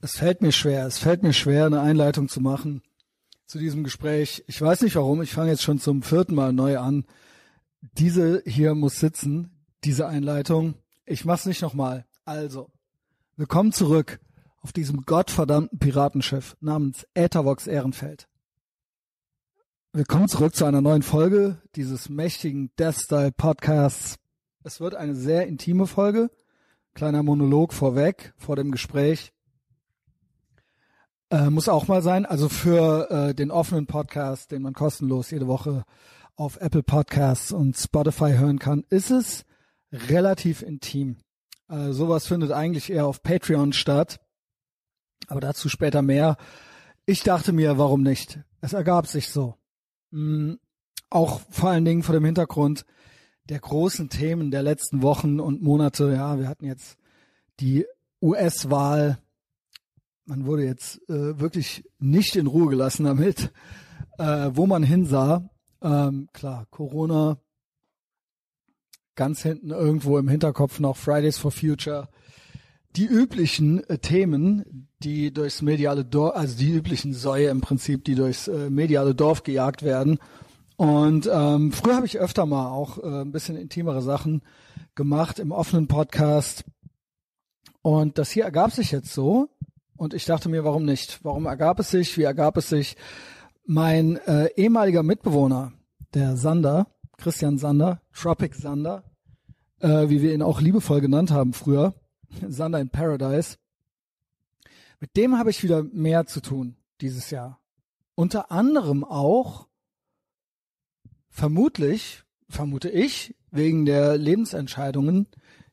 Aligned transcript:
Es 0.00 0.16
fällt 0.16 0.42
mir 0.42 0.52
schwer, 0.52 0.86
es 0.86 0.98
fällt 0.98 1.24
mir 1.24 1.32
schwer, 1.32 1.66
eine 1.66 1.80
Einleitung 1.80 2.28
zu 2.28 2.40
machen 2.40 2.82
zu 3.46 3.58
diesem 3.58 3.82
Gespräch. 3.82 4.44
Ich 4.46 4.60
weiß 4.60 4.82
nicht 4.82 4.94
warum, 4.94 5.22
ich 5.22 5.32
fange 5.32 5.50
jetzt 5.50 5.62
schon 5.62 5.80
zum 5.80 6.02
vierten 6.02 6.36
Mal 6.36 6.52
neu 6.52 6.78
an. 6.78 7.04
Diese 7.80 8.42
hier 8.46 8.76
muss 8.76 9.00
sitzen, 9.00 9.50
diese 9.82 10.06
Einleitung. 10.06 10.74
Ich 11.04 11.24
mach's 11.24 11.46
nicht 11.46 11.62
nochmal. 11.62 12.06
Also, 12.24 12.70
willkommen 13.36 13.72
zurück 13.72 14.20
auf 14.60 14.72
diesem 14.72 15.04
gottverdammten 15.04 15.80
Piratenschiff 15.80 16.56
namens 16.60 17.04
Äthervox 17.14 17.66
Ehrenfeld. 17.66 18.28
Willkommen 19.92 20.28
zurück 20.28 20.54
zu 20.54 20.64
einer 20.64 20.82
neuen 20.82 21.02
Folge 21.02 21.60
dieses 21.74 22.08
mächtigen 22.08 22.70
Death 22.78 23.00
Style 23.00 23.32
Podcasts. 23.32 24.16
Es 24.62 24.80
wird 24.80 24.94
eine 24.94 25.16
sehr 25.16 25.48
intime 25.48 25.88
Folge. 25.88 26.30
Kleiner 26.94 27.24
Monolog 27.24 27.72
vorweg, 27.72 28.34
vor 28.36 28.54
dem 28.54 28.70
Gespräch. 28.70 29.32
Äh, 31.30 31.50
muss 31.50 31.68
auch 31.68 31.88
mal 31.88 32.02
sein. 32.02 32.24
Also 32.24 32.48
für 32.48 33.10
äh, 33.10 33.34
den 33.34 33.50
offenen 33.50 33.86
Podcast, 33.86 34.50
den 34.50 34.62
man 34.62 34.72
kostenlos 34.72 35.30
jede 35.30 35.46
Woche 35.46 35.84
auf 36.36 36.56
Apple 36.60 36.82
Podcasts 36.82 37.52
und 37.52 37.76
Spotify 37.76 38.32
hören 38.32 38.58
kann, 38.58 38.84
ist 38.88 39.10
es 39.10 39.44
relativ 39.92 40.62
intim. 40.62 41.16
Äh, 41.68 41.92
sowas 41.92 42.26
findet 42.26 42.52
eigentlich 42.52 42.90
eher 42.90 43.06
auf 43.06 43.22
Patreon 43.22 43.72
statt. 43.72 44.20
Aber 45.26 45.40
dazu 45.40 45.68
später 45.68 46.00
mehr. 46.00 46.36
Ich 47.04 47.22
dachte 47.22 47.52
mir, 47.52 47.76
warum 47.76 48.02
nicht? 48.02 48.40
Es 48.60 48.72
ergab 48.72 49.06
sich 49.06 49.28
so. 49.28 49.56
Mhm. 50.10 50.58
Auch 51.10 51.40
vor 51.50 51.70
allen 51.70 51.84
Dingen 51.84 52.02
vor 52.02 52.14
dem 52.14 52.24
Hintergrund 52.24 52.84
der 53.48 53.60
großen 53.60 54.08
Themen 54.08 54.50
der 54.50 54.62
letzten 54.62 55.02
Wochen 55.02 55.40
und 55.40 55.62
Monate. 55.62 56.12
Ja, 56.12 56.38
wir 56.38 56.48
hatten 56.48 56.66
jetzt 56.66 56.98
die 57.60 57.86
US-Wahl 58.22 59.18
man 60.28 60.44
wurde 60.44 60.64
jetzt 60.64 61.00
äh, 61.08 61.40
wirklich 61.40 61.84
nicht 61.98 62.36
in 62.36 62.46
Ruhe 62.46 62.68
gelassen 62.68 63.04
damit, 63.04 63.50
äh, 64.18 64.50
wo 64.52 64.66
man 64.66 64.82
hinsah. 64.82 65.48
Ähm, 65.80 66.28
klar, 66.32 66.66
Corona, 66.70 67.38
ganz 69.14 69.42
hinten 69.42 69.70
irgendwo 69.70 70.18
im 70.18 70.28
Hinterkopf 70.28 70.80
noch 70.80 70.96
Fridays 70.96 71.38
for 71.38 71.50
Future. 71.50 72.08
Die 72.94 73.06
üblichen 73.06 73.82
äh, 73.88 73.98
Themen, 73.98 74.88
die 75.02 75.32
durchs 75.32 75.62
mediale 75.62 76.04
Dorf, 76.04 76.36
also 76.36 76.58
die 76.58 76.72
üblichen 76.72 77.14
Säue 77.14 77.48
im 77.48 77.62
Prinzip, 77.62 78.04
die 78.04 78.14
durchs 78.14 78.48
äh, 78.48 78.68
mediale 78.70 79.14
Dorf 79.14 79.44
gejagt 79.44 79.82
werden. 79.82 80.18
Und 80.76 81.28
ähm, 81.32 81.72
früher 81.72 81.96
habe 81.96 82.06
ich 82.06 82.18
öfter 82.18 82.44
mal 82.44 82.68
auch 82.68 82.98
äh, 82.98 83.22
ein 83.22 83.32
bisschen 83.32 83.56
intimere 83.56 84.02
Sachen 84.02 84.42
gemacht 84.94 85.38
im 85.38 85.52
offenen 85.52 85.88
Podcast. 85.88 86.64
Und 87.82 88.18
das 88.18 88.30
hier 88.30 88.44
ergab 88.44 88.72
sich 88.72 88.92
jetzt 88.92 89.12
so. 89.12 89.48
Und 89.98 90.14
ich 90.14 90.24
dachte 90.24 90.48
mir, 90.48 90.62
warum 90.62 90.84
nicht? 90.84 91.18
Warum 91.24 91.46
ergab 91.46 91.80
es 91.80 91.90
sich? 91.90 92.16
Wie 92.16 92.22
ergab 92.22 92.56
es 92.56 92.68
sich? 92.68 92.96
Mein 93.64 94.16
äh, 94.16 94.46
ehemaliger 94.54 95.02
Mitbewohner, 95.02 95.72
der 96.14 96.36
Sander, 96.36 96.86
Christian 97.16 97.58
Sander, 97.58 98.00
Tropic 98.14 98.54
Sander, 98.54 99.02
äh, 99.80 100.08
wie 100.08 100.22
wir 100.22 100.32
ihn 100.32 100.42
auch 100.42 100.60
liebevoll 100.60 101.00
genannt 101.00 101.32
haben 101.32 101.52
früher, 101.52 101.94
Sander 102.48 102.78
in 102.78 102.90
Paradise, 102.90 103.56
mit 105.00 105.16
dem 105.16 105.36
habe 105.36 105.50
ich 105.50 105.64
wieder 105.64 105.82
mehr 105.82 106.26
zu 106.26 106.40
tun 106.40 106.76
dieses 107.00 107.30
Jahr. 107.30 107.60
Unter 108.14 108.52
anderem 108.52 109.02
auch, 109.02 109.66
vermutlich, 111.28 112.22
vermute 112.48 112.88
ich, 112.88 113.34
wegen 113.50 113.84
der 113.84 114.16
Lebensentscheidungen, 114.16 115.26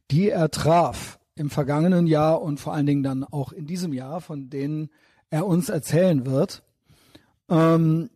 die 0.10 0.30
er 0.30 0.50
traf 0.50 1.20
im 1.36 1.50
vergangenen 1.50 2.08
Jahr 2.08 2.42
und 2.42 2.60
vor 2.60 2.74
allen 2.74 2.86
Dingen 2.86 3.04
dann 3.04 3.24
auch 3.24 3.52
in 3.52 3.68
diesem 3.68 3.94
Jahr, 3.94 4.22
von 4.22 4.50
denen 4.50 4.90
er 5.30 5.46
uns 5.46 5.70
erzählen 5.70 6.26
wird. 6.26 6.64
Ähm, 7.50 8.10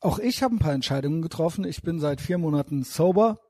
auch 0.00 0.18
ich 0.18 0.42
habe 0.42 0.54
ein 0.54 0.58
paar 0.58 0.72
Entscheidungen 0.72 1.22
getroffen. 1.22 1.64
Ich 1.64 1.82
bin 1.82 2.00
seit 2.00 2.20
vier 2.20 2.38
Monaten 2.38 2.82
sober 2.82 3.40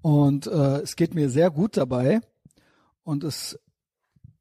und 0.00 0.46
äh, 0.46 0.80
es 0.80 0.96
geht 0.96 1.14
mir 1.14 1.28
sehr 1.28 1.50
gut 1.50 1.76
dabei. 1.76 2.20
Und 3.04 3.24
es 3.24 3.58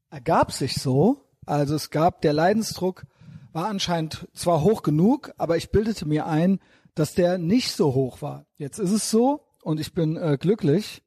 ergab 0.10 0.52
sich 0.52 0.76
so, 0.76 1.26
also 1.46 1.76
es 1.76 1.90
gab 1.90 2.22
der 2.22 2.34
Leidensdruck 2.34 3.06
war 3.54 3.68
anscheinend 3.68 4.28
zwar 4.34 4.62
hoch 4.62 4.82
genug, 4.82 5.34
aber 5.38 5.58
ich 5.58 5.72
bildete 5.72 6.08
mir 6.08 6.26
ein, 6.26 6.60
dass 6.96 7.14
der 7.14 7.38
nicht 7.38 7.72
so 7.72 7.94
hoch 7.94 8.22
war. 8.22 8.46
Jetzt 8.58 8.80
ist 8.80 8.92
es 8.92 9.10
so 9.10 9.46
und 9.62 9.80
ich 9.80 9.94
bin 9.94 10.16
äh, 10.16 10.38
glücklich 10.40 11.04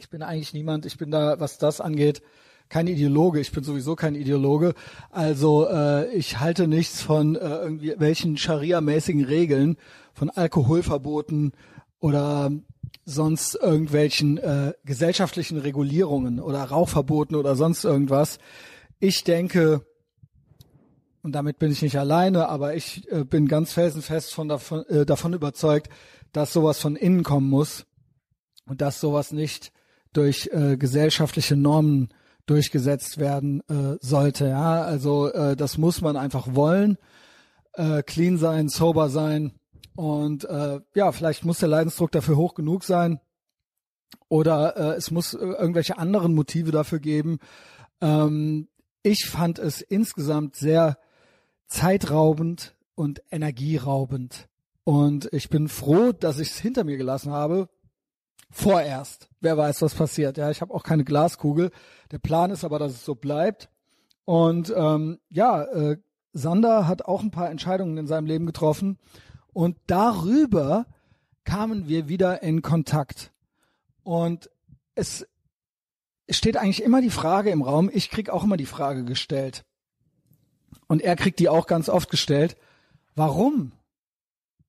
ich 0.00 0.08
bin 0.08 0.22
eigentlich 0.22 0.54
niemand, 0.54 0.86
ich 0.86 0.96
bin 0.96 1.10
da, 1.10 1.38
was 1.38 1.58
das 1.58 1.80
angeht, 1.80 2.22
kein 2.70 2.86
Ideologe. 2.86 3.40
Ich 3.40 3.52
bin 3.52 3.64
sowieso 3.64 3.96
kein 3.96 4.14
Ideologe. 4.14 4.74
Also 5.10 5.68
äh, 5.68 6.10
ich 6.14 6.40
halte 6.40 6.68
nichts 6.68 7.02
von 7.02 7.36
äh, 7.36 7.40
irgendwie 7.40 7.94
welchen 7.98 8.38
Scharia-mäßigen 8.38 9.24
Regeln, 9.24 9.76
von 10.14 10.30
Alkoholverboten 10.30 11.52
oder 11.98 12.50
sonst 13.04 13.56
irgendwelchen 13.56 14.38
äh, 14.38 14.72
gesellschaftlichen 14.84 15.58
Regulierungen 15.58 16.40
oder 16.40 16.62
Rauchverboten 16.62 17.36
oder 17.36 17.56
sonst 17.56 17.84
irgendwas. 17.84 18.38
Ich 19.00 19.24
denke, 19.24 19.84
und 21.22 21.32
damit 21.32 21.58
bin 21.58 21.72
ich 21.72 21.82
nicht 21.82 21.98
alleine, 21.98 22.48
aber 22.48 22.74
ich 22.74 23.10
äh, 23.10 23.24
bin 23.24 23.48
ganz 23.48 23.72
felsenfest 23.72 24.32
von 24.32 24.48
davon, 24.48 24.86
äh, 24.86 25.04
davon 25.04 25.34
überzeugt, 25.34 25.90
dass 26.32 26.52
sowas 26.52 26.78
von 26.78 26.96
innen 26.96 27.22
kommen 27.22 27.50
muss 27.50 27.84
und 28.66 28.80
dass 28.80 29.00
sowas 29.00 29.32
nicht 29.32 29.72
durch 30.12 30.50
äh, 30.52 30.76
gesellschaftliche 30.76 31.56
Normen 31.56 32.08
durchgesetzt 32.46 33.18
werden 33.18 33.62
äh, 33.68 33.96
sollte. 34.00 34.48
Ja, 34.48 34.82
also 34.82 35.32
äh, 35.32 35.56
das 35.56 35.78
muss 35.78 36.00
man 36.00 36.16
einfach 36.16 36.54
wollen, 36.54 36.98
äh, 37.74 38.02
clean 38.02 38.38
sein, 38.38 38.68
sober 38.68 39.08
sein 39.08 39.52
und 39.94 40.44
äh, 40.44 40.80
ja, 40.94 41.12
vielleicht 41.12 41.44
muss 41.44 41.58
der 41.58 41.68
Leidensdruck 41.68 42.10
dafür 42.10 42.36
hoch 42.36 42.54
genug 42.54 42.84
sein 42.84 43.20
oder 44.28 44.76
äh, 44.76 44.96
es 44.96 45.10
muss 45.10 45.34
äh, 45.34 45.38
irgendwelche 45.38 45.98
anderen 45.98 46.34
Motive 46.34 46.70
dafür 46.70 47.00
geben. 47.00 47.38
Ähm, 48.00 48.68
ich 49.02 49.26
fand 49.26 49.58
es 49.58 49.80
insgesamt 49.80 50.56
sehr 50.56 50.98
zeitraubend 51.66 52.74
und 52.94 53.22
energieraubend. 53.30 54.48
Und 54.84 55.28
ich 55.32 55.50
bin 55.50 55.68
froh, 55.68 56.12
dass 56.12 56.38
ich 56.38 56.50
es 56.50 56.58
hinter 56.58 56.84
mir 56.84 56.96
gelassen 56.96 57.32
habe, 57.32 57.68
Vorerst. 58.50 59.28
Wer 59.40 59.56
weiß, 59.56 59.80
was 59.82 59.94
passiert. 59.94 60.36
Ja, 60.36 60.50
ich 60.50 60.60
habe 60.60 60.74
auch 60.74 60.82
keine 60.82 61.04
Glaskugel. 61.04 61.70
Der 62.10 62.18
Plan 62.18 62.50
ist 62.50 62.64
aber, 62.64 62.78
dass 62.78 62.92
es 62.92 63.04
so 63.04 63.14
bleibt. 63.14 63.70
Und 64.24 64.72
ähm, 64.76 65.18
ja, 65.28 65.62
äh, 65.64 65.96
Sander 66.32 66.86
hat 66.86 67.02
auch 67.02 67.22
ein 67.22 67.30
paar 67.30 67.50
Entscheidungen 67.50 67.96
in 67.96 68.06
seinem 68.06 68.26
Leben 68.26 68.46
getroffen. 68.46 68.98
Und 69.52 69.76
darüber 69.86 70.86
kamen 71.44 71.88
wir 71.88 72.08
wieder 72.08 72.42
in 72.42 72.62
Kontakt. 72.62 73.32
Und 74.02 74.50
es 74.94 75.26
steht 76.28 76.56
eigentlich 76.56 76.82
immer 76.82 77.00
die 77.00 77.10
Frage 77.10 77.50
im 77.50 77.62
Raum, 77.62 77.90
ich 77.92 78.10
krieg 78.10 78.30
auch 78.30 78.44
immer 78.44 78.56
die 78.56 78.66
Frage 78.66 79.04
gestellt. 79.04 79.64
Und 80.86 81.02
er 81.02 81.16
kriegt 81.16 81.38
die 81.38 81.48
auch 81.48 81.66
ganz 81.66 81.88
oft 81.88 82.10
gestellt. 82.10 82.56
Warum? 83.14 83.72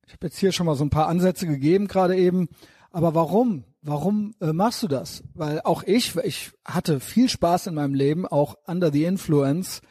Ich 0.06 0.14
habe 0.14 0.28
jetzt 0.28 0.38
hier 0.38 0.52
schon 0.52 0.66
mal 0.66 0.76
so 0.76 0.84
ein 0.84 0.90
paar 0.90 1.08
Ansätze 1.08 1.48
gegeben 1.48 1.88
gerade 1.88 2.16
eben. 2.16 2.50
Aber 2.92 3.16
warum? 3.16 3.64
Warum 3.82 4.36
äh, 4.40 4.54
machst 4.54 4.84
du 4.84 4.88
das? 4.88 5.24
Weil 5.34 5.62
auch 5.62 5.84
ich, 5.84 6.16
ich 6.18 6.52
hatte 6.64 7.00
viel 7.00 7.30
Spaß 7.30 7.68
in 7.68 7.74
meinem 7.74 7.96
Leben, 7.96 8.28
auch 8.28 8.56
under 8.68 8.92
the 8.92 9.06
influence, 9.06 9.82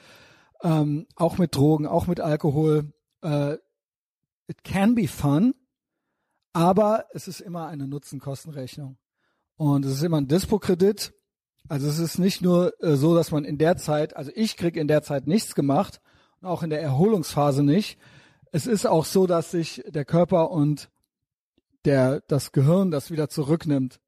ähm, 0.63 1.07
auch 1.17 1.39
mit 1.39 1.57
Drogen, 1.57 1.87
auch 1.87 2.07
mit 2.07 2.21
Alkohol. 2.21 2.93
Äh, 3.23 3.55
it 4.47 4.63
can 4.63 4.95
be 4.95 5.09
fun, 5.09 5.55
aber 6.53 7.07
es 7.13 7.27
ist 7.27 7.41
immer 7.41 7.67
eine 7.67 7.89
Nutzen-Kosten-Rechnung. 7.89 8.97
Und 9.57 9.85
es 9.85 9.93
ist 9.93 10.03
immer 10.03 10.19
ein 10.19 10.29
Dispo-Kredit. 10.29 11.13
Also 11.69 11.89
es 11.89 11.99
ist 11.99 12.19
nicht 12.19 12.43
nur 12.43 12.73
äh, 12.83 12.97
so, 12.97 13.15
dass 13.15 13.33
man 13.33 13.45
in 13.45 13.59
der 13.59 13.77
Zeit, 13.77 14.17
also 14.17 14.31
ich 14.35 14.57
krieg 14.57 14.77
in 14.77 14.89
der 14.89 15.03
Zeit 15.03 15.27
nichts 15.27 15.55
gemacht, 15.55 16.01
auch 16.43 16.63
in 16.63 16.71
der 16.71 16.81
Erholungsphase 16.81 17.63
nicht. 17.63 17.99
Es 18.53 18.67
ist 18.67 18.87
auch 18.87 19.05
so, 19.05 19.27
dass 19.27 19.51
sich 19.51 19.83
der 19.87 20.05
Körper 20.05 20.51
und 20.51 20.91
der 21.85 22.21
das 22.29 22.53
Gehirn 22.53 22.91
das 22.91 23.11
wieder 23.11 23.29
zurücknimmt, 23.29 24.01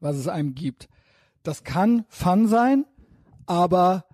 was 0.00 0.16
es 0.16 0.28
einem 0.28 0.54
gibt. 0.54 0.88
Das 1.42 1.64
kann 1.64 2.04
Fun 2.08 2.48
sein, 2.48 2.84
aber 3.46 4.04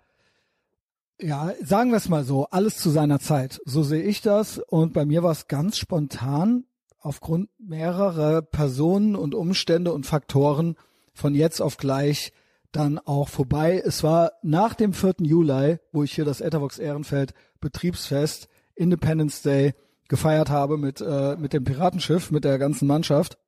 ja, 1.21 1.53
sagen 1.63 1.91
wir 1.91 1.97
es 1.97 2.09
mal 2.09 2.25
so, 2.25 2.47
alles 2.47 2.77
zu 2.77 2.91
seiner 2.91 3.21
Zeit. 3.21 3.61
So 3.65 3.83
sehe 3.83 4.03
ich 4.03 4.23
das. 4.23 4.59
Und 4.59 4.93
bei 4.93 5.05
mir 5.05 5.23
war 5.23 5.31
es 5.31 5.47
ganz 5.47 5.79
spontan 5.79 6.65
aufgrund 6.99 7.49
mehrerer 7.59 8.43
Personen 8.43 9.17
und 9.17 9.35
Umstände 9.35 9.93
und 9.93 10.07
Faktoren 10.07 10.77
von 11.15 11.35
jetzt 11.35 11.61
auf 11.61 11.77
gleich 11.77 12.33
dann 12.73 12.99
auch 12.99 13.29
vorbei. 13.29 13.83
Es 13.85 14.03
war 14.03 14.33
nach 14.43 14.75
dem 14.75 14.93
4. 14.93 15.15
Juli, 15.21 15.79
wo 15.93 16.03
ich 16.03 16.13
hier 16.13 16.25
das 16.25 16.41
Ethervox 16.41 16.79
Ehrenfeld 16.79 17.35
Betriebsfest 17.61 18.49
Independence 18.75 19.43
Day 19.43 19.75
gefeiert 20.13 20.51
habe 20.51 20.77
mit, 20.77 21.01
äh, 21.01 21.37
mit 21.39 21.55
dem 21.55 21.65
Piratenschiff, 21.65 22.31
mit 22.31 22.45
der 22.45 22.59
ganzen 22.59 22.87
Mannschaft. 22.87 23.39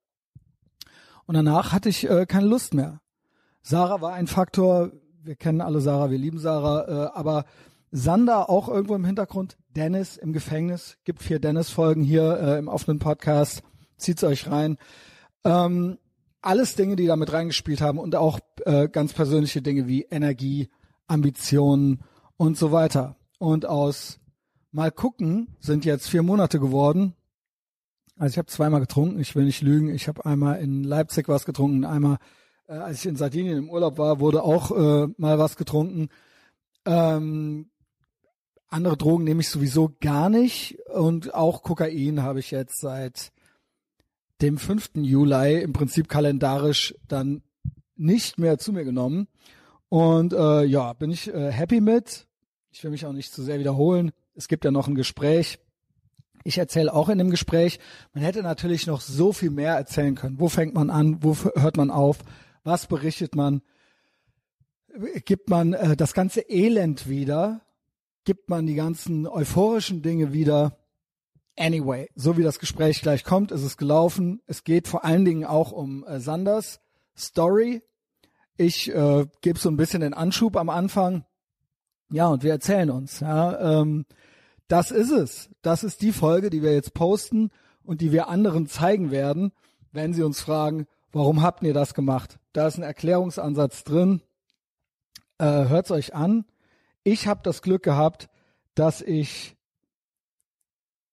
Und 1.27 1.35
danach 1.35 1.73
hatte 1.73 1.91
ich 1.91 2.09
äh, 2.09 2.25
keine 2.25 2.47
Lust 2.47 2.73
mehr. 2.73 3.03
Sarah 3.61 4.01
war 4.01 4.15
ein 4.15 4.27
Faktor, 4.27 4.91
wir 5.23 5.37
kennen 5.37 5.61
alle 5.61 5.83
Sarah, 5.83 6.11
wir 6.11 6.17
lieben 6.17 6.39
Sarah, 6.39 6.89
äh, 6.89 7.11
aber 7.13 7.45
Sander 7.91 8.49
auch 8.49 8.71
irgendwo 8.71 8.95
im 8.95 9.05
Hintergrund, 9.05 9.59
Dennis 9.77 10.17
im 10.17 10.33
Gefängnis, 10.33 10.97
gibt 11.05 11.23
vier 11.23 11.39
Dennis-Folgen 11.39 12.03
hier 12.03 12.41
äh, 12.41 12.59
im 12.59 12.69
offenen 12.69 12.99
Podcast, 12.99 13.63
zieht's 13.99 14.25
euch 14.25 14.51
rein. 14.51 14.79
Ähm, 15.45 15.99
alles 16.41 16.77
Dinge, 16.77 16.97
die 16.97 17.07
da 17.07 17.17
mit 17.17 17.31
reingespielt 17.31 17.83
haben 17.83 17.99
und 17.99 18.17
auch 18.17 18.39
äh, 18.65 18.89
ganz 18.89 19.13
persönliche 19.13 19.61
Dinge 19.61 19.87
wie 19.87 20.05
Energie, 20.05 20.71
Ambitionen 21.09 22.05
und 22.39 22.57
so 22.57 22.73
weiter. 22.73 23.17
Und 23.39 23.67
aus 23.67 24.19
mal 24.75 24.91
gucken 24.91 25.57
sind 25.61 25.85
jetzt 25.85 26.09
vier 26.09 26.23
Monate 26.23 26.59
geworden. 26.59 27.15
Also 28.19 28.35
ich 28.35 28.39
habe 28.39 28.47
zweimal 28.47 28.81
getrunken, 28.81 29.21
ich 29.21 29.35
will 29.37 29.45
nicht 29.45 29.63
lügen. 29.63 29.89
Ich 29.89 30.09
habe 30.09 30.27
einmal 30.27 30.61
in 30.61 30.83
Leipzig 30.83 31.29
was 31.29 31.45
getrunken, 31.45 31.85
einmal 31.85 32.19
äh, 32.67 32.73
als 32.73 32.99
ich 32.99 33.07
in 33.07 33.17
Sardinien 33.17 33.57
im 33.57 33.71
Urlaub 33.71 33.99
war, 33.99 34.19
wurde 34.19 34.43
auch 34.43 34.73
äh, 34.73 35.09
mal 35.17 35.39
was 35.39 35.57
getrunken. 35.57 36.09
Ähm, 36.85 37.71
andere 38.69 38.97
Drogen 38.97 39.23
nehme 39.23 39.43
ich 39.43 39.49
sowieso 39.49 39.93
gar 40.01 40.29
nicht 40.29 40.77
und 40.93 41.35
auch 41.35 41.63
Kokain 41.63 42.23
habe 42.23 42.41
ich 42.41 42.51
jetzt 42.51 42.81
seit 42.81 43.31
dem 44.43 44.59
5. 44.59 44.91
Juli 44.97 45.63
im 45.63 45.73
Prinzip 45.73 46.09
kalendarisch 46.09 46.97
dann 47.07 47.43
nicht 47.95 48.41
mehr 48.41 48.59
zu 48.59 48.73
mir 48.73 48.85
genommen. 48.85 49.29
Und 49.89 50.33
äh, 50.33 50.65
ja, 50.65 50.93
bin 50.95 51.13
ich 51.13 51.33
äh, 51.33 51.53
happy 51.53 51.81
mit. 51.81 52.27
Ich 52.73 52.83
will 52.83 52.91
mich 52.91 53.07
auch 53.07 53.13
nicht 53.13 53.33
zu 53.33 53.45
sehr 53.45 53.61
wiederholen. 53.61 54.11
Es 54.35 54.49
gibt 54.49 54.65
ja 54.65 54.71
noch 54.71 54.89
ein 54.89 54.95
Gespräch. 54.95 55.59
Ich 56.45 56.59
erzähle 56.59 56.93
auch 56.93 57.09
in 57.09 57.19
dem 57.19 57.31
Gespräch. 57.31 57.79
Man 58.13 58.23
hätte 58.23 58.43
natürlich 58.43 58.87
noch 58.87 59.01
so 59.01 59.33
viel 59.33 59.51
mehr 59.51 59.75
erzählen 59.75 60.15
können. 60.15 60.39
Wo 60.39 60.49
fängt 60.49 60.75
man 60.75 60.91
an? 60.91 61.23
Wo 61.23 61.37
hört 61.57 61.77
man 61.77 61.91
auf? 61.91 62.19
Was 62.65 62.87
berichtet 62.87 63.35
man? 63.35 63.63
Gibt 65.25 65.49
man 65.49 65.73
äh, 65.73 65.97
das 65.97 66.13
ganze 66.13 66.41
Elend 66.43 67.09
wieder? 67.09 67.65
gibt 68.25 68.49
man 68.49 68.67
die 68.67 68.75
ganzen 68.75 69.27
euphorischen 69.27 70.03
Dinge 70.03 70.33
wieder. 70.33 70.79
Anyway, 71.57 72.11
so 72.17 72.37
wie 72.37 72.43
das 72.43 72.59
Gespräch 72.59 73.01
gleich 73.01 73.23
kommt, 73.23 73.53
ist 73.53 73.63
es 73.63 73.77
gelaufen. 73.77 74.43
Es 74.47 74.65
geht 74.65 74.89
vor 74.89 75.05
allen 75.05 75.25
Dingen 75.25 75.45
auch 75.45 75.71
um 75.71 76.05
äh, 76.05 76.19
Sanders 76.19 76.81
Story. 77.17 77.83
Ich 78.57 78.93
äh, 78.93 79.27
gebe 79.41 79.59
so 79.59 79.69
ein 79.69 79.77
bisschen 79.77 80.01
den 80.01 80.15
Anschub 80.15 80.57
am 80.57 80.69
Anfang. 80.69 81.25
Ja, 82.11 82.29
und 82.29 82.43
wir 82.43 82.53
erzählen 82.53 82.91
uns. 82.91 83.21
Ja, 83.21 83.81
ähm, 83.81 84.07
das 84.69 84.91
ist 84.91 85.11
es. 85.11 85.51
Das 85.63 85.85
ist 85.85 86.03
die 86.03 86.13
Folge, 86.13 86.51
die 86.51 86.63
wir 86.63 86.73
jetzt 86.73 86.95
posten 86.95 87.51
und 87.83 88.01
die 88.01 88.13
wir 88.13 88.29
anderen 88.29 88.67
zeigen 88.67 89.11
werden, 89.11 89.53
wenn 89.93 90.13
sie 90.13 90.23
uns 90.23 90.41
fragen, 90.41 90.87
warum 91.13 91.43
habt 91.43 91.63
ihr 91.63 91.75
das 91.75 91.95
gemacht? 91.95 92.39
Da 92.53 92.67
ist 92.67 92.79
ein 92.79 92.83
Erklärungsansatz 92.83 93.85
drin. 93.85 94.23
Äh, 95.39 95.69
hört's 95.69 95.91
euch 95.91 96.15
an 96.15 96.45
ich 97.05 97.27
habe 97.27 97.41
das 97.43 97.63
Glück 97.63 97.83
gehabt, 97.83 98.29
dass 98.75 99.03
ich 99.03 99.57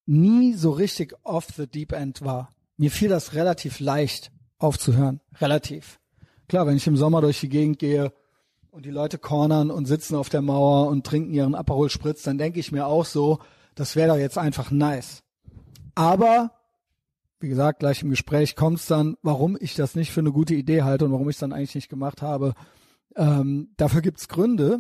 nie 0.06 0.54
so 0.54 0.72
richtig 0.72 1.14
off 1.24 1.48
the 1.56 1.68
deep 1.68 1.92
end 1.92 2.22
war. 2.22 2.50
Mir 2.78 2.90
fiel 2.90 3.10
das 3.10 3.34
relativ 3.34 3.80
leicht 3.80 4.32
aufzuhören. 4.58 5.20
Relativ. 5.40 6.00
Klar, 6.48 6.66
wenn 6.66 6.78
ich 6.78 6.88
im 6.88 6.98
Sommer 6.98 7.22
durch 7.22 7.40
die 7.40 7.50
Gegend 7.50 7.78
gehe 7.78 8.14
und 8.72 8.86
die 8.86 8.92
Leute 8.92 9.18
cornern 9.18 9.70
und 9.70 9.86
sitzen 9.86 10.16
auf 10.16 10.30
der 10.30 10.42
Mauer 10.42 10.88
und 10.88 11.06
trinken 11.06 11.34
ihren 11.34 11.56
Aperol 11.56 11.90
Spritz, 11.90 12.24
dann 12.24 12.38
denke 12.38 12.60
ich 12.60 12.72
mir 12.72 12.88
auch 12.88 13.06
so, 13.06 13.40
das 13.76 13.96
wäre 13.96 14.10
doch 14.10 14.18
jetzt 14.18 14.38
einfach 14.38 14.72
nice. 14.72 15.24
Aber, 15.94 16.52
wie 17.40 17.50
gesagt, 17.50 17.80
gleich 17.80 18.02
im 18.02 18.10
Gespräch 18.10 18.56
kommt 18.56 18.80
es 18.80 18.88
dann, 18.88 19.18
warum 19.22 19.58
ich 19.60 19.76
das 19.76 19.96
nicht 19.96 20.12
für 20.12 20.22
eine 20.22 20.32
gute 20.32 20.56
Idee 20.56 20.84
halte 20.84 21.06
und 21.06 21.12
warum 21.12 21.30
ich 21.30 21.36
es 21.36 21.42
dann 21.42 21.52
eigentlich 21.52 21.76
nicht 21.76 21.90
gemacht 21.90 22.22
habe. 22.22 22.54
Ähm, 23.16 23.74
dafür 23.76 24.02
gibt's 24.02 24.30
Gründe. 24.30 24.80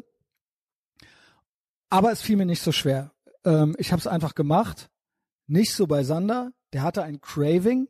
Aber 1.90 2.14
es 2.14 2.22
fiel 2.22 2.38
mir 2.38 2.46
nicht 2.46 2.62
so 2.62 2.72
schwer. 2.72 3.12
Ähm, 3.44 3.76
ich 3.78 3.92
habe 3.92 4.00
es 4.00 4.08
einfach 4.08 4.36
gemacht. 4.36 4.90
Nicht 5.48 5.74
so 5.74 5.86
bei 5.86 6.04
Sander. 6.04 6.54
Der 6.72 6.84
hatte 6.84 7.04
ein 7.04 7.20
Craving. 7.20 7.90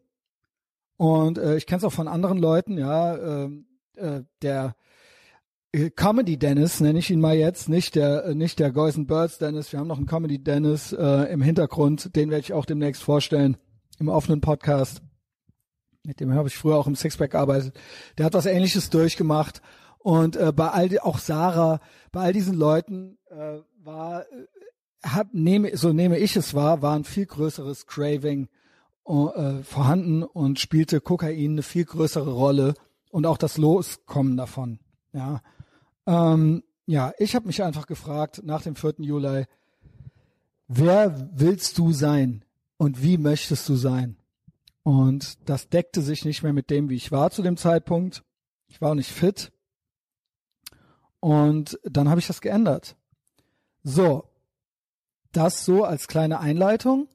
Und 0.98 1.38
äh, 1.38 1.58
ich 1.58 1.68
kenne 1.68 1.78
es 1.78 1.84
auch 1.84 1.94
von 1.94 2.08
anderen 2.08 2.40
Leuten, 2.40 2.78
ja, 2.78 3.16
äh, 3.16 3.50
äh, 3.96 4.24
der 4.42 4.76
Comedy 5.96 6.38
Dennis 6.38 6.82
nenne 6.82 7.00
ich 7.00 7.10
ihn 7.10 7.22
mal 7.22 7.36
jetzt, 7.36 7.70
nicht 7.70 7.96
der 7.96 8.26
äh, 8.26 8.36
nicht 8.36 8.60
der 8.60 8.74
Guys 8.74 8.98
and 8.98 9.08
Birds 9.08 9.38
Dennis. 9.38 9.72
Wir 9.72 9.80
haben 9.80 9.88
noch 9.88 9.98
einen 9.98 10.06
Comedy 10.06 10.44
Dennis 10.44 10.92
äh, 10.92 11.32
im 11.32 11.42
Hintergrund, 11.42 12.14
den 12.16 12.30
werde 12.30 12.42
ich 12.42 12.52
auch 12.52 12.66
demnächst 12.66 13.02
vorstellen 13.02 13.56
im 13.98 14.10
offenen 14.10 14.42
Podcast. 14.42 15.02
Mit 16.04 16.20
dem 16.20 16.34
habe 16.34 16.50
ich 16.50 16.58
früher 16.58 16.76
auch 16.76 16.88
im 16.88 16.96
Sixpack 16.96 17.32
gearbeitet. 17.32 17.80
Der 18.18 18.26
hat 18.26 18.34
was 18.34 18.48
Ähnliches 18.48 18.90
durchgemacht 18.90 19.62
und 20.00 20.36
äh, 20.36 20.52
bei 20.54 20.68
all 20.68 21.00
auch 21.00 21.20
Sarah, 21.20 21.80
bei 22.12 22.22
all 22.22 22.34
diesen 22.34 22.56
Leuten 22.56 23.18
äh, 23.30 23.60
war, 23.82 24.24
äh, 24.24 24.48
hab, 25.04 25.34
nehme, 25.34 25.78
so 25.78 25.94
nehme 25.94 26.18
ich 26.18 26.36
es 26.36 26.54
wahr, 26.54 26.82
war 26.82 26.98
ein 26.98 27.06
viel 27.06 27.28
größeres 27.28 27.88
Craving 27.88 28.50
äh, 29.06 29.64
vorhanden 29.64 30.24
und 30.24 30.60
spielte 30.60 31.00
Kokain 31.00 31.52
eine 31.52 31.64
viel 31.64 31.86
größere 31.86 32.34
Rolle 32.34 32.74
und 33.10 33.26
auch 33.26 33.38
das 33.38 33.58
Loskommen 33.58 34.36
davon. 34.36 34.80
Ja, 35.14 35.42
ähm, 36.12 36.64
ja, 36.86 37.14
ich 37.20 37.36
habe 37.36 37.48
mich 37.48 37.64
einfach 37.64 37.88
gefragt 37.88 38.42
nach 38.44 38.64
dem 38.64 38.76
4. 38.76 38.96
Juli, 38.98 39.46
wer 40.68 41.30
willst 41.34 41.78
du 41.78 41.94
sein 41.94 42.44
und 42.78 43.02
wie 43.02 43.18
möchtest 43.18 43.70
du 43.70 43.76
sein? 43.76 44.18
Und 44.84 45.38
das 45.48 45.70
deckte 45.70 46.02
sich 46.02 46.26
nicht 46.26 46.44
mehr 46.44 46.54
mit 46.54 46.70
dem, 46.70 46.90
wie 46.90 46.96
ich 46.96 47.12
war 47.12 47.32
zu 47.32 47.42
dem 47.42 47.56
Zeitpunkt. 47.56 48.24
Ich 48.68 48.82
war 48.82 48.92
auch 48.92 48.96
nicht 48.96 49.12
fit. 49.12 49.54
Und 51.22 51.80
dann 51.84 52.10
habe 52.10 52.20
ich 52.20 52.28
das 52.28 52.42
geändert. 52.42 52.96
So, 53.84 54.26
das 55.32 55.64
so 55.64 55.86
als 55.86 56.08
kleine 56.08 56.40
Einleitung. 56.40 57.08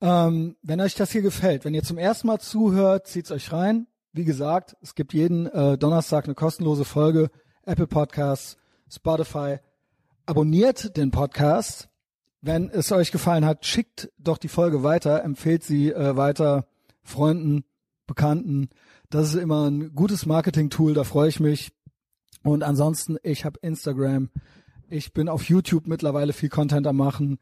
Ähm, 0.00 0.56
wenn 0.62 0.80
euch 0.80 0.94
das 0.94 1.10
hier 1.10 1.22
gefällt, 1.22 1.64
wenn 1.64 1.74
ihr 1.74 1.82
zum 1.82 1.98
ersten 1.98 2.26
Mal 2.28 2.38
zuhört, 2.38 3.08
zieht's 3.08 3.32
euch 3.32 3.52
rein. 3.52 3.86
Wie 4.12 4.24
gesagt, 4.24 4.76
es 4.80 4.94
gibt 4.94 5.12
jeden 5.12 5.46
äh, 5.46 5.76
Donnerstag 5.76 6.26
eine 6.26 6.34
kostenlose 6.34 6.84
Folge. 6.84 7.30
Apple 7.66 7.86
Podcasts, 7.86 8.56
Spotify. 8.90 9.56
Abonniert 10.26 10.96
den 10.96 11.10
Podcast. 11.10 11.88
Wenn 12.42 12.68
es 12.68 12.92
euch 12.92 13.10
gefallen 13.10 13.46
hat, 13.46 13.64
schickt 13.64 14.10
doch 14.18 14.36
die 14.36 14.48
Folge 14.48 14.82
weiter, 14.82 15.24
empfehlt 15.24 15.64
sie 15.64 15.90
äh, 15.90 16.16
weiter 16.16 16.66
Freunden, 17.02 17.64
Bekannten. 18.06 18.68
Das 19.08 19.28
ist 19.28 19.40
immer 19.40 19.70
ein 19.70 19.94
gutes 19.94 20.26
Marketing-Tool, 20.26 20.92
da 20.92 21.04
freue 21.04 21.30
ich 21.30 21.40
mich. 21.40 21.72
Und 22.42 22.62
ansonsten, 22.62 23.16
ich 23.22 23.46
habe 23.46 23.58
Instagram, 23.62 24.28
ich 24.90 25.14
bin 25.14 25.30
auf 25.30 25.44
YouTube 25.44 25.86
mittlerweile 25.86 26.34
viel 26.34 26.50
Content 26.50 26.86
am 26.86 26.96
machen. 26.96 27.38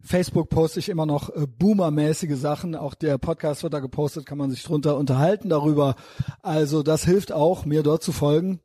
Facebook 0.00 0.48
poste 0.48 0.80
ich 0.80 0.88
immer 0.88 1.04
noch 1.04 1.28
äh, 1.28 1.46
boomermäßige 1.46 2.38
Sachen. 2.38 2.74
Auch 2.74 2.94
der 2.94 3.18
Podcast 3.18 3.62
wird 3.62 3.74
da 3.74 3.80
gepostet, 3.80 4.24
kann 4.24 4.38
man 4.38 4.50
sich 4.50 4.62
drunter 4.62 4.96
unterhalten 4.96 5.50
darüber. 5.50 5.94
Also 6.40 6.82
das 6.82 7.04
hilft 7.04 7.32
auch, 7.32 7.66
mir 7.66 7.82
dort 7.82 8.02
zu 8.02 8.12
folgen 8.12 8.60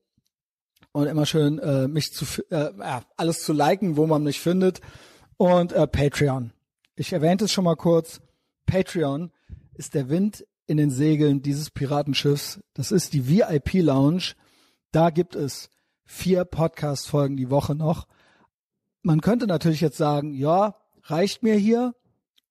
und 0.93 1.07
immer 1.07 1.25
schön 1.25 1.59
äh, 1.59 1.87
mich 1.87 2.13
zu 2.13 2.25
äh, 2.49 2.71
alles 3.17 3.43
zu 3.43 3.51
liken, 3.51 3.97
wo 3.97 4.07
man 4.07 4.23
mich 4.23 4.39
findet. 4.39 4.79
Und 5.37 5.73
äh, 5.73 5.87
Patreon. 5.87 6.53
Ich 6.95 7.11
erwähnte 7.11 7.45
es 7.45 7.51
schon 7.51 7.65
mal 7.65 7.75
kurz. 7.75 8.21
Patreon 8.65 9.31
ist 9.73 9.95
der 9.95 10.07
Wind 10.07 10.45
in 10.67 10.77
den 10.77 10.91
Segeln 10.91 11.41
dieses 11.41 11.71
Piratenschiffs. 11.71 12.61
Das 12.73 12.91
ist 12.91 13.13
die 13.13 13.27
VIP 13.27 13.73
Lounge. 13.73 14.33
Da 14.91 15.09
gibt 15.09 15.35
es 15.35 15.69
vier 16.05 16.45
Podcast-Folgen 16.45 17.35
die 17.35 17.49
Woche 17.49 17.75
noch. 17.75 18.07
Man 19.01 19.19
könnte 19.19 19.47
natürlich 19.47 19.81
jetzt 19.81 19.97
sagen, 19.97 20.33
ja, 20.33 20.75
reicht 21.01 21.41
mir 21.41 21.55
hier. 21.55 21.95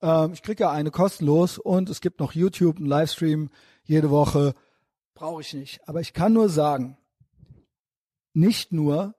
Ähm, 0.03 0.33
ich 0.33 0.43
kriege 0.43 0.65
ja 0.65 0.73
eine 0.73 0.91
kostenlos 0.91 1.59
und 1.59 1.89
es 1.89 2.01
gibt 2.01 2.19
noch 2.19 2.33
YouTube, 2.33 2.79
einen 2.79 2.87
Livestream 2.87 3.51
jede 3.85 4.11
Woche. 4.11 4.55
Brauche 5.15 5.43
ich 5.43 5.55
nicht. 5.55 5.89
Aber 5.89 6.01
ich 6.01 6.13
kann 6.13 6.33
nur 6.33 6.49
sagen, 6.49 6.99
nicht 8.35 8.73
nur 8.73 9.15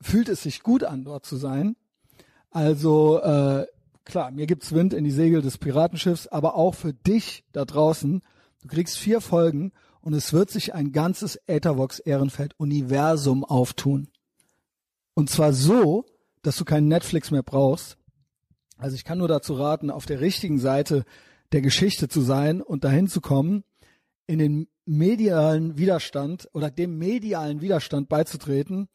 fühlt 0.00 0.28
es 0.28 0.42
sich 0.42 0.62
gut 0.62 0.84
an, 0.84 1.04
dort 1.04 1.26
zu 1.26 1.36
sein. 1.36 1.76
Also 2.50 3.20
äh, 3.20 3.66
klar, 4.04 4.30
mir 4.30 4.46
gibt's 4.46 4.72
Wind 4.72 4.94
in 4.94 5.04
die 5.04 5.10
Segel 5.10 5.42
des 5.42 5.58
Piratenschiffs, 5.58 6.28
aber 6.28 6.54
auch 6.54 6.74
für 6.74 6.94
dich 6.94 7.44
da 7.52 7.64
draußen. 7.64 8.22
Du 8.62 8.68
kriegst 8.68 8.96
vier 8.96 9.20
Folgen 9.20 9.72
und 10.00 10.14
es 10.14 10.32
wird 10.32 10.50
sich 10.50 10.74
ein 10.74 10.92
ganzes 10.92 11.36
Ethervox 11.46 11.98
Ehrenfeld 11.98 12.54
Universum 12.58 13.44
auftun. 13.44 14.08
Und 15.14 15.30
zwar 15.30 15.52
so, 15.52 16.06
dass 16.42 16.56
du 16.56 16.64
keinen 16.64 16.88
Netflix 16.88 17.30
mehr 17.30 17.42
brauchst. 17.42 17.98
Also 18.78 18.94
ich 18.94 19.04
kann 19.04 19.18
nur 19.18 19.28
dazu 19.28 19.54
raten, 19.54 19.90
auf 19.90 20.06
der 20.06 20.20
richtigen 20.20 20.58
Seite 20.58 21.04
der 21.52 21.60
Geschichte 21.60 22.08
zu 22.08 22.20
sein 22.20 22.62
und 22.62 22.84
dahin 22.84 23.08
zu 23.08 23.20
kommen, 23.20 23.64
in 24.28 24.38
den 24.38 24.68
medialen 24.86 25.76
Widerstand 25.76 26.48
oder 26.52 26.70
dem 26.70 26.96
medialen 26.96 27.60
Widerstand 27.60 28.08
beizutreten, 28.08 28.88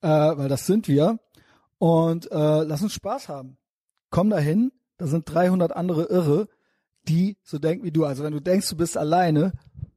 äh, 0.00 0.08
weil 0.08 0.48
das 0.48 0.66
sind 0.66 0.86
wir. 0.86 1.18
Und 1.78 2.30
äh, 2.30 2.62
lass 2.62 2.82
uns 2.82 2.92
Spaß 2.92 3.28
haben. 3.28 3.58
Komm 4.10 4.30
dahin, 4.30 4.70
da 4.96 5.08
sind 5.08 5.24
300 5.28 5.74
andere 5.74 6.04
Irre, 6.04 6.46
die 7.08 7.36
so 7.42 7.58
denken 7.58 7.84
wie 7.84 7.90
du. 7.90 8.04
Also 8.04 8.22
wenn 8.22 8.32
du 8.32 8.40
denkst, 8.40 8.70
du 8.70 8.76
bist 8.76 8.96
alleine, 8.96 9.52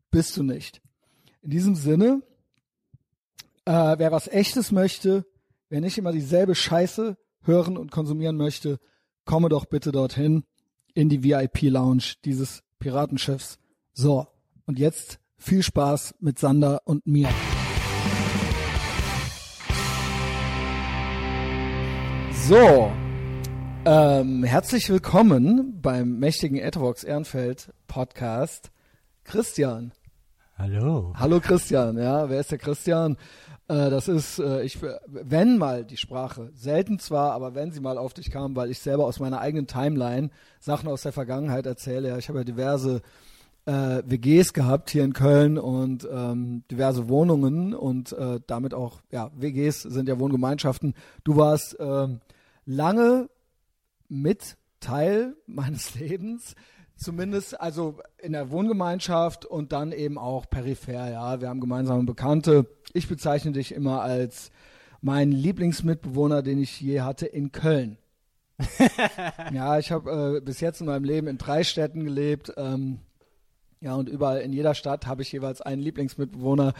bist 0.09 0.35
du 0.35 0.41
nicht. 0.41 0.81
In 1.43 1.51
diesem 1.51 1.75
Sinne, 1.75 2.23
Äh, 3.67 3.99
wer 3.99 4.13
was 4.13 4.29
Echtes 4.29 4.71
möchte, 4.71 5.25
wer 5.67 5.81
nicht 5.81 5.97
immer 5.97 6.13
dieselbe 6.13 6.55
Scheiße 6.55 7.17
hören 7.41 7.75
und 7.75 7.91
konsumieren 7.91 8.37
möchte, 8.37 8.79
komme 9.25 9.49
doch 9.49 9.65
bitte 9.65 9.91
dorthin 9.91 10.45
in 10.93 11.09
die 11.09 11.21
VIP-Lounge 11.21 12.15
dieses 12.23 12.63
Piratenschiffs. 12.79 13.59
So, 13.91 14.25
und 14.67 14.77
jetzt 14.77 15.19
viel 15.37 15.63
Spaß 15.63 16.15
mit 16.19 16.37
Sander 16.37 16.81
und 16.83 17.07
mir. 17.07 17.29
So, 22.33 22.91
ähm, 23.85 24.43
herzlich 24.43 24.89
willkommen 24.89 25.81
beim 25.81 26.19
mächtigen 26.19 26.57
Etherbox 26.57 27.03
Ehrenfeld 27.03 27.73
Podcast. 27.87 28.71
Christian. 29.23 29.93
Hallo. 30.57 31.13
Hallo 31.15 31.39
Christian, 31.39 31.97
ja, 31.97 32.29
wer 32.29 32.39
ist 32.39 32.51
der 32.51 32.57
Christian? 32.57 33.17
Äh, 33.67 33.89
das 33.89 34.07
ist, 34.07 34.39
äh, 34.39 34.63
ich, 34.63 34.79
wenn 35.05 35.57
mal 35.57 35.85
die 35.85 35.97
Sprache, 35.97 36.49
selten 36.53 36.99
zwar, 36.99 37.33
aber 37.33 37.55
wenn 37.55 37.71
sie 37.71 37.79
mal 37.79 37.97
auf 37.97 38.13
dich 38.13 38.31
kam, 38.31 38.55
weil 38.55 38.71
ich 38.71 38.79
selber 38.79 39.05
aus 39.05 39.19
meiner 39.19 39.39
eigenen 39.39 39.67
Timeline 39.67 40.29
Sachen 40.59 40.89
aus 40.89 41.03
der 41.03 41.11
Vergangenheit 41.11 41.65
erzähle. 41.65 42.09
Ja, 42.09 42.17
ich 42.17 42.27
habe 42.27 42.39
ja 42.39 42.43
diverse 42.43 43.01
äh, 43.67 44.01
WGs 44.05 44.53
gehabt 44.53 44.89
hier 44.89 45.03
in 45.03 45.11
Köln 45.11 45.57
und 45.57 46.07
ähm, 46.09 46.63
diverse 46.71 47.09
Wohnungen 47.09 47.73
und 47.73 48.13
äh, 48.13 48.39
damit 48.47 48.73
auch, 48.73 49.01
ja, 49.11 49.29
WGs 49.35 49.81
sind 49.81 50.07
ja 50.07 50.19
Wohngemeinschaften. 50.19 50.93
Du 51.25 51.35
warst 51.35 51.75
ähm, 51.79 52.21
lange 52.65 53.29
mit 54.07 54.55
Teil 54.79 55.35
meines 55.47 55.95
Lebens, 55.95 56.55
zumindest 56.95 57.59
also 57.59 57.99
in 58.17 58.31
der 58.31 58.51
Wohngemeinschaft 58.51 59.45
und 59.45 59.73
dann 59.73 59.91
eben 59.91 60.17
auch 60.17 60.49
peripher, 60.49 61.11
ja. 61.11 61.41
Wir 61.41 61.49
haben 61.49 61.59
gemeinsame 61.59 62.03
Bekannte. 62.03 62.67
Ich 62.93 63.09
bezeichne 63.09 63.51
dich 63.51 63.73
immer 63.73 64.01
als 64.01 64.49
meinen 65.01 65.33
Lieblingsmitbewohner, 65.33 66.41
den 66.41 66.61
ich 66.61 66.79
je 66.79 67.01
hatte 67.01 67.25
in 67.25 67.51
Köln. 67.51 67.97
ja, 69.53 69.77
ich 69.77 69.91
habe 69.91 70.37
äh, 70.37 70.41
bis 70.41 70.61
jetzt 70.61 70.79
in 70.79 70.87
meinem 70.87 71.03
Leben 71.03 71.27
in 71.27 71.37
drei 71.37 71.63
Städten 71.63 72.05
gelebt. 72.05 72.53
Ähm, 72.57 73.01
ja, 73.79 73.93
und 73.93 74.09
überall 74.09 74.41
in 74.41 74.53
jeder 74.53 74.73
Stadt 74.73 75.05
habe 75.05 75.21
ich 75.21 75.31
jeweils 75.31 75.61
einen 75.61 75.81
Lieblingsmitbewohner. 75.81 76.73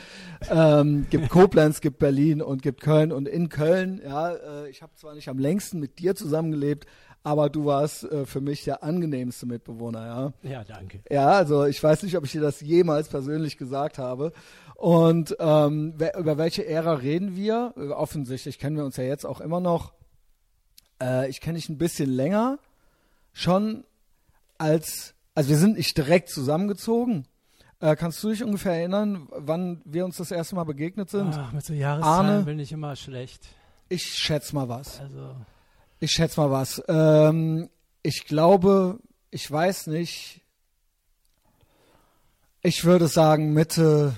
Ähm, 0.49 1.05
gibt 1.09 1.29
Koblenz, 1.29 1.79
gibt 1.79 1.99
Berlin 1.99 2.41
und 2.41 2.63
gibt 2.63 2.81
Köln. 2.81 3.11
Und 3.11 3.27
in 3.27 3.49
Köln, 3.49 4.01
ja, 4.03 4.31
äh, 4.33 4.69
ich 4.69 4.81
habe 4.81 4.93
zwar 4.95 5.13
nicht 5.13 5.29
am 5.29 5.37
längsten 5.37 5.79
mit 5.79 5.99
dir 5.99 6.15
zusammengelebt, 6.15 6.87
aber 7.23 7.49
du 7.49 7.65
warst 7.65 8.03
äh, 8.05 8.25
für 8.25 8.41
mich 8.41 8.63
der 8.63 8.83
angenehmste 8.83 9.45
Mitbewohner, 9.45 10.33
ja. 10.43 10.49
Ja, 10.49 10.63
danke. 10.63 11.01
Ja, 11.11 11.29
also 11.29 11.65
ich 11.65 11.81
weiß 11.83 12.01
nicht, 12.01 12.17
ob 12.17 12.25
ich 12.25 12.31
dir 12.31 12.41
das 12.41 12.61
jemals 12.61 13.09
persönlich 13.09 13.57
gesagt 13.57 13.99
habe. 13.99 14.31
Und 14.73 15.35
ähm, 15.39 15.93
wer, 15.97 16.17
über 16.17 16.37
welche 16.37 16.65
Ära 16.65 16.93
reden 16.93 17.35
wir? 17.35 17.73
Offensichtlich 17.95 18.57
kennen 18.57 18.77
wir 18.77 18.85
uns 18.85 18.97
ja 18.97 19.03
jetzt 19.03 19.25
auch 19.25 19.41
immer 19.41 19.59
noch. 19.59 19.93
Äh, 21.01 21.29
ich 21.29 21.41
kenne 21.41 21.57
dich 21.57 21.69
ein 21.69 21.77
bisschen 21.77 22.09
länger, 22.09 22.57
schon 23.33 23.83
als 24.57 25.13
also 25.37 25.51
wir 25.51 25.57
sind 25.57 25.77
nicht 25.77 25.95
direkt 25.95 26.29
zusammengezogen. 26.29 27.27
Äh, 27.79 27.95
kannst 27.95 28.23
du 28.23 28.29
dich 28.29 28.43
ungefähr 28.43 28.73
erinnern, 28.73 29.27
wann 29.29 29.83
wir 29.85 30.03
uns 30.03 30.17
das 30.17 30.31
erste 30.31 30.55
Mal 30.55 30.63
begegnet 30.63 31.11
sind? 31.11 31.35
Ach, 31.37 31.51
mit 31.51 31.63
so 31.63 31.73
Jahreszahlen 31.73 32.29
Arne, 32.31 32.43
bin 32.43 32.57
ich 32.57 32.71
immer 32.71 32.95
schlecht. 32.95 33.45
Ich 33.87 34.15
schätze 34.15 34.55
mal 34.55 34.67
was. 34.67 34.99
Also. 34.99 35.35
Ich 35.99 36.11
schätze 36.11 36.39
mal 36.39 36.49
was. 36.49 36.81
Ähm, 36.87 37.69
ich 38.01 38.25
glaube, 38.25 38.97
ich 39.29 39.49
weiß 39.51 39.85
nicht. 39.85 40.41
Ich 42.63 42.83
würde 42.83 43.07
sagen 43.07 43.53
Mitte. 43.53 44.15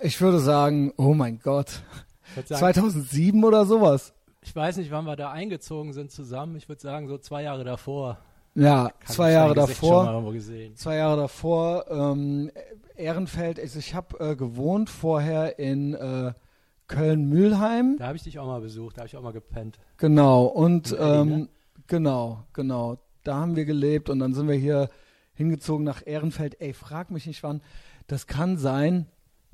Ich 0.00 0.20
würde 0.20 0.38
sagen, 0.38 0.92
oh 0.98 1.14
mein 1.14 1.38
Gott. 1.38 1.80
Sagen, 2.44 2.60
2007 2.60 3.42
oder 3.42 3.64
sowas. 3.64 4.12
Ich 4.42 4.54
weiß 4.54 4.76
nicht, 4.76 4.90
wann 4.90 5.06
wir 5.06 5.16
da 5.16 5.30
eingezogen 5.30 5.94
sind 5.94 6.10
zusammen. 6.10 6.56
Ich 6.56 6.68
würde 6.68 6.82
sagen, 6.82 7.08
so 7.08 7.16
zwei 7.16 7.42
Jahre 7.44 7.64
davor. 7.64 8.18
Ja, 8.54 8.90
zwei 9.04 9.32
Jahre 9.32 9.54
davor. 9.54 10.24
Zwei 10.74 10.96
Jahre 10.96 11.16
davor. 11.16 11.84
Ähm, 11.90 12.50
Ehrenfeld, 12.96 13.60
also 13.60 13.78
ich 13.78 13.94
habe 13.94 14.18
äh, 14.18 14.36
gewohnt 14.36 14.90
vorher 14.90 15.58
in 15.58 15.94
äh, 15.94 16.32
Köln-Mühlheim. 16.88 17.96
Da 17.98 18.08
habe 18.08 18.16
ich 18.16 18.24
dich 18.24 18.38
auch 18.38 18.46
mal 18.46 18.60
besucht, 18.60 18.96
da 18.96 19.02
habe 19.02 19.08
ich 19.08 19.16
auch 19.16 19.22
mal 19.22 19.32
gepennt. 19.32 19.78
Genau, 19.98 20.46
und 20.46 20.96
ähm, 20.98 21.28
ne? 21.28 21.48
genau, 21.86 22.44
genau. 22.52 22.98
Da 23.22 23.36
haben 23.36 23.56
wir 23.56 23.64
gelebt 23.64 24.10
und 24.10 24.18
dann 24.18 24.34
sind 24.34 24.48
wir 24.48 24.56
hier 24.56 24.88
hingezogen 25.34 25.84
nach 25.84 26.02
Ehrenfeld. 26.04 26.60
Ey, 26.60 26.72
frag 26.72 27.10
mich 27.10 27.26
nicht 27.26 27.42
wann. 27.42 27.62
Das 28.06 28.26
kann 28.26 28.56
sein, 28.56 29.06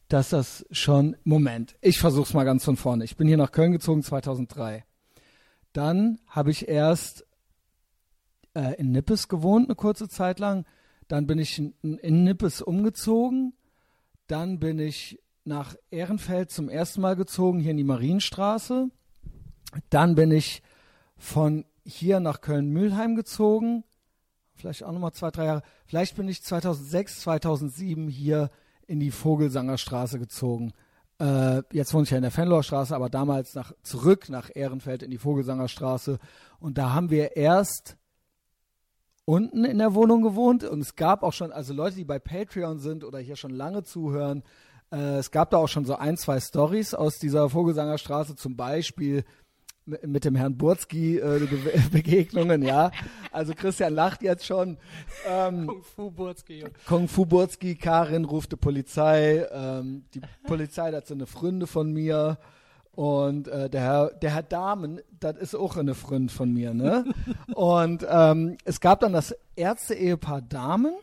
dass 0.09 0.31
das 0.31 0.65
schon. 0.71 1.17
Moment, 1.25 1.77
ich 1.81 1.99
versuch's 1.99 2.35
mal 2.35 2.45
ganz 2.45 2.65
von 2.65 2.77
vorne. 2.77 3.05
Ich 3.05 3.17
bin 3.17 3.27
hier 3.27 3.37
nach 3.37 3.53
Köln 3.53 3.73
gezogen 3.73 4.03
2003. 4.03 4.85
Dann 5.73 6.21
habe 6.29 6.51
ich 6.51 6.69
erst 6.69 7.27
äh, 8.55 8.75
in 8.75 8.93
Nippes 8.93 9.29
gewohnt 9.29 9.67
eine 9.67 9.75
kurze 9.75 10.09
Zeit 10.09 10.39
lang. 10.39 10.65
Dann 11.09 11.27
bin 11.27 11.39
ich 11.39 11.59
in, 11.59 11.75
in 11.99 12.25
Nippes 12.25 12.63
umgezogen. 12.63 13.55
Dann 14.27 14.59
bin 14.59 14.79
ich 14.79 15.21
nach 15.45 15.77
Ehrenfeld 15.91 16.51
zum 16.51 16.69
ersten 16.69 17.01
Mal 17.01 17.17
gezogen, 17.17 17.61
hier 17.61 17.73
in 17.73 17.77
die 17.77 17.85
Marienstraße. 17.85 18.89
Dann 19.91 20.15
bin 20.15 20.31
ich 20.31 20.63
von 21.17 21.65
hier 21.85 22.21
nach 22.21 22.41
Köln-Mühlheim 22.41 23.15
gezogen. 23.15 23.85
Vielleicht 24.55 24.85
auch 24.85 24.93
nochmal 24.93 25.13
zwei, 25.13 25.31
drei 25.31 25.45
Jahre. 25.47 25.63
Vielleicht 25.87 26.17
bin 26.17 26.29
ich 26.29 26.43
2006, 26.43 27.21
2007 27.21 28.09
hier 28.09 28.51
in 28.87 29.01
die 29.01 29.11
Vogelsangerstraße 29.11 30.19
gezogen. 30.19 30.73
Äh, 31.21 31.63
jetzt 31.73 31.93
wohne 31.93 32.05
ich 32.05 32.11
ja 32.11 32.17
in 32.17 32.23
der 32.23 32.31
Fenloher 32.31 32.63
Straße, 32.63 32.95
aber 32.95 33.11
damals 33.11 33.55
nach, 33.55 33.73
zurück 33.83 34.29
nach 34.29 34.51
Ehrenfeld 34.55 35.03
in 35.03 35.11
die 35.11 35.19
Vogelsangerstraße. 35.19 36.19
Und 36.59 36.79
da 36.79 36.93
haben 36.93 37.11
wir 37.11 37.37
erst 37.37 37.97
unten 39.25 39.65
in 39.65 39.79
der 39.79 39.95
Wohnung 39.95 40.23
gewohnt 40.23 40.65
und 40.65 40.81
es 40.81 40.97
gab 40.97 41.23
auch 41.23 41.33
schon, 41.33 41.53
also 41.53 41.73
Leute, 41.73 41.97
die 41.97 42.05
bei 42.05 42.19
Patreon 42.19 42.79
sind 42.79 43.05
oder 43.05 43.19
hier 43.19 43.37
schon 43.37 43.53
lange 43.53 43.83
zuhören, 43.83 44.43
äh, 44.93 45.17
es 45.17 45.31
gab 45.31 45.51
da 45.51 45.59
auch 45.59 45.69
schon 45.69 45.85
so 45.85 45.97
ein, 45.97 46.17
zwei 46.17 46.41
Stories 46.41 46.95
aus 46.95 47.19
dieser 47.19 47.49
Vogelsangerstraße, 47.49 48.37
zum 48.37 48.57
Beispiel 48.57 49.25
mit 49.87 50.25
dem 50.25 50.35
Herrn 50.35 50.57
Burzki 50.57 51.19
äh, 51.19 51.47
Begegnungen, 51.93 52.63
ja. 52.63 52.91
Also 53.33 53.55
Christian 53.55 53.95
lacht 53.95 54.23
jetzt 54.23 54.47
schon. 54.47 54.79
Ähm, 55.29 55.67
Kung 55.67 55.83
Fu 55.83 56.11
Burzki. 56.11 56.65
Kung 56.87 57.09
Fu 57.09 57.27
Burzki, 57.27 57.75
Karin 57.75 58.25
ruft 58.25 58.53
die 58.53 58.57
Polizei. 58.57 59.47
Ähm, 59.53 60.05
die 60.15 60.23
Polizei, 60.45 60.91
das 60.91 61.09
sind 61.09 61.19
eine 61.19 61.27
Freunde 61.27 61.67
von 61.67 61.93
mir. 61.93 62.39
Und 62.95 63.49
äh, 63.49 63.69
der, 63.69 63.81
Herr, 63.81 64.11
der 64.11 64.35
Herr 64.35 64.43
Damen, 64.43 65.01
das 65.19 65.37
ist 65.37 65.55
auch 65.55 65.77
eine 65.77 65.95
Freund 65.95 66.31
von 66.31 66.53
mir, 66.53 66.75
ne? 66.75 67.05
und 67.55 68.07
ähm, 68.09 68.57
es 68.65 68.81
gab 68.81 69.01
dann 69.01 69.13
das 69.13 69.35
Ärzte-Ehepaar 69.57 70.43
Damen 70.43 70.95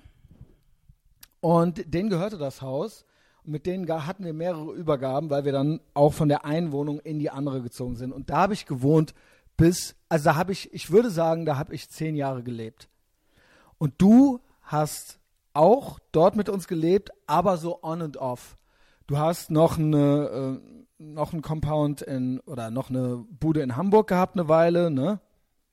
und 1.41 1.93
denen 1.93 2.09
gehörte 2.09 2.37
das 2.37 2.61
Haus. 2.61 3.05
Und 3.43 3.51
mit 3.51 3.65
denen 3.65 3.89
hatten 4.05 4.23
wir 4.23 4.33
mehrere 4.33 4.71
Übergaben, 4.73 5.29
weil 5.29 5.45
wir 5.45 5.51
dann 5.51 5.81
auch 5.93 6.13
von 6.13 6.29
der 6.29 6.45
einen 6.45 6.71
Wohnung 6.71 6.99
in 6.99 7.19
die 7.19 7.31
andere 7.31 7.61
gezogen 7.61 7.95
sind. 7.95 8.13
Und 8.13 8.29
da 8.29 8.37
habe 8.37 8.53
ich 8.53 8.65
gewohnt 8.65 9.13
bis, 9.57 9.95
also 10.09 10.25
da 10.25 10.35
habe 10.35 10.51
ich, 10.51 10.73
ich 10.73 10.91
würde 10.91 11.09
sagen, 11.09 11.45
da 11.45 11.57
habe 11.57 11.73
ich 11.73 11.89
zehn 11.89 12.15
Jahre 12.15 12.43
gelebt. 12.43 12.87
Und 13.77 13.93
du 13.97 14.39
hast 14.61 15.19
auch 15.53 15.99
dort 16.11 16.35
mit 16.35 16.49
uns 16.49 16.67
gelebt, 16.67 17.11
aber 17.27 17.57
so 17.57 17.83
on 17.83 18.01
and 18.01 18.17
off. 18.17 18.55
Du 19.07 19.17
hast 19.17 19.51
noch 19.51 19.77
eine, 19.77 20.61
äh, 20.61 20.80
noch 21.01 21.33
ein 21.33 21.41
Compound 21.41 22.01
in 22.01 22.39
oder 22.41 22.69
noch 22.71 22.89
eine 22.89 23.25
Bude 23.39 23.61
in 23.61 23.75
Hamburg 23.75 24.07
gehabt 24.07 24.35
eine 24.35 24.47
Weile, 24.47 24.91
ne? 24.91 25.19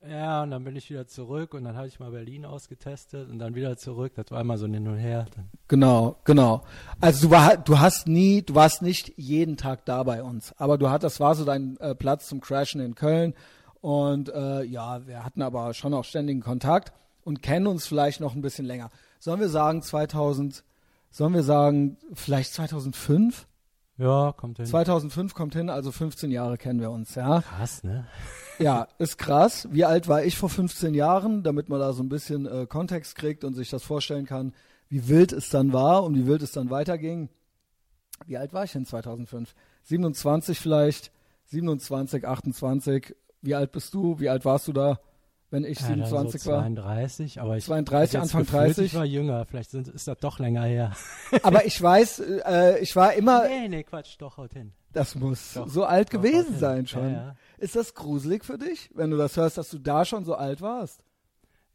Ja, 0.07 0.43
und 0.43 0.51
dann 0.51 0.63
bin 0.63 0.77
ich 0.77 0.89
wieder 0.89 1.07
zurück 1.07 1.53
und 1.53 1.65
dann 1.65 1.75
habe 1.75 1.87
ich 1.87 1.99
mal 1.99 2.11
Berlin 2.11 2.45
ausgetestet 2.45 3.29
und 3.29 3.37
dann 3.37 3.53
wieder 3.53 3.75
zurück. 3.77 4.13
Das 4.15 4.31
war 4.31 4.39
immer 4.39 4.57
so 4.57 4.65
ein 4.65 4.73
hin 4.73 4.87
und 4.87 4.97
her. 4.97 5.25
Dann 5.35 5.49
genau, 5.67 6.15
genau. 6.23 6.63
Also 7.01 7.27
du 7.27 7.31
war, 7.31 7.57
du 7.57 7.79
hast 7.79 8.07
nie, 8.07 8.41
du 8.41 8.55
warst 8.55 8.81
nicht 8.81 9.13
jeden 9.17 9.57
Tag 9.57 9.83
da 9.85 10.01
bei 10.03 10.23
uns, 10.23 10.53
aber 10.57 10.77
du 10.77 10.89
hattest, 10.89 11.15
das 11.15 11.19
war 11.19 11.35
so 11.35 11.43
dein 11.43 11.75
äh, 11.77 11.95
Platz 11.95 12.27
zum 12.27 12.39
Crashen 12.39 12.79
in 12.79 12.95
Köln 12.95 13.33
und 13.81 14.29
äh, 14.29 14.63
ja, 14.63 15.05
wir 15.05 15.25
hatten 15.25 15.41
aber 15.41 15.73
schon 15.73 15.93
auch 15.93 16.05
ständigen 16.05 16.39
Kontakt 16.39 16.93
und 17.25 17.43
kennen 17.43 17.67
uns 17.67 17.85
vielleicht 17.85 18.21
noch 18.21 18.35
ein 18.35 18.41
bisschen 18.41 18.65
länger. 18.65 18.91
Sollen 19.19 19.41
wir 19.41 19.49
sagen 19.49 19.81
2000? 19.81 20.63
Sollen 21.11 21.33
wir 21.33 21.43
sagen 21.43 21.97
vielleicht 22.13 22.53
2005? 22.53 23.47
Ja, 23.99 24.33
kommt 24.35 24.57
hin. 24.57 24.65
2005 24.65 25.33
kommt 25.33 25.53
hin, 25.55 25.69
also 25.69 25.91
15 25.91 26.31
Jahre 26.31 26.57
kennen 26.57 26.79
wir 26.79 26.89
uns, 26.89 27.15
ja. 27.15 27.41
Krass, 27.41 27.83
ne? 27.83 28.07
Ja, 28.59 28.89
ist 28.97 29.17
krass. 29.17 29.69
Wie 29.71 29.85
alt 29.85 30.09
war 30.09 30.23
ich 30.25 30.37
vor 30.37 30.49
15 30.49 30.93
Jahren, 30.93 31.43
damit 31.43 31.69
man 31.69 31.79
da 31.79 31.93
so 31.93 32.03
ein 32.03 32.09
bisschen 32.09 32.45
äh, 32.45 32.65
Kontext 32.65 33.15
kriegt 33.15 33.45
und 33.45 33.53
sich 33.53 33.69
das 33.69 33.83
vorstellen 33.83 34.25
kann, 34.25 34.53
wie 34.89 35.07
wild 35.07 35.31
es 35.31 35.49
dann 35.49 35.71
war 35.71 36.03
und 36.03 36.13
wie 36.15 36.27
wild 36.27 36.41
es 36.41 36.51
dann 36.51 36.69
weiterging. 36.69 37.29
Wie 38.25 38.35
alt 38.35 38.51
war 38.51 38.65
ich 38.65 38.73
denn 38.73 38.85
2005? 38.85 39.55
27 39.83 40.59
vielleicht, 40.59 41.11
27, 41.45 42.27
28. 42.27 43.15
Wie 43.41 43.55
alt 43.55 43.71
bist 43.71 43.93
du? 43.93 44.19
Wie 44.19 44.27
alt 44.27 44.43
warst 44.43 44.67
du 44.67 44.73
da? 44.73 44.99
Wenn 45.51 45.63
ich 45.63 45.79
ja, 45.79 45.87
27 45.87 46.41
so 46.41 46.51
war. 46.51 46.59
32, 46.59 47.41
aber 47.41 47.57
ich 47.57 47.65
32, 47.65 48.19
Anfang 48.19 48.41
gefühlt, 48.41 48.63
30. 48.63 48.85
Ich 48.85 48.95
war 48.95 49.05
jünger, 49.05 49.45
vielleicht 49.45 49.71
sind, 49.71 49.87
ist 49.87 50.07
das 50.07 50.17
doch 50.19 50.39
länger 50.39 50.63
her. 50.63 50.93
aber 51.43 51.65
ich 51.65 51.81
weiß, 51.81 52.19
äh, 52.19 52.79
ich 52.79 52.95
war 52.95 53.13
immer. 53.13 53.47
Nee, 53.47 53.67
nee, 53.67 53.83
Quatsch, 53.83 54.15
doch, 54.19 54.37
haut 54.37 54.53
hin. 54.53 54.73
Das 54.91 55.15
muss 55.15 55.53
Doch, 55.53 55.67
so 55.67 55.85
alt 55.85 56.07
doch, 56.07 56.13
gewesen 56.13 56.57
sein 56.57 56.87
schon. 56.87 57.11
Ja, 57.11 57.11
ja. 57.11 57.35
Ist 57.59 57.75
das 57.75 57.93
gruselig 57.93 58.43
für 58.43 58.57
dich, 58.57 58.89
wenn 58.95 59.11
du 59.11 59.17
das 59.17 59.37
hörst, 59.37 59.57
dass 59.57 59.69
du 59.69 59.77
da 59.77 60.03
schon 60.03 60.25
so 60.25 60.33
alt 60.35 60.61
warst? 60.61 61.03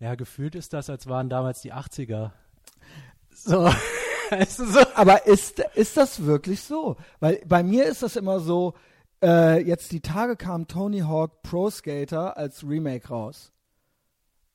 ja, 0.04 0.14
gefühlt 0.16 0.54
ist 0.54 0.73
das, 0.73 0.90
als 0.90 1.07
waren 1.07 1.28
damals 1.28 1.62
die 1.62 1.73
80er. 1.73 2.31
So. 3.31 3.64
weißt 4.31 4.59
du, 4.59 4.66
so. 4.66 4.81
Aber 4.95 5.26
ist, 5.26 5.61
ist 5.75 5.97
das 5.97 6.25
wirklich 6.25 6.61
so? 6.61 6.97
Weil 7.21 7.40
bei 7.47 7.62
mir 7.62 7.87
ist 7.87 8.02
das 8.02 8.16
immer 8.16 8.40
so, 8.40 8.75
äh, 9.23 9.62
jetzt 9.62 9.93
die 9.93 10.00
Tage 10.00 10.37
kam 10.37 10.66
Tony 10.66 11.00
Hawk 11.00 11.43
Pro 11.43 11.71
Skater 11.71 12.37
als 12.37 12.64
Remake 12.69 13.09
raus. 13.09 13.52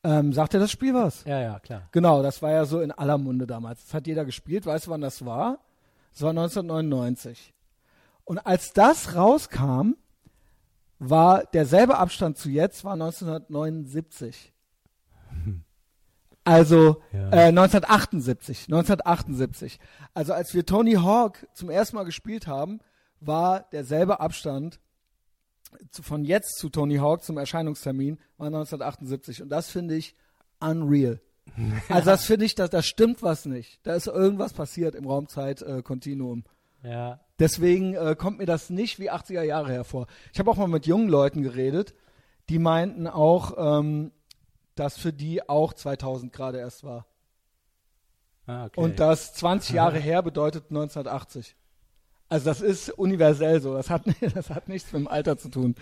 Ähm, 0.03 0.31
sagt 0.33 0.53
dir 0.53 0.59
das 0.59 0.71
Spiel 0.71 0.93
was? 0.93 1.23
Ja, 1.25 1.39
ja, 1.41 1.59
klar. 1.59 1.89
Genau, 1.91 2.23
das 2.23 2.41
war 2.41 2.51
ja 2.51 2.65
so 2.65 2.79
in 2.79 2.91
aller 2.91 3.17
Munde 3.17 3.45
damals. 3.47 3.83
Das 3.83 3.93
hat 3.93 4.07
jeder 4.07 4.23
gespielt. 4.25 4.65
Weißt 4.65 4.87
du, 4.87 4.91
wann 4.91 5.01
das 5.01 5.25
war? 5.25 5.59
Das 6.13 6.21
war 6.21 6.29
1999. 6.29 7.53
Und 8.23 8.39
als 8.45 8.71
das 8.73 9.15
rauskam, 9.15 9.93
war 10.99 11.43
derselbe 11.45 11.97
Abstand 11.97 12.37
zu 12.37 12.49
jetzt, 12.49 12.83
war 12.83 12.93
1979. 12.93 14.53
Also 16.43 17.01
Ja. 17.11 17.29
äh, 17.31 17.47
1978, 17.49 18.67
1978. 18.67 19.79
Also 20.13 20.33
als 20.33 20.53
wir 20.53 20.65
Tony 20.65 20.93
Hawk 20.93 21.47
zum 21.53 21.69
ersten 21.69 21.95
Mal 21.95 22.05
gespielt 22.05 22.47
haben, 22.47 22.79
war 23.19 23.61
derselbe 23.71 24.19
Abstand 24.19 24.79
von 26.01 26.23
jetzt 26.23 26.57
zu 26.57 26.69
Tony 26.69 26.97
Hawk 26.97 27.23
zum 27.23 27.37
Erscheinungstermin 27.37 28.17
war 28.37 28.47
1978 28.47 29.41
und 29.41 29.49
das 29.49 29.69
finde 29.69 29.95
ich 29.95 30.15
unreal. 30.59 31.21
Also 31.89 32.11
das 32.11 32.25
finde 32.25 32.45
ich, 32.45 32.53
da, 32.53 32.67
da 32.67 32.83
stimmt 32.83 33.23
was 33.23 33.45
nicht. 33.45 33.79
Da 33.83 33.95
ist 33.95 34.05
irgendwas 34.05 34.53
passiert 34.53 34.93
im 34.93 35.07
Raumzeit-Kontinuum. 35.07 36.43
Ja. 36.83 37.19
Deswegen 37.39 37.95
äh, 37.95 38.15
kommt 38.17 38.37
mir 38.37 38.45
das 38.45 38.69
nicht 38.69 38.99
wie 38.99 39.11
80er 39.11 39.41
Jahre 39.41 39.71
hervor. 39.71 40.07
Ich 40.31 40.39
habe 40.39 40.51
auch 40.51 40.57
mal 40.57 40.67
mit 40.67 40.85
jungen 40.85 41.09
Leuten 41.09 41.41
geredet, 41.41 41.95
die 42.49 42.59
meinten 42.59 43.07
auch, 43.07 43.79
ähm, 43.79 44.11
dass 44.75 44.97
für 44.97 45.11
die 45.11 45.47
auch 45.49 45.73
2000 45.73 46.31
gerade 46.31 46.59
erst 46.59 46.83
war. 46.83 47.05
Ah, 48.45 48.65
okay. 48.65 48.79
Und 48.79 48.99
das 48.99 49.33
20 49.33 49.75
Jahre 49.75 49.99
her 49.99 50.21
bedeutet 50.21 50.65
1980. 50.69 51.55
Also 52.29 52.45
das 52.45 52.61
ist 52.61 52.89
universell 52.91 53.59
so. 53.61 53.73
Das 53.73 53.89
hat, 53.89 54.03
das 54.35 54.49
hat 54.49 54.67
nichts 54.69 54.91
mit 54.93 55.01
dem 55.01 55.07
Alter 55.07 55.37
zu 55.37 55.49
tun. 55.49 55.75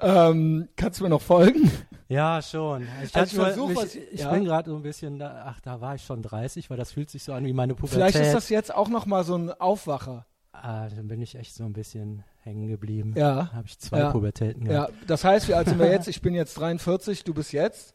Ähm, 0.00 0.68
kannst 0.76 1.00
du 1.00 1.04
mir 1.04 1.10
noch 1.10 1.20
folgen? 1.22 1.70
Ja, 2.08 2.40
schon. 2.42 2.86
Ich, 3.04 3.14
Also 3.14 3.36
ich 3.36 3.42
versuch, 3.42 3.68
mich, 3.68 3.76
was- 3.76 3.94
ich 3.94 4.20
ja. 4.20 4.32
bin 4.32 4.44
gerade 4.44 4.70
so 4.70 4.76
ein 4.76 4.82
bisschen, 4.82 5.18
da, 5.18 5.44
ach, 5.46 5.60
da 5.60 5.80
war 5.80 5.94
ich 5.96 6.02
schon 6.04 6.22
30, 6.22 6.70
weil 6.70 6.76
das 6.76 6.92
fühlt 6.92 7.10
sich 7.10 7.22
so 7.24 7.32
an 7.32 7.44
wie 7.44 7.52
meine 7.52 7.74
Pubertät. 7.74 7.94
Vielleicht 8.12 8.16
ist 8.26 8.34
das 8.34 8.48
jetzt 8.48 8.74
auch 8.74 8.88
noch 8.88 9.06
mal 9.06 9.24
so 9.24 9.36
ein 9.36 9.50
Aufwacher. 9.50 10.26
ah, 10.52 10.88
dann 10.88 11.08
bin 11.08 11.20
ich 11.20 11.34
echt 11.36 11.54
so 11.54 11.64
ein 11.64 11.72
bisschen 11.72 12.24
hängen 12.42 12.68
geblieben. 12.68 13.14
Ja. 13.16 13.50
Habe 13.52 13.66
ich 13.66 13.78
zwei 13.78 13.98
Ja. 13.98 14.10
Pubertäten 14.12 14.66
Ja, 14.66 14.72
gehabt. 14.86 14.94
das 15.06 15.24
heißt, 15.24 15.48
wie 15.48 15.54
alt 15.54 15.68
sind 15.68 15.78
wir 15.78 15.90
jetzt? 15.90 16.08
Ich 16.08 16.22
bin 16.22 16.34
jetzt 16.34 16.54
43, 16.58 17.24
du 17.24 17.34
bist 17.34 17.52
jetzt 17.52 17.94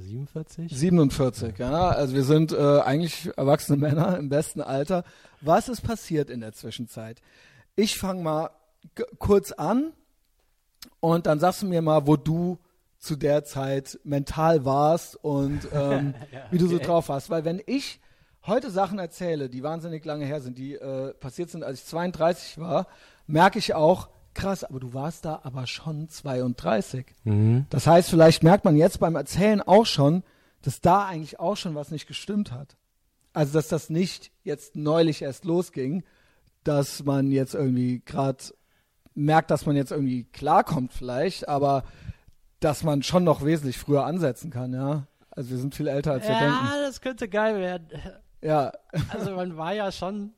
47? 0.00 0.70
47. 0.70 1.58
Ja, 1.58 1.88
also 1.90 2.14
wir 2.14 2.24
sind 2.24 2.52
äh, 2.52 2.80
eigentlich 2.80 3.30
erwachsene 3.36 3.78
Männer 3.78 4.16
im 4.18 4.28
besten 4.28 4.60
Alter. 4.60 5.04
Was 5.40 5.68
ist 5.68 5.82
passiert 5.82 6.30
in 6.30 6.40
der 6.40 6.52
Zwischenzeit? 6.52 7.20
Ich 7.74 7.98
fange 7.98 8.22
mal 8.22 8.50
kurz 9.18 9.52
an 9.52 9.92
und 11.00 11.26
dann 11.26 11.40
sagst 11.40 11.62
du 11.62 11.66
mir 11.66 11.82
mal, 11.82 12.06
wo 12.06 12.16
du 12.16 12.58
zu 12.98 13.16
der 13.16 13.44
Zeit 13.44 13.98
mental 14.04 14.64
warst 14.64 15.16
und 15.22 15.68
ähm, 15.72 16.14
Ja, 16.32 16.46
wie 16.50 16.58
du 16.58 16.66
so 16.66 16.78
drauf 16.78 17.08
warst. 17.08 17.30
Weil 17.30 17.44
wenn 17.44 17.62
ich 17.66 18.00
heute 18.46 18.70
Sachen 18.70 18.98
erzähle, 18.98 19.48
die 19.48 19.62
wahnsinnig 19.62 20.04
lange 20.04 20.24
her 20.24 20.40
sind, 20.40 20.56
die 20.58 20.74
äh, 20.74 21.12
passiert 21.14 21.50
sind, 21.50 21.62
als 21.62 21.80
ich 21.80 21.86
32 21.86 22.58
war, 22.58 22.86
merke 23.26 23.58
ich 23.58 23.74
auch, 23.74 24.08
krass, 24.36 24.62
aber 24.64 24.78
du 24.78 24.94
warst 24.94 25.24
da 25.24 25.40
aber 25.42 25.66
schon 25.66 26.08
32. 26.08 27.06
Mhm. 27.24 27.66
Das 27.70 27.86
heißt, 27.86 28.08
vielleicht 28.10 28.42
merkt 28.42 28.64
man 28.64 28.76
jetzt 28.76 29.00
beim 29.00 29.16
Erzählen 29.16 29.60
auch 29.62 29.86
schon, 29.86 30.22
dass 30.62 30.80
da 30.80 31.06
eigentlich 31.06 31.40
auch 31.40 31.56
schon 31.56 31.74
was 31.74 31.90
nicht 31.90 32.06
gestimmt 32.06 32.52
hat. 32.52 32.76
Also, 33.32 33.52
dass 33.54 33.68
das 33.68 33.90
nicht 33.90 34.30
jetzt 34.44 34.76
neulich 34.76 35.22
erst 35.22 35.44
losging, 35.44 36.04
dass 36.64 37.04
man 37.04 37.30
jetzt 37.30 37.54
irgendwie 37.54 38.02
gerade 38.04 38.42
merkt, 39.14 39.50
dass 39.50 39.66
man 39.66 39.76
jetzt 39.76 39.90
irgendwie 39.92 40.24
klarkommt 40.24 40.92
vielleicht, 40.92 41.48
aber 41.48 41.84
dass 42.60 42.82
man 42.82 43.02
schon 43.02 43.24
noch 43.24 43.44
wesentlich 43.44 43.78
früher 43.78 44.04
ansetzen 44.06 44.50
kann, 44.50 44.72
ja. 44.72 45.06
Also 45.30 45.50
wir 45.50 45.58
sind 45.58 45.74
viel 45.74 45.86
älter, 45.88 46.12
als 46.12 46.24
wir 46.24 46.32
Ja, 46.34 46.40
denken. 46.40 46.58
das 46.82 47.00
könnte 47.02 47.28
geil 47.28 47.58
werden. 47.58 47.88
Ja, 48.42 48.72
Also 49.10 49.32
man 49.32 49.56
war 49.56 49.72
ja 49.74 49.92
schon 49.92 50.32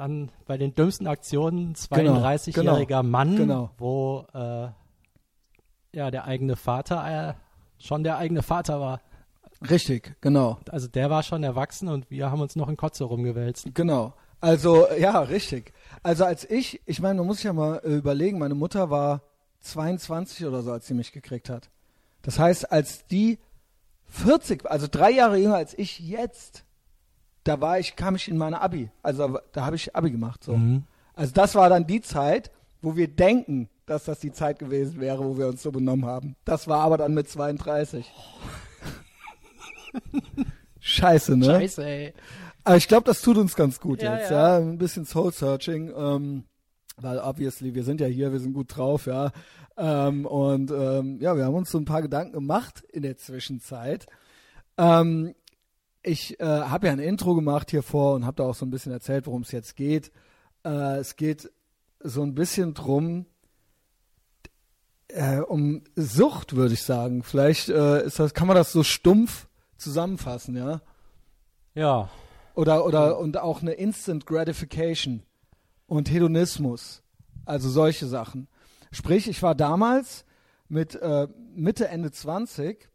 dann 0.00 0.30
bei 0.46 0.56
den 0.58 0.74
dümmsten 0.74 1.06
Aktionen 1.06 1.74
Genau, 1.90 2.16
32-jähriger 2.16 3.02
Mann, 3.02 3.36
genau. 3.36 3.70
wo 3.78 4.26
äh, 4.34 4.68
ja 5.92 6.10
der 6.10 6.24
eigene 6.24 6.56
Vater 6.56 7.30
äh, 7.30 7.34
schon 7.78 8.02
der 8.02 8.16
eigene 8.18 8.42
Vater 8.42 8.80
war. 8.80 9.00
richtig, 9.70 10.16
genau. 10.20 10.58
Also 10.68 10.88
der 10.88 11.10
war 11.10 11.22
schon 11.22 11.42
erwachsen 11.42 11.88
und 11.88 12.10
wir 12.10 12.30
haben 12.30 12.40
uns 12.40 12.56
noch 12.56 12.68
in 12.68 12.76
Kotze 12.76 13.04
rumgewälzt. 13.04 13.68
Genau. 13.74 14.14
Also, 14.40 14.86
ja, 14.98 15.20
richtig. 15.20 15.72
Also 16.02 16.24
als 16.24 16.48
ich, 16.48 16.80
ich 16.86 17.00
meine, 17.00 17.18
man 17.18 17.26
muss 17.26 17.36
sich 17.36 17.44
ja 17.44 17.52
mal 17.52 17.80
äh, 17.84 17.96
überlegen, 17.96 18.38
meine 18.38 18.54
Mutter 18.54 18.88
war 18.88 19.22
22 19.60 20.46
oder 20.46 20.62
so, 20.62 20.72
als 20.72 20.86
sie 20.86 20.94
mich 20.94 21.12
gekriegt 21.12 21.50
hat. 21.50 21.70
Das 22.22 22.38
heißt, 22.38 22.72
als 22.72 23.06
die 23.06 23.38
40, 24.06 24.64
also 24.70 24.86
drei 24.90 25.10
Jahre 25.10 25.36
jünger 25.36 25.56
als 25.56 25.78
ich 25.78 25.98
jetzt, 26.00 26.64
da 27.44 27.60
war 27.60 27.78
ich, 27.78 27.96
kam 27.96 28.16
ich 28.16 28.28
in 28.28 28.36
meine 28.36 28.60
Abi. 28.60 28.90
Also 29.02 29.38
da, 29.52 29.64
habe 29.64 29.76
ich 29.76 29.94
Abi 29.94 30.10
gemacht. 30.10 30.44
So. 30.44 30.56
Mhm. 30.56 30.84
Also 31.14 31.32
das 31.32 31.54
war 31.54 31.68
dann 31.68 31.86
die 31.86 32.00
Zeit, 32.00 32.50
wo 32.82 32.96
wir 32.96 33.08
denken, 33.08 33.68
dass 33.86 34.04
das 34.04 34.20
die 34.20 34.32
Zeit 34.32 34.58
gewesen 34.58 35.00
wäre, 35.00 35.24
wo 35.24 35.36
wir 35.36 35.48
uns 35.48 35.62
so 35.62 35.72
benommen 35.72 36.06
haben. 36.06 36.36
Das 36.44 36.68
war 36.68 36.80
aber 36.80 36.96
dann 36.96 37.14
mit 37.14 37.28
32. 37.28 38.10
Scheiße, 40.80 41.36
ne? 41.36 41.44
Scheiße, 41.44 41.84
ey. 41.84 42.14
Aber 42.64 42.76
ich 42.76 42.88
glaube, 42.88 43.04
das 43.04 43.22
tut 43.22 43.36
uns 43.36 43.56
ganz 43.56 43.80
gut 43.80 44.02
Ja, 44.02 44.16
jetzt, 44.16 44.30
ja. 44.30 44.58
ja. 44.58 44.64
Ein 44.64 44.78
bisschen 44.78 45.04
Soul-Searching, 45.04 45.92
ähm, 45.96 46.44
weil 46.96 47.18
obviously, 47.18 47.74
wir 47.74 47.84
sind 47.84 48.00
ja 48.00 48.06
hier, 48.06 48.32
wir 48.32 48.40
sind 48.40 48.52
gut 48.52 48.76
drauf, 48.76 49.06
ja. 49.06 49.32
Ähm, 49.76 50.26
und 50.26 50.70
ähm, 50.70 51.18
ja, 51.20 51.36
wir 51.36 51.44
haben 51.44 51.54
uns 51.54 51.70
so 51.70 51.78
ein 51.78 51.84
paar 51.84 52.02
Gedanken 52.02 52.32
gemacht 52.32 52.82
in 52.92 53.02
der 53.02 53.16
Zwischenzeit. 53.16 54.06
Ähm, 54.76 55.34
ich 56.02 56.40
äh, 56.40 56.44
habe 56.44 56.86
ja 56.86 56.92
ein 56.92 56.98
Intro 56.98 57.34
gemacht 57.34 57.70
hier 57.70 57.82
vor 57.82 58.14
und 58.14 58.24
habe 58.24 58.36
da 58.36 58.44
auch 58.44 58.54
so 58.54 58.64
ein 58.64 58.70
bisschen 58.70 58.92
erzählt, 58.92 59.26
worum 59.26 59.42
es 59.42 59.52
jetzt 59.52 59.76
geht. 59.76 60.10
Äh, 60.64 60.98
es 60.98 61.16
geht 61.16 61.50
so 62.02 62.22
ein 62.22 62.34
bisschen 62.34 62.74
drum, 62.74 63.26
äh, 65.08 65.38
um 65.38 65.82
Sucht, 65.96 66.56
würde 66.56 66.74
ich 66.74 66.82
sagen. 66.82 67.22
Vielleicht 67.22 67.68
äh, 67.68 68.04
ist 68.04 68.18
das, 68.18 68.34
kann 68.34 68.46
man 68.46 68.56
das 68.56 68.72
so 68.72 68.82
stumpf 68.82 69.48
zusammenfassen, 69.76 70.56
ja. 70.56 70.80
Ja, 71.74 72.10
Oder, 72.54 72.84
oder, 72.84 73.18
und 73.18 73.38
auch 73.38 73.62
eine 73.62 73.72
Instant 73.72 74.26
Gratification 74.26 75.22
und 75.86 76.10
Hedonismus. 76.10 77.02
Also 77.44 77.68
solche 77.68 78.06
Sachen. 78.06 78.48
Sprich, 78.90 79.28
ich 79.28 79.42
war 79.42 79.54
damals 79.54 80.24
mit 80.68 80.94
äh, 80.96 81.28
Mitte, 81.54 81.88
Ende 81.88 82.10
20. 82.10 82.89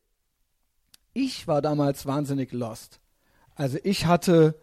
Ich 1.18 1.48
war 1.48 1.62
damals 1.62 2.06
wahnsinnig 2.06 2.52
lost. 2.52 3.00
Also 3.56 3.78
ich 3.84 4.06
hatte 4.06 4.60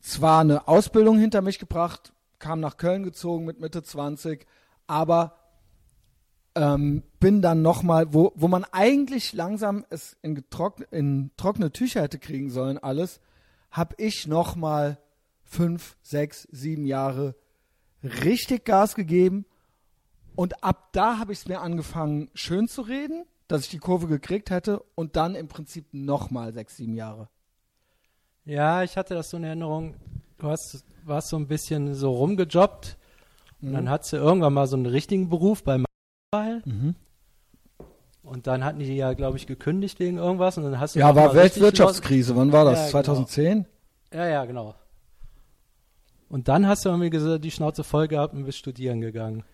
zwar 0.00 0.40
eine 0.40 0.66
Ausbildung 0.66 1.18
hinter 1.18 1.42
mich 1.42 1.58
gebracht, 1.58 2.14
kam 2.38 2.58
nach 2.58 2.78
Köln 2.78 3.02
gezogen 3.02 3.44
mit 3.44 3.60
Mitte 3.60 3.82
20, 3.82 4.46
aber 4.86 5.36
ähm, 6.54 7.02
bin 7.20 7.42
dann 7.42 7.60
nochmal, 7.60 8.14
wo, 8.14 8.32
wo 8.34 8.48
man 8.48 8.64
eigentlich 8.72 9.34
langsam 9.34 9.84
es 9.90 10.16
in, 10.22 10.42
in 10.90 11.30
trockene 11.36 11.70
Tücher 11.70 12.00
hätte 12.00 12.18
kriegen 12.18 12.48
sollen, 12.48 12.78
alles, 12.78 13.20
habe 13.70 13.94
ich 13.98 14.26
nochmal 14.26 14.98
fünf, 15.44 15.98
sechs, 16.00 16.48
sieben 16.50 16.86
Jahre 16.86 17.34
richtig 18.02 18.64
Gas 18.64 18.94
gegeben. 18.94 19.44
Und 20.34 20.64
ab 20.64 20.88
da 20.92 21.18
habe 21.18 21.34
ich 21.34 21.40
es 21.40 21.46
mir 21.46 21.60
angefangen, 21.60 22.30
schön 22.32 22.68
zu 22.68 22.80
reden, 22.80 23.26
dass 23.48 23.62
ich 23.62 23.68
die 23.70 23.78
Kurve 23.78 24.06
gekriegt 24.08 24.50
hätte 24.50 24.82
und 24.94 25.16
dann 25.16 25.34
im 25.34 25.48
Prinzip 25.48 25.86
nochmal 25.92 26.52
sechs, 26.52 26.76
sieben 26.76 26.94
Jahre. 26.94 27.28
ja, 28.44 28.82
ich 28.82 28.96
hatte 28.96 29.14
das 29.14 29.30
so 29.30 29.36
in 29.36 29.44
Erinnerung. 29.44 29.94
Du 30.38 30.48
hast, 30.48 30.84
warst 31.04 31.28
so 31.28 31.36
ein 31.36 31.46
bisschen 31.46 31.94
so 31.94 32.12
rumgejobbt 32.12 32.96
und 33.60 33.68
Mhm. 33.70 33.72
dann 33.74 33.90
hattest 33.90 34.12
du 34.14 34.16
irgendwann 34.16 34.52
mal 34.54 34.66
so 34.66 34.76
einen 34.76 34.86
richtigen 34.86 35.28
Beruf 35.28 35.62
beim 35.62 35.84
Mobile. 36.34 36.62
Und 38.24 38.46
dann 38.46 38.64
hatten 38.64 38.78
die 38.78 38.94
ja, 38.96 39.12
glaube 39.14 39.36
ich, 39.36 39.46
gekündigt 39.46 39.98
wegen 40.00 40.16
irgendwas 40.18 40.56
und 40.58 40.64
dann 40.64 40.78
hast 40.80 40.94
du 40.94 41.00
Ja, 41.00 41.14
war 41.14 41.34
Weltwirtschaftskrise. 41.34 42.34
Wann 42.36 42.52
war 42.52 42.64
das? 42.64 42.78
Ja, 42.78 42.84
genau. 42.86 42.90
2010? 43.02 43.58
los- 43.58 43.66
Ja, 44.14 44.26
ja, 44.26 44.44
genau. 44.44 44.74
Und 46.28 46.48
dann 46.48 46.66
hast 46.66 46.84
du 46.84 46.88
irgendwie 46.88 47.10
gesagt, 47.10 47.44
die 47.44 47.50
Schnauze 47.50 47.84
voll 47.84 48.08
gehabt 48.08 48.32
und 48.34 48.44
bist 48.44 48.58
studieren 48.58 49.00
gegangen. 49.00 49.44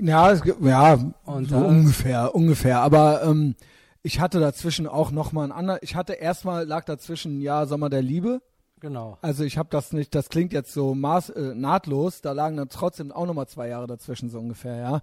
Ja, 0.00 0.30
es, 0.30 0.42
ja 0.60 0.98
Und 1.24 1.48
so 1.48 1.56
ungefähr, 1.56 2.34
ungefähr. 2.34 2.80
Aber 2.80 3.22
ähm, 3.22 3.54
ich 4.02 4.20
hatte 4.20 4.40
dazwischen 4.40 4.86
auch 4.86 5.10
noch 5.10 5.32
mal 5.32 5.44
ein 5.44 5.52
anderer. 5.52 5.82
Ich 5.82 5.94
hatte 5.94 6.14
erstmal 6.14 6.64
lag 6.64 6.84
dazwischen 6.84 7.38
ein 7.38 7.40
Jahr 7.40 7.66
Sommer 7.66 7.90
der 7.90 8.02
Liebe 8.02 8.40
Genau. 8.80 9.18
Also 9.22 9.44
ich 9.44 9.58
habe 9.58 9.68
das 9.70 9.92
nicht, 9.92 10.14
das 10.14 10.28
klingt 10.28 10.52
jetzt 10.52 10.72
so 10.72 10.94
maß, 10.94 11.30
äh, 11.30 11.54
nahtlos, 11.54 12.20
da 12.20 12.32
lagen 12.32 12.56
dann 12.56 12.68
trotzdem 12.68 13.12
auch 13.12 13.26
nochmal 13.26 13.48
zwei 13.48 13.68
Jahre 13.68 13.86
dazwischen, 13.86 14.28
so 14.28 14.38
ungefähr, 14.38 14.76
ja. 14.76 15.00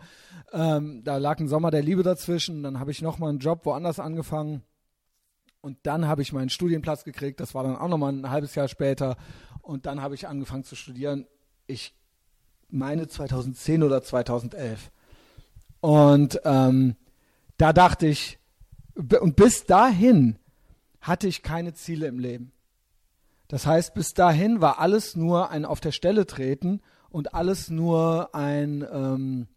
Ähm, 0.54 1.04
da 1.04 1.18
lag 1.18 1.40
ein 1.40 1.48
Sommer 1.48 1.72
der 1.72 1.82
Liebe 1.82 2.04
dazwischen, 2.04 2.64
dann 2.64 2.80
habe 2.80 2.92
ich 2.92 3.02
nochmal 3.02 3.30
einen 3.30 3.40
Job 3.40 3.66
woanders 3.66 4.00
angefangen 4.00 4.64
und 5.62 5.78
dann 5.84 6.08
habe 6.08 6.22
ich 6.22 6.32
meinen 6.32 6.50
Studienplatz 6.50 7.04
gekriegt, 7.04 7.40
das 7.40 7.54
war 7.54 7.64
dann 7.64 7.76
auch 7.76 7.90
nochmal 7.90 8.14
ein 8.14 8.30
halbes 8.30 8.56
Jahr 8.56 8.68
später 8.68 9.18
und 9.62 9.86
dann 9.86 10.02
habe 10.02 10.16
ich 10.16 10.28
angefangen 10.28 10.64
zu 10.64 10.76
studieren. 10.76 11.28
Ich 11.68 11.94
meine 12.76 13.08
2010 13.08 13.84
oder 13.84 14.04
2011. 14.04 14.92
Und 15.82 16.40
ähm, 16.44 16.96
da 17.58 17.74
dachte 17.74 18.08
ich, 18.08 18.40
und 18.96 19.36
bis 19.36 19.66
dahin 19.66 20.38
hatte 21.02 21.28
ich 21.28 21.44
keine 21.44 21.74
Ziele 21.74 22.08
im 22.08 22.20
Leben. 22.20 22.52
Das 23.48 23.66
heißt, 23.68 23.94
bis 23.94 24.14
dahin 24.14 24.62
war 24.62 24.80
alles 24.80 25.16
nur 25.16 25.52
ein 25.52 25.66
auf 25.66 25.80
der 25.80 25.92
Stelle 25.92 26.26
treten 26.26 26.82
und 27.10 27.34
alles 27.34 27.70
nur 27.70 28.34
ein, 28.34 28.86
ähm, 28.92 29.48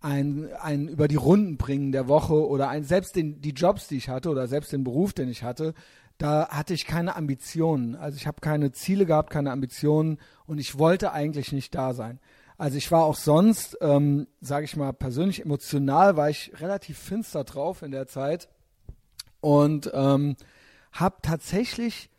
ein, 0.00 0.48
ein 0.60 0.88
über 0.88 1.08
die 1.08 1.16
Runden 1.16 1.58
bringen 1.58 1.92
der 1.92 2.08
Woche 2.08 2.48
oder 2.48 2.68
ein, 2.70 2.84
selbst 2.84 3.16
den, 3.16 3.40
die 3.40 3.50
Jobs, 3.50 3.88
die 3.88 3.96
ich 3.96 4.08
hatte 4.08 4.30
oder 4.30 4.48
selbst 4.48 4.72
den 4.72 4.84
Beruf, 4.84 5.12
den 5.12 5.28
ich 5.28 5.42
hatte, 5.42 5.74
da 6.16 6.48
hatte 6.48 6.74
ich 6.74 6.86
keine 6.86 7.14
Ambitionen. 7.14 7.94
Also 7.94 8.16
ich 8.16 8.26
habe 8.26 8.40
keine 8.40 8.72
Ziele 8.72 9.06
gehabt, 9.06 9.30
keine 9.30 9.52
Ambitionen 9.52 10.18
und 10.46 10.58
ich 10.58 10.78
wollte 10.78 11.12
eigentlich 11.12 11.52
nicht 11.52 11.74
da 11.74 11.94
sein. 11.94 12.18
Also 12.58 12.76
ich 12.76 12.90
war 12.90 13.04
auch 13.04 13.16
sonst, 13.16 13.78
ähm, 13.80 14.26
sage 14.40 14.66
ich 14.66 14.76
mal, 14.76 14.92
persönlich 14.92 15.42
emotional 15.42 16.16
war 16.16 16.28
ich 16.28 16.52
relativ 16.60 16.98
finster 16.98 17.44
drauf 17.44 17.82
in 17.82 17.92
der 17.92 18.08
Zeit 18.08 18.48
und 19.40 19.90
ähm, 19.94 20.36
habe 20.92 21.16
tatsächlich 21.22 22.10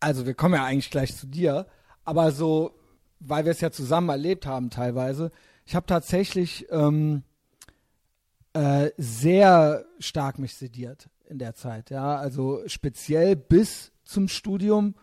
also 0.00 0.26
wir 0.26 0.34
kommen 0.34 0.54
ja 0.54 0.64
eigentlich 0.64 0.90
gleich 0.90 1.16
zu 1.16 1.26
dir, 1.26 1.66
aber 2.04 2.32
so, 2.32 2.72
weil 3.20 3.44
wir 3.44 3.52
es 3.52 3.60
ja 3.60 3.70
zusammen 3.70 4.08
erlebt 4.08 4.46
haben 4.46 4.70
teilweise, 4.70 5.30
ich 5.66 5.74
habe 5.74 5.86
tatsächlich 5.86 6.66
ähm, 6.70 7.22
äh, 8.54 8.90
sehr 8.96 9.84
stark 9.98 10.38
mich 10.38 10.54
sediert 10.54 11.08
in 11.28 11.38
der 11.38 11.54
Zeit, 11.54 11.90
ja, 11.90 12.16
also 12.16 12.62
speziell 12.66 13.36
bis 13.36 13.92
zum 14.02 14.26
Studium 14.26 14.94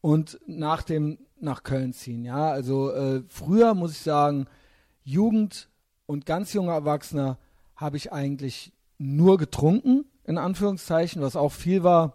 und 0.00 0.40
nach 0.46 0.82
dem 0.82 1.18
nach 1.40 1.62
Köln 1.62 1.92
ziehen, 1.92 2.24
ja, 2.24 2.50
also 2.50 2.92
äh, 2.92 3.22
früher 3.28 3.74
muss 3.74 3.92
ich 3.92 4.00
sagen, 4.00 4.46
Jugend 5.04 5.68
und 6.06 6.26
ganz 6.26 6.52
junger 6.52 6.72
Erwachsener 6.72 7.38
habe 7.76 7.96
ich 7.96 8.12
eigentlich 8.12 8.72
nur 8.98 9.38
getrunken, 9.38 10.04
in 10.24 10.38
Anführungszeichen, 10.38 11.22
was 11.22 11.36
auch 11.36 11.52
viel 11.52 11.82
war 11.82 12.14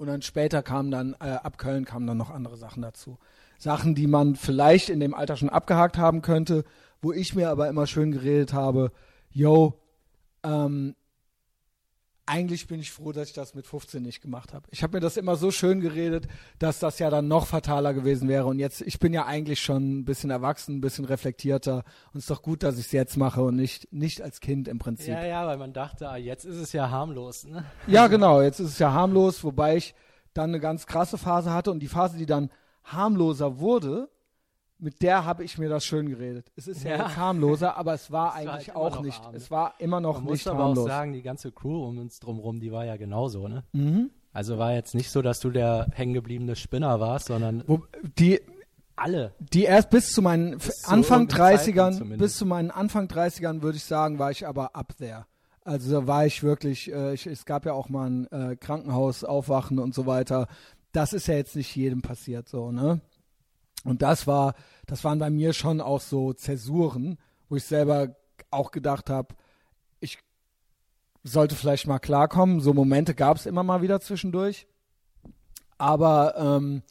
und 0.00 0.06
dann 0.06 0.22
später 0.22 0.62
kamen 0.62 0.90
dann, 0.90 1.14
äh, 1.20 1.28
ab 1.28 1.58
Köln 1.58 1.84
kamen 1.84 2.06
dann 2.06 2.16
noch 2.16 2.30
andere 2.30 2.56
Sachen 2.56 2.80
dazu. 2.82 3.18
Sachen, 3.58 3.94
die 3.94 4.06
man 4.06 4.34
vielleicht 4.34 4.88
in 4.88 4.98
dem 4.98 5.12
Alter 5.12 5.36
schon 5.36 5.50
abgehakt 5.50 5.98
haben 5.98 6.22
könnte, 6.22 6.64
wo 7.02 7.12
ich 7.12 7.34
mir 7.34 7.50
aber 7.50 7.68
immer 7.68 7.86
schön 7.86 8.10
geredet 8.10 8.54
habe, 8.54 8.92
yo, 9.30 9.74
ähm, 10.42 10.94
eigentlich 12.30 12.68
bin 12.68 12.78
ich 12.78 12.92
froh, 12.92 13.10
dass 13.10 13.28
ich 13.28 13.34
das 13.34 13.54
mit 13.54 13.66
15 13.66 14.02
nicht 14.02 14.22
gemacht 14.22 14.54
habe. 14.54 14.64
Ich 14.70 14.84
habe 14.84 14.96
mir 14.96 15.00
das 15.00 15.16
immer 15.16 15.34
so 15.34 15.50
schön 15.50 15.80
geredet, 15.80 16.28
dass 16.60 16.78
das 16.78 17.00
ja 17.00 17.10
dann 17.10 17.26
noch 17.26 17.46
fataler 17.46 17.92
gewesen 17.92 18.28
wäre. 18.28 18.46
Und 18.46 18.60
jetzt, 18.60 18.82
ich 18.82 19.00
bin 19.00 19.12
ja 19.12 19.26
eigentlich 19.26 19.60
schon 19.60 19.98
ein 19.98 20.04
bisschen 20.04 20.30
erwachsen, 20.30 20.76
ein 20.76 20.80
bisschen 20.80 21.04
reflektierter. 21.04 21.82
Und 22.12 22.18
es 22.18 22.24
ist 22.24 22.30
doch 22.30 22.42
gut, 22.42 22.62
dass 22.62 22.78
ich 22.78 22.86
es 22.86 22.92
jetzt 22.92 23.16
mache 23.16 23.42
und 23.42 23.56
nicht, 23.56 23.92
nicht 23.92 24.22
als 24.22 24.40
Kind 24.40 24.68
im 24.68 24.78
Prinzip. 24.78 25.08
Ja, 25.08 25.24
ja, 25.24 25.46
weil 25.46 25.58
man 25.58 25.72
dachte, 25.72 26.08
ah, 26.08 26.16
jetzt 26.16 26.44
ist 26.44 26.56
es 26.56 26.72
ja 26.72 26.88
harmlos. 26.88 27.44
Ne? 27.44 27.64
Ja, 27.88 28.06
genau, 28.06 28.40
jetzt 28.40 28.60
ist 28.60 28.70
es 28.70 28.78
ja 28.78 28.92
harmlos, 28.92 29.42
wobei 29.42 29.76
ich 29.76 29.94
dann 30.32 30.50
eine 30.50 30.60
ganz 30.60 30.86
krasse 30.86 31.18
Phase 31.18 31.52
hatte. 31.52 31.72
Und 31.72 31.80
die 31.80 31.88
Phase, 31.88 32.16
die 32.16 32.26
dann 32.26 32.50
harmloser 32.84 33.58
wurde, 33.58 34.08
mit 34.80 35.02
der 35.02 35.24
habe 35.24 35.44
ich 35.44 35.58
mir 35.58 35.68
das 35.68 35.84
schön 35.84 36.08
geredet. 36.08 36.50
Es 36.56 36.66
ist 36.66 36.82
ja, 36.84 36.96
ja 36.96 37.16
harmloser, 37.16 37.76
aber 37.76 37.94
es 37.94 38.10
war 38.10 38.30
es 38.30 38.46
eigentlich 38.48 38.74
war 38.74 38.84
halt 38.84 38.94
auch 38.94 39.02
nicht. 39.02 39.22
Arm, 39.22 39.34
Es 39.34 39.50
war 39.50 39.74
immer 39.78 40.00
noch 40.00 40.20
Man 40.22 40.32
nicht 40.32 40.46
muss 40.46 40.46
harmlos. 40.46 40.78
aber 40.78 40.82
auch 40.82 40.88
sagen, 40.88 41.12
die 41.12 41.22
ganze 41.22 41.52
Crew 41.52 41.84
um 41.86 41.98
uns 41.98 42.18
drumherum, 42.20 42.60
die 42.60 42.72
war 42.72 42.84
ja 42.84 42.96
genauso, 42.96 43.48
ne? 43.48 43.64
Mhm. 43.72 44.10
Also 44.32 44.58
war 44.58 44.72
jetzt 44.74 44.94
nicht 44.94 45.10
so, 45.10 45.22
dass 45.22 45.40
du 45.40 45.50
der 45.50 45.88
hängengebliebene 45.92 46.54
Spinner 46.54 47.00
warst, 47.00 47.26
sondern 47.26 47.64
Wo, 47.66 47.82
die 48.18 48.40
alle. 48.96 49.34
Die 49.38 49.64
erst 49.64 49.90
bis 49.90 50.12
zu 50.12 50.22
meinen 50.22 50.58
bis 50.58 50.84
Anfang 50.84 51.28
zu 51.28 51.36
30ern, 51.36 52.16
bis 52.16 52.36
zu 52.36 52.46
meinen 52.46 52.70
Anfang 52.70 53.06
30ern 53.06 53.62
würde 53.62 53.76
ich 53.76 53.84
sagen, 53.84 54.18
war 54.18 54.30
ich 54.30 54.46
aber 54.46 54.76
up 54.76 54.96
there. 54.98 55.26
Also 55.64 56.00
da 56.00 56.06
war 56.06 56.26
ich 56.26 56.42
wirklich, 56.42 56.92
äh, 56.92 57.14
ich, 57.14 57.26
es 57.26 57.44
gab 57.44 57.66
ja 57.66 57.72
auch 57.72 57.88
mal 57.88 58.08
ein 58.08 58.26
äh, 58.32 58.56
Krankenhaus, 58.56 59.24
Aufwachen 59.24 59.78
und 59.78 59.94
so 59.94 60.06
weiter. 60.06 60.46
Das 60.92 61.12
ist 61.12 61.26
ja 61.28 61.34
jetzt 61.34 61.56
nicht 61.56 61.74
jedem 61.76 62.02
passiert 62.02 62.48
so, 62.48 62.72
ne? 62.72 63.00
Und 63.84 64.02
das 64.02 64.26
war, 64.26 64.54
das 64.86 65.04
waren 65.04 65.18
bei 65.18 65.30
mir 65.30 65.52
schon 65.52 65.80
auch 65.80 66.00
so 66.00 66.32
Zäsuren, 66.32 67.18
wo 67.48 67.56
ich 67.56 67.64
selber 67.64 68.16
auch 68.50 68.70
gedacht 68.70 69.10
habe, 69.10 69.34
ich 70.00 70.18
sollte 71.22 71.54
vielleicht 71.54 71.86
mal 71.86 71.98
klarkommen. 71.98 72.60
So 72.60 72.74
Momente 72.74 73.14
gab 73.14 73.36
es 73.36 73.46
immer 73.46 73.62
mal 73.62 73.82
wieder 73.82 74.00
zwischendurch. 74.00 74.66
Aber 75.78 76.34
ähm, 76.36 76.82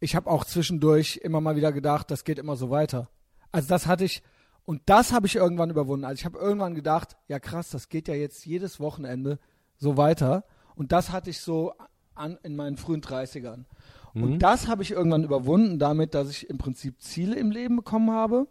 ich 0.00 0.16
habe 0.16 0.30
auch 0.30 0.44
zwischendurch 0.44 1.18
immer 1.22 1.40
mal 1.40 1.56
wieder 1.56 1.72
gedacht, 1.72 2.10
das 2.10 2.24
geht 2.24 2.38
immer 2.38 2.56
so 2.56 2.70
weiter. 2.70 3.08
Also 3.52 3.68
das 3.68 3.86
hatte 3.86 4.04
ich, 4.04 4.22
und 4.64 4.82
das 4.86 5.12
habe 5.12 5.26
ich 5.26 5.36
irgendwann 5.36 5.70
überwunden. 5.70 6.04
Also 6.04 6.18
ich 6.18 6.24
habe 6.24 6.38
irgendwann 6.38 6.74
gedacht, 6.74 7.16
ja 7.28 7.38
krass, 7.38 7.70
das 7.70 7.88
geht 7.88 8.08
ja 8.08 8.14
jetzt 8.14 8.44
jedes 8.44 8.80
Wochenende 8.80 9.38
so 9.78 9.96
weiter. 9.96 10.44
Und 10.74 10.92
das 10.92 11.10
hatte 11.10 11.30
ich 11.30 11.40
so 11.40 11.72
an, 12.14 12.38
in 12.42 12.56
meinen 12.56 12.76
frühen 12.76 13.00
30ern. 13.00 13.64
Mhm. 14.16 14.22
Und 14.22 14.38
das 14.38 14.66
habe 14.66 14.82
ich 14.82 14.92
irgendwann 14.92 15.24
überwunden 15.24 15.78
damit, 15.78 16.14
dass 16.14 16.30
ich 16.30 16.48
im 16.48 16.56
Prinzip 16.56 17.00
Ziele 17.02 17.36
im 17.36 17.50
Leben 17.50 17.76
bekommen 17.76 18.10
habe. 18.10 18.46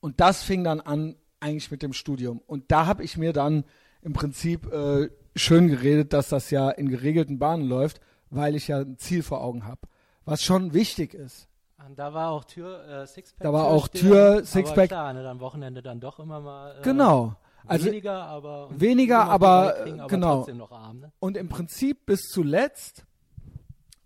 Und 0.00 0.20
das 0.20 0.42
fing 0.42 0.64
dann 0.64 0.80
an 0.80 1.16
eigentlich 1.40 1.70
mit 1.70 1.82
dem 1.82 1.92
Studium. 1.92 2.40
Und 2.46 2.70
da 2.72 2.86
habe 2.86 3.04
ich 3.04 3.18
mir 3.18 3.34
dann 3.34 3.64
im 4.00 4.14
Prinzip 4.14 4.72
äh, 4.72 5.10
schön 5.36 5.68
geredet, 5.68 6.14
dass 6.14 6.30
das 6.30 6.50
ja 6.50 6.70
in 6.70 6.88
geregelten 6.88 7.38
Bahnen 7.38 7.68
läuft, 7.68 8.00
weil 8.30 8.56
ich 8.56 8.68
ja 8.68 8.78
ein 8.78 8.96
Ziel 8.96 9.22
vor 9.22 9.42
Augen 9.42 9.66
habe. 9.66 9.82
Was 10.24 10.42
schon 10.42 10.72
wichtig 10.72 11.12
ist. 11.12 11.46
Und 11.86 11.98
da 11.98 12.14
war 12.14 12.30
auch 12.30 12.44
Tür, 12.44 12.82
äh, 12.88 13.06
Sixpack. 13.06 13.42
Da 13.42 13.52
war 13.52 13.66
auch 13.66 13.88
Tür, 13.88 14.42
Sixpack. 14.42 14.90
Aber 14.90 15.12
klar, 15.12 15.12
ne, 15.12 15.28
am 15.28 15.40
Wochenende 15.40 15.82
dann 15.82 16.00
doch 16.00 16.18
immer 16.18 16.40
mal. 16.40 16.78
Äh, 16.78 16.82
genau. 16.82 17.36
Also 17.66 17.86
weniger, 17.86 18.24
aber. 18.24 18.68
Weniger, 18.70 19.24
aber, 19.24 19.74
kriegen, 19.82 20.00
aber 20.00 20.08
genau. 20.08 20.46
Arm, 20.70 21.00
ne? 21.00 21.12
Und 21.18 21.36
im 21.36 21.50
Prinzip 21.50 22.06
bis 22.06 22.22
zuletzt 22.22 23.04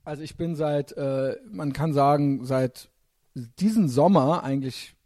also 0.08 0.22
ich 0.22 0.36
bin 0.36 0.56
seit, 0.56 0.92
äh, 0.92 1.36
man 1.50 1.74
kann 1.74 1.92
sagen, 1.92 2.44
seit 2.46 2.88
diesem 3.34 3.88
Sommer 3.88 4.42
eigentlich, 4.42 4.96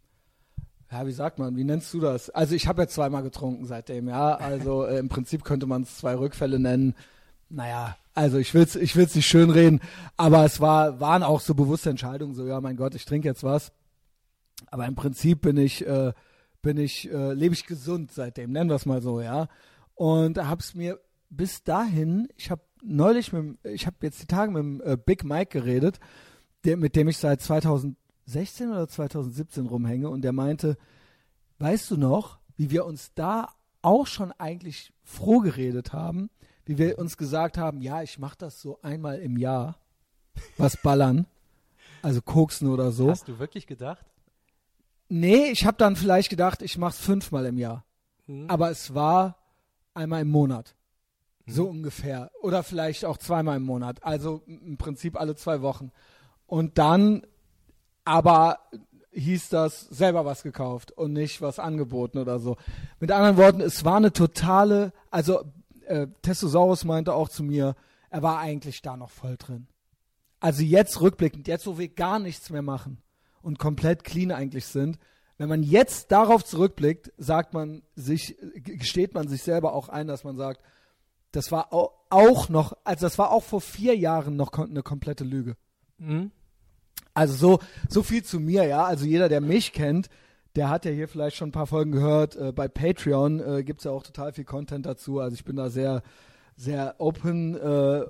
ja, 0.89 1.05
wie 1.05 1.11
sagt 1.11 1.39
man, 1.39 1.57
wie 1.57 1.65
nennst 1.65 1.93
du 1.93 1.99
das? 1.99 2.29
Also 2.29 2.55
ich 2.55 2.67
habe 2.67 2.83
ja 2.83 2.87
zweimal 2.87 3.21
getrunken 3.21 3.65
seitdem, 3.65 4.07
ja. 4.07 4.35
Also 4.35 4.85
äh, 4.85 4.99
im 4.99 5.09
Prinzip 5.09 5.43
könnte 5.43 5.65
man 5.65 5.83
es 5.83 5.97
zwei 5.97 6.15
Rückfälle 6.15 6.57
nennen. 6.57 6.95
Naja, 7.49 7.97
also 8.13 8.37
ich 8.37 8.53
will 8.53 8.63
es 8.63 8.77
ich 8.77 8.95
will's 8.95 9.13
nicht 9.13 9.27
schönreden, 9.27 9.81
aber 10.15 10.45
es 10.45 10.61
war, 10.61 11.01
waren 11.01 11.21
auch 11.21 11.41
so 11.41 11.53
bewusste 11.53 11.89
Entscheidungen, 11.89 12.33
so 12.33 12.47
ja, 12.47 12.61
mein 12.61 12.77
Gott, 12.77 12.95
ich 12.95 13.03
trinke 13.03 13.27
jetzt 13.27 13.43
was. 13.43 13.73
Aber 14.67 14.85
im 14.85 14.95
Prinzip 14.95 15.41
bin 15.41 15.57
ich, 15.57 15.85
äh, 15.85 16.13
bin 16.61 16.77
ich, 16.77 17.11
äh, 17.11 17.33
lebe 17.33 17.53
ich 17.53 17.65
gesund 17.65 18.13
seitdem, 18.13 18.53
nennen 18.53 18.69
wir 18.69 18.75
es 18.77 18.85
mal 18.85 19.01
so, 19.01 19.19
ja. 19.19 19.49
Und 19.95 20.37
habe 20.37 20.61
es 20.61 20.73
mir 20.75 20.97
bis 21.29 21.63
dahin, 21.63 22.29
ich 22.37 22.49
habe 22.49 22.61
neulich 22.83 23.33
mit, 23.33 23.57
ich 23.63 23.85
habe 23.85 23.97
jetzt 24.01 24.21
die 24.21 24.27
Tage 24.27 24.51
mit 24.51 24.59
dem 24.59 24.81
äh, 24.81 24.97
Big 24.97 25.23
Mike 25.23 25.59
geredet, 25.59 25.99
der, 26.65 26.77
mit 26.77 26.95
dem 26.95 27.07
ich 27.07 27.17
seit 27.17 27.41
2016 27.41 28.71
oder 28.71 28.87
2017 28.87 29.65
rumhänge 29.65 30.09
und 30.09 30.21
der 30.21 30.33
meinte, 30.33 30.77
weißt 31.59 31.91
du 31.91 31.97
noch, 31.97 32.39
wie 32.55 32.71
wir 32.71 32.85
uns 32.85 33.11
da 33.15 33.49
auch 33.81 34.07
schon 34.07 34.31
eigentlich 34.33 34.93
froh 35.03 35.39
geredet 35.39 35.93
haben, 35.93 36.29
wie 36.65 36.77
wir 36.77 36.97
uns 36.99 37.17
gesagt 37.17 37.57
haben, 37.57 37.81
ja, 37.81 38.01
ich 38.01 38.19
mache 38.19 38.37
das 38.37 38.61
so 38.61 38.79
einmal 38.81 39.19
im 39.19 39.37
Jahr, 39.37 39.77
was 40.57 40.77
ballern, 40.77 41.25
also 42.01 42.21
koksen 42.21 42.69
oder 42.69 42.91
so. 42.91 43.09
Hast 43.09 43.27
du 43.27 43.39
wirklich 43.39 43.67
gedacht? 43.67 44.05
Nee, 45.09 45.51
ich 45.51 45.65
habe 45.65 45.77
dann 45.77 45.95
vielleicht 45.95 46.29
gedacht, 46.29 46.61
ich 46.61 46.77
mache 46.77 46.91
es 46.91 46.99
fünfmal 46.99 47.45
im 47.45 47.57
Jahr. 47.57 47.85
Hm. 48.25 48.49
Aber 48.49 48.71
es 48.71 48.93
war 48.93 49.37
einmal 49.93 50.21
im 50.21 50.29
Monat. 50.29 50.75
So 51.45 51.67
ungefähr. 51.67 52.31
Oder 52.41 52.63
vielleicht 52.63 53.05
auch 53.05 53.17
zweimal 53.17 53.57
im 53.57 53.63
Monat. 53.63 54.03
Also 54.03 54.43
im 54.47 54.77
Prinzip 54.77 55.19
alle 55.19 55.35
zwei 55.35 55.61
Wochen. 55.61 55.91
Und 56.45 56.77
dann 56.77 57.25
aber 58.05 58.59
hieß 59.11 59.49
das 59.49 59.81
selber 59.81 60.25
was 60.25 60.43
gekauft 60.43 60.91
und 60.91 61.13
nicht 61.13 61.41
was 61.41 61.59
angeboten 61.59 62.17
oder 62.17 62.39
so. 62.39 62.57
Mit 62.99 63.11
anderen 63.11 63.37
Worten, 63.37 63.61
es 63.61 63.85
war 63.85 63.97
eine 63.97 64.11
totale, 64.11 64.91
also 65.11 65.43
äh, 65.85 66.07
Testosaurus 66.21 66.83
meinte 66.83 67.13
auch 67.13 67.29
zu 67.29 67.43
mir, 67.43 67.75
er 68.09 68.23
war 68.23 68.39
eigentlich 68.39 68.81
da 68.81 68.97
noch 68.97 69.09
voll 69.09 69.37
drin. 69.37 69.67
Also 70.39 70.63
jetzt 70.63 70.99
rückblickend, 70.99 71.47
jetzt 71.47 71.67
wo 71.67 71.77
wir 71.77 71.89
gar 71.89 72.19
nichts 72.19 72.49
mehr 72.49 72.61
machen 72.61 73.01
und 73.41 73.59
komplett 73.59 74.03
clean 74.03 74.31
eigentlich 74.31 74.65
sind, 74.65 74.97
wenn 75.37 75.49
man 75.49 75.63
jetzt 75.63 76.11
darauf 76.11 76.43
zurückblickt, 76.43 77.11
sagt 77.17 77.53
man 77.53 77.81
sich, 77.95 78.37
gesteht 78.63 79.13
man 79.13 79.27
sich 79.27 79.41
selber 79.43 79.73
auch 79.73 79.89
ein, 79.89 80.07
dass 80.07 80.23
man 80.23 80.37
sagt, 80.37 80.61
das 81.33 81.51
war 81.51 81.73
auch 82.09 82.47
noch, 82.47 82.77
also 82.83 83.05
das 83.05 83.17
war 83.17 83.31
auch 83.31 83.43
vor 83.43 83.59
vier 83.59 83.97
Jahren 83.97 84.35
noch 84.35 84.53
eine 84.53 84.83
komplette 84.83 85.23
Lüge. 85.23 85.57
Mhm. 85.97 86.31
Also 87.15 87.33
so, 87.33 87.59
so 87.89 88.03
viel 88.03 88.23
zu 88.23 88.39
mir, 88.39 88.65
ja. 88.65 88.85
Also 88.85 89.05
jeder, 89.05 89.29
der 89.29 89.41
mich 89.41 89.73
kennt, 89.73 90.09
der 90.55 90.69
hat 90.69 90.85
ja 90.85 90.91
hier 90.91 91.07
vielleicht 91.07 91.35
schon 91.35 91.49
ein 91.49 91.53
paar 91.53 91.67
Folgen 91.67 91.91
gehört. 91.91 92.35
Äh, 92.35 92.51
bei 92.51 92.67
Patreon 92.67 93.39
äh, 93.39 93.63
gibt 93.63 93.81
es 93.81 93.85
ja 93.85 93.91
auch 93.91 94.03
total 94.03 94.31
viel 94.31 94.45
Content 94.45 94.85
dazu. 94.85 95.19
Also 95.19 95.33
ich 95.33 95.43
bin 95.43 95.55
da 95.55 95.69
sehr, 95.69 96.03
sehr 96.55 96.95
open, 96.99 97.55
äh, 97.55 98.01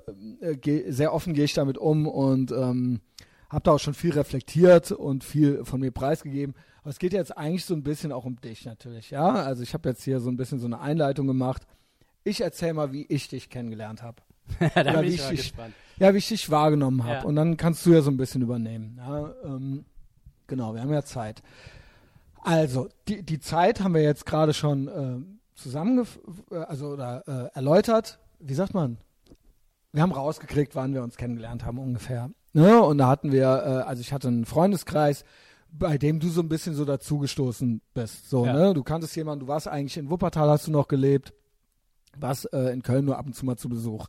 äh 0.42 0.92
sehr 0.92 1.14
offen 1.14 1.32
gehe 1.32 1.44
ich 1.44 1.54
damit 1.54 1.78
um 1.78 2.06
und 2.06 2.52
ähm, 2.52 3.00
habe 3.48 3.62
da 3.62 3.72
auch 3.72 3.80
schon 3.80 3.94
viel 3.94 4.12
reflektiert 4.12 4.92
und 4.92 5.24
viel 5.24 5.64
von 5.64 5.80
mir 5.80 5.92
preisgegeben. 5.92 6.54
Aber 6.82 6.90
es 6.90 6.98
geht 6.98 7.14
jetzt 7.14 7.36
eigentlich 7.38 7.64
so 7.64 7.72
ein 7.72 7.82
bisschen 7.82 8.12
auch 8.12 8.26
um 8.26 8.38
dich 8.38 8.66
natürlich, 8.66 9.10
ja. 9.10 9.30
Also 9.30 9.62
ich 9.62 9.72
habe 9.72 9.88
jetzt 9.88 10.02
hier 10.04 10.20
so 10.20 10.28
ein 10.28 10.36
bisschen 10.36 10.58
so 10.58 10.66
eine 10.66 10.80
Einleitung 10.80 11.26
gemacht. 11.26 11.62
Ich 12.24 12.40
erzähle 12.40 12.74
mal, 12.74 12.92
wie 12.92 13.04
ich 13.06 13.28
dich 13.28 13.50
kennengelernt 13.50 14.02
habe. 14.02 14.22
da 14.74 14.82
bin 14.82 15.02
wie 15.02 15.06
ich 15.08 15.26
dich, 15.28 15.40
gespannt. 15.40 15.74
Ja, 15.98 16.12
wie 16.12 16.18
ich 16.18 16.28
dich 16.28 16.50
wahrgenommen 16.50 17.04
habe. 17.04 17.20
Ja. 17.20 17.24
Und 17.24 17.36
dann 17.36 17.56
kannst 17.56 17.84
du 17.86 17.92
ja 17.92 18.02
so 18.02 18.10
ein 18.10 18.16
bisschen 18.16 18.42
übernehmen. 18.42 18.96
Ja, 18.98 19.32
ähm, 19.44 19.84
genau, 20.46 20.74
wir 20.74 20.80
haben 20.80 20.92
ja 20.92 21.04
Zeit. 21.04 21.42
Also, 22.42 22.88
die, 23.08 23.22
die 23.22 23.40
Zeit 23.40 23.80
haben 23.80 23.94
wir 23.94 24.02
jetzt 24.02 24.26
gerade 24.26 24.52
schon 24.52 24.88
äh, 24.88 25.34
zusammenge 25.54 26.04
also 26.50 26.88
oder 26.88 27.22
äh, 27.26 27.56
erläutert. 27.56 28.18
Wie 28.38 28.54
sagt 28.54 28.74
man? 28.74 28.98
Wir 29.92 30.02
haben 30.02 30.12
rausgekriegt, 30.12 30.74
wann 30.74 30.92
wir 30.92 31.02
uns 31.02 31.16
kennengelernt 31.16 31.64
haben 31.64 31.78
ungefähr. 31.78 32.30
Ne? 32.52 32.82
Und 32.82 32.98
da 32.98 33.08
hatten 33.08 33.32
wir, 33.32 33.42
äh, 33.44 33.88
also 33.88 34.00
ich 34.00 34.12
hatte 34.12 34.28
einen 34.28 34.44
Freundeskreis, 34.44 35.24
bei 35.70 35.98
dem 35.98 36.20
du 36.20 36.28
so 36.28 36.40
ein 36.40 36.48
bisschen 36.48 36.74
so 36.74 36.84
dazugestoßen 36.84 37.80
bist. 37.94 38.28
So, 38.28 38.44
Ja. 38.44 38.52
ne? 38.52 38.74
Du 38.74 38.82
kanntest 38.82 39.16
jemanden, 39.16 39.46
du 39.46 39.48
warst 39.48 39.68
eigentlich 39.68 39.96
in 39.96 40.10
Wuppertal, 40.10 40.48
hast 40.48 40.66
du 40.66 40.70
noch 40.70 40.88
gelebt, 40.88 41.32
warst 42.18 42.52
äh, 42.52 42.70
in 42.70 42.82
Köln 42.82 43.04
nur 43.04 43.18
ab 43.18 43.26
und 43.26 43.34
zu 43.34 43.44
mal 43.44 43.56
zu 43.56 43.68
Besuch. 43.68 44.06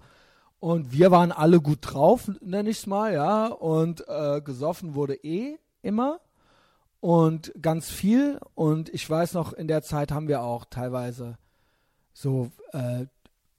Und 0.59 0.91
wir 0.91 1.11
waren 1.11 1.31
alle 1.31 1.61
gut 1.61 1.79
drauf, 1.81 2.31
nenne 2.41 2.69
ich 2.69 2.79
es 2.79 2.87
mal, 2.87 3.13
ja. 3.13 3.47
Und 3.47 4.03
äh, 4.07 4.41
gesoffen 4.41 4.95
wurde 4.95 5.15
eh 5.15 5.57
immer 5.81 6.19
und 6.99 7.53
ganz 7.61 7.89
viel. 7.89 8.39
Und 8.55 8.89
ich 8.89 9.07
weiß 9.07 9.33
noch, 9.33 9.53
in 9.53 9.67
der 9.67 9.83
Zeit 9.83 10.11
haben 10.11 10.27
wir 10.27 10.41
auch 10.41 10.65
teilweise 10.65 11.37
so 12.13 12.51
äh, 12.71 13.05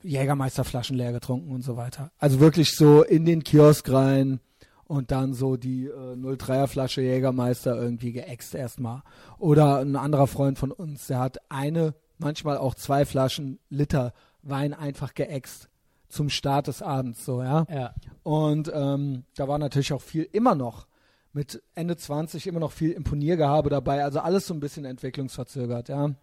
Jägermeisterflaschen 0.02 0.96
leer 0.96 1.12
getrunken 1.12 1.52
und 1.52 1.62
so 1.62 1.76
weiter. 1.76 2.10
Also 2.18 2.40
wirklich 2.40 2.74
so 2.74 3.02
in 3.02 3.24
den 3.24 3.44
Kiosk 3.44 3.90
rein 3.90 4.40
und 4.84 5.10
dann 5.10 5.34
so 5.34 5.56
die 5.56 5.86
äh, 5.86 6.16
03er 6.16 6.66
Flasche 6.66 7.02
Jägermeister 7.02 7.76
irgendwie 7.76 8.12
geäxt 8.12 8.54
erstmal. 8.54 9.02
Oder 9.38 9.78
ein 9.78 9.96
anderer 9.96 10.26
Freund 10.26 10.58
von 10.58 10.72
uns, 10.72 11.06
der 11.06 11.20
hat 11.20 11.38
eine, 11.48 11.94
manchmal 12.18 12.56
auch 12.56 12.74
zwei 12.74 13.04
Flaschen 13.04 13.58
Liter 13.68 14.12
Wein 14.48 14.74
einfach 14.74 15.14
geäxt 15.14 15.68
zum 16.08 16.28
Start 16.28 16.68
des 16.68 16.82
Abends, 16.82 17.24
so, 17.24 17.42
ja. 17.42 17.66
Ja. 17.68 17.94
Und 18.22 18.70
ähm, 18.72 19.24
da 19.34 19.48
war 19.48 19.58
natürlich 19.58 19.92
auch 19.92 20.02
viel 20.02 20.28
immer 20.32 20.54
noch 20.54 20.86
mit 21.32 21.62
Ende 21.74 21.96
20 21.96 22.46
immer 22.46 22.60
noch 22.60 22.72
viel 22.72 22.92
Imponiergehabe 22.92 23.68
dabei. 23.68 24.02
Also 24.02 24.20
alles 24.20 24.46
so 24.46 24.54
ein 24.54 24.60
bisschen 24.60 24.84
entwicklungsverzögert, 24.84 25.88
ja. 25.88 26.14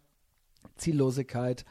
Ziellosigkeit. 0.77 1.65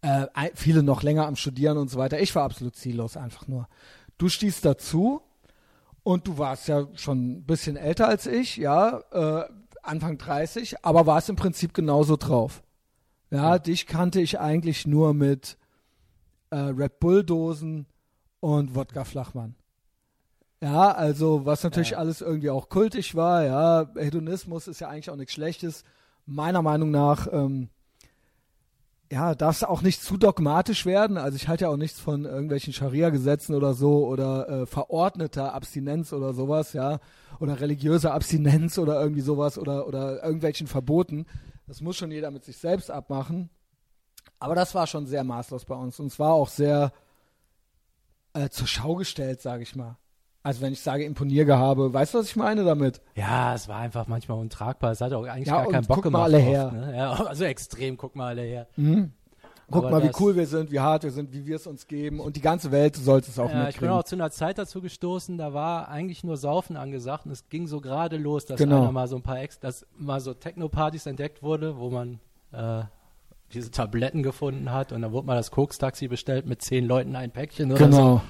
Äh, 0.00 0.26
viele 0.54 0.82
noch 0.82 1.02
länger 1.02 1.26
am 1.26 1.36
Studieren 1.36 1.78
und 1.78 1.90
so 1.90 1.98
weiter. 1.98 2.20
Ich 2.20 2.34
war 2.34 2.42
absolut 2.42 2.74
ziellos 2.74 3.16
einfach 3.16 3.46
nur. 3.46 3.68
Du 4.18 4.28
stießt 4.28 4.64
dazu 4.64 5.22
und 6.02 6.26
du 6.26 6.38
warst 6.38 6.66
ja 6.66 6.88
schon 6.94 7.32
ein 7.32 7.44
bisschen 7.44 7.76
älter 7.76 8.08
als 8.08 8.26
ich, 8.26 8.56
ja, 8.56 9.02
äh, 9.12 9.44
Anfang 9.82 10.18
30, 10.18 10.84
aber 10.84 11.06
warst 11.06 11.28
im 11.28 11.36
Prinzip 11.36 11.74
genauso 11.74 12.16
drauf. 12.16 12.62
Ja, 13.30 13.58
dich 13.58 13.86
kannte 13.86 14.20
ich 14.20 14.40
eigentlich 14.40 14.86
nur 14.86 15.14
mit 15.14 15.56
äh, 16.52 16.56
Red 16.56 17.00
Bull-Dosen 17.00 17.86
und 18.40 18.74
Wodka 18.74 19.04
Flachmann. 19.04 19.54
Ja, 20.60 20.92
also 20.92 21.44
was 21.44 21.64
natürlich 21.64 21.90
Ja. 21.90 21.98
alles 21.98 22.20
irgendwie 22.20 22.50
auch 22.50 22.68
kultig 22.68 23.14
war, 23.16 23.44
ja, 23.44 23.90
Hedonismus 23.96 24.68
ist 24.68 24.80
ja 24.80 24.88
eigentlich 24.88 25.10
auch 25.10 25.16
nichts 25.16 25.32
Schlechtes. 25.32 25.82
Meiner 26.24 26.62
Meinung 26.62 26.92
nach, 26.92 27.26
ähm, 27.32 27.68
ja, 29.10 29.34
darf 29.34 29.56
es 29.56 29.64
auch 29.64 29.82
nicht 29.82 30.00
zu 30.02 30.16
dogmatisch 30.16 30.86
werden. 30.86 31.18
Also 31.18 31.36
ich 31.36 31.48
halte 31.48 31.64
ja 31.64 31.68
auch 31.70 31.76
nichts 31.76 32.00
von 32.00 32.24
irgendwelchen 32.24 32.72
Scharia-Gesetzen 32.72 33.54
oder 33.54 33.74
so 33.74 34.06
oder 34.06 34.48
äh, 34.48 34.66
verordneter 34.66 35.52
Abstinenz 35.52 36.12
oder 36.12 36.32
sowas, 36.32 36.72
ja, 36.72 36.98
oder 37.40 37.60
religiöser 37.60 38.14
Abstinenz 38.14 38.78
oder 38.78 39.00
irgendwie 39.00 39.20
sowas 39.20 39.58
oder 39.58 39.86
oder 39.86 40.22
irgendwelchen 40.22 40.66
Verboten. 40.66 41.26
Das 41.66 41.80
muss 41.80 41.96
schon 41.96 42.10
jeder 42.10 42.30
mit 42.30 42.44
sich 42.44 42.56
selbst 42.56 42.90
abmachen. 42.90 43.50
Aber 44.42 44.54
das 44.54 44.74
war 44.74 44.86
schon 44.86 45.06
sehr 45.06 45.24
maßlos 45.24 45.64
bei 45.64 45.74
uns 45.74 45.98
und 46.00 46.06
es 46.06 46.18
war 46.18 46.32
auch 46.32 46.48
sehr 46.48 46.92
äh, 48.34 48.48
zur 48.48 48.66
Schau 48.66 48.94
gestellt, 48.96 49.40
sage 49.40 49.62
ich 49.62 49.76
mal. 49.76 49.96
Also 50.44 50.60
wenn 50.60 50.72
ich 50.72 50.80
sage 50.80 51.04
Imponiergehabe, 51.04 51.92
weißt 51.94 52.14
du, 52.14 52.18
was 52.18 52.26
ich 52.26 52.36
meine 52.36 52.64
damit? 52.64 53.00
Ja, 53.14 53.54
es 53.54 53.68
war 53.68 53.76
einfach 53.78 54.08
manchmal 54.08 54.38
untragbar. 54.38 54.90
Es 54.90 55.00
hat 55.00 55.12
auch 55.12 55.24
eigentlich 55.24 55.46
Ja, 55.46 55.62
gar 55.62 55.70
keinen 55.70 55.86
Bock 55.86 55.96
guck 55.96 56.04
gemacht. 56.04 56.20
mal 56.20 56.24
alle 56.24 56.38
oft, 56.38 56.46
her. 56.46 56.72
Ne? 56.72 56.96
Ja, 56.96 57.12
also 57.26 57.44
extrem, 57.44 57.96
guck 57.96 58.16
mal 58.16 58.28
alle 58.28 58.42
her. 58.42 58.66
Guck 59.70 59.84
Aber 59.84 60.00
mal, 60.00 60.02
wie 60.02 60.10
cool 60.20 60.34
wir 60.34 60.46
sind, 60.48 60.72
wie 60.72 60.80
hart 60.80 61.04
wir 61.04 61.12
sind, 61.12 61.32
wie 61.32 61.46
wir 61.46 61.56
es 61.56 61.66
uns 61.68 61.86
geben 61.86 62.18
und 62.18 62.34
die 62.36 62.40
ganze 62.40 62.72
Welt 62.72 62.96
sollte 62.96 63.30
es 63.30 63.38
auch 63.38 63.44
Ja, 63.44 63.50
ich 63.50 63.54
bin 63.54 63.66
mitkriegen. 63.66 63.90
auch 63.94 64.02
zu 64.02 64.16
einer 64.16 64.30
Zeit 64.32 64.58
dazu 64.58 64.80
gestoßen, 64.82 65.38
da 65.38 65.54
war 65.54 65.88
eigentlich 65.88 66.24
nur 66.24 66.36
Saufen 66.36 66.76
angesagt 66.76 67.24
und 67.26 67.30
es 67.32 67.48
ging 67.48 67.68
so 67.68 67.80
gerade 67.80 68.16
los, 68.16 68.44
dass 68.44 68.58
Genau. 68.58 68.82
einer 68.82 68.92
mal 68.92 69.06
so 69.06 69.16
ein 69.16 69.22
paar 69.22 69.40
Ex, 69.40 69.60
dass 69.60 69.86
mal 69.96 70.20
so 70.20 70.34
Techno-Partys 70.34 71.06
entdeckt 71.06 71.42
wurde, 71.42 71.78
wo 71.78 71.88
man 71.90 72.18
äh, 72.52 72.82
diese 73.54 73.70
Tabletten 73.70 74.22
gefunden 74.22 74.70
hat 74.72 74.92
und 74.92 75.02
dann 75.02 75.12
wurde 75.12 75.26
mal 75.26 75.34
das 75.36 75.50
Koks-Taxi 75.50 76.08
bestellt 76.08 76.46
mit 76.46 76.62
zehn 76.62 76.84
Leuten 76.86 77.14
ein 77.16 77.30
Päckchen 77.30 77.70
oder 77.72 77.78
so. 77.78 77.84
genau, 77.84 78.22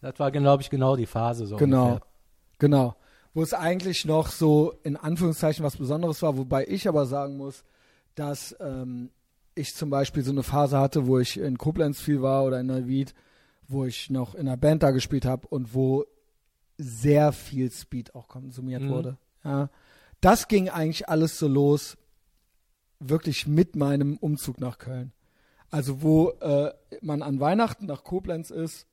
Das 0.00 0.18
war, 0.18 0.30
glaube 0.30 0.62
ich, 0.62 0.70
genau 0.70 0.96
die 0.96 1.06
Phase 1.06 1.46
so 1.46 1.56
genau, 1.56 1.84
ungefähr. 1.86 2.06
genau. 2.58 2.96
Wo 3.34 3.42
es 3.42 3.52
eigentlich 3.52 4.04
noch 4.06 4.28
so 4.28 4.72
in 4.82 4.96
Anführungszeichen 4.96 5.64
was 5.64 5.76
Besonderes 5.76 6.22
war, 6.22 6.36
wobei 6.38 6.64
ich 6.66 6.88
aber 6.88 7.04
sagen 7.06 7.36
muss, 7.36 7.64
dass 8.14 8.56
ähm, 8.60 9.10
ich 9.54 9.74
zum 9.74 9.90
Beispiel 9.90 10.22
so 10.22 10.30
eine 10.32 10.42
Phase 10.42 10.78
hatte, 10.78 11.06
wo 11.06 11.18
ich 11.18 11.38
in 11.38 11.58
Koblenz 11.58 12.00
viel 12.00 12.22
war 12.22 12.44
oder 12.44 12.60
in 12.60 12.66
Neuwied, 12.66 13.14
wo 13.68 13.84
ich 13.84 14.08
noch 14.10 14.34
in 14.34 14.48
einer 14.48 14.56
Band 14.56 14.82
da 14.82 14.90
gespielt 14.90 15.26
habe 15.26 15.46
und 15.48 15.74
wo 15.74 16.04
sehr 16.78 17.32
viel 17.32 17.70
Speed 17.70 18.14
auch 18.14 18.28
konsumiert 18.28 18.82
Mhm. 18.82 18.88
wurde. 18.90 19.18
Ja. 19.44 19.68
Das 20.20 20.48
ging 20.48 20.68
eigentlich 20.70 21.08
alles 21.08 21.38
so 21.38 21.46
los, 21.48 21.96
wirklich 22.98 23.46
mit 23.46 23.76
meinem 23.76 24.16
Umzug 24.16 24.60
nach 24.60 24.78
Köln. 24.78 25.12
Also 25.70 26.02
wo 26.02 26.30
äh, 26.40 26.72
man 27.00 27.22
an 27.22 27.40
Weihnachten 27.40 27.86
nach 27.86 28.04
Koblenz 28.04 28.50
ist 28.50 28.86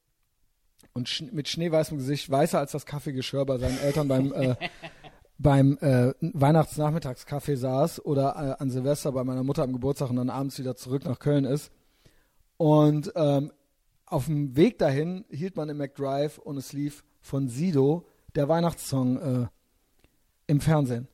und 0.94 1.08
sch 1.08 1.24
mit 1.32 1.48
schneeweißem 1.48 1.98
Gesicht, 1.98 2.30
weißer 2.30 2.60
als 2.60 2.72
das 2.72 2.86
Kaffeegeschirr 2.86 3.46
bei 3.46 3.58
seinen 3.58 3.80
Eltern 3.80 4.08
beim, 4.08 4.34
äh, 4.34 4.56
beim 5.38 5.78
äh, 5.80 6.13
Weihnachtsnachmittagskaffee 6.20 7.56
saß 7.56 8.04
oder 8.06 8.36
äh, 8.36 8.62
an 8.62 8.70
Silvester 8.70 9.12
bei 9.12 9.24
meiner 9.24 9.44
Mutter 9.44 9.63
am 9.63 9.74
Geburtstag 9.74 10.10
und 10.10 10.18
dann 10.18 10.30
abends 10.30 10.60
wieder 10.60 10.76
zurück 10.76 11.06
nach 11.06 11.20
Köln 11.20 11.46
ist. 11.46 11.72
Und 12.58 13.12
ähm, 13.16 13.52
auf 14.06 14.26
dem 14.26 14.56
Weg 14.56 14.78
dahin 14.78 15.26
hielt 15.30 15.56
man 15.56 15.70
im 15.70 15.78
McDrive 15.78 16.38
und 16.38 16.58
es 16.58 16.74
lief 16.74 17.04
von 17.22 17.48
Sido 17.48 18.08
der 18.36 18.48
Weihnachtssong 18.48 19.18
äh, 19.18 19.48
im 20.48 20.62
Fernsehen. 20.62 21.08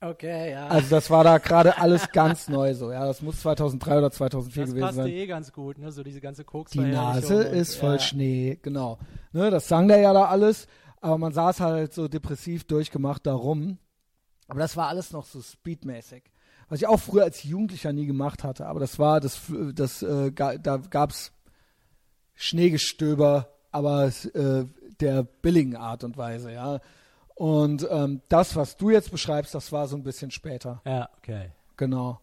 Okay, 0.00 0.52
ja. 0.52 0.66
Also 0.68 0.90
das 0.90 1.08
war 1.10 1.24
da 1.24 1.38
gerade 1.38 1.78
alles 1.78 2.10
ganz 2.12 2.48
neu 2.50 2.74
so. 2.74 2.92
Ja, 2.92 3.06
das 3.06 3.22
muss 3.22 3.40
2003 3.40 3.98
oder 3.98 4.10
2004 4.10 4.62
das 4.62 4.70
gewesen 4.70 4.84
passte 4.84 5.02
sein. 5.02 5.10
eh 5.10 5.26
ganz 5.26 5.52
gut, 5.52 5.78
ne? 5.78 5.90
So 5.90 6.02
diese 6.02 6.20
ganze 6.20 6.44
koks 6.44 6.72
Die 6.72 6.80
Nase 6.80 7.42
ist 7.42 7.76
voll 7.76 7.98
Schnee, 8.00 8.58
genau. 8.60 8.98
Ne, 9.32 9.50
das 9.50 9.68
sang 9.68 9.88
der 9.88 9.98
ja 9.98 10.12
da 10.12 10.26
alles, 10.26 10.66
aber 11.00 11.18
man 11.18 11.32
saß 11.32 11.60
halt 11.60 11.94
so 11.94 12.08
depressiv 12.08 12.64
durchgemacht 12.64 13.26
da 13.26 13.32
rum. 13.34 13.78
Aber 14.48 14.60
das 14.60 14.76
war 14.76 14.88
alles 14.88 15.12
noch 15.12 15.24
so 15.24 15.40
speedmäßig. 15.40 16.24
Was 16.68 16.80
ich 16.80 16.86
auch 16.86 17.00
früher 17.00 17.24
als 17.24 17.42
Jugendlicher 17.44 17.92
nie 17.92 18.06
gemacht 18.06 18.44
hatte, 18.44 18.66
aber 18.66 18.80
das 18.80 18.98
war, 18.98 19.20
das, 19.20 19.40
das, 19.72 20.02
äh, 20.02 20.32
da 20.32 20.76
gab's 20.90 21.32
Schneegestöber, 22.34 23.48
aber 23.70 24.06
äh, 24.06 24.64
der 25.00 25.22
billigen 25.22 25.76
Art 25.76 26.04
und 26.04 26.16
Weise, 26.16 26.52
ja. 26.52 26.80
Und 27.36 27.86
ähm, 27.90 28.22
das, 28.30 28.56
was 28.56 28.76
du 28.78 28.90
jetzt 28.90 29.10
beschreibst, 29.10 29.54
das 29.54 29.70
war 29.70 29.86
so 29.88 29.96
ein 29.96 30.02
bisschen 30.02 30.30
später. 30.30 30.80
Ja, 30.86 31.08
okay. 31.18 31.50
Genau. 31.76 32.18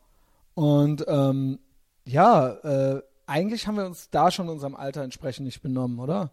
Und 0.56 1.06
ähm, 1.08 1.60
ja, 2.06 2.50
äh, 2.50 3.02
eigentlich 3.28 3.68
haben 3.68 3.78
wir 3.78 3.86
uns 3.86 4.10
da 4.10 4.32
schon 4.32 4.50
unserem 4.50 4.76
Alter 4.76 5.04
entsprechend 5.04 5.46
nicht 5.46 5.62
benommen, 5.62 6.00
oder? 6.00 6.32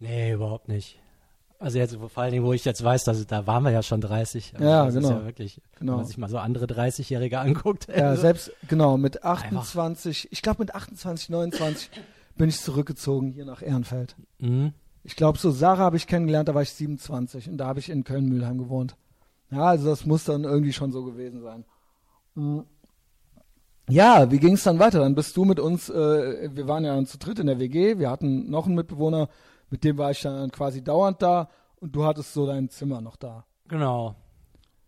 Nee, 0.00 0.32
überhaupt 0.32 0.66
nicht. 0.68 0.98
Also 1.60 1.78
jetzt 1.78 1.94
vor 1.94 2.22
allen 2.22 2.32
Dingen, 2.32 2.44
wo 2.44 2.52
ich 2.52 2.64
jetzt 2.64 2.82
weiß, 2.82 3.04
dass 3.04 3.24
da 3.26 3.46
waren 3.46 3.62
wir 3.62 3.70
ja 3.70 3.82
schon 3.82 4.00
30. 4.00 4.54
Also 4.54 4.64
Ja, 4.66 4.86
das 4.86 4.94
genau. 4.94 5.08
Ist 5.08 5.14
ja 5.14 5.24
wirklich, 5.26 5.60
Genau. 5.78 5.92
wenn 5.92 5.96
man 5.98 6.06
sich 6.06 6.18
mal 6.18 6.28
so 6.28 6.38
andere 6.38 6.64
30-Jährige 6.64 7.38
anguckt. 7.38 7.86
Ja, 7.94 8.08
also, 8.10 8.22
selbst, 8.22 8.50
genau, 8.66 8.96
mit 8.96 9.22
28, 9.22 10.32
ich 10.32 10.42
glaube 10.42 10.62
mit 10.62 10.74
28, 10.74 11.28
29 11.28 11.90
bin 12.36 12.48
ich 12.48 12.58
zurückgezogen 12.60 13.30
hier 13.30 13.44
nach 13.44 13.62
Ehrenfeld. 13.62 14.16
Mhm. 14.38 14.72
Ich 15.02 15.16
glaube, 15.16 15.38
so 15.38 15.50
Sarah 15.50 15.84
habe 15.84 15.96
ich 15.96 16.06
kennengelernt, 16.06 16.48
da 16.48 16.54
war 16.54 16.62
ich 16.62 16.72
27 16.72 17.48
und 17.48 17.58
da 17.58 17.66
habe 17.66 17.80
ich 17.80 17.88
in 17.88 18.04
Köln-Mühlheim 18.04 18.58
gewohnt. 18.58 18.96
Ja, 19.50 19.64
also 19.64 19.88
das 19.88 20.06
muss 20.06 20.24
dann 20.24 20.44
irgendwie 20.44 20.72
schon 20.72 20.92
so 20.92 21.04
gewesen 21.04 21.42
sein. 21.42 21.64
Mhm. 22.34 22.64
Ja, 23.88 24.30
wie 24.30 24.38
ging 24.38 24.54
es 24.54 24.62
dann 24.62 24.78
weiter? 24.78 25.00
Dann 25.00 25.16
bist 25.16 25.36
du 25.36 25.44
mit 25.44 25.58
uns, 25.58 25.90
äh, 25.90 26.54
wir 26.54 26.68
waren 26.68 26.84
ja 26.84 27.04
zu 27.04 27.18
dritt 27.18 27.40
in 27.40 27.46
der 27.46 27.58
WG, 27.58 27.98
wir 27.98 28.10
hatten 28.10 28.48
noch 28.48 28.66
einen 28.66 28.76
Mitbewohner, 28.76 29.28
mit 29.68 29.82
dem 29.82 29.98
war 29.98 30.12
ich 30.12 30.22
dann 30.22 30.50
quasi 30.52 30.84
dauernd 30.84 31.20
da 31.22 31.48
und 31.80 31.96
du 31.96 32.04
hattest 32.04 32.32
so 32.32 32.46
dein 32.46 32.68
Zimmer 32.68 33.00
noch 33.00 33.16
da. 33.16 33.44
Genau. 33.66 34.14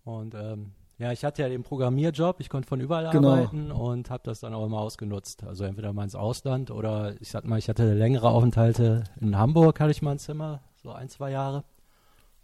Und 0.05 0.35
ähm, 0.35 0.72
ja, 1.02 1.12
ich 1.12 1.24
hatte 1.24 1.42
ja 1.42 1.48
den 1.48 1.62
Programmierjob, 1.64 2.40
ich 2.40 2.48
konnte 2.48 2.68
von 2.68 2.80
überall 2.80 3.10
Genau. 3.10 3.30
arbeiten 3.32 3.70
und 3.72 4.08
habe 4.08 4.22
das 4.24 4.40
dann 4.40 4.54
auch 4.54 4.64
immer 4.64 4.78
ausgenutzt. 4.78 5.42
Also 5.44 5.64
entweder 5.64 5.92
mal 5.92 6.04
ins 6.04 6.14
Ausland 6.14 6.70
oder 6.70 7.20
ich 7.20 7.30
sag 7.30 7.44
mal, 7.44 7.58
ich 7.58 7.68
hatte 7.68 7.92
längere 7.92 8.28
Aufenthalte 8.30 9.04
in 9.20 9.36
Hamburg, 9.36 9.80
hatte 9.80 9.90
ich 9.90 10.00
mal 10.02 10.12
ein 10.12 10.18
Zimmer, 10.18 10.60
so 10.82 10.92
ein, 10.92 11.08
zwei 11.08 11.30
Jahre. 11.30 11.64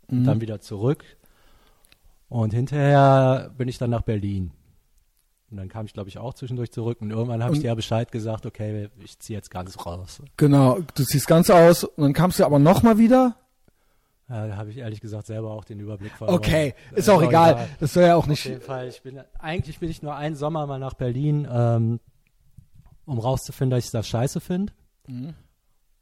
Und 0.09 0.21
Mhm. 0.21 0.25
dann 0.25 0.41
wieder 0.41 0.61
zurück. 0.61 1.05
Und 2.29 2.53
hinterher 2.53 3.51
bin 3.57 3.69
ich 3.69 3.79
dann 3.79 3.91
nach 3.91 4.03
Berlin. 4.03 4.51
Und 5.51 5.57
dann 5.57 5.69
kam 5.69 5.87
ich, 5.87 5.95
glaube 5.95 6.11
ich, 6.11 6.19
auch 6.19 6.35
zwischendurch 6.35 6.71
zurück. 6.73 6.99
Und 7.01 7.11
irgendwann 7.11 7.43
habe 7.43 7.55
ich 7.55 7.61
dir 7.61 7.69
ja 7.69 7.75
Bescheid 7.75 8.13
gesagt, 8.13 8.45
okay, 8.45 8.89
ich 9.03 9.19
ziehe 9.19 9.39
jetzt 9.39 9.51
ganz 9.51 9.87
raus. 9.87 10.21
Genau, 10.37 10.79
du 10.95 11.05
siehst 11.05 11.27
ganz 11.27 11.49
aus 11.49 11.85
und 11.85 12.03
dann 12.03 12.13
kamst 12.13 12.39
du 12.39 12.45
aber 12.45 12.59
nochmal 12.59 12.99
wieder. 12.99 13.37
Ja, 14.29 14.47
da 14.47 14.57
habe 14.57 14.71
ich 14.71 14.77
ehrlich 14.79 15.01
gesagt 15.01 15.27
selber 15.27 15.53
auch 15.53 15.65
den 15.65 15.81
Überblick 15.81 16.13
verloren. 16.13 16.37
Okay, 16.37 16.75
ist 16.95 17.09
auch 17.09 17.23
egal. 17.23 17.67
Das 17.81 17.95
soll 17.95 18.03
ja 18.05 18.15
auch 18.15 18.21
Auf 18.25 18.27
nicht. 18.27 18.45
jeden 18.45 18.61
Fall. 18.61 18.89
Ich 18.89 19.01
bin, 19.03 19.21
eigentlich 19.39 19.79
bin 19.79 19.89
ich 19.91 20.03
nur 20.03 20.15
einen 20.15 20.37
Sommer 20.37 20.67
mal 20.67 20.79
nach 20.79 20.95
Berlin, 20.95 21.49
ähm, 21.51 21.99
um 23.07 23.19
rauszufinden, 23.19 23.71
dass 23.77 23.87
ich 23.87 23.91
das 23.91 24.07
scheiße 24.07 24.41
finde. 24.41 24.73
Mhm. 25.07 25.35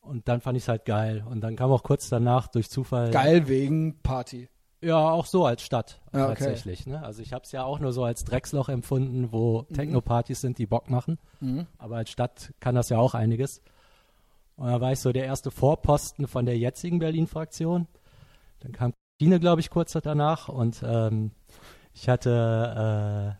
Und 0.01 0.27
dann 0.29 0.41
fand 0.41 0.57
ich 0.57 0.65
es 0.65 0.69
halt 0.69 0.85
geil. 0.85 1.25
Und 1.29 1.41
dann 1.41 1.55
kam 1.57 1.71
auch 1.71 1.83
kurz 1.85 2.09
danach 2.09 2.49
durch 2.49 2.69
Zufall. 2.69 3.11
Geil 3.13 3.47
wegen 3.49 4.01
Party. 4.03 4.49
Ja, 4.83 5.11
auch 5.11 5.27
so 5.27 5.47
als 5.47 5.63
Stadt 5.63 6.01
Ja, 6.13 6.25
okay. 6.25 6.35
tatsächlich. 6.35 6.87
Ne? 6.87 7.03
Also 7.03 7.23
ich 7.23 7.33
habe 7.33 7.45
es 7.45 7.53
ja 7.53 7.65
auch 7.65 7.79
nur 7.79 7.93
so 7.93 8.05
als 8.05 8.25
Drecksloch 8.25 8.69
empfunden, 8.69 9.33
wo 9.33 9.63
Techno-Partys 9.73 10.41
sind, 10.41 10.59
die 10.59 10.67
Bock 10.67 10.91
machen. 10.91 11.19
Mhm. 11.41 11.67
Aber 11.79 11.97
als 11.97 12.11
Stadt 12.11 12.53
kann 12.61 12.75
das 12.75 12.89
ja 12.89 12.99
auch 12.99 13.15
einiges. 13.15 13.63
Und 14.57 14.69
da 14.69 14.81
war 14.81 14.93
ich 14.93 15.01
so 15.01 15.13
der 15.13 15.25
erste 15.27 15.51
Vorposten 15.51 16.27
von 16.29 16.45
der 16.47 16.59
jetzigen 16.59 16.99
Berlin-Fraktion. 16.99 17.87
Dann 18.61 18.73
kam 18.73 18.93
Christine, 19.19 19.41
glaube 19.41 19.61
ich, 19.61 19.71
kurz 19.71 19.93
danach. 19.93 20.49
Und 20.49 20.83
ähm, 20.87 21.31
ich 21.93 22.09
hatte 22.09 23.37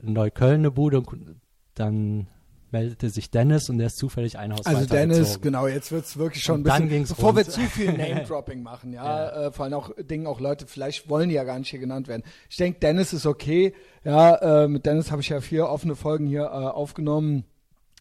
äh, 0.00 0.06
in 0.06 0.12
Neukölln 0.12 0.60
eine 0.60 0.70
Bude 0.70 0.98
und 1.00 1.40
dann 1.74 2.28
meldete 2.72 3.10
sich 3.10 3.30
Dennis 3.30 3.68
und 3.68 3.78
der 3.78 3.88
ist 3.88 3.98
zufällig 3.98 4.38
ein 4.38 4.52
Haus 4.52 4.64
Also 4.64 4.86
Dennis, 4.86 5.40
genau, 5.40 5.66
jetzt 5.66 5.90
wird's 5.90 6.16
wirklich 6.16 6.42
schon 6.42 6.56
ein 6.56 6.58
Und 6.58 6.68
dann 6.68 6.82
bisschen, 6.82 6.88
ging's 6.88 7.08
bevor 7.10 7.34
wir 7.34 7.42
rund. 7.42 7.52
zu 7.52 7.60
viel 7.62 7.92
Name-Dropping 7.96 8.62
machen, 8.62 8.92
ja, 8.92 9.04
Ja. 9.04 9.46
Äh, 9.46 9.52
vor 9.52 9.64
allem 9.64 9.74
auch 9.74 9.90
Dingen 9.98 10.26
auch 10.26 10.40
Leute, 10.40 10.66
vielleicht 10.66 11.08
wollen 11.08 11.28
die 11.28 11.34
ja 11.34 11.44
gar 11.44 11.58
nicht 11.58 11.68
hier 11.70 11.80
genannt 11.80 12.08
werden. 12.08 12.22
Ich 12.48 12.56
denke, 12.56 12.78
Dennis 12.80 13.12
ist 13.12 13.26
okay, 13.26 13.74
ja, 14.04 14.62
äh, 14.64 14.68
mit 14.68 14.86
Dennis 14.86 15.10
habe 15.10 15.20
ich 15.20 15.28
ja 15.28 15.40
vier 15.40 15.68
offene 15.68 15.96
Folgen 15.96 16.26
hier 16.26 16.44
äh, 16.44 16.46
aufgenommen. 16.46 17.44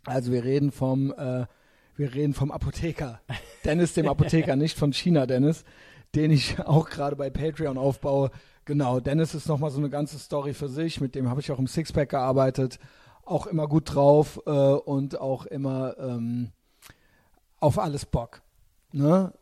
Also 0.06 0.32
wir 0.32 0.44
reden 0.44 0.72
vom, 0.72 1.12
äh, 1.12 1.46
wir 1.96 2.14
reden 2.14 2.34
vom 2.34 2.52
Apotheker. 2.52 3.22
Dennis 3.66 3.94
dem 3.94 4.08
Apotheker, 4.08 4.56
nicht 4.56 4.78
von 4.78 4.94
China 4.94 5.26
Dennis, 5.26 5.66
den 6.16 6.32
ich 6.32 6.60
auch 6.66 6.90
gerade 6.90 7.16
bei 7.16 7.30
Patreon 7.30 7.78
aufbaue. 7.78 8.32
Genau, 8.66 9.00
Dennis 9.00 9.34
ist 9.34 9.48
nochmal 9.48 9.72
so 9.72 9.80
eine 9.80 9.90
ganze 9.90 10.20
Story 10.20 10.54
für 10.54 10.70
sich, 10.70 11.02
mit 11.02 11.16
dem 11.16 11.30
habe 11.30 11.42
ich 11.42 11.52
auch 11.52 11.60
im 11.60 11.68
Sixpack 11.68 12.10
gearbeitet, 12.10 12.80
auch 13.26 13.48
immer 13.48 13.68
gut 13.68 13.94
drauf 13.96 14.40
äh, 14.46 14.50
und 14.52 15.20
auch 15.20 15.46
immer 15.46 15.98
ähm, 15.98 16.52
auf 17.60 17.80
alles 17.80 18.06
Bock. 18.06 18.42
Ne? 18.92 19.34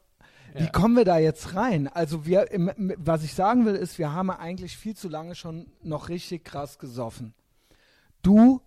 Wie 0.53 0.63
Ja. 0.63 0.69
kommen 0.71 0.95
wir 0.95 1.05
da 1.05 1.17
jetzt 1.17 1.55
rein? 1.55 1.87
Also 1.87 2.25
wir, 2.25 2.51
im- 2.51 2.71
was 2.97 3.23
ich 3.23 3.33
sagen 3.33 3.65
will, 3.65 3.75
ist, 3.75 3.97
wir 3.99 4.13
haben 4.13 4.29
eigentlich 4.31 4.77
viel 4.77 4.95
zu 4.95 5.09
lange 5.09 5.35
schon 5.35 5.67
noch 5.83 6.09
richtig 6.09 6.45
krass 6.45 6.79
gesoffen. 6.79 7.33
Du 8.23 8.61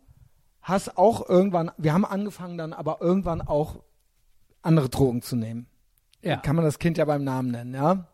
hast 0.62 0.96
auch 0.98 1.26
irgendwann, 1.28 1.70
wir 1.78 1.92
haben 1.94 2.04
angefangen 2.04 2.58
dann 2.58 2.72
aber 2.74 2.98
irgendwann 3.00 3.40
auch 3.40 3.80
andere 4.62 4.88
Drogen 4.90 5.22
zu 5.22 5.36
nehmen. 5.36 5.66
Ja. 6.22 6.36
Kann 6.36 6.56
man 6.56 6.64
das 6.64 6.78
Kind 6.78 6.98
ja 6.98 7.04
beim 7.04 7.24
Namen 7.24 7.50
nennen, 7.50 7.74
ja? 7.74 8.06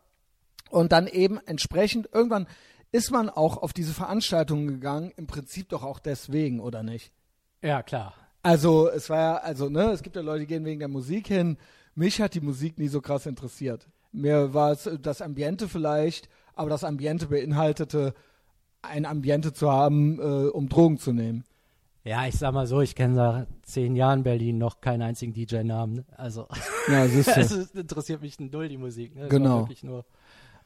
Und 0.69 0.91
dann 0.91 1.07
eben 1.07 1.39
entsprechend, 1.45 2.09
irgendwann 2.13 2.47
ist 2.91 3.11
man 3.11 3.29
auch 3.29 3.57
auf 3.57 3.73
diese 3.73 3.93
Veranstaltungen 3.93 4.67
gegangen, 4.67 5.11
im 5.15 5.27
Prinzip 5.27 5.69
doch 5.69 5.83
auch 5.83 5.99
deswegen, 5.99 6.59
oder 6.59 6.83
nicht? 6.83 7.11
ja, 7.61 7.81
klar. 7.81 8.13
Also, 8.43 8.89
es 8.89 9.09
war 9.09 9.17
ja, 9.17 9.35
also, 9.37 9.67
ne, 9.67 9.91
es 9.91 10.03
gibt 10.03 10.15
ja 10.15 10.21
Leute, 10.21 10.41
die 10.41 10.47
gehen 10.47 10.63
wegen 10.63 10.79
der 10.79 10.87
Musik 10.87 11.27
hin. 11.27 11.57
Mich 11.95 12.21
hat 12.21 12.33
die 12.33 12.39
Musik 12.39 12.77
nie 12.77 12.87
so 12.87 13.01
krass 13.01 13.25
interessiert. 13.25 13.87
Mir 14.11 14.53
war 14.53 14.71
es 14.71 14.89
das 15.01 15.21
Ambiente 15.21 15.67
vielleicht, 15.67 16.29
aber 16.55 16.69
das 16.69 16.83
Ambiente 16.83 17.27
beinhaltete, 17.27 18.13
ein 18.81 19.05
Ambiente 19.05 19.51
zu 19.51 19.71
haben, 19.71 20.19
äh, 20.19 20.47
um 20.49 20.69
Drogen 20.69 20.97
zu 20.97 21.11
nehmen. 21.11 21.43
Ja, 22.07 22.25
ich 22.25 22.35
sag 22.35 22.53
mal 22.53 22.65
so, 22.67 22.79
ich 22.79 22.95
kenne 22.95 23.15
seit 23.15 23.47
zehn 23.63 23.97
Jahren 23.97 24.23
Berlin 24.23 24.57
noch 24.57 24.79
keinen 24.79 25.01
einzigen 25.01 25.33
DJ-Namen. 25.33 25.95
Ne? 25.95 26.05
Also, 26.15 26.47
Ja, 26.87 27.03
es 27.05 27.51
interessiert 27.71 28.21
mich 28.21 28.39
null 28.39 28.69
die 28.69 28.77
Musik. 28.77 29.13
Ne? 29.13 29.27
Genau. 29.27 29.67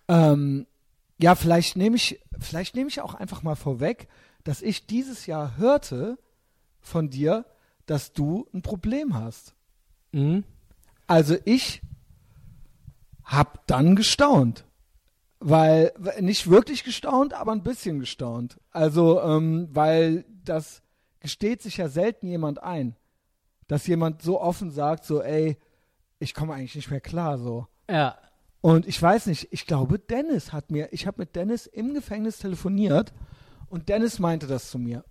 Ähm, 0.08 0.68
ja, 1.20 1.34
vielleicht 1.34 1.78
nehme 1.78 1.96
ich, 1.96 2.20
vielleicht 2.38 2.76
nehme 2.76 2.90
ich 2.90 3.02
auch 3.02 3.16
einfach 3.16 3.42
mal 3.42 3.56
vorweg, 3.56 4.08
dass 4.44 4.62
ich 4.62 4.86
dieses 4.86 5.26
Jahr 5.26 5.58
hörte 5.58 6.20
von 6.80 7.10
dir, 7.10 7.46
dass 7.88 8.14
du 8.14 8.48
ein 8.54 8.62
Problem 8.62 9.16
hast. 9.16 9.56
Mhm. 10.12 10.44
Also 11.08 11.38
ich 11.46 11.82
hab 13.24 13.66
dann 13.66 13.96
gestaunt. 13.96 14.66
Weil, 15.40 15.92
nicht 16.20 16.52
wirklich 16.52 16.84
gestaunt, 16.84 17.34
aber 17.34 17.52
ein 17.52 17.64
bisschen 17.64 18.00
gestaunt. 18.00 18.60
Also, 18.70 19.20
ähm, 19.24 19.70
weil 19.72 20.24
das 20.46 20.84
gesteht 21.22 21.62
sich 21.62 21.78
ja 21.78 21.88
selten 21.88 22.28
jemand 22.28 22.62
ein. 22.62 22.96
Dass 23.68 23.88
jemand 23.88 24.22
so 24.22 24.42
offen 24.42 24.70
sagt, 24.72 25.06
so, 25.06 25.22
ey, 25.22 25.58
ich 26.20 26.34
komme 26.34 26.54
eigentlich 26.54 26.76
nicht 26.76 26.92
mehr 26.92 27.00
klar, 27.02 27.38
so. 27.38 27.68
Ja, 27.90 28.18
Und 28.62 28.86
ich 28.88 29.02
weiß 29.02 29.26
nicht, 29.28 29.48
ich 29.52 29.66
glaube, 29.66 29.98
Dennis 29.98 30.52
hat 30.54 30.70
mir, 30.72 30.90
ich 30.92 31.08
habe 31.08 31.22
mit 31.22 31.36
Dennis 31.36 31.66
im 31.68 31.94
Gefängnis 31.94 32.38
telefoniert 32.40 33.14
und 33.70 33.88
Dennis 33.90 34.20
meinte 34.20 34.46
das 34.48 34.70
zu 34.70 34.78
mir. 34.78 35.04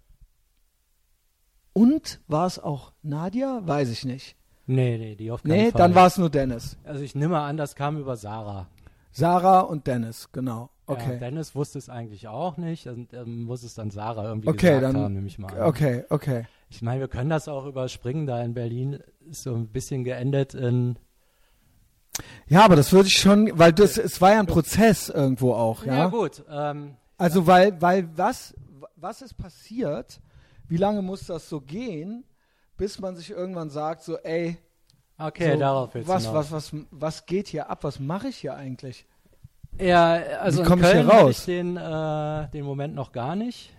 Und 1.72 2.20
war 2.28 2.46
es 2.46 2.58
auch 2.58 2.92
Nadia? 3.02 3.60
Weiß 3.66 3.88
ich 3.90 4.04
nicht. 4.04 4.36
nee, 4.66 4.98
nee, 4.98 5.14
die 5.16 5.30
auf 5.30 5.42
keinen 5.42 5.52
Nee, 5.52 5.70
Fall. 5.70 5.78
dann 5.78 5.94
war 5.94 6.06
es 6.06 6.18
nur 6.18 6.30
Dennis. 6.30 6.76
Also 6.84 7.02
ich 7.02 7.14
nehme 7.14 7.38
an, 7.40 7.56
das 7.56 7.74
kam 7.74 7.98
über 7.98 8.16
Sarah. 8.16 8.68
Sarah 9.12 9.60
und 9.60 9.86
Dennis, 9.86 10.30
genau. 10.32 10.70
Ja, 10.90 10.96
Okay. 10.96 11.18
Dennis 11.18 11.54
wusste 11.54 11.78
es 11.78 11.88
eigentlich 11.88 12.28
auch 12.28 12.56
nicht. 12.56 12.86
Und 12.86 13.12
ähm, 13.14 13.44
muss 13.44 13.62
es 13.62 13.74
dann 13.74 13.90
Sarah 13.90 14.24
irgendwie 14.28 14.48
Okay, 14.48 14.74
gesagt 14.74 14.82
dann- 14.94 14.96
haben, 15.04 15.14
nehme 15.14 15.26
ich 15.26 15.38
mal 15.38 15.52
an. 15.52 15.62
Okay, 15.68 16.04
okay. 16.10 16.46
Ich 16.68 16.82
meine, 16.82 17.00
wir 17.00 17.08
können 17.08 17.30
das 17.30 17.48
auch 17.48 17.66
überspringen. 17.66 18.26
Da 18.26 18.42
in 18.42 18.54
Berlin 18.54 19.00
ist 19.28 19.42
so 19.42 19.54
ein 19.54 19.68
bisschen 19.68 20.04
geendet 20.04 20.54
in 20.54 20.96
Ja, 22.48 22.64
aber 22.64 22.76
das 22.76 22.92
würde 22.92 23.08
ich 23.08 23.16
schon, 23.16 23.50
weil 23.58 23.72
das, 23.72 23.96
es 23.96 24.20
war 24.20 24.32
ja 24.32 24.40
ein 24.40 24.46
Prozess 24.46 25.08
irgendwo 25.08 25.52
auch, 25.54 25.84
ja. 25.84 25.94
Ja, 25.96 26.06
gut. 26.08 26.42
Ähm, 26.50 26.96
Also 27.18 27.46
weil, 27.46 27.80
weil 27.80 28.08
was, 28.16 28.54
was 28.96 29.22
ist 29.22 29.34
passiert? 29.36 30.20
Wie 30.68 30.76
lange 30.76 31.02
muss 31.02 31.26
das 31.26 31.48
so 31.48 31.60
gehen, 31.60 32.24
bis 32.76 32.98
man 33.00 33.16
sich 33.16 33.30
irgendwann 33.30 33.70
sagt, 33.70 34.02
so, 34.02 34.16
ey, 34.18 34.56
okay, 35.18 35.52
so, 35.54 35.58
darauf 35.58 35.94
jetzt 35.94 36.08
was, 36.08 36.32
was, 36.32 36.52
was, 36.52 36.72
was 36.90 37.26
geht 37.26 37.48
hier 37.48 37.68
ab? 37.70 37.84
Was 37.84 37.98
mache 38.00 38.28
ich 38.28 38.36
hier 38.36 38.54
eigentlich? 38.54 39.06
Ja, 39.80 40.12
also 40.40 40.58
Wie 40.58 40.66
in 40.66 40.78
ich 40.78 40.82
Köln 40.82 41.06
hier 41.06 41.16
hatte 41.16 41.30
ich 41.30 41.44
den, 41.44 41.76
äh, 41.76 42.48
den 42.50 42.64
Moment 42.64 42.94
noch 42.94 43.12
gar 43.12 43.36
nicht. 43.36 43.72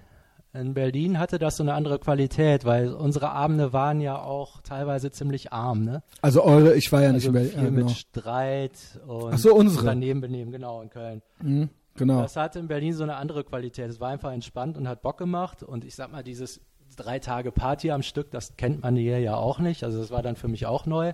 In 0.54 0.74
Berlin 0.74 1.18
hatte 1.18 1.40
das 1.40 1.56
so 1.56 1.64
eine 1.64 1.74
andere 1.74 1.98
Qualität, 2.00 2.66
weil 2.66 2.94
unsere 2.94 3.30
Abende 3.30 3.72
waren 3.72 4.02
ja 4.02 4.22
auch 4.22 4.62
teilweise 4.62 5.10
ziemlich 5.10 5.54
arm, 5.54 5.86
ne? 5.86 6.04
Also 6.22 6.44
eure, 6.44 6.76
ich 6.76 6.92
war 6.92 7.02
ja 7.02 7.14
nicht 7.14 7.26
also 7.26 7.30
über, 7.30 7.40
viel 7.40 7.58
ja, 7.58 7.70
genau. 7.70 7.86
mit 7.86 7.92
Streit 7.92 9.00
und 9.08 9.34
Ach 9.34 9.38
so, 9.38 9.56
unsere. 9.56 9.86
daneben 9.86 10.20
benehmen, 10.20 10.52
genau, 10.52 10.82
in 10.82 10.90
Köln. 10.90 11.22
Mhm, 11.42 11.70
genau. 11.96 12.22
Das 12.22 12.36
hatte 12.36 12.60
in 12.60 12.68
Berlin 12.68 12.94
so 12.94 13.04
eine 13.04 13.16
andere 13.16 13.46
Qualität. 13.46 13.90
Es 13.90 14.02
war 14.02 14.10
einfach 14.10 14.34
entspannt 14.34 14.78
und 14.78 14.90
hat 14.90 15.02
Bock 15.02 15.18
gemacht. 15.18 15.64
Und 15.64 15.86
ich 15.86 15.96
sag 15.96 16.12
mal, 16.12 16.24
dieses 16.24 16.60
drei 16.98 17.20
Tage 17.20 17.54
Party 17.54 17.92
am 17.92 18.02
Stück, 18.02 18.30
das 18.32 18.58
kennt 18.58 18.82
man 18.84 18.98
hier 18.98 19.20
ja 19.20 19.36
auch 19.36 19.60
nicht. 19.60 19.86
Also 19.86 20.00
das 20.00 20.12
war 20.12 20.22
dann 20.22 20.36
für 20.36 20.50
mich 20.50 20.66
auch 20.66 20.86
neu. 20.86 21.14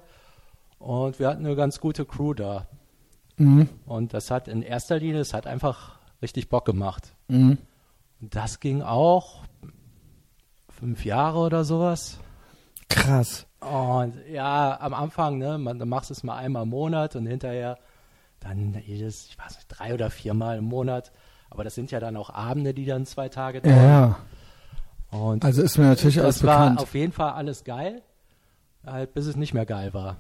Und 0.79 1.19
wir 1.19 1.27
hatten 1.27 1.45
eine 1.45 1.55
ganz 1.55 1.79
gute 1.79 2.05
Crew 2.05 2.33
da. 2.33 2.65
Mhm, 3.37 3.69
Und 3.85 4.13
das 4.13 4.31
hat 4.31 4.47
in 4.47 4.61
erster 4.61 4.97
Linie, 4.99 5.21
es 5.21 5.33
hat 5.33 5.47
einfach 5.47 5.99
richtig 6.21 6.49
Bock 6.49 6.65
gemacht. 6.65 7.13
mhm. 7.27 7.57
Und 8.19 8.35
das 8.35 8.59
ging 8.59 8.81
auch 8.81 9.43
fünf 10.69 11.05
Jahre 11.05 11.37
oder 11.39 11.63
sowas. 11.63 12.19
Krass. 12.89 13.45
Und 13.59 14.15
ja, 14.29 14.79
am 14.79 14.93
Anfang, 14.93 15.37
ne, 15.37 15.57
man, 15.57 15.77
dann 15.79 15.89
machst 15.89 16.09
du 16.09 16.13
es 16.13 16.23
mal 16.23 16.37
einmal 16.37 16.63
im 16.63 16.69
Monat 16.69 17.15
und 17.15 17.25
hinterher 17.27 17.77
dann 18.39 18.73
jedes, 18.85 19.27
ich 19.27 19.37
weiß 19.37 19.55
nicht, 19.55 19.67
drei 19.67 19.93
oder 19.93 20.09
viermal 20.09 20.57
im 20.57 20.65
Monat. 20.65 21.11
Aber 21.49 21.63
das 21.63 21.75
sind 21.75 21.91
ja 21.91 21.99
dann 21.99 22.17
auch 22.17 22.29
Abende, 22.29 22.73
die 22.73 22.85
dann 22.85 23.05
zwei 23.05 23.29
Tage 23.29 23.61
dauern. 23.61 23.75
ja. 23.77 24.17
Und 25.09 25.45
Also 25.45 25.61
ist 25.61 25.77
mir 25.77 25.85
natürlich 25.85 26.19
alles 26.19 26.39
das 26.39 26.43
war 26.47 26.59
bekannt. 26.61 26.79
auf 26.81 26.93
jeden 26.93 27.13
Fall 27.13 27.31
alles 27.33 27.63
geil, 27.63 28.01
halt 28.85 29.13
bis 29.13 29.25
es 29.25 29.35
nicht 29.37 29.53
mehr 29.53 29.65
geil 29.65 29.93
war. 29.93 30.17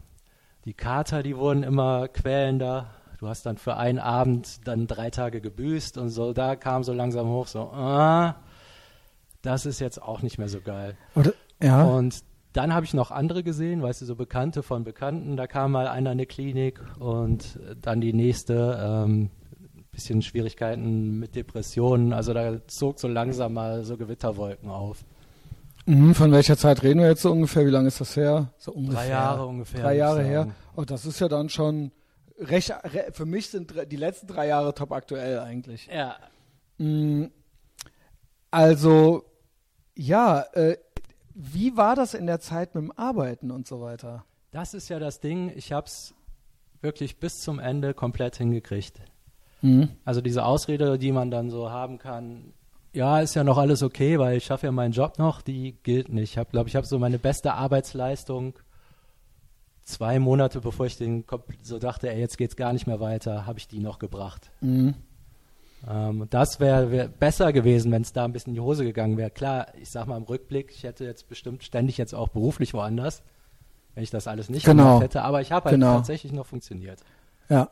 Die 0.65 0.73
Kater, 0.73 1.23
die 1.23 1.35
wurden 1.35 1.63
immer 1.63 2.07
quälender. 2.07 2.91
Du 3.17 3.27
hast 3.27 3.45
dann 3.45 3.57
für 3.57 3.77
einen 3.77 3.99
Abend 3.99 4.67
dann 4.67 4.87
drei 4.87 5.09
Tage 5.09 5.41
gebüßt 5.41 5.97
und 5.97 6.09
so. 6.09 6.33
Da 6.33 6.55
kam 6.55 6.83
so 6.83 6.93
langsam 6.93 7.27
hoch 7.27 7.47
so, 7.47 7.61
ah, 7.61 8.35
das 9.41 9.65
ist 9.65 9.79
jetzt 9.79 10.01
auch 10.01 10.21
nicht 10.21 10.37
mehr 10.37 10.49
so 10.49 10.61
geil. 10.61 10.95
Oder, 11.15 11.33
ja. 11.61 11.83
Und 11.83 12.23
dann 12.53 12.73
habe 12.73 12.85
ich 12.85 12.93
noch 12.93 13.11
andere 13.11 13.43
gesehen, 13.43 13.81
weißt 13.81 14.01
du, 14.01 14.05
so 14.05 14.15
Bekannte 14.15 14.63
von 14.63 14.83
Bekannten. 14.83 15.35
Da 15.37 15.47
kam 15.47 15.71
mal 15.71 15.87
einer 15.87 16.11
in 16.11 16.17
eine 16.17 16.25
Klinik 16.25 16.81
und 16.99 17.59
dann 17.81 18.01
die 18.01 18.13
nächste. 18.13 18.79
Ähm, 18.81 19.29
bisschen 19.97 20.21
Schwierigkeiten 20.21 21.17
mit 21.17 21.35
Depressionen. 21.35 22.13
Also 22.13 22.31
da 22.31 22.59
zog 22.67 22.99
so 22.99 23.07
langsam 23.07 23.53
mal 23.53 23.83
so 23.83 23.97
Gewitterwolken 23.97 24.69
auf. 24.69 25.03
Mhm, 25.87 26.13
von 26.13 26.31
welcher 26.31 26.55
Zeit 26.55 26.83
reden 26.83 26.99
wir 26.99 27.07
jetzt 27.07 27.23
so 27.23 27.31
ungefähr? 27.31 27.65
Wie 27.65 27.71
lange 27.71 27.87
ist 27.87 27.99
das 27.99 28.15
her? 28.15 28.51
So 28.59 28.73
ungefähr. 28.73 29.01
Drei 29.01 29.09
Jahre 29.09 29.45
ungefähr. 29.47 29.81
Drei 29.81 29.95
Jahre 29.95 30.23
her. 30.23 30.49
Oh, 30.75 30.83
das 30.83 31.05
ist 31.07 31.19
ja 31.19 31.27
dann 31.27 31.49
schon 31.49 31.91
recht. 32.37 32.71
Re, 32.71 33.07
für 33.11 33.25
mich 33.25 33.49
sind 33.49 33.73
die 33.91 33.95
letzten 33.95 34.27
drei 34.27 34.47
Jahre 34.47 34.73
top 34.73 34.91
aktuell 34.91 35.39
eigentlich. 35.39 35.87
Ja. 35.87 36.17
Mhm, 36.77 37.31
also, 38.51 39.25
ja, 39.95 40.41
äh, 40.53 40.77
wie 41.33 41.75
war 41.77 41.95
das 41.95 42.13
in 42.13 42.25
der 42.25 42.39
Zeit 42.39 42.75
mit 42.75 42.83
dem 42.83 42.91
Arbeiten 42.97 43.51
und 43.51 43.67
so 43.67 43.81
weiter? 43.81 44.25
Das 44.51 44.73
ist 44.73 44.89
ja 44.89 44.99
das 44.99 45.19
Ding. 45.19 45.51
Ich 45.55 45.71
habe 45.71 45.87
es 45.87 46.13
wirklich 46.81 47.19
bis 47.19 47.39
zum 47.41 47.59
Ende 47.59 47.93
komplett 47.93 48.37
hingekriegt. 48.37 49.01
Mhm. 49.61 49.89
Also 50.05 50.21
diese 50.21 50.45
Ausrede, 50.45 50.97
die 50.97 51.11
man 51.11 51.29
dann 51.29 51.49
so 51.49 51.69
haben 51.69 51.97
kann, 51.97 52.53
ja, 52.93 53.19
ist 53.19 53.35
ja 53.35 53.43
noch 53.43 53.57
alles 53.57 53.83
okay, 53.83 54.17
weil 54.17 54.37
ich 54.37 54.45
schaffe 54.45 54.65
ja 54.65 54.71
meinen 54.71 54.93
Job 54.93 55.19
noch, 55.19 55.41
die 55.41 55.77
gilt 55.83 56.09
nicht. 56.09 56.31
Ich 56.31 56.37
habe, 56.37 56.49
glaube 56.49 56.69
ich, 56.69 56.75
habe 56.75 56.87
so 56.87 56.97
meine 56.97 57.19
beste 57.19 57.53
Arbeitsleistung 57.53 58.53
zwei 59.87 60.19
Monate, 60.19 60.59
bevor 60.61 60.85
ich 60.85 60.97
den 60.97 61.25
Kopf 61.25 61.45
so 61.63 61.79
dachte, 61.79 62.09
ey, 62.09 62.19
jetzt 62.19 62.37
geht's 62.37 62.55
gar 62.55 62.73
nicht 62.73 62.87
mehr 62.87 62.99
weiter, 62.99 63.45
habe 63.45 63.57
ich 63.59 63.67
die 63.67 63.79
noch 63.79 63.99
gebracht. 63.99 64.51
Mhm. 64.61 64.95
Ähm, 65.87 66.27
das 66.29 66.59
wäre 66.59 66.91
wär 66.91 67.07
besser 67.07 67.53
gewesen, 67.53 67.91
wenn 67.91 68.01
es 68.01 68.11
da 68.11 68.25
ein 68.25 68.33
bisschen 68.33 68.51
in 68.51 68.55
die 68.55 68.61
Hose 68.61 68.83
gegangen 68.83 69.15
wäre. 69.17 69.29
Klar, 69.29 69.67
ich 69.79 69.89
sag 69.89 70.07
mal 70.07 70.17
im 70.17 70.23
Rückblick, 70.23 70.71
ich 70.71 70.83
hätte 70.83 71.05
jetzt 71.05 71.29
bestimmt 71.29 71.63
ständig 71.63 71.97
jetzt 71.97 72.13
auch 72.13 72.27
beruflich 72.29 72.73
woanders, 72.73 73.23
wenn 73.95 74.03
ich 74.03 74.09
das 74.09 74.27
alles 74.27 74.49
nicht 74.49 74.65
Genau. 74.65 74.83
gemacht 74.83 75.03
hätte, 75.03 75.21
aber 75.21 75.39
ich 75.41 75.51
habe 75.51 75.65
halt 75.65 75.75
Genau. 75.75 75.95
tatsächlich 75.95 76.33
noch 76.33 76.45
funktioniert. 76.45 76.99
Ja. 77.49 77.69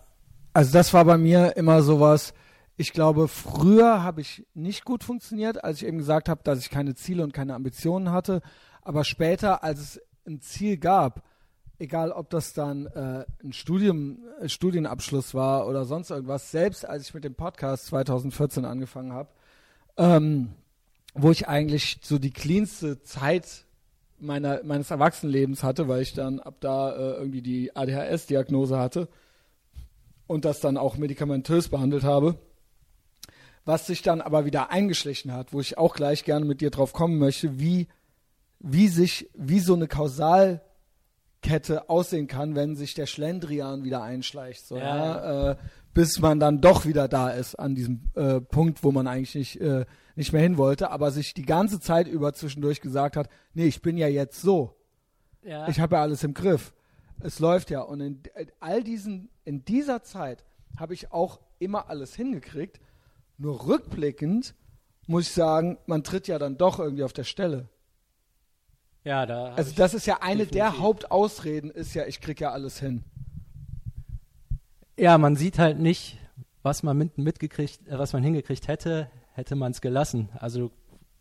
Also 0.54 0.72
das 0.72 0.94
war 0.94 1.04
bei 1.04 1.18
mir 1.18 1.58
immer 1.58 1.82
sowas. 1.82 2.34
Ich 2.78 2.94
glaube, 2.94 3.28
früher 3.28 4.04
habe 4.04 4.22
ich 4.22 4.46
nicht 4.54 4.86
gut 4.86 5.04
funktioniert, 5.04 5.64
als 5.66 5.82
ich 5.82 5.88
eben 5.88 5.98
gesagt 5.98 6.30
habe, 6.30 6.42
dass 6.44 6.60
ich 6.60 6.70
keine 6.70 6.96
Ziele 6.96 7.24
und 7.24 7.34
keine 7.34 7.56
Ambitionen 7.56 8.12
hatte. 8.12 8.42
Aber 8.82 9.04
später, 9.04 9.64
als 9.64 9.80
es 9.80 10.02
ein 10.26 10.40
Ziel 10.40 10.78
gab, 10.78 11.24
egal 11.80 12.12
ob 12.12 12.30
das 12.30 12.54
dann 12.54 12.86
äh, 12.88 13.26
ein 13.44 13.54
Studium, 13.54 14.20
äh, 14.40 14.50
Studienabschluss 14.50 15.34
war 15.34 15.68
oder 15.68 15.86
sonst 15.86 16.10
irgendwas, 16.10 16.52
selbst 16.52 16.88
als 16.88 17.08
ich 17.08 17.14
mit 17.14 17.24
dem 17.24 17.36
Podcast 17.36 17.88
2014 17.88 18.66
angefangen 18.66 19.14
habe, 19.14 19.30
ähm, 19.98 20.50
wo 21.14 21.32
ich 21.32 21.48
eigentlich 21.48 22.00
so 22.04 22.20
die 22.20 22.32
cleanste 22.32 23.02
Zeit 23.04 23.66
meiner, 24.20 24.64
meines 24.64 24.92
Erwachsenenlebens 24.92 25.64
hatte, 25.64 25.88
weil 25.88 26.02
ich 26.02 26.14
dann 26.14 26.40
ab 26.40 26.56
da 26.60 26.94
äh, 26.94 27.14
irgendwie 27.18 27.42
die 27.42 27.76
ADHS-Diagnose 27.76 28.78
hatte 28.78 29.08
und 30.28 30.46
das 30.46 30.60
dann 30.60 30.78
auch 30.78 30.98
medikamentös 30.98 31.70
behandelt 31.70 32.04
habe. 32.04 32.38
Was 33.66 33.88
sich 33.88 34.02
dann 34.02 34.22
aber 34.22 34.46
wieder 34.46 34.70
eingeschlichen 34.70 35.34
hat, 35.34 35.52
wo 35.52 35.60
ich 35.60 35.78
auch 35.78 35.96
gleich 35.96 36.24
gerne 36.24 36.46
mit 36.46 36.62
dir 36.62 36.70
drauf 36.70 36.94
kommen 36.94 37.18
möchte, 37.18 37.60
wie, 37.60 37.88
wie 38.60 38.88
sich, 38.88 39.30
wie 39.34 39.60
so 39.60 39.74
eine 39.74 39.88
Kausalkette 41.46 41.90
aussehen 41.90 42.28
kann, 42.28 42.56
wenn 42.56 42.76
sich 42.76 42.94
der 42.94 43.06
Schlendrian 43.06 43.84
wieder 43.84 44.04
einschleicht, 44.04 44.66
so, 44.66 44.78
Ja, 44.78 45.52
Äh, 45.52 45.56
bis 45.94 46.20
man 46.20 46.42
dann 46.42 46.60
doch 46.60 46.86
wieder 46.86 47.08
da 47.08 47.30
ist 47.30 47.56
an 47.56 47.74
diesem 47.74 48.02
äh, 48.16 48.42
Punkt, 48.42 48.84
wo 48.84 48.92
man 48.92 49.08
eigentlich 49.08 49.34
nicht, 49.36 49.62
äh, 49.62 49.86
nicht 50.16 50.34
mehr 50.34 50.42
hin 50.42 50.58
wollte, 50.58 50.92
aber 50.92 51.12
sich 51.12 51.34
die 51.34 51.46
ganze 51.46 51.80
Zeit 51.80 52.08
über 52.10 52.34
zwischendurch 52.34 52.82
gesagt 52.82 53.16
hat, 53.16 53.30
nee, 53.54 53.66
ich 53.66 53.82
bin 53.82 53.96
ja 53.96 54.08
jetzt 54.08 54.42
so. 54.42 54.76
Ja. 55.42 55.70
Ich 55.70 55.80
habe 55.80 55.96
ja 55.96 56.02
alles 56.02 56.24
im 56.24 56.34
Griff. 56.34 56.74
Es 57.22 57.40
läuft 57.40 57.70
ja. 57.70 57.80
Und 57.80 58.02
in 58.02 58.22
all 58.60 58.84
diesen, 58.84 59.30
in 59.46 59.64
dieser 59.64 60.04
Zeit 60.04 60.44
habe 60.78 60.94
ich 60.94 61.14
auch 61.14 61.40
immer 61.60 61.90
alles 61.90 62.14
hingekriegt. 62.14 62.82
Nur 63.38 63.66
rückblickend 63.66 64.54
muss 65.08 65.28
ich 65.28 65.32
sagen, 65.32 65.78
man 65.86 66.04
tritt 66.04 66.28
ja 66.28 66.40
dann 66.40 66.58
doch 66.58 66.80
irgendwie 66.80 67.04
auf 67.04 67.14
der 67.14 67.24
Stelle. 67.24 67.70
Ja, 69.06 69.26
da 69.26 69.54
Also 69.54 69.72
das 69.76 69.94
ist 69.94 70.06
ja 70.08 70.18
eine 70.22 70.46
der 70.46 70.66
definitiv. 70.66 70.80
Hauptausreden, 70.82 71.72
ist 71.72 71.94
ja, 71.94 72.06
ich 72.06 72.20
krieg 72.20 72.42
ja 72.42 72.52
alles 72.52 72.80
hin. 72.80 73.04
Ja, 74.98 75.18
man 75.18 75.36
sieht 75.36 75.60
halt 75.60 75.80
nicht, 75.80 76.18
was 76.64 76.84
man 76.84 76.98
mit, 76.98 77.18
mitgekriegt, 77.18 77.88
äh, 77.88 77.98
was 78.00 78.14
man 78.14 78.24
hingekriegt 78.24 78.68
hätte, 78.68 79.08
hätte 79.34 79.56
man 79.56 79.72
es 79.72 79.82
gelassen. 79.82 80.30
Also 80.40 80.60
du 80.68 80.72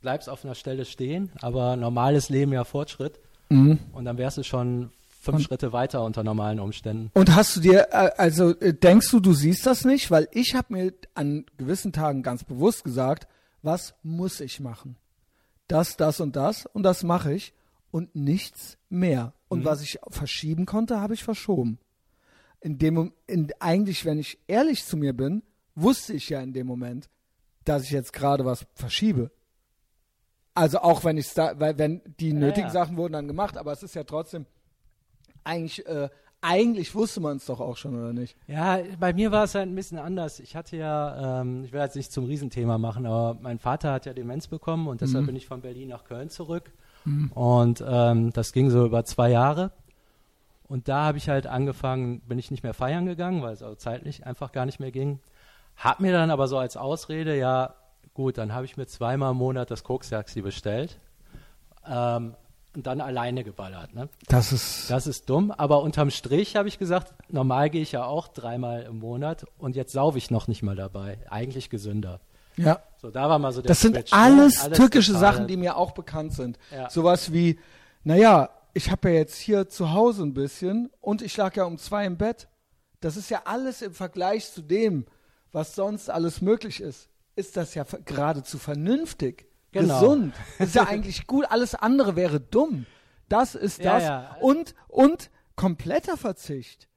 bleibst 0.01 0.29
auf 0.29 0.45
einer 0.45 0.55
Stelle 0.55 0.85
stehen, 0.85 1.31
aber 1.41 1.77
normales 1.77 2.29
Leben 2.29 2.53
ja 2.53 2.65
Fortschritt 2.65 3.21
und 3.51 4.05
dann 4.05 4.19
wärst 4.19 4.39
du 4.39 4.43
schon 4.43 4.91
fünf 5.21 5.37
Und- 5.37 5.43
Schritte 5.45 5.73
weiter 5.73 6.03
unter 6.05 6.25
normalen 6.25 6.59
Umständen. 6.59 7.11
Und 7.15 7.35
hast 7.37 7.55
du 7.57 7.61
dir, 7.61 7.87
äh, 7.93 8.11
also 8.17 8.51
äh, 8.59 8.75
denkst 8.75 9.11
du, 9.13 9.21
du 9.21 9.33
siehst 9.33 9.65
das 9.67 9.85
nicht? 9.85 10.11
Weil 10.11 10.27
ich 10.33 10.55
habe 10.57 10.73
mir 10.73 10.93
an 11.15 11.45
gewissen 11.57 11.93
Tagen 11.93 12.23
ganz 12.25 12.43
bewusst 12.43 12.83
gesagt, 12.83 13.29
was 13.63 13.95
muss 14.03 14.41
ich 14.41 14.59
machen? 14.61 14.97
Das, 15.69 15.97
das 15.97 16.21
und 16.21 16.35
das 16.37 16.67
und 16.67 16.83
das 16.83 17.05
mache 17.05 17.33
ich 17.33 17.53
und 17.95 18.17
nichts 18.17 18.77
mehr. 18.89 19.35
Und 19.47 19.61
Mhm. 19.61 19.65
was 19.67 19.81
ich 19.81 20.01
verschieben 20.09 20.67
konnte, 20.67 21.01
habe 21.01 21.15
ich 21.15 21.23
verschoben. 21.23 21.79
In 22.61 22.77
dem, 22.77 23.13
in, 23.29 23.53
eigentlich, 23.61 24.05
wenn 24.05 24.19
ich 24.19 24.37
ehrlich 24.49 24.85
zu 24.85 24.97
mir 24.97 25.13
bin, 25.13 25.45
wusste 25.77 26.13
ich 26.13 26.29
ja 26.29 26.41
in 26.41 26.53
dem 26.53 26.67
Moment, 26.67 27.09
dass 27.65 27.85
ich 27.85 27.91
jetzt 27.93 28.13
gerade 28.13 28.45
was 28.45 28.67
verschiebe. 28.75 29.31
Also 30.55 30.79
auch 30.81 31.05
wenn 31.05 31.19
ich 31.19 31.33
da, 31.35 31.59
weil 31.61 31.79
wenn 31.79 32.01
die 32.19 32.31
Ja, 32.31 32.35
nötigen 32.35 32.67
ja. 32.67 32.73
Sachen 32.73 32.97
wurden 32.97 33.13
dann 33.13 33.29
gemacht, 33.29 33.57
aber 33.57 33.71
es 33.71 33.85
ist 33.85 33.95
ja 33.95 34.03
trotzdem 34.03 34.47
eigentlich, 35.45 35.87
äh, 35.87 36.09
eigentlich 36.41 36.97
wusste 36.97 37.21
man 37.21 37.37
es 37.37 37.47
doch 37.47 37.61
auch 37.61 37.77
schon, 37.77 37.95
oder 37.97 38.13
nicht? 38.13 38.37
Ja, 38.49 38.81
bei 38.99 39.13
mir 39.13 39.31
war 39.31 39.45
es 39.45 39.55
halt 39.55 39.69
ein 39.69 39.75
bisschen 39.77 39.99
anders. 39.99 40.41
Ich 40.41 40.57
hatte 40.57 40.77
ja, 40.77 41.43
ähm, 41.43 41.63
ich 41.65 41.73
will 41.73 41.81
jetzt 41.81 41.95
nicht 41.97 42.11
zum 42.11 42.25
Riesenthema 42.25 42.77
machen, 42.77 43.07
aber 43.07 43.39
mein 43.41 43.61
Vater 43.61 43.93
hat 43.93 44.05
ja 44.07 44.13
Demenz 44.15 44.49
bekommen 44.49 44.89
und 44.89 45.01
deshalb 45.01 45.27
bin 45.27 45.37
ich 45.37 45.47
von 45.47 45.61
Berlin 45.61 45.91
nach 45.91 46.03
Köln 46.05 46.29
zurück. 46.29 46.73
Und 47.35 47.85
ähm, 47.87 48.33
das 48.33 48.53
ging 48.53 48.71
so 48.71 48.85
über 48.87 49.05
zwei 49.05 49.31
Jahre. 49.31 49.71
Und 50.69 50.89
da 50.89 51.05
habe 51.05 51.19
ich 51.19 51.29
halt 51.29 51.47
angefangen, 51.47 52.21
bin 52.21 52.39
ich 52.39 52.51
nicht 52.51 52.63
mehr 52.63 52.75
feiern 52.75 53.07
gegangen, 53.07 53.43
weil 53.43 53.53
es 53.53 53.63
auch 53.63 53.77
zeitlich 53.77 54.27
einfach 54.27 54.53
gar 54.53 54.67
nicht 54.67 54.81
mehr 54.81 54.91
ging. 54.91 55.21
Hab 55.77 56.01
mir 56.01 56.13
dann 56.13 56.31
aber 56.31 56.49
so 56.49 56.59
als 56.59 56.77
Ausrede, 56.77 57.37
ja 57.37 57.75
gut, 58.15 58.39
dann 58.39 58.53
habe 58.53 58.65
ich 58.65 58.77
mir 58.77 58.87
zweimal 58.87 59.33
im 59.33 59.39
Monat 59.39 59.71
das 59.71 59.85
Koks-Taxi 59.85 60.41
bestellt 60.41 60.99
ähm, 61.87 62.35
und 62.75 62.87
dann 62.87 63.01
alleine 63.01 63.45
geballert. 63.45 63.95
Ne? 63.95 64.09
Das 64.29 64.53
ist. 64.53 64.91
Das 64.91 65.07
ist 65.07 65.29
dumm, 65.29 65.51
aber 65.51 65.83
unterm 65.83 66.11
Strich 66.11 66.57
habe 66.57 66.69
ich 66.69 66.79
gesagt, 66.79 67.13
normal 67.31 67.71
gehe 67.71 67.83
ich 67.83 67.93
ja 67.93 68.05
auch 68.05 68.29
dreimal 68.29 68.83
im 68.83 69.01
Monat 69.01 69.45
und 69.59 69.77
jetzt 69.77 69.93
saufe 69.93 70.19
ich 70.19 70.31
noch 70.31 70.49
nicht 70.49 70.63
mal 70.63 70.77
dabei. 70.77 71.19
Eigentlich 71.29 71.71
gesünder. 71.71 72.21
Ja. 72.57 72.83
So, 73.01 73.11
da 73.11 73.29
war 73.29 73.39
mal 73.39 73.53
so 73.53 73.61
der 73.61 73.69
Das 73.69 73.81
sind 73.81 73.95
Switch, 73.97 74.13
ne? 74.13 74.19
alles, 74.19 74.61
Alles 74.63 74.79
türkische 74.79 75.13
total- 75.13 75.33
Sachen, 75.35 75.47
die 75.47 75.57
mir 75.57 75.77
auch 75.77 75.93
bekannt 75.93 76.33
sind. 76.33 76.59
Ja. 76.73 76.89
Sowas 76.91 77.33
wie, 77.33 77.59
naja, 78.03 78.51
ich 78.73 78.91
habe 78.91 79.11
ja 79.11 79.17
jetzt 79.17 79.37
hier 79.39 79.69
zu 79.69 79.93
Hause 79.93 80.23
ein 80.25 80.35
bisschen 80.35 80.91
und 81.01 81.21
ich 81.23 81.37
lag 81.37 81.55
ja 81.57 81.65
um 81.65 81.77
zwei 81.79 82.07
im 82.07 82.17
Bett. 82.17 82.49
Das 83.01 83.17
ist 83.17 83.29
ja 83.31 83.43
alles 83.45 83.83
im 83.83 83.93
Vergleich 83.93 84.51
zu 84.51 84.63
dem, 84.63 85.05
was 85.53 85.75
sonst 85.75 86.09
alles 86.11 86.41
möglich 86.41 86.81
ist. 86.81 87.09
Ist 87.37 87.57
das 87.57 87.75
ja 87.75 87.85
geradezu 88.05 88.59
vernünftig, 88.59 89.47
Genau. 89.73 90.01
gesund. 90.01 90.35
Ist 90.61 90.75
ja 90.77 90.85
eigentlich 90.87 91.27
gut. 91.27 91.47
Alles 91.51 91.75
andere 91.75 92.15
wäre 92.15 92.39
dumm. 92.41 92.87
Das 93.29 93.55
ist 93.57 93.83
Ja, 93.83 93.95
das. 93.95 94.03
ja. 94.05 94.37
Und, 94.41 94.75
und 94.87 95.31
kompletter 95.57 96.17
Verzicht 96.17 96.89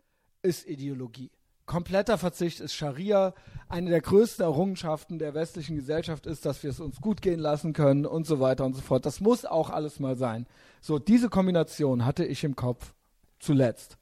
ist 0.43 0.67
Ideologie. 0.67 1.31
Kompletter 1.67 2.17
Verzicht 2.17 2.61
ist 2.61 2.73
Scharia. 2.73 3.33
Eine 3.69 3.89
der 3.89 4.01
größten 4.01 4.43
Errungenschaften 4.43 5.19
der 5.19 5.33
westlichen 5.33 5.75
Gesellschaft 5.75 6.25
ist, 6.25 6.45
dass 6.45 6.63
wir 6.63 6.69
es 6.69 6.79
uns 6.79 7.01
gut 7.01 7.21
gehen 7.21 7.39
lassen 7.39 7.73
können 7.73 8.05
und 8.05 8.25
so 8.25 8.39
weiter 8.39 8.65
und 8.65 8.73
so 8.73 8.81
fort. 8.81 9.05
Das 9.05 9.19
muss 9.19 9.45
auch 9.45 9.69
alles 9.69 9.99
mal 9.99 10.15
sein. 10.15 10.47
So, 10.79 10.97
diese 10.97 11.29
Kombination 11.29 12.05
hatte 12.05 12.23
ich 12.25 12.45
im 12.45 12.55
Kopf 12.55 12.93
zuletzt. 13.39 13.97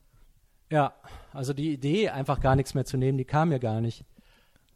Ja, 0.72 0.94
also 1.34 1.54
die 1.54 1.74
Idee, 1.74 2.10
einfach 2.10 2.40
gar 2.40 2.56
nichts 2.56 2.76
mehr 2.76 2.86
zu 2.86 2.98
nehmen, 2.98 3.18
die 3.18 3.26
kam 3.26 3.50
mir 3.50 3.60
gar 3.60 3.82
nicht. 3.82 4.06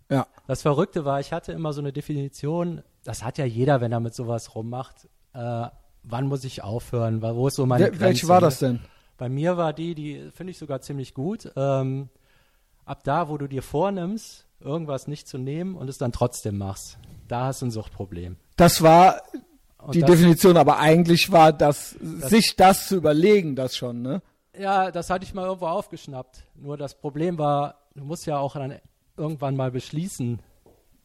Ja. 0.10 0.28
Das 0.48 0.64
Verrückte 0.64 1.06
war, 1.06 1.20
ich 1.20 1.32
hatte 1.32 1.52
immer 1.52 1.74
so 1.74 1.82
eine 1.82 1.94
Definition, 1.94 2.82
das 3.04 3.24
hat 3.24 3.38
ja 3.38 3.46
jeder, 3.46 3.82
wenn 3.82 3.92
er 3.92 4.00
mit 4.00 4.16
sowas 4.16 4.56
rummacht, 4.56 5.08
äh, 5.34 5.68
wann 6.04 6.28
muss 6.28 6.44
ich 6.44 6.64
aufhören, 6.64 7.22
wo 7.22 7.48
ist 7.48 7.56
so 7.56 7.68
meine 7.68 7.86
Wel 7.86 7.92
Grenze? 7.92 8.06
welche 8.06 8.28
war 8.28 8.42
das 8.42 8.58
denn? 8.58 8.80
Bei 9.18 9.30
mir 9.30 9.58
war 9.58 9.74
die, 9.74 9.94
die 9.94 10.32
finde 10.32 10.52
ich 10.52 10.58
sogar 10.58 10.82
ziemlich 10.82 11.14
gut. 11.14 11.52
Ähm, 11.56 12.10
ab 12.90 13.04
da, 13.04 13.30
wo 13.30 13.38
du 13.38 13.48
dir 13.48 13.62
vornimmst, 13.62 14.48
irgendwas 14.60 15.08
nicht 15.08 15.28
zu 15.28 15.38
nehmen 15.38 15.76
und 15.76 15.90
es 15.90 15.98
dann 15.98 16.12
trotzdem 16.12 16.58
machst, 16.58 16.98
da 17.28 17.46
hast 17.46 17.62
du 17.62 17.68
ein 17.68 17.72
Suchtproblem. 17.72 18.38
Das 18.56 18.82
war 18.82 19.22
Und 19.78 19.96
die 19.96 20.02
das, 20.02 20.10
Definition, 20.10 20.58
aber 20.58 20.80
eigentlich 20.80 21.32
war 21.32 21.54
das, 21.54 21.92
sich 21.92 22.56
das 22.58 22.88
zu 22.88 22.96
überlegen, 22.98 23.56
das 23.56 23.78
schon, 23.78 24.02
ne? 24.02 24.22
Ja, 24.58 24.92
das 24.92 25.10
hatte 25.10 25.24
ich 25.24 25.34
mal 25.34 25.46
irgendwo 25.46 25.68
aufgeschnappt. 25.68 26.44
Nur 26.56 26.76
das 26.76 27.00
Problem 27.00 27.38
war, 27.38 27.76
du 27.96 28.04
musst 28.04 28.26
ja 28.26 28.40
auch 28.40 28.56
dann 28.56 28.80
irgendwann 29.16 29.56
mal 29.56 29.72
beschließen, 29.72 30.42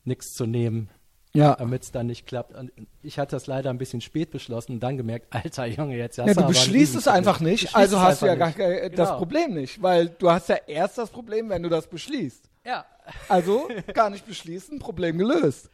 nichts 0.05 0.33
zu 0.33 0.47
nehmen. 0.47 0.89
Ja. 1.37 1.57
damit 1.57 1.83
es 1.83 1.91
dann 1.91 2.07
nicht 2.07 2.27
klappt. 2.27 2.55
Und 2.55 2.71
ich 3.03 3.19
hatte 3.19 3.35
das 3.35 3.47
leider 3.49 3.71
ein 3.71 3.79
bisschen 3.79 4.01
spät 4.01 4.31
beschlossen 4.31 4.73
und 4.73 4.81
dann 4.81 4.97
gemerkt, 4.97 5.27
alter 5.35 5.67
Junge, 5.67 5.97
jetzt 5.97 6.19
hast 6.19 6.29
Ja, 6.29 6.35
du 6.35 6.47
beschließt 6.47 6.95
es 6.95 7.09
einfach 7.09 7.41
nicht, 7.41 7.75
also 7.75 7.99
hast 8.01 8.23
du 8.23 8.27
ja 8.27 8.35
gar 8.37 8.47
nicht. 8.47 8.59
kein, 8.59 8.93
das 8.93 9.09
Genau. 9.09 9.19
Problem 9.19 9.55
nicht, 9.55 9.83
weil 9.83 10.09
du 10.11 10.31
hast 10.31 10.49
ja 10.49 10.57
erst 10.67 10.97
das 10.99 11.11
Problem, 11.11 11.49
wenn 11.49 11.63
du 11.63 11.69
das 11.69 11.89
beschließt. 11.89 12.49
Ja, 12.65 12.85
Also 13.29 13.69
gar 13.95 14.11
nicht 14.11 14.27
beschließen, 14.27 14.79
Problem 14.79 15.19
gelöst. 15.19 15.71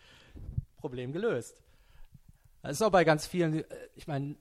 Problem 0.78 1.12
gelöst. 1.12 1.60
Das 2.62 2.72
ist 2.72 2.82
auch 2.82 2.90
bei 2.90 3.04
ganz 3.04 3.26
vielen, 3.26 3.60
äh, 3.60 3.64
ich 3.94 4.06
meine, 4.06 4.36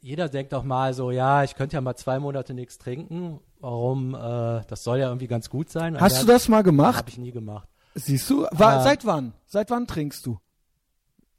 jeder 0.00 0.28
denkt 0.28 0.52
doch 0.52 0.62
mal 0.64 0.94
so, 0.94 1.10
ja, 1.10 1.42
ich 1.44 1.56
könnte 1.56 1.74
ja 1.76 1.80
mal 1.80 1.94
zwei 1.96 2.18
Monate 2.20 2.54
nichts 2.54 2.78
trinken. 2.78 3.40
Warum? 3.58 4.14
Äh, 4.14 4.62
das 4.68 4.82
soll 4.84 4.98
ja 4.98 5.08
irgendwie 5.08 5.26
ganz 5.26 5.50
gut 5.50 5.68
sein. 5.68 6.00
Hast 6.00 6.22
du 6.22 6.26
das 6.26 6.48
mal 6.48 6.62
gemacht? 6.62 6.96
Habe 6.96 7.10
ich 7.10 7.18
nie 7.18 7.32
gemacht. 7.32 7.68
Siehst 7.94 8.30
du? 8.30 8.46
War, 8.52 8.78
Ah. 8.78 8.82
seit 8.82 9.04
wann? 9.04 9.34
Seit 9.46 9.68
wann 9.70 9.86
trinkst 9.86 10.24
du? 10.24 10.38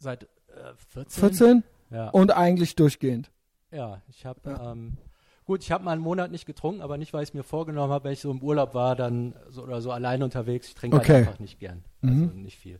Seit 0.01 0.23
äh, 0.23 0.73
14? 0.89 1.19
14? 1.21 1.63
Ja. 1.91 2.09
Und 2.09 2.31
eigentlich 2.35 2.75
durchgehend. 2.75 3.29
Ja, 3.71 4.01
ich 4.09 4.25
habe 4.25 4.39
Ja. 4.49 4.71
ähm, 4.71 4.97
gut, 5.45 5.61
ich 5.61 5.71
habe 5.71 5.83
mal 5.83 5.91
einen 5.91 6.01
Monat 6.01 6.31
nicht 6.31 6.45
getrunken, 6.47 6.81
aber 6.81 6.97
nicht, 6.97 7.13
weil 7.13 7.21
ich 7.23 7.29
es 7.29 7.33
mir 7.35 7.43
vorgenommen 7.43 7.93
habe, 7.93 8.05
wenn 8.05 8.13
ich 8.13 8.19
so 8.21 8.31
im 8.31 8.41
Urlaub 8.41 8.73
war, 8.73 8.95
dann 8.95 9.35
so 9.49 9.61
oder 9.63 9.79
so 9.81 9.91
allein 9.91 10.23
unterwegs. 10.23 10.67
Ich 10.69 10.75
trinke 10.75 10.97
Okay. 10.97 11.13
halt 11.13 11.27
einfach 11.27 11.39
nicht 11.39 11.59
gern, 11.59 11.83
also 12.01 12.15
Mhm. 12.15 12.41
nicht 12.41 12.57
viel. 12.57 12.79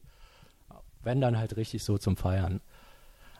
Wenn 1.03 1.21
dann 1.21 1.37
halt 1.37 1.55
richtig 1.57 1.83
so 1.83 1.97
zum 1.97 2.17
Feiern. 2.17 2.59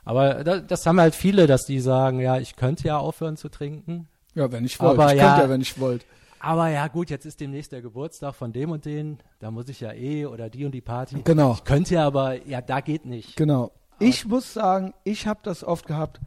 Aber 0.04 0.44
da, 0.44 0.60
das 0.60 0.86
haben 0.86 1.00
halt 1.00 1.14
viele, 1.16 1.46
dass 1.48 1.64
die 1.66 1.80
sagen, 1.80 2.20
ja, 2.20 2.38
ich 2.38 2.56
könnte 2.56 2.88
ja 2.88 2.98
aufhören 2.98 3.38
zu 3.38 3.50
trinken. 3.50 4.08
Ja, 4.36 4.52
wenn 4.52 4.64
ich 4.66 4.80
wollte. 4.80 5.02
Ich 5.14 5.20
ja- 5.20 5.28
könnte 5.28 5.42
ja, 5.44 5.50
wenn 5.50 5.62
ich 5.62 5.80
wollte. 5.80 6.06
Aber 6.44 6.70
ja, 6.70 6.88
gut, 6.88 7.12
jetzt 7.12 7.26
ist 7.26 7.40
demnächst 7.40 7.72
der 7.72 7.84
Geburtstag 7.84 8.34
von 8.34 8.52
dem 8.52 8.72
und 8.72 8.86
den. 8.86 9.20
Da 9.38 9.52
muss 9.52 9.70
ich 9.70 9.80
ja 9.80 9.94
eh 9.94 10.26
oder 10.26 10.50
die 10.50 10.66
und 10.66 10.72
die 10.72 10.82
Party. 10.82 11.22
Genau. 11.24 11.54
Ich 11.54 11.64
könnte 11.64 11.94
ja, 11.94 12.08
aber 12.08 12.48
ja, 12.48 12.62
da 12.62 12.82
geht 12.82 13.06
nicht. 13.06 13.36
Genau. 13.36 13.72
Ich 14.00 14.26
muss 14.26 14.52
sagen, 14.52 14.96
ich 15.04 15.28
habe 15.28 15.42
das 15.44 15.64
oft 15.64 15.86
gehabt, 15.86 16.20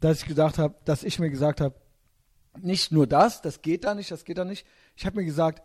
dass 0.00 0.20
ich 0.20 0.28
gedacht 0.28 0.58
habe, 0.58 0.74
dass 0.84 1.02
ich 1.02 1.18
mir 1.18 1.30
gesagt 1.30 1.62
habe, 1.62 1.74
nicht 2.60 2.92
nur 2.92 3.06
das, 3.06 3.40
das 3.40 3.62
geht 3.62 3.84
da 3.84 3.94
nicht, 3.94 4.10
das 4.10 4.26
geht 4.26 4.36
da 4.36 4.44
nicht. 4.44 4.66
Ich 4.94 5.06
habe 5.06 5.16
mir 5.16 5.24
gesagt, 5.24 5.62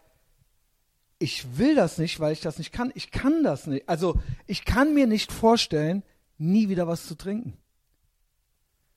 ich 1.20 1.58
will 1.58 1.76
das 1.76 1.98
nicht, 1.98 2.22
weil 2.22 2.32
ich 2.32 2.40
das 2.40 2.58
nicht 2.60 2.72
kann. 2.72 2.94
Ich 2.96 3.12
kann 3.12 3.44
das 3.44 3.68
nicht. 3.68 3.90
Also 3.90 4.18
ich 4.46 4.64
kann 4.64 4.94
mir 4.94 5.08
nicht 5.08 5.34
vorstellen, 5.34 6.04
nie 6.38 6.70
wieder 6.70 6.88
was 6.88 7.08
zu 7.08 7.16
trinken. 7.16 7.58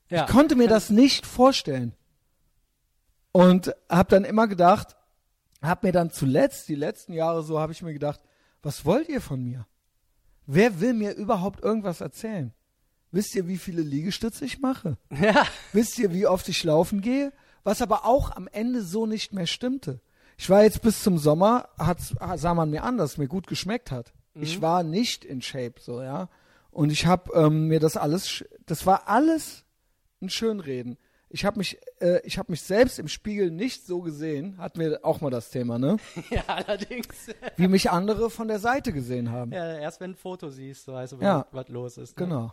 Ja. 0.09 0.25
Ich 0.25 0.31
konnte 0.31 0.55
mir 0.55 0.69
das 0.69 0.91
nicht 0.91 1.27
vorstellen. 1.27 1.95
Und 3.33 3.75
habe 3.89 4.11
dann 4.11 4.25
immer 4.25 4.47
gedacht, 4.47 4.97
habe 5.69 5.87
mir 5.87 5.93
dann 5.93 6.11
zuletzt, 6.11 6.69
die 6.69 6.75
letzten 6.75 7.13
Jahre 7.13 7.43
so, 7.43 7.59
habe 7.61 7.73
ich 7.73 7.83
mir 7.83 7.93
gedacht, 7.93 8.21
was 8.63 8.85
wollt 8.85 9.09
ihr 9.09 9.21
von 9.21 9.43
mir? 9.43 9.67
Wer 10.47 10.81
will 10.81 10.95
mir 10.95 11.15
überhaupt 11.15 11.63
irgendwas 11.63 12.01
erzählen? 12.01 12.53
Wisst 13.13 13.35
ihr, 13.35 13.49
wie 13.49 13.59
viele 13.59 13.83
Liegestütze 13.83 14.45
ich 14.45 14.61
mache? 14.61 14.97
Ja. 15.11 15.47
Wisst 15.73 15.99
ihr, 15.99 16.13
wie 16.13 16.27
oft 16.27 16.49
ich 16.49 16.65
laufen 16.65 17.01
gehe? 17.01 17.33
Was 17.65 17.83
aber 17.83 18.07
auch 18.07 18.31
am 18.31 18.49
Ende 18.49 18.83
so 18.83 19.07
nicht 19.07 19.33
mehr 19.33 19.47
stimmte. 19.47 20.01
Ich 20.39 20.49
war 20.49 20.63
jetzt 20.63 20.81
bis 20.81 21.03
zum 21.03 21.19
Sommer, 21.19 21.69
hat, 21.79 21.99
sah 22.37 22.55
man 22.55 22.71
mir 22.71 22.83
an, 22.85 22.97
dass 22.97 23.13
es 23.13 23.19
mir 23.19 23.29
gut 23.29 23.47
geschmeckt 23.47 23.91
hat. 23.91 24.15
Ich 24.35 24.63
war 24.63 24.83
nicht 24.83 25.25
in 25.25 25.43
Shape, 25.43 25.75
so, 25.81 26.01
ja. 26.01 26.31
Und 26.71 26.91
ich 26.91 27.05
habe 27.05 27.33
ähm, 27.35 27.67
mir 27.67 27.81
das 27.81 27.97
alles, 27.97 28.45
das 28.65 28.87
war 28.87 29.09
alles 29.09 29.65
ein 30.23 30.31
Schönreden. 30.31 30.97
Ich 31.33 31.45
habe 31.45 31.59
mich, 31.59 31.79
äh, 32.01 32.21
ich 32.27 32.39
habe 32.39 32.51
mich 32.51 32.61
selbst 32.63 32.99
im 32.99 33.07
Spiegel 33.07 33.51
nicht 33.53 33.87
so 33.87 34.01
gesehen, 34.01 34.59
hatten 34.59 34.81
wir 34.81 34.99
auch 35.05 35.21
mal 35.21 35.31
das 35.31 35.51
Thema, 35.51 35.79
ne? 35.79 35.97
ja, 36.31 36.43
allerdings. 36.49 37.07
Wie 37.57 37.69
mich 37.69 37.91
andere 37.91 38.31
von 38.31 38.49
der 38.49 38.59
Seite 38.59 38.93
gesehen 38.93 39.31
haben. 39.31 39.53
Ja, 39.53 39.79
erst 39.79 40.01
wenn 40.01 40.11
ein 40.11 40.17
Foto 40.17 40.51
siehst, 40.51 40.85
so 40.85 40.93
weißt 40.95 41.13
du, 41.13 41.17
Ja. 41.21 41.47
was 41.53 41.69
los 41.69 41.99
ist. 41.99 42.19
Ne? 42.19 42.27
Genau. 42.27 42.53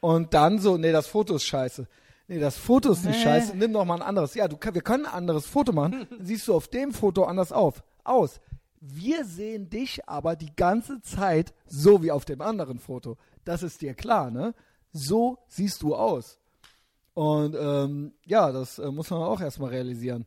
Und 0.00 0.32
dann 0.34 0.58
so, 0.58 0.78
nee, 0.78 0.92
das 0.92 1.06
Foto 1.06 1.36
ist 1.36 1.44
scheiße. 1.44 1.86
Nee, 2.28 2.38
das 2.38 2.56
Foto 2.56 2.92
ist 2.92 3.04
nicht 3.04 3.18
Nee. 3.18 3.22
scheiße. 3.24 3.56
Nimm 3.56 3.74
doch 3.74 3.84
mal 3.84 3.96
ein 3.96 4.02
anderes. 4.02 4.34
Ja, 4.34 4.48
du, 4.48 4.56
wir 4.72 4.80
können 4.82 5.04
ein 5.04 5.12
anderes 5.12 5.44
Foto 5.46 5.72
machen. 5.72 6.06
Siehst 6.20 6.48
du 6.48 6.54
auf 6.54 6.68
dem 6.68 6.92
Foto 6.92 7.24
anders 7.24 7.52
auf, 7.52 7.82
aus. 8.04 8.40
Wir 8.80 9.24
sehen 9.26 9.68
dich 9.68 10.08
aber 10.08 10.34
die 10.36 10.54
ganze 10.56 11.02
Zeit 11.02 11.52
so 11.66 12.02
wie 12.02 12.10
auf 12.10 12.24
dem 12.24 12.40
anderen 12.40 12.78
Foto. 12.78 13.18
Das 13.44 13.62
ist 13.62 13.82
dir 13.82 13.92
klar, 13.94 14.30
ne? 14.30 14.54
So 14.92 15.38
siehst 15.48 15.82
du 15.82 15.94
aus. 15.94 16.38
Und 17.14 17.56
ähm, 17.58 18.12
ja, 18.26 18.52
das 18.52 18.78
äh, 18.78 18.90
muss 18.90 19.10
man 19.10 19.22
auch 19.22 19.40
erstmal 19.40 19.70
realisieren. 19.70 20.26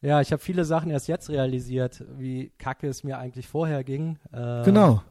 Ja, 0.00 0.20
ich 0.20 0.30
habe 0.32 0.42
viele 0.42 0.64
Sachen 0.64 0.90
erst 0.90 1.08
jetzt 1.08 1.28
realisiert, 1.28 2.04
wie 2.16 2.50
kacke 2.58 2.86
es 2.86 3.02
mir 3.02 3.18
eigentlich 3.18 3.48
vorher 3.48 3.82
ging. 3.82 4.18
Äh, 4.32 4.62
Genau. 4.64 5.02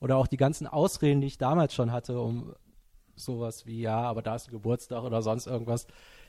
Oder 0.00 0.16
auch 0.16 0.26
die 0.28 0.36
ganzen 0.36 0.66
Ausreden, 0.66 1.20
die 1.20 1.26
ich 1.26 1.38
damals 1.38 1.74
schon 1.74 1.92
hatte, 1.92 2.20
um 2.20 2.54
sowas 3.16 3.66
wie, 3.66 3.80
ja, 3.80 4.00
aber 4.00 4.22
da 4.22 4.36
ist 4.36 4.48
ein 4.48 4.52
Geburtstag 4.52 5.02
oder 5.02 5.22
sonst 5.22 5.46
irgendwas. 5.46 5.86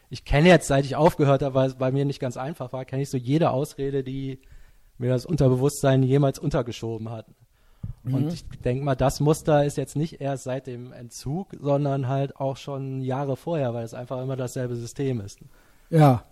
Ich 0.09 0.25
kenne 0.25 0.47
jetzt, 0.47 0.67
seit 0.67 0.85
ich 0.85 0.95
aufgehört 0.95 1.43
habe, 1.43 1.53
weil 1.53 1.67
es 1.67 1.75
bei 1.75 1.91
mir 1.91 2.03
nicht 2.03 2.19
ganz 2.19 2.35
einfach 2.35 2.73
war, 2.73 2.83
kenne 2.83 3.03
ich 3.03 3.09
so 3.09 3.17
jede 3.17 3.51
Ausrede, 3.51 4.03
die 4.03 4.41
mir 4.97 5.11
das 5.11 5.25
Unterbewusstsein 5.25 6.01
jemals 6.01 6.39
untergeschoben 6.39 7.09
hat. 7.09 7.27
Und 8.03 8.33
ich 8.33 8.47
denke 8.47 8.83
mal, 8.83 8.95
das 8.95 9.19
Muster 9.19 9.65
ist 9.65 9.77
jetzt 9.77 9.95
nicht 9.95 10.21
erst 10.21 10.45
seit 10.45 10.67
dem 10.67 10.93
Entzug, 10.93 11.49
sondern 11.59 12.07
halt 12.07 12.37
auch 12.37 12.57
schon 12.57 13.01
Jahre 13.01 13.35
vorher, 13.35 13.73
weil 13.73 13.83
es 13.83 13.93
einfach 13.93 14.21
immer 14.21 14.35
dasselbe 14.35 14.75
System 14.75 15.21
ist. 15.21 15.39
Ja. 15.89 16.23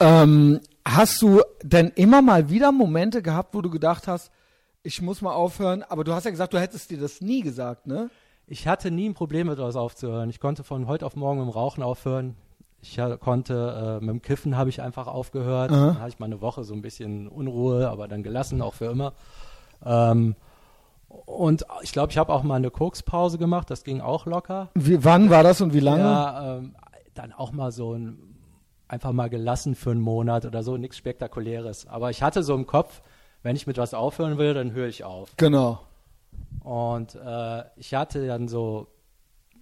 Ähm, 0.00 0.60
hast 0.84 1.22
du 1.22 1.42
denn 1.62 1.88
immer 1.94 2.22
mal 2.22 2.50
wieder 2.50 2.72
Momente 2.72 3.22
gehabt, 3.22 3.54
wo 3.54 3.62
du 3.62 3.70
gedacht 3.70 4.08
hast, 4.08 4.30
ich 4.82 5.00
muss 5.00 5.22
mal 5.22 5.32
aufhören, 5.32 5.82
aber 5.82 6.04
du 6.04 6.12
hast 6.12 6.24
ja 6.24 6.30
gesagt, 6.30 6.52
du 6.52 6.60
hättest 6.60 6.90
dir 6.90 6.98
das 6.98 7.20
nie 7.20 7.40
gesagt, 7.42 7.86
ne? 7.86 8.10
Ich 8.46 8.66
hatte 8.66 8.90
nie 8.90 9.08
ein 9.08 9.14
Problem 9.14 9.46
mit 9.46 9.58
was 9.58 9.76
aufzuhören. 9.76 10.28
Ich 10.28 10.40
konnte 10.40 10.64
von 10.64 10.88
heute 10.88 11.06
auf 11.06 11.14
morgen 11.14 11.38
mit 11.38 11.48
dem 11.48 11.52
Rauchen 11.52 11.82
aufhören. 11.82 12.36
Ich 12.82 12.98
konnte, 13.20 14.00
äh, 14.00 14.04
mit 14.04 14.10
dem 14.10 14.22
Kiffen 14.22 14.56
habe 14.56 14.68
ich 14.68 14.82
einfach 14.82 15.06
aufgehört. 15.06 15.70
Aha. 15.70 15.86
Dann 15.86 16.00
hatte 16.00 16.08
ich 16.08 16.18
mal 16.18 16.26
eine 16.26 16.40
Woche 16.40 16.64
so 16.64 16.74
ein 16.74 16.82
bisschen 16.82 17.28
Unruhe, 17.28 17.88
aber 17.88 18.08
dann 18.08 18.24
gelassen, 18.24 18.60
auch 18.60 18.74
für 18.74 18.86
immer. 18.86 19.12
Ähm, 19.84 20.34
und 21.26 21.64
ich 21.82 21.92
glaube, 21.92 22.10
ich 22.10 22.18
habe 22.18 22.32
auch 22.32 22.42
mal 22.42 22.56
eine 22.56 22.70
Kokspause 22.70 23.38
gemacht, 23.38 23.70
das 23.70 23.84
ging 23.84 24.00
auch 24.00 24.26
locker. 24.26 24.70
Wie, 24.74 25.04
wann 25.04 25.30
war 25.30 25.42
das 25.42 25.60
und 25.60 25.74
wie 25.74 25.80
lange? 25.80 26.02
Ja, 26.02 26.56
ähm, 26.58 26.74
dann 27.14 27.32
auch 27.32 27.52
mal 27.52 27.72
so 27.72 27.94
ein, 27.94 28.36
einfach 28.88 29.12
mal 29.12 29.28
gelassen 29.28 29.74
für 29.74 29.90
einen 29.90 30.00
Monat 30.00 30.44
oder 30.44 30.62
so, 30.62 30.76
nichts 30.76 30.96
Spektakuläres. 30.96 31.86
Aber 31.86 32.10
ich 32.10 32.22
hatte 32.22 32.42
so 32.42 32.54
im 32.54 32.66
Kopf, 32.66 33.02
wenn 33.42 33.56
ich 33.56 33.66
mit 33.66 33.78
was 33.78 33.94
aufhören 33.94 34.38
will, 34.38 34.54
dann 34.54 34.72
höre 34.72 34.88
ich 34.88 35.04
auf. 35.04 35.30
Genau. 35.36 35.80
Und 36.62 37.14
äh, 37.14 37.64
ich 37.76 37.94
hatte 37.94 38.26
dann 38.26 38.48
so 38.48 38.88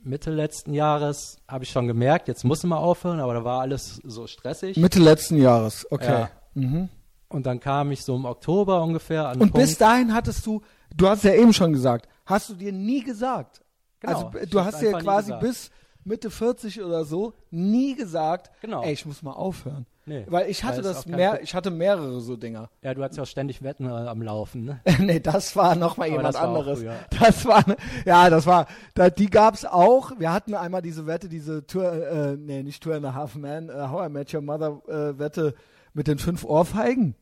Mitte 0.03 0.31
letzten 0.31 0.73
Jahres, 0.73 1.39
habe 1.49 1.65
ich 1.65 1.71
schon 1.71 1.87
gemerkt, 1.87 2.29
jetzt 2.29 2.45
muss 2.45 2.63
mal 2.63 2.79
aufhören, 2.79 3.21
aber 3.21 3.35
da 3.35 3.45
war 3.45 3.61
alles 3.61 4.01
so 4.05 4.27
stressig. 4.27 4.77
Mitte 4.77 4.99
letzten 4.99 5.37
Jahres, 5.37 5.87
okay. 5.91 6.23
Ja. 6.23 6.31
Mhm. 6.55 6.89
Und 7.29 7.47
dann 7.47 7.61
kam 7.61 7.93
ich 7.93 8.05
so 8.05 8.17
im 8.17 8.25
Oktober 8.25 8.83
ungefähr 8.83 9.29
an 9.29 9.41
Und 9.41 9.53
Punkt, 9.53 9.55
bis 9.55 9.79
dahin 9.79 10.15
hattest 10.15 10.45
du, 10.47 10.63
du 10.97 11.09
hast 11.09 11.25
ja 11.25 11.35
eben 11.35 11.53
schon 11.53 11.73
gesagt, 11.73 12.09
hast 12.27 12.49
du 12.51 12.55
dir 12.55 12.73
nie 12.73 13.03
gesagt. 13.03 13.61
Genau, 14.01 14.31
also 14.33 14.47
du 14.51 14.61
hast 14.65 14.81
nie 14.83 14.93
quasi 14.93 15.33
bis 15.41 15.71
Mitte 16.05 16.31
40 16.31 16.83
oder 16.83 17.05
so 17.05 17.35
nie 17.51 17.95
gesagt, 17.95 18.51
Genau. 18.63 18.83
ey, 18.83 18.93
ich 18.93 19.05
muss 19.05 19.23
mal 19.23 19.33
aufhören. 19.33 19.87
Nee, 20.07 20.25
Weil 20.29 20.49
ich 20.49 20.65
hatte 20.65 20.79
weil 20.79 20.83
das 20.95 21.07
mehr, 21.07 21.43
ich 21.43 21.55
hatte 21.55 21.71
mehrere 21.71 22.21
so 22.23 22.35
Dinger. 22.37 22.71
ja, 22.83 22.95
du 22.95 23.03
hattest 23.05 23.19
ja 23.19 23.23
auch 23.25 23.29
ständig 23.29 23.63
Wetten 23.63 23.85
äh, 23.85 23.91
am 23.91 24.23
Laufen, 24.23 24.65
ne? 24.65 24.81
nee, 24.99 25.21
das 25.21 25.55
war 25.55 25.77
noch 25.77 25.99
mal 25.99 26.05
Aber 26.05 26.17
jemand 26.17 26.35
das 26.35 26.41
war 26.43 26.49
anderes. 26.49 26.79
früher. 26.81 26.97
Das 27.21 27.45
war, 27.45 27.65
ja, 28.07 28.31
das 28.31 28.47
war, 28.47 28.67
da, 28.95 29.11
die 29.11 29.29
gab's 29.29 29.67
auch. 29.67 30.13
Wir 30.19 30.33
hatten 30.33 30.55
einmal 30.55 30.81
diese 30.81 31.07
Wette, 31.07 31.29
diese 31.29 31.67
Tour, 31.67 31.93
äh, 31.93 32.37
nee, 32.37 32.63
nicht 32.63 32.83
Tour 32.83 32.95
and 32.95 33.05
a 33.05 33.15
Half 33.15 33.37
Man, 33.37 33.69
äh, 33.69 33.73
How 33.89 34.07
I 34.07 34.11
Met 34.11 34.33
Your 34.33 34.41
Mother 34.41 34.81
äh, 34.89 35.19
Wette 35.19 35.55
mit 35.93 36.07
den 36.09 36.19
fünf 36.19 36.45
Ohrfeigen. 36.45 37.15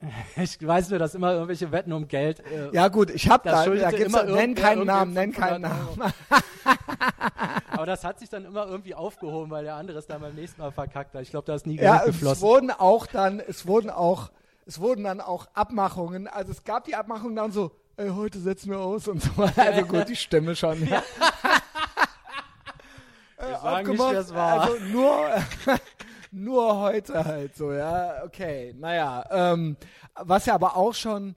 Ich 0.36 0.64
weiß 0.66 0.90
nur, 0.90 0.98
dass 0.98 1.14
immer 1.14 1.32
irgendwelche 1.32 1.72
Wetten 1.72 1.92
um 1.92 2.06
Geld. 2.08 2.40
Äh, 2.40 2.68
Ja 2.72 2.88
gut, 2.88 3.10
ich 3.10 3.28
hab 3.28 3.42
Da 3.44 3.64
da, 3.64 3.90
gibt's, 3.90 4.04
immer 4.06 4.24
nenn 4.24 4.54
keinen 4.54 4.86
Namen, 4.86 5.12
nenn 5.14 5.32
keinen 5.32 5.64
500 5.64 5.98
Namen. 5.98 6.12
Aber 7.70 7.86
das 7.86 8.04
hat 8.04 8.18
sich 8.18 8.28
dann 8.28 8.44
immer 8.44 8.66
irgendwie 8.66 8.94
aufgehoben, 8.94 9.50
weil 9.50 9.64
der 9.64 9.74
andere 9.76 9.98
es 9.98 10.06
dann 10.06 10.20
beim 10.20 10.34
nächsten 10.34 10.60
Mal 10.60 10.70
verkackt 10.72 11.14
hat. 11.14 11.22
Ich 11.22 11.30
glaube, 11.30 11.46
da 11.46 11.54
ist 11.54 11.66
nie 11.66 11.76
Geld 11.76 11.84
Ja, 11.86 12.00
es 12.00 12.06
geflossen. 12.06 12.42
wurden 12.42 12.70
auch 12.70 13.06
dann, 13.06 13.40
es 13.40 13.66
wurden 13.66 13.90
auch, 13.90 14.30
es 14.66 14.80
wurden 14.80 15.04
dann 15.04 15.20
auch 15.20 15.46
Abmachungen. 15.54 16.26
Also 16.28 16.52
es 16.52 16.64
gab 16.64 16.84
die 16.84 16.94
Abmachung 16.94 17.34
dann 17.36 17.52
so, 17.52 17.72
ey, 17.96 18.08
heute 18.10 18.38
setzen 18.38 18.70
wir 18.70 18.78
aus 18.80 19.08
und 19.08 19.22
so. 19.22 19.30
Also 19.56 19.82
gut, 19.86 20.08
die 20.08 20.16
Stimme 20.16 20.54
schon. 20.56 20.86
Ja. 20.86 21.02
Wir 23.38 23.58
sagen 23.58 23.88
nicht, 23.90 23.98
wer 24.00 24.20
es 24.20 24.34
war. 24.34 24.60
Also 24.62 24.76
nur, 24.86 25.28
nur 26.36 26.78
heute 26.78 27.24
halt 27.24 27.56
so, 27.56 27.72
ja, 27.72 28.22
okay, 28.24 28.74
naja. 28.78 29.24
Ähm, 29.30 29.76
was 30.14 30.46
ja 30.46 30.54
aber 30.54 30.76
auch 30.76 30.94
schon, 30.94 31.34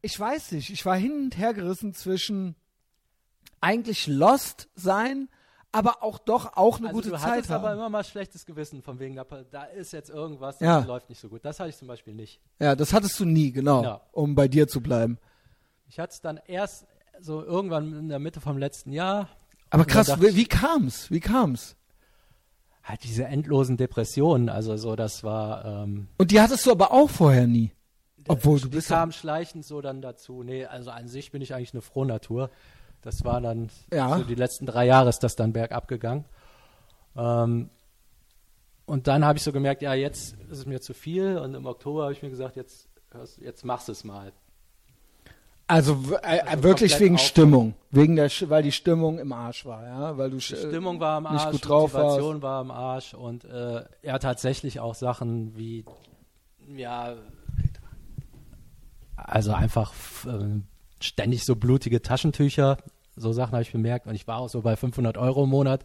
ich 0.00 0.18
weiß 0.18 0.52
nicht, 0.52 0.70
ich 0.70 0.84
war 0.86 0.96
hin 0.96 1.12
und 1.24 1.38
her 1.38 1.54
gerissen 1.54 1.94
zwischen 1.94 2.54
eigentlich 3.60 4.06
lost 4.06 4.68
sein, 4.74 5.28
aber 5.70 6.02
auch 6.02 6.18
doch 6.18 6.56
auch 6.56 6.78
eine 6.78 6.88
also 6.88 6.98
gute 6.98 7.10
du 7.10 7.16
Zeit 7.16 7.30
hattest 7.32 7.50
haben. 7.50 7.64
aber 7.64 7.72
immer 7.74 7.88
mal 7.88 8.04
schlechtes 8.04 8.44
Gewissen 8.44 8.82
von 8.82 8.98
wegen, 8.98 9.16
da, 9.16 9.24
da 9.50 9.64
ist 9.64 9.92
jetzt 9.92 10.10
irgendwas, 10.10 10.58
das 10.58 10.66
Ja. 10.66 10.78
läuft 10.80 11.08
nicht 11.08 11.20
so 11.20 11.28
gut. 11.28 11.44
Das 11.44 11.60
hatte 11.60 11.70
ich 11.70 11.76
zum 11.76 11.88
Beispiel 11.88 12.14
nicht. 12.14 12.40
ja, 12.58 12.74
das 12.76 12.92
hattest 12.92 13.18
du 13.20 13.24
nie, 13.24 13.52
genau, 13.52 13.82
Ja. 13.82 14.00
um 14.12 14.34
bei 14.34 14.48
dir 14.48 14.68
zu 14.68 14.80
bleiben. 14.80 15.18
Ich 15.88 15.98
hatte 15.98 16.12
es 16.12 16.20
dann 16.20 16.38
erst 16.46 16.86
so 17.20 17.42
irgendwann 17.42 17.92
in 17.98 18.08
der 18.08 18.18
Mitte 18.18 18.40
vom 18.40 18.58
letzten 18.58 18.92
Jahr. 18.92 19.28
Aber 19.70 19.84
krass, 19.86 20.20
wie, 20.20 20.34
wie 20.36 20.44
kam's? 20.46 21.10
Wie 21.10 21.20
kam's? 21.20 21.76
Halt 22.84 23.04
diese 23.04 23.24
endlosen 23.24 23.76
Depressionen, 23.76 24.48
also 24.48 24.76
so, 24.76 24.96
das 24.96 25.22
war, 25.22 25.64
ähm, 25.64 26.08
Und 26.18 26.30
die 26.32 26.40
hattest 26.40 26.66
du 26.66 26.72
aber 26.72 26.90
auch 26.92 27.08
vorher 27.08 27.46
nie. 27.46 27.70
Obwohl 28.28 28.58
du 28.60 28.68
die 28.68 28.76
bist 28.76 28.90
ja, 28.90 28.96
kamen 28.98 29.12
schleichend 29.12 29.64
so 29.64 29.80
dann 29.80 30.00
dazu. 30.02 30.42
Nee, 30.42 30.64
also 30.66 30.90
an 30.90 31.08
sich 31.08 31.30
bin 31.32 31.42
ich 31.42 31.54
eigentlich 31.54 31.74
eine 31.74 31.82
Frohnatur. 31.82 32.50
Das 33.00 33.24
war 33.24 33.40
dann 33.40 33.68
Ja. 33.92 34.16
so 34.18 34.24
die 34.24 34.34
letzten 34.36 34.66
drei 34.66 34.86
Jahre 34.86 35.08
ist 35.08 35.20
das 35.20 35.34
dann 35.36 35.52
bergab 35.52 35.88
gegangen. 35.88 36.24
Ähm, 37.16 37.68
und 38.86 39.06
dann 39.06 39.24
habe 39.24 39.38
ich 39.38 39.44
so 39.44 39.52
gemerkt, 39.52 39.82
ja, 39.82 39.94
jetzt 39.94 40.34
ist 40.50 40.58
es 40.58 40.66
mir 40.66 40.80
zu 40.80 40.94
viel. 40.94 41.38
Und 41.38 41.54
im 41.54 41.66
Oktober 41.66 42.02
habe 42.04 42.12
ich 42.12 42.22
mir 42.22 42.30
gesagt, 42.30 42.56
jetzt, 42.56 42.88
jetzt 43.40 43.64
machst 43.64 43.88
du 43.88 43.92
es 43.92 44.04
mal. 44.04 44.32
Also, 45.66 46.10
w- 46.10 46.14
äh, 46.22 46.40
Also 46.40 46.62
wirklich 46.64 46.98
wegen 47.00 47.14
auf- 47.14 47.20
Stimmung, 47.22 47.74
wegen 47.90 48.16
der, 48.16 48.30
weil 48.48 48.62
die 48.62 48.72
Stimmung 48.72 49.18
im 49.18 49.32
Arsch 49.32 49.64
war, 49.64 49.84
ja, 49.84 50.18
weil 50.18 50.30
du 50.30 50.36
Die 50.36 50.42
sch- 50.42 50.56
Stimmung 50.68 51.00
war 51.00 51.16
am 51.18 51.26
Äh, 51.26 51.32
nicht 51.32 51.42
Arsch, 51.42 51.52
gut 51.52 51.68
drauf 51.68 51.92
Motivation 51.92 52.42
war 52.42 52.60
am 52.60 52.70
Arsch 52.70 53.14
und 53.14 53.44
äh, 53.44 53.84
ja, 54.02 54.18
tatsächlich 54.18 54.80
auch 54.80 54.94
Sachen 54.94 55.56
wie, 55.56 55.84
ja, 56.76 57.14
also 59.16 59.52
einfach 59.52 59.92
ähm, 60.26 60.64
ständig 61.00 61.44
so 61.44 61.56
blutige 61.56 62.02
Taschentücher, 62.02 62.78
so 63.16 63.32
Sachen 63.32 63.52
habe 63.52 63.62
ich 63.62 63.72
bemerkt 63.72 64.06
und 64.06 64.14
ich 64.14 64.26
war 64.26 64.38
auch 64.38 64.48
so 64.48 64.62
bei 64.62 64.76
500 64.76 65.16
Euro 65.18 65.44
im 65.44 65.50
Monat. 65.50 65.84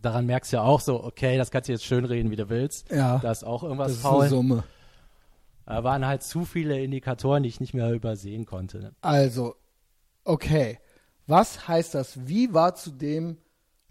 Daran 0.00 0.26
merkst 0.26 0.52
du 0.52 0.56
ja 0.58 0.62
auch 0.62 0.80
so, 0.80 1.02
okay, 1.02 1.36
das 1.36 1.50
kannst 1.50 1.68
du 1.68 1.72
jetzt 1.72 1.84
schön 1.84 2.04
reden, 2.04 2.30
wie 2.30 2.36
du 2.36 2.48
willst. 2.48 2.88
Ja. 2.90 3.18
Da 3.18 3.32
ist 3.32 3.44
auch 3.44 3.64
irgendwas 3.64 3.88
das 3.88 3.98
ist 3.98 4.04
eine 4.04 4.14
faul. 4.16 4.28
Summe. 4.28 4.64
Da 5.68 5.84
waren 5.84 6.06
halt 6.06 6.22
zu 6.22 6.46
viele 6.46 6.82
Indikatoren, 6.82 7.42
die 7.42 7.50
ich 7.50 7.60
nicht 7.60 7.74
mehr 7.74 7.92
übersehen 7.92 8.46
konnte. 8.46 8.92
Also, 9.02 9.54
okay. 10.24 10.78
Was 11.26 11.68
heißt 11.68 11.94
das? 11.94 12.26
Wie 12.26 12.54
war 12.54 12.74
zu 12.74 12.90
dem 12.90 13.36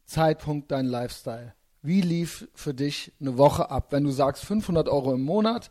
Zeitpunkt 0.03 0.71
dein 0.71 0.88
Lifestyle? 0.88 1.53
Wie 1.84 2.01
lief 2.01 2.47
für 2.55 2.73
dich 2.73 3.13
eine 3.21 3.38
Woche 3.38 3.69
ab? 3.69 3.91
Wenn 3.91 4.03
du 4.05 4.09
sagst 4.09 4.43
500 4.43 4.89
Euro 4.89 5.13
im 5.13 5.21
Monat, 5.21 5.69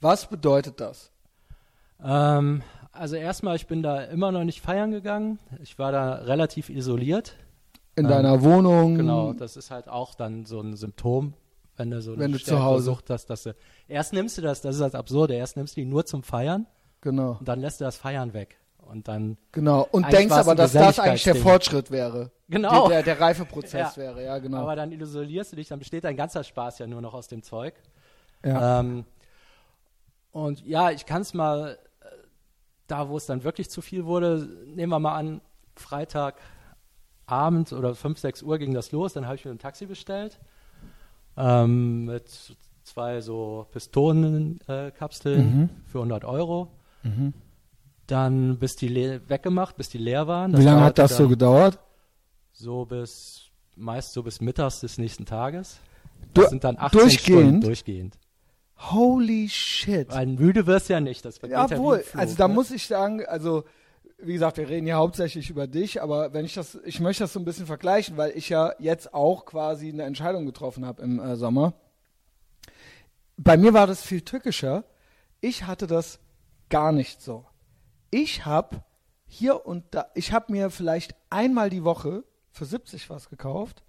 was 0.00 0.28
bedeutet 0.28 0.80
das? 0.80 1.12
Ähm, 2.02 2.62
also 2.90 3.14
erstmal, 3.14 3.54
ich 3.54 3.68
bin 3.68 3.84
da 3.84 4.02
immer 4.02 4.32
noch 4.32 4.42
nicht 4.42 4.60
feiern 4.60 4.90
gegangen. 4.90 5.38
Ich 5.62 5.78
war 5.78 5.92
da 5.92 6.14
relativ 6.14 6.68
isoliert. 6.68 7.36
In 7.94 8.06
Ähm, 8.06 8.10
deiner 8.10 8.42
Wohnung? 8.42 8.96
Genau, 8.96 9.32
das 9.32 9.56
ist 9.56 9.70
halt 9.70 9.88
auch 9.88 10.16
dann 10.16 10.46
so 10.46 10.60
ein 10.60 10.74
Symptom, 10.74 11.34
wenn 11.76 11.90
du 11.90 12.00
so 12.02 12.12
eine 12.12 12.20
Wenn 12.20 12.32
du 12.32 12.38
zu 12.38 12.62
Hause- 12.62 12.84
Sucht 12.84 13.10
hast, 13.10 13.26
dass 13.26 13.42
du 13.44 13.54
erst 13.88 14.12
nimmst 14.12 14.38
du 14.38 14.42
das, 14.42 14.60
das 14.60 14.76
ist 14.76 14.80
das 14.80 14.94
Absurde, 14.94 15.34
erst 15.34 15.56
nimmst 15.56 15.76
du 15.76 15.80
die 15.80 15.86
nur 15.86 16.04
zum 16.06 16.22
Feiern 16.22 16.66
Genau, 17.00 17.36
und 17.38 17.46
dann 17.48 17.60
lässt 17.60 17.80
du 17.80 17.84
das 17.84 17.96
Feiern 17.96 18.32
weg 18.32 18.58
und 18.78 19.08
dann 19.08 19.36
genau. 19.52 19.86
Und 19.92 20.10
denkst 20.12 20.34
aber, 20.34 20.54
dass 20.54 20.72
das 20.72 20.98
eigentlich 20.98 21.24
der. 21.24 21.36
Fortschritt 21.36 21.90
wäre. 21.90 22.30
Genau. 22.48 22.88
Der, 22.88 23.02
der, 23.02 23.14
der 23.16 23.20
Reifeprozess 23.20 23.96
Ja. 23.96 24.02
wäre, 24.02 24.24
ja, 24.24 24.38
genau. 24.38 24.58
aber 24.58 24.76
dann 24.76 24.92
isolierst 24.92 25.52
du 25.52 25.56
dich, 25.56 25.68
dann 25.68 25.78
besteht 25.78 26.04
dein 26.04 26.16
ganzer 26.16 26.44
Spaß 26.44 26.78
ja 26.78 26.86
nur 26.86 27.00
noch 27.02 27.12
aus 27.14 27.28
dem 27.28 27.42
Zeug. 27.42 27.74
ja. 28.44 28.80
Ähm, 28.80 29.04
und 30.32 30.64
ja, 30.66 30.90
ich 30.90 31.06
kann 31.06 31.22
es 31.22 31.32
mal, 31.34 31.78
äh, 32.00 32.06
da 32.88 33.08
wo 33.08 33.16
es 33.16 33.26
dann 33.26 33.44
wirklich 33.44 33.70
zu 33.70 33.80
viel 33.82 34.04
wurde, 34.04 34.48
nehmen 34.66 34.90
wir 34.92 34.98
mal 34.98 35.14
an, 35.14 35.40
Freitagabend 35.76 37.72
oder 37.72 37.94
5, 37.94 38.18
6 38.18 38.42
Uhr 38.42 38.58
ging 38.58 38.74
das 38.74 38.92
los, 38.92 39.12
dann 39.12 39.26
habe 39.26 39.36
ich 39.36 39.44
mir 39.44 39.50
ein 39.52 39.58
Taxi 39.58 39.86
bestellt 39.86 40.40
ähm, 41.36 42.04
mit 42.06 42.28
zwei 42.84 43.20
so 43.20 43.66
Pistonenkapseln 43.72 44.88
äh, 44.88 44.90
Kapseln 44.92 45.58
Mhm. 45.60 45.70
für 45.86 45.98
100 45.98 46.24
Euro. 46.24 46.68
Mhm. 47.02 47.32
Dann 48.06 48.58
bis 48.58 48.76
die 48.76 48.88
le 48.88 49.22
weggemacht, 49.28 49.76
bis 49.76 49.88
die 49.88 49.98
leer 49.98 50.26
waren. 50.26 50.52
Das 50.52 50.60
Wie 50.60 50.64
lange 50.64 50.82
hat 50.82 50.98
das 50.98 51.16
so 51.16 51.28
gedauert? 51.28 51.78
So 52.52 52.84
bis, 52.84 53.46
meist 53.76 54.12
so 54.12 54.22
bis 54.22 54.40
mittags 54.40 54.80
des 54.80 54.98
nächsten 54.98 55.24
Tages. 55.24 55.78
Du- 56.34 56.42
Das 56.42 56.50
sind 56.50 56.64
dann 56.64 56.76
18 56.78 57.00
durchgehend? 57.00 57.40
Stunden 57.40 57.60
durchgehend. 57.62 58.18
Holy 58.76 59.48
shit. 59.48 60.10
Weil 60.10 60.26
müde 60.26 60.66
wirst 60.66 60.88
du 60.88 60.94
ja 60.94 61.00
nicht. 61.00 61.24
Das 61.24 61.40
Jawohl, 61.40 62.04
ein 62.12 62.18
also 62.18 62.36
da 62.36 62.48
ne? 62.48 62.54
muss 62.54 62.70
ich 62.70 62.86
sagen, 62.86 63.24
also 63.26 63.64
wie 64.26 64.32
gesagt, 64.34 64.56
wir 64.56 64.68
reden 64.68 64.86
ja 64.86 64.96
hauptsächlich 64.96 65.50
über 65.50 65.66
dich, 65.66 66.02
aber 66.02 66.32
wenn 66.32 66.44
ich 66.44 66.54
das, 66.54 66.78
ich 66.84 67.00
möchte 67.00 67.24
das 67.24 67.32
so 67.32 67.38
ein 67.40 67.44
bisschen 67.44 67.66
vergleichen, 67.66 68.16
weil 68.16 68.32
ich 68.36 68.48
ja 68.48 68.72
jetzt 68.78 69.12
auch 69.14 69.44
quasi 69.44 69.88
eine 69.88 70.04
Entscheidung 70.04 70.46
getroffen 70.46 70.84
habe 70.86 71.02
im 71.02 71.18
äh, 71.20 71.36
Sommer. 71.36 71.74
Bei 73.36 73.56
mir 73.56 73.74
war 73.74 73.86
das 73.86 74.02
viel 74.02 74.20
tückischer. 74.22 74.84
Ich 75.40 75.66
hatte 75.66 75.86
das 75.86 76.20
gar 76.70 76.92
nicht 76.92 77.20
so. 77.20 77.44
Ich 78.10 78.46
habe 78.46 78.82
hier 79.26 79.66
und 79.66 79.84
da, 79.90 80.06
ich 80.14 80.32
habe 80.32 80.52
mir 80.52 80.70
vielleicht 80.70 81.14
einmal 81.30 81.68
die 81.70 81.84
Woche 81.84 82.24
für 82.50 82.64
70 82.64 83.10
was 83.10 83.28
gekauft. 83.28 83.82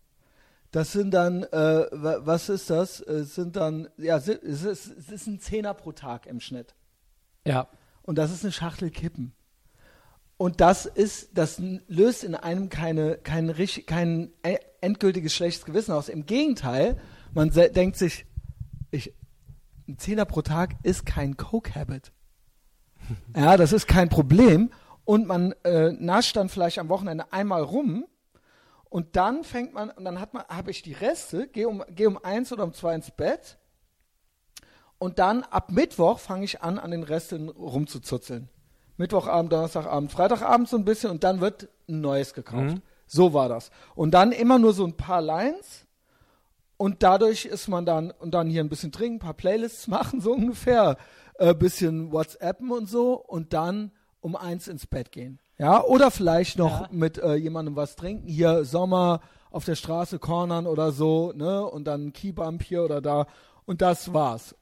Das 0.71 0.91
sind 0.91 1.11
dann, 1.11 1.43
äh, 1.43 1.85
wa- 1.91 2.19
was 2.21 2.49
ist 2.49 2.69
das? 2.69 2.99
Es 2.99 3.35
sind 3.35 3.55
dann, 3.55 3.87
ja, 3.97 4.17
es 4.17 4.27
ist, 4.27 4.65
es 4.65 4.87
ist 4.87 5.27
ein 5.27 5.39
Zehner 5.39 5.73
pro 5.73 5.91
Tag 5.91 6.25
im 6.25 6.39
Schnitt. 6.39 6.73
Ja, 7.45 7.67
Und 8.01 8.17
das 8.17 8.31
ist 8.31 8.43
eine 8.43 8.51
Schachtel 8.51 8.89
Kippen. 8.89 9.33
Und 10.37 10.59
das 10.59 10.85
ist, 10.85 11.37
das 11.37 11.61
löst 11.87 12.23
in 12.23 12.35
einem 12.35 12.69
keine, 12.69 13.17
kein, 13.17 13.53
kein 13.85 14.33
e- 14.43 14.57
endgültiges 14.81 15.33
schlechtes 15.33 15.65
Gewissen 15.65 15.93
aus. 15.93 16.09
Im 16.09 16.25
Gegenteil, 16.25 16.99
man 17.33 17.51
denkt 17.51 17.95
sich, 17.95 18.25
ich, 18.91 19.13
ein 19.87 19.97
Zehner 19.97 20.25
pro 20.25 20.41
Tag 20.41 20.75
ist 20.83 21.05
kein 21.05 21.37
Coke-Habit. 21.37 22.11
Ja, 23.35 23.55
das 23.55 23.71
ist 23.71 23.87
kein 23.87 24.09
Problem. 24.09 24.71
Und 25.03 25.27
man 25.27 25.51
äh, 25.63 25.91
nascht 25.91 26.35
dann 26.35 26.49
vielleicht 26.49 26.79
am 26.79 26.89
Wochenende 26.89 27.31
einmal 27.31 27.61
rum 27.61 28.07
und 28.95 29.15
dann 29.15 29.43
fängt 29.43 29.73
man, 29.73 29.89
und 29.89 30.05
dann 30.05 30.19
hat 30.19 30.33
man, 30.33 30.45
habe 30.45 30.71
ich 30.71 30.81
die 30.81 30.93
Reste, 30.93 31.47
gehe 31.47 31.67
um, 31.67 31.83
geh 31.89 32.07
um 32.07 32.17
eins 32.17 32.51
oder 32.51 32.63
um 32.63 32.73
zwei 32.73 32.95
ins 32.95 33.11
Bett 33.11 33.57
und 34.97 35.19
dann 35.19 35.43
ab 35.43 35.71
Mittwoch 35.71 36.17
fange 36.17 36.45
ich 36.45 36.61
an, 36.61 36.79
an 36.79 36.91
den 36.91 37.03
Resten 37.03 37.49
rumzuzuzeln. 37.49 38.49
Mittwochabend, 38.97 39.51
Donnerstagabend, 39.51 40.11
Freitagabend 40.11 40.69
so 40.69 40.77
ein 40.77 40.85
bisschen 40.85 41.11
und 41.11 41.23
dann 41.23 41.41
wird 41.41 41.69
ein 41.89 42.01
neues 42.01 42.33
gekauft. 42.33 42.75
Mhm. 42.75 42.81
So 43.07 43.33
war 43.33 43.49
das. 43.49 43.69
Und 43.95 44.11
dann 44.11 44.31
immer 44.31 44.57
nur 44.59 44.73
so 44.73 44.85
ein 44.85 44.97
paar 44.97 45.21
Lines 45.21 45.85
und 46.77 47.03
dadurch 47.03 47.45
ist 47.45 47.67
man 47.67 47.85
dann, 47.85 48.11
und 48.11 48.33
dann 48.33 48.47
hier 48.49 48.63
ein 48.63 48.69
bisschen 48.69 48.91
trinken, 48.91 49.17
ein 49.17 49.19
paar 49.19 49.33
Playlists 49.33 49.87
machen, 49.89 50.21
so 50.21 50.33
ungefähr, 50.33 50.97
äh, 51.37 51.53
bisschen 51.53 52.11
WhatsAppen 52.11 52.71
und 52.71 52.89
so 52.89 53.13
und 53.13 53.53
dann 53.53 53.91
um 54.21 54.35
eins 54.35 54.67
ins 54.67 54.87
Bett 54.87 55.11
gehen. 55.11 55.39
Ja, 55.57 55.83
oder 55.83 56.11
vielleicht 56.11 56.57
noch 56.57 56.81
Ja. 56.81 56.87
mit 56.91 57.17
äh, 57.17 57.35
jemandem 57.35 57.75
was 57.75 57.95
trinken. 57.95 58.27
Hier 58.27 58.65
Sommer 58.65 59.21
auf 59.51 59.63
der 59.63 59.75
Straße 59.75 60.19
cornern 60.19 60.67
oder 60.67 60.91
so, 60.91 61.31
ne? 61.33 61.65
Und 61.65 61.85
dann 61.85 62.11
Keybump 62.11 62.61
hier 62.61 62.83
oder 62.83 62.99
da. 63.01 63.27
Und 63.65 63.81
das 63.81 64.13
war's. 64.13 64.53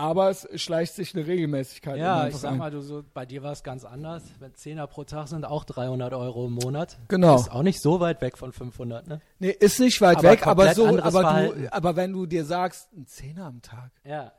Aber 0.00 0.30
es 0.30 0.48
schleicht 0.54 0.94
sich 0.94 1.14
eine 1.14 1.26
Regelmäßigkeit 1.26 1.98
ja, 1.98 2.26
ich 2.26 2.36
sag 2.36 2.52
ein. 2.52 2.58
mal, 2.58 2.70
du 2.70 2.80
so, 2.80 3.02
bei 3.12 3.26
dir 3.26 3.42
war 3.42 3.52
es 3.52 3.62
ganz 3.62 3.84
anders. 3.84 4.22
Wenn 4.38 4.54
Zehner 4.54 4.86
pro 4.86 5.04
Tag 5.04 5.28
sind 5.28 5.44
auch 5.44 5.64
300 5.64 6.14
Euro 6.14 6.46
im 6.46 6.54
Monat. 6.54 6.98
Genau. 7.08 7.36
Ist 7.36 7.52
auch 7.52 7.62
nicht 7.62 7.82
so 7.82 8.00
weit 8.00 8.22
weg 8.22 8.38
von 8.38 8.50
500, 8.50 9.06
ne? 9.08 9.20
Nee, 9.40 9.50
ist 9.50 9.78
nicht 9.78 10.00
weit 10.00 10.16
Aber 10.18 10.30
weg, 10.30 10.46
aber 10.46 10.72
so, 10.74 10.86
aber 10.86 11.50
du, 11.52 11.70
aber 11.70 11.96
wenn 11.96 12.12
du 12.14 12.24
dir 12.24 12.46
sagst, 12.46 12.90
ein 12.94 13.06
Zehner 13.06 13.44
am 13.44 13.60
Tag, 13.60 13.90
Ja. 14.02 14.32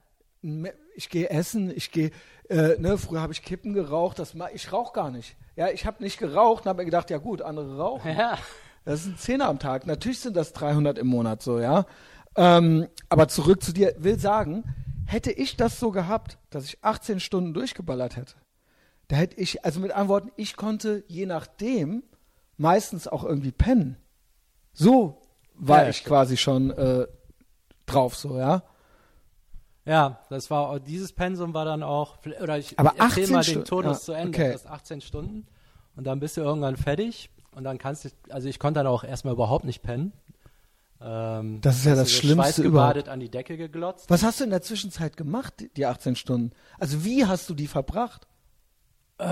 ich 0.96 1.10
gehe 1.10 1.30
essen, 1.30 1.72
ich 1.76 1.92
gehe, 1.92 2.10
äh, 2.50 2.80
ne, 2.80 2.98
früher 2.98 3.22
habe 3.22 3.32
ich 3.34 3.44
Kippen 3.44 3.74
geraucht, 3.74 4.18
das 4.18 4.34
ma 4.34 4.50
ich 4.52 4.74
rauche 4.74 4.94
gar 4.94 5.12
nicht. 5.12 5.38
Ja, 5.56 5.70
ich 5.70 5.86
habe 5.86 6.02
nicht 6.02 6.18
geraucht 6.18 6.66
und 6.66 6.70
habe 6.70 6.80
mir 6.80 6.86
gedacht, 6.86 7.12
ja 7.12 7.20
gut, 7.20 7.44
andere 7.44 7.78
rauchen. 7.78 8.18
Ja. 8.18 8.40
Das 8.84 9.02
ist 9.02 9.06
ein 9.06 9.18
Zehner 9.18 9.48
am 9.48 9.60
Tag. 9.60 9.86
Natürlich 9.86 10.22
sind 10.22 10.36
das 10.36 10.54
300 10.54 10.98
im 10.98 11.06
Monat 11.06 11.44
so, 11.44 11.60
ja. 11.60 11.86
Ähm, 12.36 12.88
aber 13.10 13.28
zurück 13.28 13.62
zu 13.62 13.74
dir, 13.74 13.94
will 14.00 14.18
sagen, 14.18 14.64
hätte 15.12 15.32
ich 15.32 15.58
das 15.58 15.80
so 15.80 15.92
gehabt, 15.92 16.38
dass 16.50 16.66
ich 16.66 16.84
18 16.84 17.20
Stunden 17.20 17.54
durchgeballert 17.54 18.16
hätte, 18.16 18.36
da 19.08 19.16
hätte 19.18 19.36
ich, 19.40 19.66
also 19.66 19.80
mit 19.80 19.92
anderen 19.92 20.08
Worten, 20.10 20.32
ich 20.38 20.56
konnte 20.56 21.04
je 21.08 21.26
nachdem 21.26 22.04
meistens 22.58 23.08
auch 23.08 23.24
irgendwie 23.24 23.52
pennen. 23.52 23.98
So 24.74 25.22
war 25.56 25.84
Ja, 25.84 25.90
ich 25.90 25.98
stimmt. 25.98 26.08
quasi 26.10 26.38
schon 26.38 26.72
äh, 26.72 27.08
drauf, 27.86 28.16
so, 28.16 28.38
ja. 28.38 28.64
Ja, 29.86 30.20
das 30.30 30.50
war 30.52 30.70
auch- 30.70 30.80
dieses 30.80 31.12
Pensum 31.12 31.54
war 31.54 31.66
dann 31.66 31.84
auch 31.84 32.20
oder 32.42 32.58
ich 32.58 32.78
Aber 32.80 32.92
erzähl 32.98 33.24
18 33.24 33.32
mal 33.32 33.44
den 33.44 33.66
Todus 33.66 33.98
ja, 34.00 34.04
zu 34.06 34.12
Ende. 34.14 34.38
okay. 34.38 34.52
Das 34.52 34.62
ist 34.62 34.68
18 34.70 35.02
Stunden 35.02 35.48
und 35.96 36.06
dann 36.06 36.20
bist 36.20 36.38
du 36.38 36.42
irgendwann 36.42 36.78
fertig 36.78 37.30
und 37.56 37.64
dann 37.64 37.78
kannst 37.80 38.06
du 38.06 38.10
also 38.30 38.48
ich 38.48 38.60
konnte 38.60 38.80
dann 38.80 38.88
auch 38.88 39.04
erstmal 39.04 39.34
überhaupt 39.34 39.66
nicht 39.66 39.82
pennen. 39.82 40.14
Ähm, 41.04 41.62
Das 41.62 41.78
ist 41.78 41.86
ja 41.86 41.96
das 41.96 42.12
Schlimmste 42.12 42.62
schweißgebadet 42.64 43.10
an 43.10 43.20
die 43.20 43.30
Decke 43.30 43.58
geglotzt. 43.58 44.10
Was 44.10 44.24
hast 44.24 44.40
du 44.40 44.44
in 44.44 44.50
der 44.52 44.62
Zwischenzeit 44.62 45.18
gemacht, 45.18 45.56
die- 45.60 45.70
die 45.74 45.86
18 45.86 46.16
Stunden? 46.16 46.52
Also 46.80 47.04
wie 47.04 47.26
hast 47.26 47.50
du 47.50 47.54
die 47.56 47.68
verbracht? 47.68 48.28
Äh, 49.18 49.24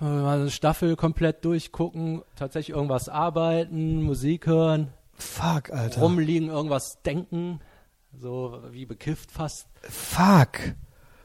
eine 0.00 0.50
Staffel 0.50 0.94
komplett 0.96 1.44
durchgucken, 1.44 2.22
tatsächlich 2.36 2.76
irgendwas 2.76 3.08
arbeiten, 3.08 4.02
Musik 4.02 4.46
hören, 4.46 4.92
Fuck, 5.14 5.70
Alter. 5.70 6.00
rumliegen, 6.00 6.48
irgendwas 6.48 7.02
denken, 7.04 7.60
so 8.16 8.60
wie 8.70 8.86
bekifft 8.86 9.30
fast. 9.32 9.66
Fuck. 9.82 10.74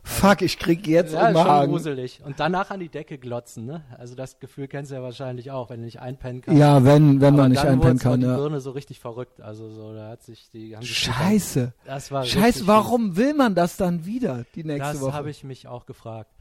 Fuck, 0.04 0.42
ich 0.42 0.58
krieg 0.58 0.88
jetzt 0.88 1.14
Ja, 1.14 1.30
im 1.30 1.36
ist 1.36 1.42
schon 1.44 1.70
gruselig. 1.70 2.22
Und 2.26 2.40
danach 2.40 2.72
an 2.72 2.80
die 2.80 2.90
Decke 2.90 3.18
glotzen, 3.20 3.66
ne? 3.66 3.84
Also 3.98 4.16
das 4.16 4.40
Gefühl 4.40 4.68
kennst 4.68 4.90
du 4.92 4.96
ja 4.96 5.04
wahrscheinlich 5.04 5.52
auch, 5.52 5.70
wenn 5.70 5.80
du 5.82 5.86
nicht 5.86 6.00
einpennen 6.02 6.42
kannst. 6.42 6.60
Ja, 6.60 6.84
wenn, 6.84 7.22
wenn 7.22 7.34
Aber 7.36 7.44
man 7.44 7.52
nicht 7.52 7.64
einpennen 7.64 8.00
kann, 8.00 8.20
die 8.20 8.26
ja. 8.26 8.36
Birne 8.36 8.60
so 8.62 8.72
richtig 8.72 9.00
verrückt. 9.00 9.42
Also 9.42 9.70
so, 9.70 9.94
da 9.94 10.10
hat 10.10 10.24
sich 10.24 10.50
die 10.50 10.76
haben 10.76 10.82
sich 10.84 10.98
Scheiße. 10.98 11.74
Das 11.86 12.12
war 12.12 12.26
Scheiße, 12.26 12.66
warum 12.66 13.16
will 13.16 13.34
man 13.36 13.54
das 13.54 13.78
dann 13.78 14.06
wieder, 14.06 14.46
die 14.56 14.64
nächste 14.64 14.94
Das 14.94 15.02
Woche? 15.02 15.14
habe 15.14 15.30
ich 15.30 15.44
mich 15.44 15.68
auch 15.68 15.86
gefragt. 15.86 16.32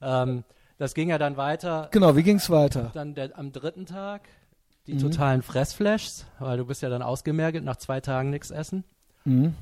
Ähm, 0.00 0.44
das 0.78 0.94
ging 0.94 1.10
ja 1.10 1.18
dann 1.18 1.36
weiter. 1.36 1.88
Genau, 1.90 2.16
wie 2.16 2.22
ging's 2.22 2.48
weiter? 2.48 2.90
Dann 2.94 3.14
der, 3.14 3.38
am 3.38 3.52
dritten 3.52 3.84
Tag 3.84 4.22
die 4.86 4.94
Mhm. 4.94 5.00
totalen 5.00 5.42
Fressflashs, 5.42 6.24
weil 6.38 6.56
du 6.56 6.64
bist 6.64 6.80
ja 6.80 6.88
dann 6.88 7.02
ausgemergelt, 7.02 7.64
nach 7.64 7.76
zwei 7.76 8.00
Tagen 8.00 8.30
nichts 8.30 8.50
essen. 8.50 8.84
Mhm. 9.26 9.54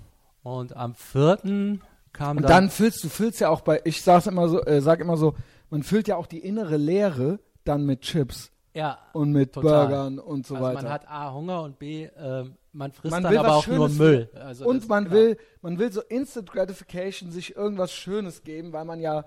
Und 0.45 0.77
am 0.77 0.95
vierten 0.95 1.83
kam 2.13 2.39
Und 2.39 2.45
dann, 2.45 2.51
dann 2.51 2.71
füllst 2.71 3.05
du 3.05 3.09
füllst 3.09 3.41
ja 3.41 3.49
auch 3.49 3.61
bei, 3.61 3.81
ich 3.85 4.03
sag's 4.03 4.27
immer 4.27 4.49
so, 4.49 4.63
äh, 4.65 4.81
sag 4.81 5.01
immer 5.01 5.17
so, 5.17 5.35
man 5.71 5.83
füllt 5.83 6.09
ja 6.09 6.17
auch 6.17 6.27
die 6.27 6.39
innere 6.39 6.77
Leere 6.77 7.39
dann 7.65 7.85
mit 7.85 8.03
Chips 8.03 8.51
ja, 8.75 8.99
und 9.13 9.33
mit 9.33 9.53
Total. 9.53 9.87
Burgern 9.87 10.19
und 10.19 10.47
so 10.47 10.55
also 10.55 10.67
weiter. 10.67 10.83
man 10.83 10.93
hat 10.93 11.09
A 11.09 11.33
Hunger 11.33 11.63
und 11.63 11.79
B 11.79 12.09
ähm, 12.17 12.57
man 12.73 12.93
frisst 12.93 13.11
Man 13.11 13.23
dann 13.23 13.37
aber 13.37 13.57
auch 13.57 13.67
nur 13.67 13.89
Schönes 13.89 13.99
Müll. 13.99 14.31
Also 14.35 14.67
und 14.67 14.83
das- 14.83 14.89
man 14.89 15.05
genau. 15.05 15.17
will, 15.17 15.37
man 15.63 15.79
will 15.79 15.93
so 15.93 16.01
Instant 16.03 16.51
Gratification 16.51 17.31
sich 17.31 17.57
irgendwas 17.57 17.93
Schönes 17.93 18.43
geben, 18.43 18.73
weil 18.73 18.85
man 18.85 19.01
ja 19.01 19.25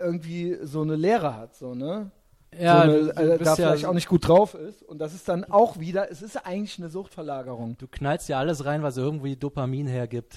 irgendwie 0.00 0.58
so 0.62 0.82
eine 0.82 0.96
Leere 0.96 1.36
hat, 1.36 1.54
so 1.54 1.74
ne? 1.74 2.10
ja, 2.58 2.84
so 2.84 3.10
eine, 3.12 3.34
äh, 3.34 3.38
bist 3.38 3.46
da 3.46 3.50
ja, 3.50 3.54
vielleicht 3.54 3.86
auch 3.86 3.94
nicht 3.94 4.08
gut 4.08 4.28
drauf 4.28 4.54
ist. 4.54 4.82
Und 4.82 4.98
das 4.98 5.14
ist 5.14 5.28
dann 5.28 5.44
auch 5.44 5.78
wieder, 5.78 6.10
es 6.10 6.22
ist 6.22 6.34
ja 6.34 6.42
eigentlich 6.44 6.78
eine 6.78 6.88
Suchtverlagerung. 6.88 7.76
Du 7.78 7.86
knallst 7.88 8.28
ja 8.28 8.38
alles 8.38 8.64
rein, 8.64 8.82
was 8.82 8.96
irgendwie 8.96 9.36
Dopamin 9.36 9.86
hergibt. 9.86 10.36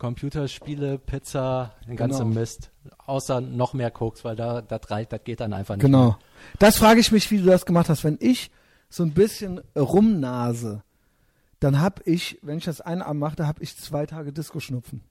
Computerspiele, 0.00 0.98
Pizza, 0.98 1.74
den 1.86 1.94
ganzen 1.96 2.28
Genau. 2.30 2.40
Mist. 2.40 2.72
Außer 3.06 3.40
noch 3.40 3.74
mehr 3.74 3.90
Koks, 3.92 4.24
weil 4.24 4.34
da 4.34 4.62
das 4.62 4.90
reicht, 4.90 5.12
das 5.12 5.22
geht 5.22 5.38
dann 5.40 5.52
einfach 5.52 5.76
nicht. 5.76 5.84
Genau. 5.84 6.16
Das 6.58 6.76
frage 6.78 6.98
ich 6.98 7.12
mich, 7.12 7.30
wie 7.30 7.38
du 7.38 7.44
das 7.44 7.64
gemacht 7.66 7.88
hast. 7.88 8.02
Wenn 8.02 8.16
ich 8.20 8.50
so 8.88 9.04
ein 9.04 9.12
bisschen 9.12 9.60
rumnase, 9.76 10.82
dann 11.60 11.80
hab 11.80 12.04
ich, 12.06 12.38
wenn 12.42 12.58
ich 12.58 12.64
das 12.64 12.80
einen 12.80 13.02
Abend 13.02 13.20
mache, 13.20 13.36
da 13.36 13.46
hab 13.46 13.60
ich 13.60 13.76
zwei 13.76 14.06
Tage 14.06 14.32
Disco-Schnupfen. 14.32 15.02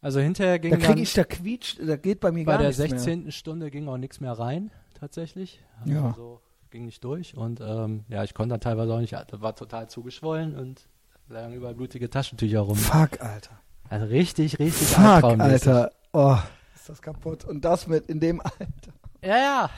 Also 0.00 0.18
hinterher 0.18 0.58
ging 0.58 0.72
Da 0.72 0.76
kriege 0.78 1.00
ich, 1.00 1.14
da 1.14 1.22
quietscht, 1.24 1.78
da 1.80 1.96
geht 1.96 2.18
bei 2.20 2.32
mir 2.32 2.44
bei 2.44 2.52
gar 2.52 2.58
der 2.58 2.68
nichts 2.68 2.80
mehr. 2.80 2.88
16. 2.98 3.30
Stunde 3.32 3.70
ging 3.70 3.86
auch 3.88 3.96
nichts 3.98 4.20
mehr 4.20 4.32
rein, 4.32 4.72
tatsächlich. 4.98 5.60
Also 5.80 5.92
Ja. 5.92 6.12
so 6.16 6.40
ging 6.70 6.86
nicht 6.86 7.04
durch 7.04 7.36
und 7.36 7.60
ähm, 7.60 8.04
ja, 8.08 8.24
ich 8.24 8.34
konnte 8.34 8.54
dann 8.54 8.60
teilweise 8.60 8.92
auch 8.94 8.98
nicht, 9.00 9.12
war 9.12 9.54
total 9.54 9.88
zugeschwollen 9.88 10.56
und 10.56 10.88
lagen 11.28 11.54
überall 11.54 11.74
blutige 11.76 12.10
Taschentücher 12.10 12.60
rum. 12.60 12.74
Fuck, 12.76 13.20
Alter. 13.20 13.60
Also 13.92 14.06
richtig, 14.06 14.58
richtig 14.58 14.88
Fuck. 14.88 15.38
Alter. 15.38 15.92
Oh, 16.14 16.36
ist 16.74 16.88
das 16.88 17.02
kaputt. 17.02 17.44
Und 17.44 17.62
das 17.62 17.86
mit 17.86 18.06
in 18.06 18.20
dem 18.20 18.40
Alter. 18.40 18.92
Ja, 19.22 19.36
ja. 19.36 19.70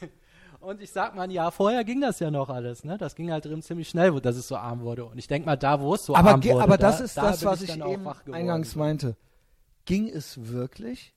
Und 0.60 0.82
ich 0.82 0.90
sag 0.90 1.14
mal, 1.14 1.22
ein 1.22 1.30
Jahr 1.30 1.52
vorher 1.52 1.84
ging 1.84 2.00
das 2.00 2.18
ja 2.18 2.32
noch 2.32 2.48
alles, 2.50 2.82
ne? 2.82 2.98
Das 2.98 3.14
ging 3.14 3.30
halt 3.30 3.44
drin 3.44 3.62
ziemlich 3.62 3.88
schnell, 3.88 4.12
wo- 4.12 4.18
dass 4.18 4.34
es 4.34 4.48
so 4.48 4.56
arm 4.56 4.80
wurde. 4.80 5.04
Und 5.04 5.18
ich 5.18 5.28
denk 5.28 5.46
mal, 5.46 5.54
da, 5.56 5.80
wo 5.80 5.94
es 5.94 6.04
so 6.04 6.16
aber 6.16 6.32
arm 6.32 6.44
wurde, 6.44 6.62
aber 6.64 6.78
da, 6.78 6.90
das 6.90 7.00
ist 7.00 7.16
da 7.16 7.30
das, 7.30 7.44
was 7.44 7.62
ich 7.62 7.80
auch 7.80 7.92
eben 7.92 8.06
eingangs 8.32 8.74
meinte. 8.74 9.16
Ging 9.84 10.08
es 10.08 10.48
wirklich? 10.48 11.14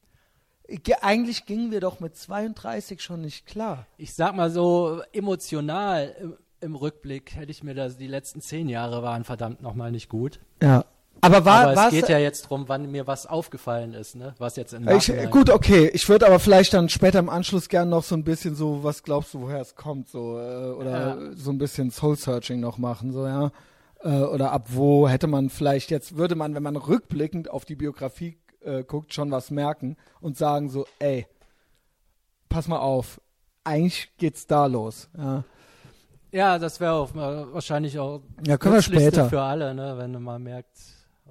Ge 0.68 0.96
eigentlich 1.02 1.46
gingen 1.48 1.72
wir 1.72 1.82
doch 1.82 2.00
mit 2.00 2.16
32 2.16 3.02
schon 3.02 3.22
nicht 3.22 3.48
klar. 3.48 3.88
Ich 3.98 4.14
sag 4.14 4.36
mal 4.36 4.52
so, 4.52 5.02
emotional 5.12 6.16
im, 6.22 6.38
im 6.62 6.76
Rückblick 6.76 7.36
hätte 7.36 7.52
ich 7.52 7.64
mir 7.64 7.74
das, 7.74 7.98
die 7.98 8.08
letzten 8.08 8.42
zehn 8.42 8.70
Jahre 8.70 9.02
waren 9.02 9.24
verdammt 9.24 9.62
nochmal 9.62 9.92
nicht 9.92 10.08
gut. 10.08 10.40
Ja. 10.62 10.86
Aber 11.22 11.46
war 11.46 11.68
aber 11.70 11.86
es 11.86 11.92
geht 11.92 12.10
ja 12.10 12.18
jetzt 12.18 12.50
drum, 12.50 12.66
wann 12.68 12.92
mir 12.92 13.08
was 13.08 13.26
aufgefallen 13.26 13.94
ist, 13.94 14.16
ne? 14.16 14.36
Was 14.40 14.58
jetzt 14.58 14.74
im 14.74 14.88
Ich, 14.90 15.12
gut, 15.32 15.50
okay. 15.50 15.90
Ich 15.94 16.10
würde 16.10 16.28
aber 16.28 16.38
vielleicht 16.40 16.74
dann 16.74 16.90
später 16.90 17.20
im 17.20 17.30
Anschluss 17.30 17.70
gern 17.70 17.88
noch 17.90 18.04
so 18.04 18.16
ein 18.16 18.26
bisschen 18.26 18.56
so, 18.56 18.84
was 18.84 19.04
glaubst 19.04 19.34
du, 19.34 19.42
woher 19.42 19.62
es 19.62 19.76
kommt, 19.76 20.10
so 20.10 20.38
äh, 20.38 20.72
oder 20.72 20.92
Ja. 20.92 21.18
so 21.36 21.52
ein 21.52 21.58
bisschen 21.58 21.92
Soul 21.92 22.18
Searching 22.18 22.60
noch 22.60 22.78
machen, 22.78 23.14
so 23.14 23.26
ja. 23.26 23.52
Äh, 24.04 24.10
oder 24.24 24.52
ab 24.52 24.68
wo 24.72 25.08
hätte 25.08 25.28
man 25.28 25.50
vielleicht 25.50 25.92
jetzt 25.92 26.18
würde 26.18 26.36
man, 26.36 26.56
wenn 26.56 26.64
man 26.64 26.76
rückblickend 26.76 27.50
auf 27.50 27.64
die 27.64 27.76
Biografie 27.76 28.38
äh, 28.60 28.84
guckt, 28.84 29.14
schon 29.14 29.32
was 29.32 29.50
merken 29.50 29.96
und 30.20 30.38
sagen 30.38 30.70
so, 30.70 30.86
ey, 31.00 31.26
pass 32.50 32.68
mal 32.68 32.80
auf, 32.80 33.22
eigentlich 33.64 34.12
geht's 34.18 34.46
da 34.46 34.66
los. 34.66 35.08
Ja, 35.18 35.44
Ja, 36.34 36.60
das 36.60 36.82
wäre 36.82 36.94
auch 36.94 37.12
wahrscheinlich 37.16 37.98
auch 37.98 38.22
ja 38.46 38.58
können 38.58 38.76
wir 38.76 38.82
später. 38.82 39.30
für 39.30 39.42
alle, 39.42 39.74
ne? 39.74 39.96
Wenn 39.98 40.12
du 40.12 40.20
mal 40.20 40.40
merkt, 40.40 40.78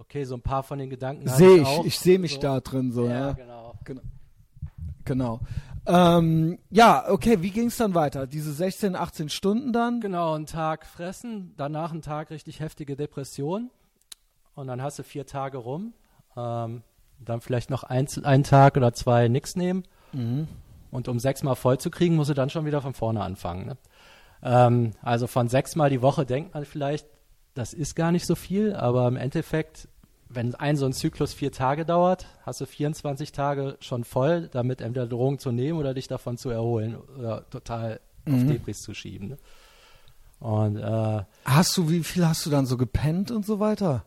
okay, 0.02 0.24
so 0.24 0.34
ein 0.34 0.42
paar 0.42 0.62
von 0.62 0.78
den 0.78 0.90
Gedanken 0.90 1.28
Sehe 1.28 1.58
ich, 1.62 1.66
auch. 1.66 1.84
ich 1.84 1.98
sehe 1.98 2.18
mich 2.18 2.34
so. 2.34 2.40
da 2.40 2.60
drin 2.60 2.92
so, 2.92 3.06
Ja, 3.06 3.28
ja. 3.28 3.32
genau. 3.32 3.74
Genau. 5.04 5.40
Ähm, 5.86 6.58
ja, 6.70 7.08
okay, 7.08 7.42
wie 7.42 7.50
ging's 7.50 7.76
dann 7.76 7.94
weiter? 7.94 8.26
Diese 8.28 8.52
16, 8.52 8.94
18 8.94 9.28
Stunden 9.28 9.72
dann? 9.72 10.00
Genau, 10.00 10.34
einen 10.34 10.46
Tag 10.46 10.86
fressen, 10.86 11.54
danach 11.56 11.90
einen 11.90 12.02
Tag 12.02 12.30
richtig 12.30 12.60
heftige 12.60 12.94
Depression 12.94 13.70
und 14.54 14.68
dann 14.68 14.80
hast 14.80 14.98
du 15.00 15.02
vier 15.02 15.26
Tage 15.26 15.58
rum. 15.58 15.92
Ähm, 16.36 16.82
dann 17.18 17.40
vielleicht 17.40 17.70
noch 17.70 17.82
ein, 17.84 18.06
einen 18.22 18.44
Tag 18.44 18.76
oder 18.76 18.92
zwei 18.92 19.28
nichts 19.28 19.56
nehmen 19.56 19.84
Mhm. 20.12 20.46
und 20.90 21.08
um 21.08 21.18
sechsmal 21.18 21.56
voll 21.56 21.78
zu 21.78 21.90
kriegen, 21.90 22.16
musst 22.16 22.28
du 22.30 22.34
dann 22.34 22.50
schon 22.50 22.66
wieder 22.66 22.80
von 22.82 22.92
vorne 22.94 23.22
anfangen. 23.22 23.66
Ne? 23.66 23.76
Ähm, 24.42 24.90
also 25.02 25.26
von 25.26 25.48
sechsmal 25.48 25.88
die 25.90 26.02
Woche 26.02 26.26
denkt 26.26 26.52
man 26.54 26.64
vielleicht, 26.64 27.06
das 27.54 27.72
ist 27.72 27.96
gar 27.96 28.12
nicht 28.12 28.26
so 28.26 28.34
viel, 28.34 28.74
aber 28.74 29.08
im 29.08 29.16
Endeffekt, 29.16 29.88
wenn 30.34 30.54
ein 30.54 30.76
so 30.76 30.86
ein 30.86 30.92
Zyklus 30.92 31.34
vier 31.34 31.52
Tage 31.52 31.84
dauert, 31.84 32.26
hast 32.44 32.60
du 32.60 32.66
24 32.66 33.32
Tage 33.32 33.76
schon 33.80 34.04
voll, 34.04 34.48
damit 34.48 34.80
entweder 34.80 35.06
Drogen 35.06 35.38
zu 35.38 35.52
nehmen 35.52 35.78
oder 35.78 35.94
dich 35.94 36.08
davon 36.08 36.36
zu 36.36 36.50
erholen 36.50 36.96
oder 36.96 37.48
total 37.50 38.00
auf 38.26 38.34
Mhm. 38.34 38.48
Debris 38.48 38.80
zu 38.80 38.94
schieben. 38.94 39.28
Ne? 39.30 39.38
Und 40.40 40.76
äh, 40.76 41.22
Hast 41.44 41.76
du, 41.76 41.88
wie 41.90 42.02
viel 42.02 42.26
hast 42.26 42.46
du 42.46 42.50
dann 42.50 42.66
so 42.66 42.76
gepennt 42.76 43.30
und 43.30 43.44
so 43.46 43.60
weiter? 43.60 44.04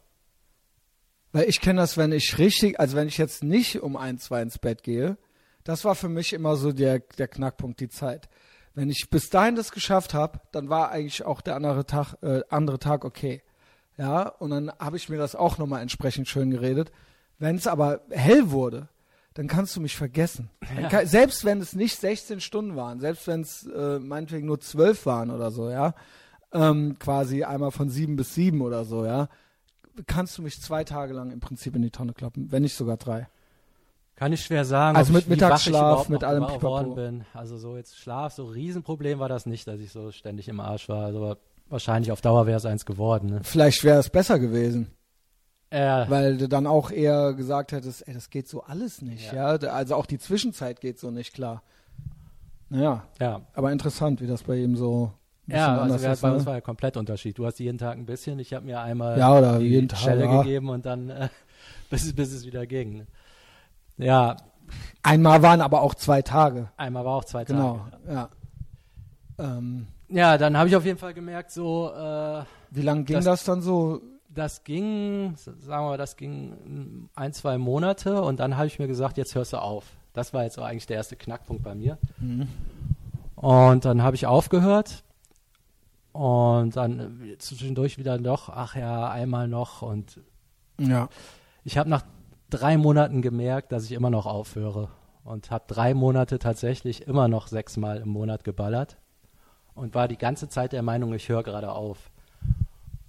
Weil 1.32 1.50
ich 1.50 1.60
kenne 1.60 1.82
das, 1.82 1.98
wenn 1.98 2.12
ich 2.12 2.38
richtig, 2.38 2.80
also 2.80 2.96
wenn 2.96 3.08
ich 3.08 3.18
jetzt 3.18 3.44
nicht 3.44 3.82
um 3.82 3.98
ein, 3.98 4.18
zwei 4.20 4.42
ins 4.42 4.58
Bett 4.58 4.84
gehe, 4.84 5.18
das 5.64 5.84
war 5.84 5.96
für 5.96 6.10
mich 6.10 6.32
immer 6.34 6.56
so 6.56 6.72
der, 6.72 7.00
der 7.00 7.28
Knackpunkt, 7.28 7.80
die 7.80 7.90
Zeit. 7.90 8.30
Wenn 8.74 8.90
ich 8.90 9.10
bis 9.10 9.30
dahin 9.30 9.56
das 9.56 9.72
geschafft 9.72 10.14
habe, 10.14 10.40
dann 10.52 10.70
war 10.70 10.92
eigentlich 10.92 11.26
auch 11.26 11.42
der 11.42 11.56
andere 11.56 11.86
Tag, 11.86 12.16
äh, 12.22 12.42
andere 12.50 12.80
Tag 12.80 13.04
okay. 13.06 13.42
Ja, 13.98 14.28
und 14.28 14.50
dann 14.50 14.72
habe 14.80 14.98
ich 14.98 15.10
mir 15.10 15.18
das 15.18 15.36
auch 15.36 15.58
nochmal 15.58 15.82
entsprechend 15.82 16.28
schön 16.28 16.52
geredet. 16.52 16.92
Wenn 17.40 17.56
es 17.56 17.68
aber 17.68 18.02
hell 18.10 18.52
wurde, 18.52 18.88
dann 19.34 19.48
kannst 19.48 19.76
du 19.76 19.82
mich 19.82 19.96
vergessen. 19.96 20.50
Ja. 20.82 20.88
kann, 20.90 21.08
selbst 21.08 21.44
wenn 21.46 21.60
es 21.62 21.74
nicht 21.74 21.98
16 22.00 22.40
Stunden 22.42 22.76
waren, 22.76 23.00
selbst 23.00 23.28
wenn 23.28 23.42
es 23.42 23.66
äh, 23.68 24.00
meinetwegen 24.00 24.48
nur 24.48 24.60
12 24.60 25.06
waren 25.06 25.30
oder 25.32 25.52
so, 25.52 25.70
ja, 25.70 25.94
ähm, 26.54 26.98
quasi 27.00 27.44
einmal 27.44 27.72
von 27.72 27.90
sieben 27.90 28.16
bis 28.16 28.34
sieben 28.34 28.62
oder 28.62 28.86
so, 28.86 29.06
ja, 29.06 29.28
kannst 30.08 30.38
du 30.38 30.42
mich 30.42 30.62
zwei 30.62 30.84
Tage 30.84 31.14
lang 31.14 31.32
im 31.32 31.40
Prinzip 31.40 31.76
in 31.76 31.82
die 31.82 31.92
Tonne 31.92 32.14
kloppen, 32.14 32.52
wenn 32.52 32.64
nicht 32.64 32.76
sogar 32.76 32.96
drei. 32.98 33.28
kann 34.16 34.32
ich 34.32 34.44
schwer 34.46 34.64
sagen, 34.64 34.96
Also 34.98 35.12
mit 35.12 35.28
Mittagsschlaf, 35.28 36.08
mit 36.10 36.24
allem 36.24 36.44
geworden 36.48 36.60
Pipapo. 36.60 36.96
bin. 36.96 37.26
Also 37.34 37.58
so 37.58 37.76
jetzt 37.76 37.98
Schlaf, 37.98 38.34
so 38.34 38.46
Riesenproblem 38.46 39.20
war 39.20 39.28
das 39.30 39.46
nicht, 39.46 39.68
dass 39.68 39.80
ich 39.82 39.92
so 39.92 40.12
ständig 40.12 40.48
im 40.48 40.62
Arsch 40.62 40.88
war. 40.88 41.06
Also 41.06 41.36
wahrscheinlich 41.70 42.12
auf 42.12 42.22
Dauer 42.22 42.46
wäre 42.48 42.58
es 42.58 42.66
eins 42.66 42.86
geworden. 42.86 43.30
Ne? 43.30 43.40
Vielleicht 43.44 43.84
wäre 43.84 44.00
es 44.00 44.10
besser 44.10 44.40
gewesen, 44.40 44.92
Äh, 45.72 46.06
weil 46.10 46.38
du 46.38 46.48
dann 46.48 46.68
auch 46.68 46.92
eher 46.92 47.34
gesagt 47.34 47.72
hättest, 47.72 48.08
ey, 48.08 48.14
das 48.14 48.30
geht 48.30 48.48
so 48.48 48.64
alles 48.64 49.02
nicht, 49.02 49.32
ja. 49.34 49.56
Ja. 49.58 49.72
Also 49.72 49.96
auch 49.96 50.06
die 50.06 50.20
Zwischenzeit 50.20 50.80
geht 50.82 51.00
so 51.00 51.12
nicht 51.12 51.34
klar. 51.34 51.64
Naja, 52.70 53.04
ja, 53.20 53.42
aber 53.54 53.72
interessant, 53.72 54.22
wie 54.22 54.28
das 54.28 54.44
bei 54.44 54.58
ihm 54.58 54.76
so 54.76 55.12
ja 55.48 55.78
also 55.80 55.96
ist. 55.96 56.22
bei 56.22 56.32
uns 56.32 56.42
Ne? 56.42 56.46
war 56.48 56.54
ja 56.56 56.62
komplett 56.62 56.98
Unterschied. 56.98 57.38
Du 57.38 57.46
hast 57.46 57.60
jeden 57.60 57.78
Tag 57.78 57.98
ein 57.98 58.06
bisschen, 58.08 58.40
ich 58.40 58.54
habe 58.54 58.66
mir 58.66 58.82
einmal 58.82 59.18
Ja, 59.20 59.38
oder 59.38 59.60
die 59.60 59.66
jeden 59.66 59.88
Tag, 59.88 60.00
Schelle 60.00 60.26
ja. 60.26 60.42
gegeben 60.42 60.70
und 60.70 60.86
dann 60.86 61.10
äh, 61.12 61.30
bis, 61.92 62.14
bis 62.16 62.32
es 62.34 62.46
wieder 62.46 62.66
ging. 62.66 62.98
Ne? 62.98 63.08
Ja, 63.98 64.38
Einmal 65.04 65.44
waren 65.44 65.62
aber 65.62 65.82
auch 65.84 65.94
zwei 65.94 66.24
Tage. 66.24 66.70
einmal 66.76 67.06
war 67.06 67.18
auch 67.18 67.26
zwei 67.26 67.44
Genau, 67.46 67.86
Tage. 68.08 68.12
ja. 68.14 68.30
Ähm, 69.38 69.88
Ja, 70.10 70.38
dann 70.38 70.56
habe 70.58 70.70
ich 70.70 70.76
auf 70.76 70.86
jeden 70.86 71.00
Fall 71.00 71.14
gemerkt, 71.14 71.52
so 71.52 71.92
äh, 71.92 72.44
wie 72.72 72.82
lange 72.82 73.04
ging 73.06 73.16
das, 73.16 73.26
Das- 73.26 73.44
dann 73.46 73.62
so? 73.62 74.02
das 74.30 74.64
ging, 74.66 75.34
sagen 75.38 75.60
wir 75.68 75.82
mal, 75.92 75.98
das 75.98 76.18
ging 76.18 77.08
ein, 77.16 77.32
zwei 77.32 77.58
Monate 77.58 78.22
und 78.22 78.40
dann 78.42 78.58
habe 78.58 78.68
ich 78.68 78.80
mir 78.80 78.88
gesagt, 78.88 79.18
jetzt 79.18 79.34
hörst 79.34 79.54
du 79.54 79.58
auf. 79.62 79.86
Das 80.12 80.34
war 80.34 80.44
jetzt 80.44 80.60
auch 80.60 80.66
eigentlich 80.66 80.86
der 80.88 80.98
erste 80.98 81.16
Knackpunkt 81.16 81.64
bei 81.64 81.74
mir. 81.74 81.98
Mhm. 82.20 82.50
Und 83.36 83.86
dann 83.86 84.04
habe 84.04 84.16
ich 84.18 84.28
aufgehört 84.28 85.04
und 86.12 86.76
dann 86.76 87.36
zwischendurch 87.40 87.98
wieder 87.98 88.18
doch, 88.18 88.50
ach 88.50 88.76
ja, 88.76 89.10
einmal 89.10 89.48
noch 89.48 89.82
und 89.82 90.20
Ja. 90.80 91.08
ich 91.64 91.78
habe 91.78 91.90
nach 91.90 92.04
drei 92.50 92.78
Monaten 92.78 93.22
gemerkt, 93.22 93.72
dass 93.72 93.86
ich 93.86 93.94
immer 93.94 94.10
noch 94.10 94.26
aufhöre 94.26 94.90
und 95.24 95.50
habe 95.50 95.64
drei 95.68 95.94
Monate 95.94 96.40
tatsächlich 96.40 97.08
immer 97.08 97.28
noch 97.30 97.48
sechsmal 97.48 97.98
im 97.98 98.10
Monat 98.10 98.44
geballert 98.44 98.98
und 99.76 99.94
war 99.94 100.08
die 100.08 100.18
ganze 100.18 100.50
Zeit 100.50 100.72
der 100.72 100.82
Meinung, 100.82 101.14
ich 101.14 101.30
höre 101.30 101.44
gerade 101.44 101.72
auf. 101.72 102.10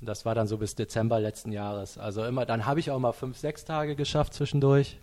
Und 0.01 0.07
das 0.07 0.27
war 0.27 0.35
dann 0.35 0.47
so 0.47 0.59
bis 0.59 0.75
Dezember 0.75 1.21
letzten 1.21 1.53
Jahres. 1.53 1.97
Also 1.97 2.25
immer, 2.25 2.45
dann 2.45 2.67
habe 2.67 2.81
ich 2.81 2.91
auch 2.91 2.99
mal 2.99 3.13
fünf, 3.13 3.39
sechs 3.39 3.65
Tage 3.65 3.97
geschafft 3.97 4.35
zwischendurch 4.35 4.99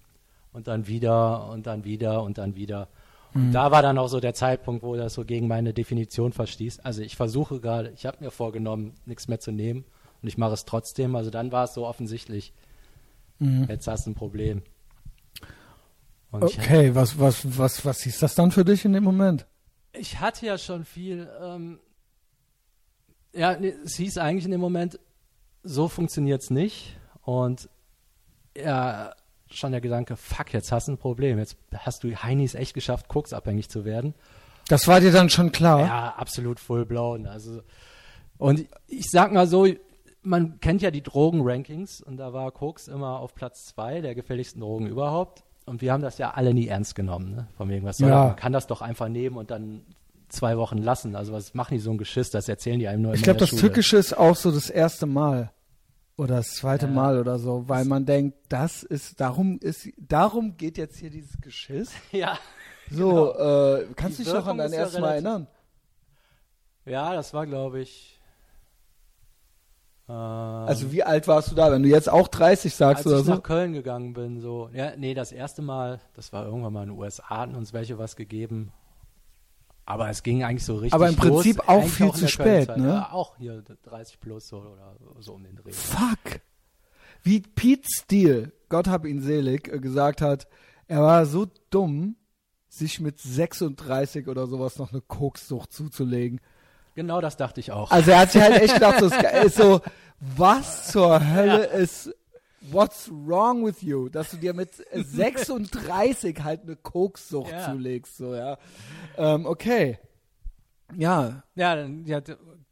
und 0.51 0.67
dann 0.67 0.87
wieder 0.87 1.49
und 1.49 1.65
dann 1.65 1.83
wieder 1.83 2.21
und 2.21 2.37
dann 2.37 2.55
wieder. 2.55 2.87
Und 3.33 3.51
da 3.51 3.71
war 3.71 3.81
dann 3.81 3.97
auch 3.97 4.09
so 4.09 4.19
der 4.19 4.35
Zeitpunkt, 4.35 4.83
wo 4.83 4.95
das 4.95 5.15
so 5.15 5.25
gegen 5.25 5.47
meine 5.47 5.73
Definition 5.73 6.33
verstieß. 6.33 6.81
Also 6.81 7.01
ich 7.01 7.15
versuche 7.15 7.59
gerade, 7.59 7.91
ich 7.95 8.05
habe 8.05 8.17
mir 8.23 8.29
vorgenommen, 8.29 8.93
nichts 9.07 9.27
mehr 9.27 9.39
zu 9.39 9.51
nehmen 9.51 9.85
und 10.21 10.27
ich 10.27 10.37
mache 10.37 10.53
es 10.53 10.65
trotzdem. 10.65 11.15
Also 11.15 11.31
dann 11.31 11.51
war 11.51 11.63
es 11.63 11.73
so 11.73 11.87
offensichtlich, 11.87 12.53
jetzt 13.67 13.87
hast 13.87 14.05
du 14.05 14.11
ein 14.11 14.15
Problem. 14.15 14.61
Und 16.29 16.43
Okay, 16.43 16.93
was, 16.93 17.19
was, 17.19 17.57
was, 17.57 17.83
was 17.85 18.01
hieß 18.01 18.19
das 18.19 18.35
dann 18.35 18.51
für 18.51 18.63
dich 18.63 18.85
in 18.85 18.93
dem 18.93 19.03
Moment? 19.03 19.47
Ich 19.93 20.19
hatte 20.19 20.45
ja 20.45 20.57
schon 20.57 20.85
viel, 20.85 21.29
ähm, 21.41 21.79
ja, 23.33 23.57
nee, 23.57 23.73
es 23.83 23.95
hieß 23.95 24.17
eigentlich 24.17 24.45
in 24.45 24.51
dem 24.51 24.61
Moment, 24.61 24.99
so 25.63 25.87
funktioniert's 25.87 26.49
nicht. 26.49 26.97
Und 27.21 27.69
ja, 28.55 29.13
schon 29.49 29.71
der 29.71 29.81
Gedanke, 29.81 30.15
fuck, 30.15 30.53
jetzt 30.53 30.71
hast 30.71 30.87
du 30.87 30.93
ein 30.93 30.97
Problem. 30.97 31.39
Jetzt 31.39 31.57
hast 31.75 32.03
du 32.03 32.13
Heinis 32.15 32.55
echt 32.55 32.73
geschafft, 32.73 33.07
koksabhängig 33.07 33.69
zu 33.69 33.85
werden. 33.85 34.13
Das 34.67 34.87
war 34.87 34.99
dir 34.99 35.11
dann 35.11 35.29
schon 35.29 35.51
klar? 35.51 35.81
Ja, 35.81 36.15
absolut 36.15 36.59
full 36.59 36.85
blown. 36.85 37.27
Also, 37.27 37.61
und 38.37 38.65
ich 38.87 39.09
sag 39.09 39.31
mal 39.31 39.47
so, 39.47 39.67
man 40.21 40.59
kennt 40.59 40.81
ja 40.81 40.89
die 40.89 41.03
Drogen-Rankings 41.03 42.01
und 42.01 42.17
da 42.17 42.33
war 42.33 42.51
Koks 42.51 42.87
immer 42.87 43.19
auf 43.19 43.35
Platz 43.35 43.65
zwei 43.65 44.01
der 44.01 44.15
gefährlichsten 44.15 44.61
Drogen 44.61 44.87
überhaupt. 44.87 45.43
Und 45.65 45.81
wir 45.81 45.93
haben 45.93 46.01
das 46.01 46.17
ja 46.17 46.31
alle 46.31 46.53
nie 46.53 46.67
ernst 46.67 46.95
genommen, 46.95 47.35
ne? 47.35 47.47
Von 47.57 47.69
wegen, 47.69 47.85
was 47.85 47.97
soll 47.97 48.09
Ja. 48.09 48.25
Man 48.27 48.35
kann 48.35 48.51
das 48.53 48.67
doch 48.67 48.81
einfach 48.81 49.07
nehmen 49.07 49.37
und 49.37 49.49
dann 49.51 49.81
zwei 50.29 50.57
Wochen 50.57 50.77
lassen. 50.77 51.15
Also 51.15 51.31
was 51.31 51.53
machen 51.53 51.75
die 51.75 51.79
so 51.79 51.91
ein 51.91 51.97
Geschiss? 51.97 52.31
Das 52.31 52.49
erzählen 52.49 52.79
die 52.79 52.87
einem 52.87 53.03
nur 53.03 53.13
Ich 53.13 53.23
glaube, 53.23 53.39
das 53.39 53.49
Schule. 53.49 53.61
Tückische 53.61 53.97
ist 53.97 54.17
auch 54.17 54.35
so 54.35 54.51
das 54.51 54.69
erste 54.69 55.05
Mal. 55.05 55.51
Oder 56.17 56.35
das 56.37 56.55
zweite 56.55 56.85
Ja. 56.87 56.91
Mal 56.91 57.19
oder 57.19 57.39
so, 57.39 57.67
weil 57.67 57.85
man 57.85 58.05
denkt, 58.05 58.37
das 58.49 58.83
ist, 58.83 59.19
darum 59.19 59.57
ist, 59.59 59.89
darum 59.97 60.57
geht 60.57 60.77
jetzt 60.77 60.97
hier 60.97 61.09
dieses 61.09 61.39
Geschiss. 61.41 61.91
Ja. 62.11 62.37
So, 62.91 63.33
äh, 63.35 63.87
kannst 63.95 64.19
du 64.19 64.23
dich 64.23 64.33
noch 64.33 64.45
an 64.45 64.57
dein 64.57 64.73
erstes 64.73 64.99
Mal 64.99 65.13
erinnern? 65.13 65.47
Ja, 66.85 67.13
das 67.13 67.33
war, 67.33 67.47
glaube 67.47 67.79
ich. 67.81 68.12
Ähm, 70.09 70.15
Also 70.15 70.91
wie 70.91 71.03
alt 71.03 71.27
warst 71.27 71.51
du 71.51 71.55
da, 71.55 71.71
wenn 71.71 71.83
du 71.83 71.89
jetzt 71.89 72.09
auch 72.09 72.27
30 72.27 72.73
sagst 72.75 73.05
als 73.05 73.07
oder 73.07 73.19
ich 73.19 73.25
so? 73.25 73.33
nach 73.35 73.43
Köln 73.43 73.73
gegangen 73.73 74.13
bin, 74.13 74.39
so, 74.41 74.69
ja, 74.73 74.95
nee, 74.97 75.13
das 75.13 75.31
erste 75.31 75.61
Mal, 75.61 76.01
das 76.13 76.33
war 76.33 76.45
irgendwann 76.45 76.73
mal 76.73 76.83
in 76.83 76.89
den 76.89 76.97
USA, 76.99 77.29
hatten 77.29 77.55
uns 77.55 77.73
welche 77.73 77.97
was 77.97 78.15
gegeben. 78.15 78.71
Aber 79.85 80.09
es 80.09 80.23
ging 80.23 80.43
eigentlich 80.43 80.63
so 80.65 80.75
richtig 80.75 80.93
Aber 80.93 81.09
im 81.09 81.15
Prinzip 81.15 81.57
los, 81.57 81.67
auch 81.67 81.83
viel 81.83 82.05
in 82.07 82.13
zu 82.13 82.27
spät, 82.29 82.77
ne? 82.77 82.87
Ja, 82.87 83.09
auch 83.11 83.35
hier 83.37 83.63
30 83.83 84.19
plus 84.19 84.47
so 84.47 84.57
oder 84.59 84.95
so 85.19 85.33
um 85.33 85.43
den 85.43 85.55
Dreh. 85.57 85.71
Fuck. 85.71 86.39
Wie 87.21 87.41
Pete 87.41 87.87
Steele, 87.89 88.51
Gott 88.69 88.87
hab 88.87 89.05
ihn 89.05 89.21
selig, 89.21 89.67
äh, 89.67 89.79
gesagt 89.79 90.21
hat, 90.21 90.47
er 90.87 91.01
war 91.01 91.25
so 91.25 91.47
dumm, 91.69 92.15
sich 92.69 92.99
mit 93.01 93.19
36 93.19 94.27
oder 94.27 94.47
sowas 94.47 94.77
noch 94.79 94.91
eine 94.91 95.01
Kokssucht 95.01 95.71
zuzulegen. 95.71 96.39
Genau 96.95 97.21
das 97.21 97.37
dachte 97.37 97.59
ich 97.59 97.71
auch. 97.71 97.89
Also 97.91 98.11
er 98.11 98.19
hat 98.19 98.31
sich 98.31 98.41
halt 98.41 98.61
echt 98.61 98.73
gedacht, 98.75 98.99
so, 98.99 99.05
ist 99.45 99.55
so, 99.55 99.81
was 100.19 100.87
zur 100.91 101.19
Hölle 101.33 101.65
ist, 101.65 102.13
what's 102.61 103.09
wrong 103.11 103.65
with 103.65 103.81
you, 103.81 104.09
dass 104.09 104.31
du 104.31 104.37
dir 104.37 104.53
mit 104.53 104.69
36 104.93 106.43
halt 106.43 106.61
eine 106.63 106.75
Kokssucht 106.75 107.51
Ja. 107.51 107.65
zulegst, 107.71 108.17
so, 108.17 108.35
ja. 108.35 108.57
Ähm, 109.17 109.45
okay. 109.45 109.97
Ja, 110.95 111.43
Ja, 111.55 111.75
dann 111.75 112.05
ja, 112.05 112.21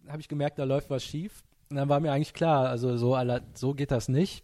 habe 0.07 0.19
ich 0.21 0.27
gemerkt, 0.27 0.59
da 0.59 0.63
läuft 0.63 0.89
was 0.89 1.03
schief. 1.03 1.43
Und 1.69 1.77
dann 1.77 1.89
war 1.89 1.99
mir 1.99 2.11
eigentlich 2.11 2.33
klar, 2.33 2.67
also 2.69 2.97
so, 2.97 3.17
so 3.55 3.73
geht 3.73 3.91
das 3.91 4.07
nicht. 4.07 4.43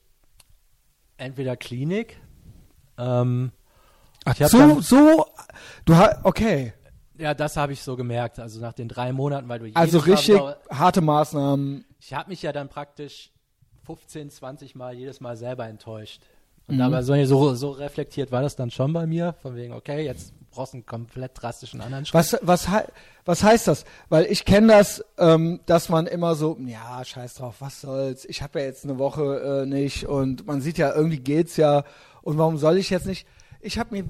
Entweder 1.17 1.57
Klinik, 1.57 2.19
ähm, 2.97 3.51
Ach, 4.25 4.36
so, 4.36 4.57
dann- 4.57 4.82
so, 4.82 5.25
du 5.86 5.95
hast, 5.95 6.23
okay. 6.23 6.73
Ja, 7.18 7.34
das 7.34 7.57
habe 7.57 7.74
ich 7.74 7.82
so 7.82 7.95
gemerkt. 7.95 8.39
Also 8.39 8.59
nach 8.59 8.74
den 8.74 8.88
drei 8.88 9.11
Monaten, 9.13 9.47
weil 9.49 9.59
du 9.59 9.72
Also 9.74 9.99
richtig 9.99 10.36
wieder- 10.36 10.57
harte 10.70 11.01
Maßnahmen. 11.01 11.86
ich 11.99 12.13
habe 12.13 12.30
mich 12.30 12.41
ja 12.41 12.51
dann 12.51 12.70
praktisch 12.70 13.32
15, 13.86 14.30
20 14.30 14.76
Mal 14.76 14.93
jedes 14.95 15.20
Mal 15.22 15.38
selber 15.38 15.68
enttäuscht. 15.68 16.22
Und 16.68 16.76
Mhm. 16.76 16.82
aber 16.82 17.01
so, 17.03 17.24
so, 17.26 17.55
so 17.55 17.72
reflektiert 17.72 18.32
war 18.32 18.41
das 18.41 18.57
dann 18.57 18.70
schon 18.72 18.91
bei 18.91 19.05
mir, 19.07 19.34
von 19.41 19.55
wegen, 19.55 19.72
okay, 19.74 20.03
jetzt 20.03 20.34
brauchst 20.51 20.74
du 20.74 20.78
einen 20.78 20.86
komplett 20.86 21.32
drastischen 21.36 21.80
anderen 21.80 22.05
Schritt. 22.05 22.13
Was, 22.15 22.38
was, 22.41 22.68
was 23.24 23.43
heißt 23.43 23.68
das? 23.70 23.86
Weil 24.09 24.26
ich 24.26 24.43
kenne 24.43 24.68
das, 24.68 25.01
ähm, 25.18 25.61
dass 25.65 25.88
man 25.88 26.07
immer 26.07 26.36
so, 26.36 26.57
ja, 26.65 27.05
scheiß 27.05 27.36
drauf, 27.36 27.55
was 27.59 27.80
soll's, 27.80 28.26
ich 28.26 28.41
habe 28.41 28.59
ja 28.59 28.65
jetzt 28.65 28.84
eine 28.84 28.97
Woche 28.97 29.63
äh, 29.63 29.65
nicht 29.65 30.05
und 30.07 30.45
man 30.45 30.59
sieht 30.59 30.78
ja, 30.78 30.93
irgendwie 30.93 31.20
geht's 31.20 31.55
ja 31.55 31.84
und 32.22 32.38
warum 32.38 32.57
soll 32.57 32.78
ich 32.78 32.89
jetzt 32.89 33.05
nicht? 33.05 33.26
Ich 33.61 33.80
habe 33.80 33.95
mir, 33.95 34.03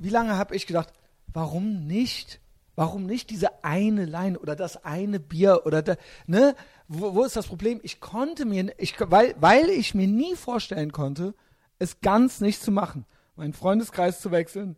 wie 0.00 0.08
lange 0.10 0.36
habe 0.36 0.56
ich 0.56 0.66
gedacht, 0.66 0.88
warum 1.32 1.86
nicht? 1.86 2.40
Warum 2.80 3.04
nicht 3.04 3.28
diese 3.28 3.62
eine 3.62 4.06
Line 4.06 4.38
oder 4.38 4.56
das 4.56 4.86
eine 4.86 5.20
Bier 5.20 5.66
oder 5.66 5.82
da, 5.82 5.96
ne? 6.26 6.54
Wo, 6.88 7.14
wo 7.14 7.24
ist 7.24 7.36
das 7.36 7.46
Problem? 7.46 7.78
Ich 7.82 8.00
konnte 8.00 8.46
mir, 8.46 8.72
ich, 8.78 8.94
weil, 8.98 9.34
weil 9.38 9.68
ich 9.68 9.94
mir 9.94 10.06
nie 10.08 10.34
vorstellen 10.34 10.90
konnte, 10.90 11.34
es 11.78 12.00
ganz 12.00 12.40
nicht 12.40 12.62
zu 12.62 12.70
machen, 12.70 13.04
meinen 13.36 13.52
Freundeskreis 13.52 14.22
zu 14.22 14.30
wechseln, 14.30 14.76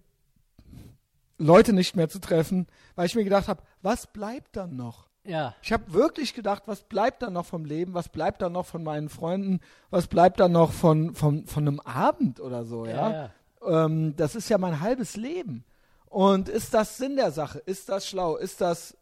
Leute 1.38 1.72
nicht 1.72 1.94
mehr 1.94 2.09
zu 2.09 2.18
treffen, 2.18 2.66
weil 2.96 3.07
ich 3.07 3.14
mir 3.14 3.22
gedacht 3.22 3.46
habe, 3.46 3.62
was 3.82 4.09
bleibt 4.09 4.57
dann 4.57 4.74
noch? 4.74 5.07
ja, 5.22 5.55
Ich 5.62 5.72
habe 5.72 5.92
wirklich 5.92 6.34
gedacht, 6.34 6.64
was 6.66 6.82
bleibt 6.82 7.22
dann 7.22 7.34
noch 7.34 7.46
vom 7.46 7.64
Leben? 7.64 7.94
Was 7.94 8.09
bleibt 8.09 8.42
dann 8.42 8.55
noch 8.55 8.66
von 8.66 8.82
meinen 8.82 9.11
Freunden? 9.11 9.61
Was 9.90 10.09
bleibt 10.09 10.40
dann 10.40 10.50
noch 10.50 10.72
von, 10.72 11.14
von, 11.14 11.46
von 11.46 11.68
einem 11.68 11.78
Abend 11.78 12.40
oder 12.40 12.64
so, 12.64 12.84
ja? 12.84 12.92
ja, 13.12 13.30
ja. 13.62 13.84
Ähm, 13.84 14.16
das 14.16 14.34
ist 14.34 14.48
ja 14.48 14.59
mein 14.59 14.80
halbes 14.80 15.14
Leben. 15.14 15.64
Und 16.12 16.50
ist 16.50 16.74
das 16.74 16.98
Sinn 16.98 17.16
der 17.16 17.32
Sache? 17.32 17.58
Ist 17.60 17.88
das 17.88 18.06
schlau? 18.06 18.36
Ist 18.36 18.60
das, 18.60 18.94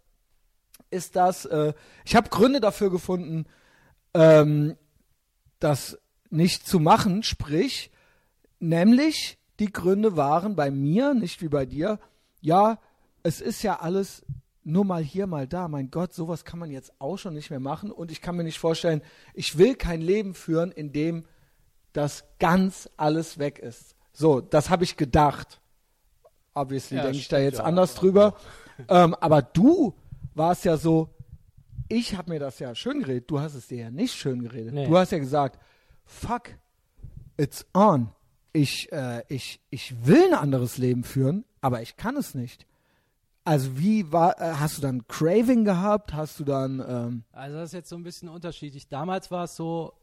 ist 0.90 1.16
das, 1.16 1.44
äh, 1.44 1.72
ich 2.04 2.14
habe 2.14 2.28
Gründe 2.28 2.60
dafür 2.60 2.88
gefunden, 2.88 3.46
ähm, 4.14 4.76
das 5.58 5.98
nicht 6.30 6.68
zu 6.68 6.78
machen, 6.78 7.24
sprich, 7.24 7.90
nämlich 8.60 9.38
die 9.58 9.72
Gründe 9.72 10.16
waren 10.16 10.54
bei 10.54 10.70
mir, 10.70 11.12
nicht 11.14 11.42
wie 11.42 11.48
bei 11.48 11.66
dir, 11.66 11.98
ja, 12.40 12.78
es 13.24 13.40
ist 13.40 13.64
ja 13.64 13.80
alles 13.80 14.24
nur 14.62 14.84
mal 14.84 15.02
hier, 15.02 15.26
mal 15.26 15.48
da. 15.48 15.66
Mein 15.66 15.90
Gott, 15.90 16.14
sowas 16.14 16.44
kann 16.44 16.60
man 16.60 16.70
jetzt 16.70 16.92
auch 17.00 17.16
schon 17.16 17.34
nicht 17.34 17.50
mehr 17.50 17.58
machen. 17.58 17.90
Und 17.90 18.12
ich 18.12 18.22
kann 18.22 18.36
mir 18.36 18.44
nicht 18.44 18.60
vorstellen, 18.60 19.02
ich 19.34 19.58
will 19.58 19.74
kein 19.74 20.00
Leben 20.00 20.32
führen, 20.32 20.70
in 20.70 20.92
dem 20.92 21.24
das 21.92 22.22
ganz 22.38 22.88
alles 22.96 23.38
weg 23.38 23.58
ist. 23.58 23.96
So, 24.12 24.40
das 24.40 24.70
habe 24.70 24.84
ich 24.84 24.96
gedacht. 24.96 25.59
Obviously 26.54 26.96
Ja, 26.96 27.04
denke 27.04 27.18
ich 27.18 27.28
da 27.28 27.38
jetzt 27.38 27.58
ja. 27.58 27.64
anders 27.64 27.94
drüber. 27.94 28.34
ähm, 28.88 29.14
aber 29.14 29.42
du 29.42 29.94
warst 30.34 30.64
ja 30.64 30.76
so, 30.76 31.10
ich 31.88 32.16
habe 32.16 32.30
mir 32.30 32.38
das 32.38 32.58
ja 32.58 32.74
schön 32.74 33.00
geredet. 33.00 33.30
Du 33.30 33.40
hast 33.40 33.54
es 33.54 33.66
dir 33.66 33.78
ja 33.78 33.90
nicht 33.90 34.14
schön 34.14 34.42
geredet. 34.42 34.72
Nee. 34.74 34.86
Du 34.86 34.96
hast 34.96 35.12
ja 35.12 35.18
gesagt, 35.18 35.58
fuck, 36.04 36.50
it's 37.36 37.66
on. 37.74 38.10
Ich, 38.52 38.90
äh, 38.92 39.22
ich, 39.28 39.60
ich 39.70 40.06
will 40.06 40.24
ein 40.28 40.34
anderes 40.34 40.78
Leben 40.78 41.04
führen, 41.04 41.44
aber 41.60 41.82
ich 41.82 41.96
kann 41.96 42.16
es 42.16 42.34
nicht. 42.34 42.66
Also 43.44 43.78
wie 43.78 44.12
war, 44.12 44.40
äh, 44.40 44.52
hast 44.54 44.78
du 44.78 44.82
dann 44.82 45.06
Craving 45.08 45.64
gehabt? 45.64 46.14
Hast 46.14 46.38
du 46.38 46.44
dann, 46.44 46.84
ähm, 46.86 47.24
Also 47.32 47.56
das 47.58 47.70
ist 47.70 47.72
jetzt 47.74 47.88
so 47.88 47.96
ein 47.96 48.02
bisschen 48.02 48.28
unterschiedlich. 48.28 48.88
Damals 48.88 49.30
war 49.30 49.44
es 49.44 49.56
so, 49.56 49.94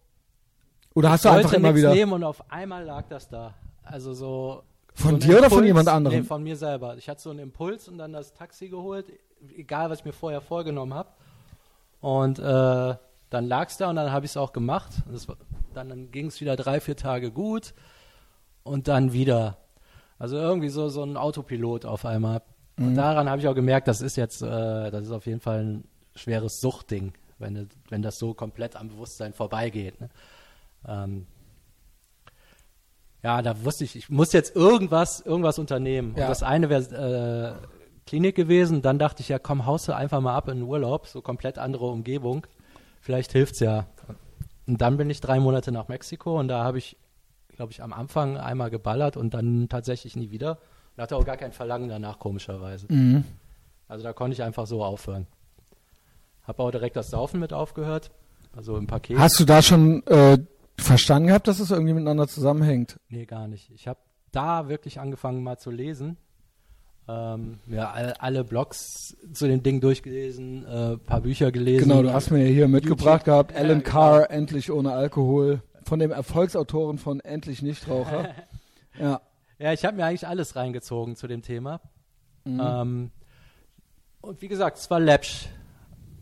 oder 0.94 1.12
hast 1.12 1.26
du 1.26 1.30
ich 1.30 1.36
einfach 1.36 1.54
immer 1.54 1.76
wieder 1.76 1.94
nehmen 1.94 2.14
und 2.14 2.24
auf 2.24 2.52
einmal 2.52 2.84
lag 2.84 3.08
das 3.08 3.30
da. 3.30 3.54
Also 3.84 4.14
so 4.14 4.64
Von 4.98 5.22
so 5.22 5.28
dir 5.28 5.38
oder 5.40 5.50
von 5.50 5.60
Impuls- 5.60 5.68
jemand 5.68 5.88
anderem? 5.90 6.18
Nee, 6.20 6.24
von 6.26 6.44
mir 6.44 6.56
selber. 6.56 6.98
Ich 6.98 7.08
hatte 7.08 7.22
so 7.22 7.30
einen 7.30 7.40
Impuls 7.40 7.88
und 7.88 7.98
dann 7.98 8.14
das 8.14 8.34
Taxi 8.34 8.68
geholt, 8.70 9.06
egal 9.56 9.90
was 9.90 10.00
ich 10.00 10.06
mir 10.06 10.14
vorher 10.14 10.42
vorgenommen 10.42 10.94
habe. 10.94 11.10
Und 12.02 12.40
äh, 12.40 12.44
dann 13.30 13.46
lag 13.48 13.68
es 13.70 13.78
da 13.78 13.90
und 13.90 13.96
dann 13.96 14.12
habe 14.12 14.26
ich 14.26 14.32
es 14.32 14.38
auch 14.38 14.54
gemacht. 14.54 14.92
War, 15.28 15.38
dann 15.74 15.90
dann 15.90 16.12
ging 16.12 16.28
es 16.28 16.42
wieder 16.42 16.56
drei, 16.56 16.80
vier 16.80 16.96
Tage 16.96 17.32
gut 17.32 17.74
und 18.64 18.88
dann 18.88 19.14
wieder. 19.14 19.58
Also 20.20 20.36
irgendwie 20.38 20.70
so, 20.70 20.90
so 20.90 21.04
ein 21.04 21.16
Autopilot 21.18 21.86
auf 21.86 22.06
einmal. 22.06 22.42
Und 22.78 22.92
Mhm. 22.92 22.96
daran 22.96 23.30
habe 23.30 23.40
ich 23.42 23.48
auch 23.48 23.56
gemerkt, 23.56 23.88
das 23.88 24.02
ist 24.02 24.16
jetzt, 24.18 24.42
äh, 24.42 24.90
das 24.92 25.04
ist 25.06 25.12
auf 25.12 25.26
jeden 25.28 25.40
Fall 25.42 25.64
ein 25.64 25.84
schweres 26.16 26.60
Suchtding, 26.60 27.14
wenn, 27.38 27.70
wenn 27.90 28.02
das 28.02 28.18
so 28.18 28.34
komplett 28.34 28.76
am 28.76 28.88
Bewusstsein 28.90 29.34
vorbeigeht. 29.34 30.00
Ne? 30.02 30.10
Ähm, 30.88 31.28
ja, 33.24 33.42
da 33.42 33.64
wusste 33.64 33.84
ich, 33.84 33.96
ich 33.96 34.10
muss 34.10 34.34
jetzt 34.34 34.56
irgendwas, 34.56 35.22
irgendwas 35.22 35.60
unternehmen. 35.60 36.14
Ja. 36.16 36.24
Und 36.24 36.30
das 36.30 36.44
eine 36.44 36.70
wäre 36.70 37.58
äh, 37.62 37.68
Klinik 38.06 38.36
gewesen. 38.36 38.82
Dann 38.82 39.00
dachte 39.00 39.22
ich, 39.22 39.30
ja, 39.30 39.40
komm, 39.40 39.66
haust 39.66 39.88
du 39.88 39.96
einfach 39.96 40.22
mal 40.22 40.36
ab 40.36 40.48
in 40.48 40.60
den 40.60 40.64
Urlaub, 40.64 41.08
so 41.08 41.22
komplett 41.22 41.58
andere 41.58 41.88
Umgebung. 41.88 42.46
Vielleicht 43.02 43.32
hilft's 43.32 43.60
ja. 43.60 43.88
Und 44.66 44.82
dann 44.82 44.98
bin 44.98 45.10
ich 45.10 45.22
drei 45.22 45.40
Monate 45.40 45.72
nach 45.72 45.88
Mexiko 45.88 46.40
und 46.40 46.48
da 46.48 46.64
habe 46.64 46.78
ich, 46.78 46.98
glaube 47.56 47.72
ich, 47.72 47.82
am 47.82 47.94
Anfang 47.94 48.38
einmal 48.38 48.70
geballert 48.70 49.18
und 49.18 49.34
dann 49.34 49.70
tatsächlich 49.70 50.16
nie 50.16 50.30
wieder. 50.32 50.60
Und 50.96 51.04
hatte 51.04 51.16
auch 51.16 51.26
gar 51.26 51.38
kein 51.38 51.52
Verlangen 51.52 51.90
danach, 51.90 52.20
komischerweise. 52.20 52.86
Mhm. 52.90 53.24
Also 53.88 54.04
da 54.04 54.14
konnte 54.14 54.34
ich 54.34 54.44
einfach 54.44 54.68
so 54.68 54.84
aufhören. 54.84 55.28
Habe 56.44 56.64
auch 56.64 56.72
direkt 56.72 56.96
das 56.96 57.10
Saufen 57.10 57.40
mit 57.40 57.54
aufgehört. 57.54 58.12
Also 58.56 58.78
im 58.78 58.88
Paket. 58.88 59.20
Hast 59.20 59.40
du 59.40 59.46
da 59.46 59.62
schon 59.62 60.06
äh, 60.08 60.40
verstanden 60.80 61.28
gehabt, 61.28 61.48
dass 61.48 61.60
es 61.60 61.72
irgendwie 61.72 61.94
miteinander 61.94 62.28
zusammenhängt? 62.28 63.00
Nee, 63.10 63.26
gar 63.26 63.48
nicht. 63.48 63.72
Ich 63.72 63.88
habe 63.88 64.00
da 64.32 64.70
wirklich 64.70 65.00
angefangen 65.00 65.44
mal 65.44 65.58
zu 65.58 65.72
lesen. 65.72 66.18
Ähm, 67.10 67.60
ja, 67.68 67.92
all, 67.92 68.14
alle 68.20 68.44
Blogs 68.44 69.16
zu 69.32 69.48
den 69.48 69.64
Dingen 69.64 69.80
durchgelesen, 69.80 70.66
äh, 70.66 70.98
paar 70.98 71.22
Bücher 71.22 71.54
gelesen. 71.54 71.88
Genau, 71.88 72.02
du 72.02 72.12
hast 72.12 72.32
mir 72.32 72.46
hier 72.46 72.68
mitgebracht 72.68 73.24
gehabt, 73.26 73.52
Ja, 73.54 73.60
Alan 73.60 73.80
genau. 73.80 73.90
Carr, 73.90 74.30
Endlich 74.30 74.72
ohne 74.72 74.92
Alkohol, 74.92 75.62
von 75.84 76.00
dem 76.00 76.12
Erfolgsautoren 76.12 76.98
von 76.98 77.22
Endlich 77.22 77.62
Nichtraucher. 77.62 78.30
ja. 79.00 79.22
Ja, 79.60 79.74
ich 79.74 79.86
habe 79.86 79.96
mir 79.96 80.06
eigentlich 80.06 80.28
alles 80.28 80.56
reingezogen 80.56 81.16
zu 81.16 81.28
dem 81.28 81.42
Thema. 81.42 81.80
Mhm. 82.44 82.62
Ähm, 82.62 83.12
und 84.22 84.42
wie 84.42 84.50
gesagt, 84.50 84.78
es 84.78 84.90
war 84.90 85.00
läppsch. 85.00 85.48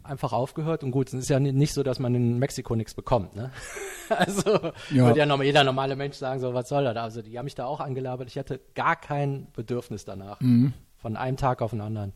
Einfach 0.05 0.33
aufgehört 0.33 0.83
und 0.83 0.91
gut, 0.91 1.07
es 1.07 1.13
ist 1.15 1.29
ja 1.29 1.39
ni- 1.39 1.51
nicht 1.51 1.73
so, 1.73 1.81
dass 1.83 1.97
man 1.99 2.13
in 2.13 2.37
Mexiko 2.37 2.75
nichts 2.75 2.93
bekommt, 2.93 3.35
ne? 3.35 3.51
Also 4.09 4.51
Ja. 4.91 5.05
würde 5.07 5.19
ja 5.19 5.25
normal, 5.25 5.45
jeder 5.47 5.63
normale 5.63 5.95
Mensch 5.95 6.15
sagen, 6.15 6.39
so, 6.39 6.53
was 6.53 6.69
soll 6.69 6.83
das? 6.83 6.95
Also 6.97 7.21
die 7.23 7.37
haben 7.37 7.45
mich 7.45 7.55
da 7.55 7.65
auch 7.65 7.79
angelabert. 7.79 8.27
Ich 8.27 8.37
hatte 8.37 8.59
gar 8.75 8.95
kein 8.95 9.47
Bedürfnis 9.53 10.05
danach. 10.05 10.39
Mhm. 10.41 10.73
Von 10.97 11.17
einem 11.17 11.37
Tag 11.37 11.61
auf 11.63 11.71
den 11.71 11.81
anderen. 11.81 12.13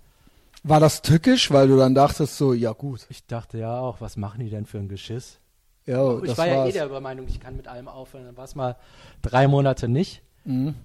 War 0.64 0.80
das 0.80 1.02
tückisch, 1.02 1.50
weil 1.52 1.68
du 1.68 1.78
dann 1.78 1.96
dachtest 1.96 2.38
so, 2.38 2.54
ja 2.54 2.74
gut, 2.74 3.08
Ich 3.10 3.26
dachte 3.26 3.58
ja 3.58 3.80
auch, 3.80 4.02
was 4.02 4.18
machen 4.18 4.40
die 4.42 4.50
denn 4.52 4.66
für 4.68 4.78
ein 4.78 4.88
Geschiss? 4.88 5.40
ja, 5.86 6.18
ich 6.20 6.28
das 6.30 6.38
war 6.38 6.46
ja 6.48 6.54
eh 6.54 6.58
war's. 6.58 6.74
der 6.74 6.86
Übermeinung, 6.86 7.26
ich 7.28 7.40
kann 7.40 7.56
mit 7.58 7.68
allem 7.68 7.88
aufhören. 7.88 8.26
Dann 8.26 8.38
war 8.38 8.44
es 8.44 8.54
mal 8.54 8.76
drei 9.24 9.48
Monate 9.48 9.88
nicht. 9.88 10.22
Mhm. 10.46 10.76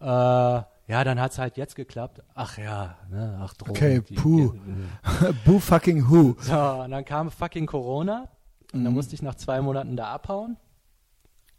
Äh, 0.00 0.60
ja, 0.88 1.02
dann 1.04 1.20
hat 1.20 1.32
es 1.32 1.38
halt 1.38 1.56
jetzt 1.56 1.74
geklappt. 1.76 2.22
Ach 2.34 2.58
ja, 2.58 2.96
ne, 3.10 3.38
ach 3.42 3.54
Drogen. 3.54 3.70
Okay, 3.72 4.00
die- 4.08 4.14
puh. 4.14 4.52
die- 4.52 5.32
Boo 5.44 5.58
fucking 5.58 6.08
who. 6.10 6.36
So, 6.40 6.58
und 6.58 6.90
dann 6.92 7.04
kam 7.04 7.30
fucking 7.30 7.66
Corona 7.66 8.28
und 8.72 8.84
dann 8.84 8.92
Mhm. 8.92 8.96
musste 8.96 9.14
ich 9.14 9.22
nach 9.22 9.34
zwei 9.36 9.60
Monaten 9.60 9.96
da 9.96 10.08
abhauen. 10.12 10.56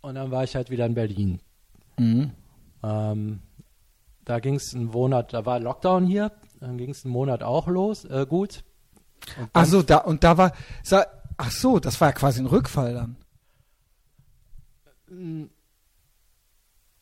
Und 0.01 0.15
dann 0.15 0.31
war 0.31 0.43
ich 0.43 0.55
halt 0.55 0.69
wieder 0.69 0.85
in 0.85 0.93
Berlin. 0.93 1.39
Mhm. 1.97 2.31
Ähm, 2.83 3.39
da 4.23 4.39
ging 4.39 4.55
es 4.55 4.73
einen 4.75 4.85
Monat, 4.85 5.33
da 5.33 5.45
war 5.45 5.59
Lockdown 5.59 6.05
hier, 6.05 6.31
dann 6.59 6.77
ging 6.77 6.91
es 6.91 7.03
einen 7.03 7.13
Monat 7.13 7.43
auch 7.43 7.67
los, 7.67 8.05
äh, 8.05 8.25
gut. 8.29 8.63
Ach 9.53 9.65
so, 9.65 9.81
da, 9.81 9.97
und 9.97 10.23
da 10.23 10.37
war, 10.37 10.51
ach 11.37 11.51
so, 11.51 11.79
das 11.79 11.99
war 11.99 12.09
ja 12.09 12.11
quasi 12.13 12.39
ein 12.41 12.45
Rückfall 12.45 12.93
dann. 12.93 13.17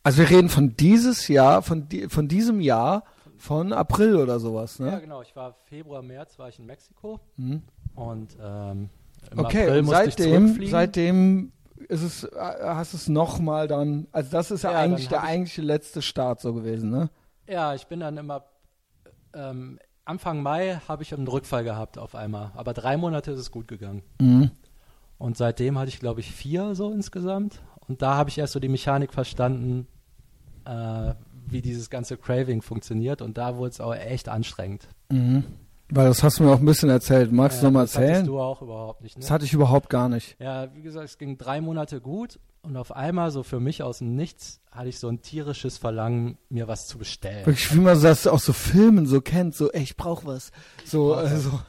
Also 0.05 0.19
wir 0.19 0.29
reden 0.29 0.49
von 0.49 0.75
dieses 0.77 1.27
Jahr, 1.27 1.61
von, 1.63 1.89
die, 1.89 2.07
von 2.09 2.27
diesem 2.27 2.61
Jahr, 2.61 3.03
von 3.37 3.73
April 3.73 4.15
oder 4.17 4.39
sowas, 4.39 4.77
Ja, 4.77 4.85
ne? 4.91 5.01
genau, 5.01 5.21
ich 5.23 5.35
war 5.35 5.55
Februar, 5.65 6.01
März 6.01 6.37
war 6.39 6.47
ich 6.47 6.59
in 6.59 6.65
Mexiko 6.67 7.19
Mhm. 7.37 7.63
und 7.95 8.37
ähm, 8.41 8.89
im 9.31 9.39
Okay, 9.39 9.63
April 9.67 9.81
musste 9.83 10.03
ich 10.03 10.09
seitdem, 10.15 10.33
zurückfliegen. 10.45 10.71
seitdem 10.71 11.51
ist 11.89 12.03
es, 12.03 12.23
äh, 12.23 12.29
hast 12.39 12.93
du 12.93 12.97
es 12.97 13.09
nochmal 13.09 13.67
dann, 13.67 14.07
also 14.11 14.29
das 14.31 14.51
ist 14.51 14.63
ja, 14.63 14.71
Ja, 14.73 14.79
eigentlich 14.79 15.07
der 15.09 15.17
ich- 15.19 15.23
eigentliche 15.25 15.61
letzte 15.63 16.01
Start 16.01 16.39
so 16.39 16.53
gewesen, 16.53 16.91
ne? 16.91 17.09
Ja, 17.49 17.73
ich 17.73 17.87
bin 17.87 17.99
dann 17.99 18.15
immer 18.17 18.45
ähm, 19.33 19.79
Anfang 20.05 20.41
Mai 20.43 20.79
habe 20.87 21.01
ich 21.03 21.13
einen 21.15 21.27
Rückfall 21.27 21.63
gehabt 21.63 21.97
auf 21.97 22.13
einmal, 22.15 22.51
aber 22.55 22.73
drei 22.73 22.95
Monate 22.95 23.31
ist 23.31 23.39
es 23.39 23.49
gut 23.51 23.67
gegangen. 23.67 24.03
Mhm. 24.21 24.51
Und 25.17 25.35
seitdem 25.35 25.79
hatte 25.79 25.89
ich, 25.89 25.99
glaube 25.99 26.19
ich, 26.19 26.31
vier 26.31 26.75
so 26.75 26.91
insgesamt. 26.91 27.61
Und 27.87 28.01
da 28.01 28.15
habe 28.15 28.29
ich 28.29 28.37
erst 28.37 28.53
so 28.53 28.59
die 28.59 28.67
Mechanik 28.69 29.13
verstanden, 29.13 29.87
äh, 30.65 31.13
wie 31.47 31.61
dieses 31.61 31.89
ganze 31.89 32.17
Craving 32.17 32.61
funktioniert. 32.61 33.21
Und 33.21 33.37
da 33.37 33.57
wurde 33.57 33.71
es 33.71 33.81
auch 33.81 33.93
echt 33.93 34.29
anstrengend. 34.29 34.87
Mhm. 35.11 35.43
Weil 35.89 36.07
das 36.07 36.23
hast 36.23 36.39
du 36.39 36.43
mir 36.43 36.51
auch 36.51 36.59
ein 36.59 36.65
bisschen 36.65 36.89
erzählt. 36.89 37.31
Magst 37.31 37.59
du 37.59 37.61
Äh, 37.61 37.69
nochmal 37.69 37.83
das 37.83 37.95
hattest 37.95 38.09
erzählen? 38.09 38.25
du 38.27 38.39
auch 38.39 38.61
überhaupt 38.63 39.01
nicht. 39.03 39.17
Ne? 39.17 39.21
Das 39.21 39.29
hatte 39.29 39.45
ich 39.45 39.53
überhaupt 39.53 39.89
gar 39.89 40.09
nicht. 40.09 40.35
Ja, 40.39 40.73
wie 40.73 40.81
gesagt, 40.81 41.05
es 41.05 41.17
ging 41.19 41.37
drei 41.37 41.61
Monate 41.61 42.01
gut. 42.01 42.39
Und 42.63 42.75
auf 42.77 42.91
einmal, 42.95 43.29
so 43.29 43.43
für 43.43 43.59
mich 43.59 43.83
aus 43.83 43.99
dem 43.99 44.15
Nichts, 44.15 44.59
hatte 44.71 44.89
ich 44.89 44.97
so 44.97 45.07
ein 45.07 45.21
tierisches 45.21 45.77
Verlangen, 45.77 46.39
mir 46.49 46.67
was 46.67 46.87
zu 46.87 46.97
bestellen. 46.97 47.45
Wirklich, 47.45 47.71
wie 47.75 47.79
man 47.79 48.01
das 48.01 48.25
aus 48.25 48.43
so 48.45 48.53
Filmen 48.53 49.05
so 49.05 49.21
kennt, 49.21 49.53
so, 49.53 49.71
ey, 49.71 49.83
ich 49.83 49.95
brauch 49.97 50.25
was. 50.25 50.51
So, 50.83 51.09
brauch 51.09 51.23
was. 51.25 51.31
äh, 51.33 51.37
so. 51.37 51.59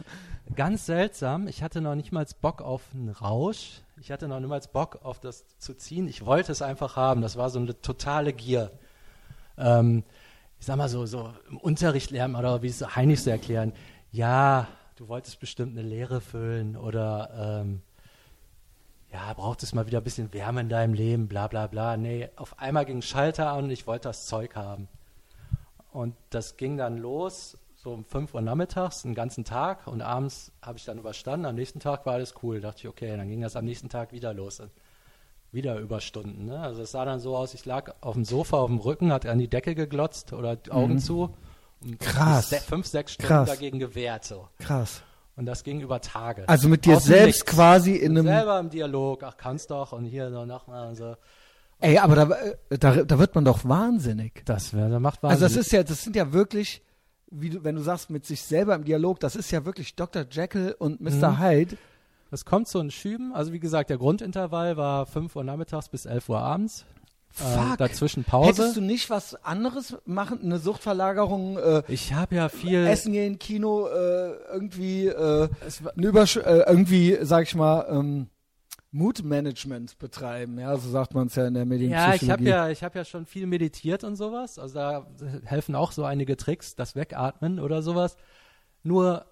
Ganz 0.55 0.87
seltsam. 0.87 1.49
Ich 1.49 1.63
hatte 1.63 1.83
noch 1.83 1.97
nicht 1.97 2.13
mal 2.13 2.25
Bock 2.41 2.63
auf 2.63 2.81
einen 2.95 3.11
Rausch. 3.11 3.83
Ich 4.01 4.11
hatte 4.11 4.29
noch 4.29 4.41
niemals 4.41 4.69
Bock 4.69 5.01
auf 5.03 5.21
das 5.21 5.45
zu 5.59 5.75
ziehen. 5.75 6.09
Ich 6.09 6.25
wollte 6.25 6.53
es 6.53 6.63
einfach 6.63 6.97
haben. 6.97 7.21
Das 7.21 7.37
war 7.37 7.51
so 7.51 7.59
eine 7.59 7.79
totale 7.83 8.33
Gier. 8.33 8.71
Ähm, 9.59 10.05
ich 10.59 10.67
sag 10.67 10.77
mal 10.77 10.89
so, 10.89 11.07
so 11.07 11.33
im 11.51 11.59
Unterricht 11.59 12.11
lernen 12.11 12.37
oder 12.37 12.63
wie 12.63 12.69
es 12.69 12.79
so 12.79 13.31
erklären. 13.31 13.73
Ja, 14.11 14.69
du 14.97 15.09
wolltest 15.09 15.41
bestimmt 15.41 15.77
eine 15.77 15.87
Leere 15.87 16.21
füllen 16.21 16.77
oder 16.77 17.63
ähm, 17.63 17.83
ja, 19.13 19.33
brauchtest 19.35 19.75
mal 19.75 19.87
wieder 19.87 19.99
ein 19.99 20.05
bisschen 20.05 20.33
Wärme 20.33 20.61
in 20.61 20.69
deinem 20.69 20.95
Leben, 20.95 21.29
bla 21.29 21.47
bla 21.47 21.67
bla. 21.67 21.97
Nee, 21.97 22.29
auf 22.37 22.59
einmal 22.59 22.85
ging 22.85 23.03
Schalter 23.03 23.53
an 23.53 23.65
und 23.65 23.71
ich 23.71 23.87
wollte 23.87 24.09
das 24.09 24.27
Zeug 24.27 24.57
haben. 24.57 24.89
Und 25.93 26.15
das 26.31 26.57
ging 26.57 26.77
dann 26.77 26.99
los, 26.99 27.57
so 27.77 27.93
um 27.93 28.05
5 28.05 28.35
Uhr 28.35 28.43
nachmittags, 28.43 29.03
den 29.03 29.15
ganzen 29.15 29.45
Tag. 29.45 29.87
Und 29.87 30.03
abends 30.03 30.53
habe 30.61 30.77
ich 30.77 30.85
dann 30.85 30.99
überstanden. 30.99 31.47
Am 31.47 31.55
nächsten 31.55 31.81
Tag 31.81 32.05
war 32.05 32.15
alles 32.15 32.35
cool. 32.43 32.61
Dachte 32.61 32.81
ich, 32.81 32.89
okay, 32.89 33.17
dann 33.17 33.29
ging 33.29 33.41
das 33.41 33.57
am 33.57 33.65
nächsten 33.65 33.89
Tag 33.89 34.13
wieder 34.13 34.35
los. 34.35 34.61
Wieder 35.57 35.79
Überstunden. 35.79 36.47
Ne? 36.47 36.59
Also 36.61 36.83
es 36.83 36.91
sah 36.93 37.05
dann 37.05 37.19
so 37.19 37.35
aus, 37.37 37.55
ich 37.55 37.65
lag 37.65 37.95
auf 38.03 38.15
dem 38.15 38.25
Sofa 38.25 38.59
auf 38.59 38.69
dem 38.69 38.79
Rücken, 38.79 39.11
hatte 39.13 39.31
an 39.31 39.39
die 39.39 39.49
Decke 39.49 39.75
geglotzt 39.75 40.33
oder 40.33 40.55
die 40.57 40.71
Augen 40.71 40.95
Mhm. 40.95 40.99
zu. 40.99 41.35
Und 41.83 41.99
Krass. 41.99 42.49
Fünf, 42.69 42.87
sechs 42.87 43.13
Stunden 43.15 43.29
Krass. 43.33 43.49
dagegen 43.49 43.79
gewehrt. 43.79 44.25
So. 44.25 44.49
Krass. 44.59 45.03
Und 45.35 45.47
das 45.47 45.65
ging 45.65 45.81
über 45.81 46.01
Tage. 46.01 46.49
Also 46.49 46.69
mit 46.69 46.85
dir 46.85 46.97
Aus 46.97 47.05
dem 47.05 47.09
selbst 47.15 47.27
Nichts. 47.41 47.45
quasi 47.47 47.93
in 47.97 48.13
Mit 48.13 48.21
einem, 48.27 48.37
selber 48.37 48.61
im 48.61 48.71
Dialog, 48.71 49.23
ach 49.23 49.37
kannst 49.37 49.71
doch 49.71 49.93
und 49.93 50.05
hier 50.05 50.31
so 50.31 50.45
nochmal 50.47 50.89
und 50.89 50.95
so. 50.97 51.17
ey, 51.81 51.99
aber 51.99 52.15
da, 52.17 52.31
äh, 52.71 52.79
da, 52.79 53.03
da 53.05 53.19
wird 53.19 53.35
man 53.35 53.45
doch 53.45 53.65
wahnsinnig. 53.67 54.43
Das, 54.47 54.73
wär, 54.75 54.89
das 54.89 55.01
macht 55.01 55.23
Also 55.25 55.35
das 55.35 55.43
wahnsinnig. 55.57 55.67
ist 55.67 55.73
ja, 55.73 55.83
das 55.83 56.05
sind 56.05 56.17
ja 56.17 56.33
wirklich, 56.33 56.83
wie 57.31 57.51
du, 57.51 57.65
wenn 57.65 57.77
du 57.77 57.83
sagst, 57.83 58.09
mit 58.11 58.25
sich 58.25 58.41
selber 58.43 58.75
im 58.75 58.85
Dialog, 58.85 59.21
das 59.21 59.37
ist 59.37 59.51
ja 59.51 59.65
wirklich 59.65 59.95
Dr. 59.95 60.25
Jekyll 60.31 60.75
und 60.79 61.01
Mr. 61.01 61.31
Mhm. 61.33 61.39
Hyde. 61.41 61.77
Das 62.31 62.45
kommt 62.45 62.69
so 62.69 62.81
in 62.81 62.91
Schüben. 62.91 63.33
Also 63.35 63.53
wie 63.53 63.61
gesagt, 63.61 63.91
der 63.91 63.99
Grundintervall 63.99 64.77
war 64.77 65.07
5 65.07 65.37
Uhr 65.37 65.45
nachmittags 65.45 65.89
bis 65.89 66.07
11 66.07 66.29
Uhr 66.29 66.41
abends. 66.41 66.85
Äh, 67.39 67.43
Fuck. 67.43 67.79
dazwischen 67.79 68.25
Pause. 68.25 68.63
Hättest 68.63 68.77
du 68.79 68.81
nicht 68.81 69.11
was 69.11 69.35
anderes 69.45 69.97
machen, 70.07 70.41
eine 70.43 70.59
Suchtverlagerung, 70.59 71.59
äh, 71.59 71.83
ich 71.89 72.15
habe 72.15 72.35
ja 72.35 72.49
viel. 72.49 72.87
Essen 72.87 73.13
gehen, 73.13 73.39
Kino, 73.39 73.89
äh, 73.89 74.33
irgendwie, 74.53 75.07
äh, 75.09 75.49
Es 75.67 75.83
Übersch 75.97 76.39
äh, 76.39 76.65
irgendwie, 76.67 77.19
sag 77.21 77.43
ich 77.43 77.55
mal, 77.55 77.87
ähm, 77.91 78.29
Moodmanagement 78.91 79.99
betreiben, 79.99 80.59
ja, 80.59 80.75
so 80.79 80.89
sagt 80.89 81.15
man 81.15 81.27
es 81.27 81.35
ja 81.35 81.47
in 81.47 81.53
der 81.53 81.65
ja, 81.65 81.69
Medienpsychologie. 81.69 82.25
ich 82.25 82.31
habe 82.31 82.45
ja, 82.45 82.69
ich 82.71 82.83
habe 82.83 82.99
ja 82.99 83.05
schon 83.05 83.27
viel 83.27 83.47
meditiert 83.47 84.03
und 84.03 84.17
sowas. 84.17 84.59
Also 84.59 84.75
da 84.75 85.07
helfen 85.45 85.75
auch 85.75 85.93
so 85.93 86.05
einige 86.05 86.39
Tricks, 86.39 86.75
das 86.75 86.97
Wegatmen 86.97 87.61
oder 87.61 87.83
sowas. 87.83 88.17
Nur 88.83 89.27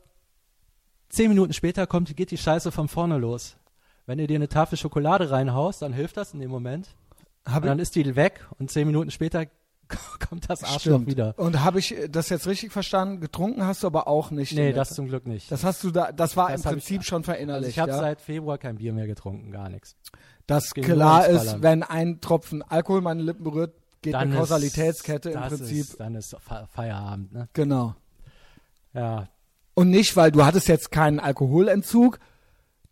zehn 1.15 1.29
Minuten 1.29 1.53
später 1.53 1.87
kommt, 1.87 2.15
geht 2.17 2.31
die 2.31 2.39
Scheiße 2.39 2.73
von 2.73 2.89
vorne 2.89 3.19
los. 3.19 3.57
Wenn 4.07 4.19
du 4.19 4.27
dir 4.27 4.37
eine 4.37 4.49
Tafel 4.49 4.77
Schokolade 4.77 5.31
reinhaust, 5.31 5.81
dann 5.83 5.93
hilft 5.93 6.17
das 6.17 6.35
in 6.35 6.41
dem 6.41 6.51
Moment. 6.51 6.89
Hab 7.47 7.63
Und 7.63 7.69
dann 7.69 7.79
ist 7.79 7.95
die 7.95 8.17
weg 8.17 8.47
und 8.59 8.71
zehn 8.71 8.87
Minuten 8.87 9.11
später 9.11 9.47
kommt 10.29 10.49
das 10.49 10.63
Arschloch 10.65 10.81
Stimmt. 10.81 11.07
wieder. 11.09 11.35
Und 11.39 11.63
habe 11.63 11.79
ich 11.79 11.95
das 12.11 12.29
jetzt 12.31 12.47
richtig 12.47 12.73
verstanden? 12.73 13.21
Getrunken 13.21 13.65
hast 13.67 13.83
du 13.83 13.87
aber 13.87 14.09
auch 14.09 14.31
nicht. 14.31 14.53
Nee, 14.55 14.73
das 14.73 14.91
zum 14.91 15.09
Glück 15.09 15.27
nicht. 15.27 15.51
das 15.53 15.63
hast 15.63 15.85
du 15.85 15.91
da, 15.91 16.11
das 16.13 16.37
war 16.37 16.51
Das 16.51 16.61
im 16.63 16.65
hab 16.65 16.73
ich- 16.77 16.85
Prinzip 16.85 17.05
schon 17.05 17.19
also 17.23 17.33
verinnerlicht, 17.33 17.71
ich 17.73 17.79
habe 17.79 17.91
ja? 17.91 17.99
seit 17.99 18.21
Februar 18.21 18.57
kein 18.59 18.77
Bier 18.77 18.93
mehr 18.95 19.07
getrunken, 19.07 19.51
gar 19.53 19.69
nichts. 19.69 19.97
nur 20.49 20.61
klar 20.85 21.27
ist, 21.29 21.63
wenn 21.63 21.83
ein 21.83 22.21
Tropfen 22.21 22.63
Alkohol 22.63 23.03
meine 23.03 23.23
Lippen 23.23 23.45
berührt, 23.45 23.75
geht 24.03 24.15
eine 24.15 24.33
ist- 24.33 24.39
Kausalitätskette 24.39 25.31
im 25.31 25.41
das 25.41 25.49
Prinzip. 25.57 25.81
Ist, 25.81 26.01
dann 26.01 26.15
ist 26.15 26.35
Fe- 26.41 26.67
Feierabend, 26.71 27.33
ne? 27.33 27.49
Genau. 27.53 27.95
Ja, 28.95 29.29
Und 29.75 29.91
nicht, 29.91 30.17
weil 30.17 30.31
du 30.31 30.45
hattest 30.45 30.69
jetzt 30.69 30.91
keinen 30.93 31.19
Alkoholentzug, 31.21 32.19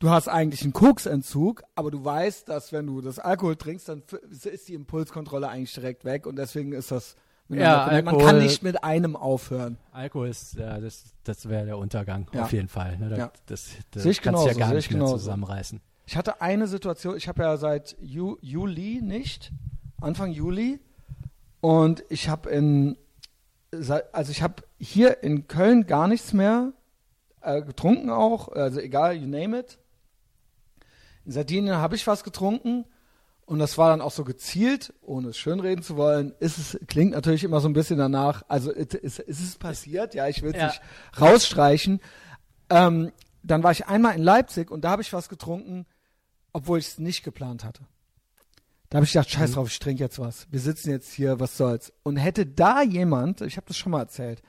du 0.00 0.10
hast 0.10 0.28
eigentlich 0.28 0.62
einen 0.62 0.72
Koksentzug, 0.72 1.62
aber 1.76 1.90
du 1.90 2.04
weißt, 2.04 2.48
dass 2.48 2.72
wenn 2.72 2.86
du 2.86 3.00
das 3.00 3.18
Alkohol 3.20 3.56
trinkst, 3.56 3.88
dann 3.88 4.02
ist 4.30 4.68
die 4.68 4.74
Impulskontrolle 4.74 5.48
eigentlich 5.48 5.72
direkt 5.72 6.04
weg 6.04 6.26
und 6.26 6.36
deswegen 6.36 6.72
ist 6.72 6.90
das 6.90 7.14
Ja, 7.48 7.86
man 7.86 8.08
Alkohol- 8.08 8.24
kann 8.24 8.38
nicht 8.38 8.62
mit 8.62 8.82
einem 8.82 9.14
aufhören. 9.14 9.76
Alkohol 9.92 10.28
ist, 10.28 10.54
ja, 10.54 10.80
das, 10.80 11.04
das 11.22 11.48
wäre 11.48 11.66
der 11.66 11.78
Untergang, 11.78 12.26
Ja. 12.32 12.44
auf 12.44 12.52
jeden 12.52 12.68
Fall. 12.68 12.98
Ne? 12.98 13.10
Da, 13.10 13.16
Ja. 13.16 13.32
Das, 13.46 13.70
das 13.92 14.02
kannst 14.20 14.42
du 14.44 14.48
ja 14.48 14.54
gar 14.54 14.74
nicht 14.74 14.86
ich 14.86 14.90
mehr 14.90 14.98
genauso. 15.00 15.18
zusammenreißen. 15.18 15.80
Ich 16.06 16.16
hatte 16.16 16.40
eine 16.40 16.66
Situation, 16.66 17.16
ich 17.16 17.28
habe 17.28 17.42
ja 17.42 17.56
seit 17.56 17.96
Ju 18.00 18.36
Juli 18.40 19.00
nicht, 19.02 19.52
Anfang 20.00 20.32
Juli, 20.32 20.80
und 21.60 22.02
ich 22.08 22.28
habe 22.28 22.50
in, 22.50 22.96
also 23.70 24.32
ich 24.32 24.42
habe 24.42 24.64
hier 24.82 25.22
in 25.22 25.46
Köln 25.46 25.86
gar 25.86 26.08
nichts 26.08 26.32
mehr 26.32 26.72
äh, 27.40 27.62
getrunken 27.62 28.10
auch, 28.10 28.48
also 28.48 28.80
egal, 28.80 29.14
you 29.16 29.26
name 29.26 29.58
it. 29.58 29.78
In 31.24 31.32
Sardinien 31.32 31.76
habe 31.76 31.94
ich 31.94 32.06
was 32.06 32.24
getrunken 32.24 32.84
und 33.46 33.58
das 33.60 33.78
war 33.78 33.90
dann 33.90 34.00
auch 34.00 34.10
so 34.10 34.24
gezielt, 34.24 34.92
ohne 35.02 35.28
es 35.28 35.38
schönreden 35.38 35.84
zu 35.84 35.96
wollen. 35.96 36.32
Ist 36.40 36.58
es 36.58 36.78
klingt 36.88 37.12
natürlich 37.12 37.44
immer 37.44 37.60
so 37.60 37.68
ein 37.68 37.74
bisschen 37.74 37.98
danach. 37.98 38.42
Also 38.48 38.74
it, 38.74 38.94
ist, 38.94 39.20
ist 39.20 39.40
es 39.40 39.56
passiert? 39.56 40.14
Ja, 40.14 40.26
ich 40.26 40.42
will 40.42 40.50
es 40.50 40.56
Ja. 40.60 40.66
nicht 40.66 40.80
rausstreichen. 41.20 42.00
Ähm, 42.70 43.12
dann 43.44 43.62
war 43.62 43.70
ich 43.72 43.86
einmal 43.86 44.16
in 44.16 44.22
Leipzig 44.22 44.70
und 44.70 44.82
da 44.84 44.90
habe 44.90 45.02
ich 45.02 45.12
was 45.12 45.28
getrunken, 45.28 45.86
obwohl 46.52 46.78
ich 46.78 46.88
es 46.88 46.98
nicht 46.98 47.22
geplant 47.22 47.64
hatte. 47.64 47.84
Da 48.88 48.96
habe 48.96 49.06
ich 49.06 49.12
gedacht, 49.12 49.30
scheiß 49.30 49.52
drauf, 49.52 49.68
ich 49.68 49.78
trinke 49.78 50.02
jetzt 50.02 50.18
was. 50.18 50.46
Wir 50.50 50.60
sitzen 50.60 50.90
jetzt 50.90 51.12
hier, 51.12 51.40
was 51.40 51.56
soll's. 51.56 51.92
Und 52.02 52.16
hätte 52.16 52.44
da 52.46 52.82
jemand, 52.82 53.40
ich 53.40 53.56
habe 53.56 53.66
das 53.66 53.76
schon 53.76 53.92
mal 53.92 54.00
erzählt, 54.00 54.42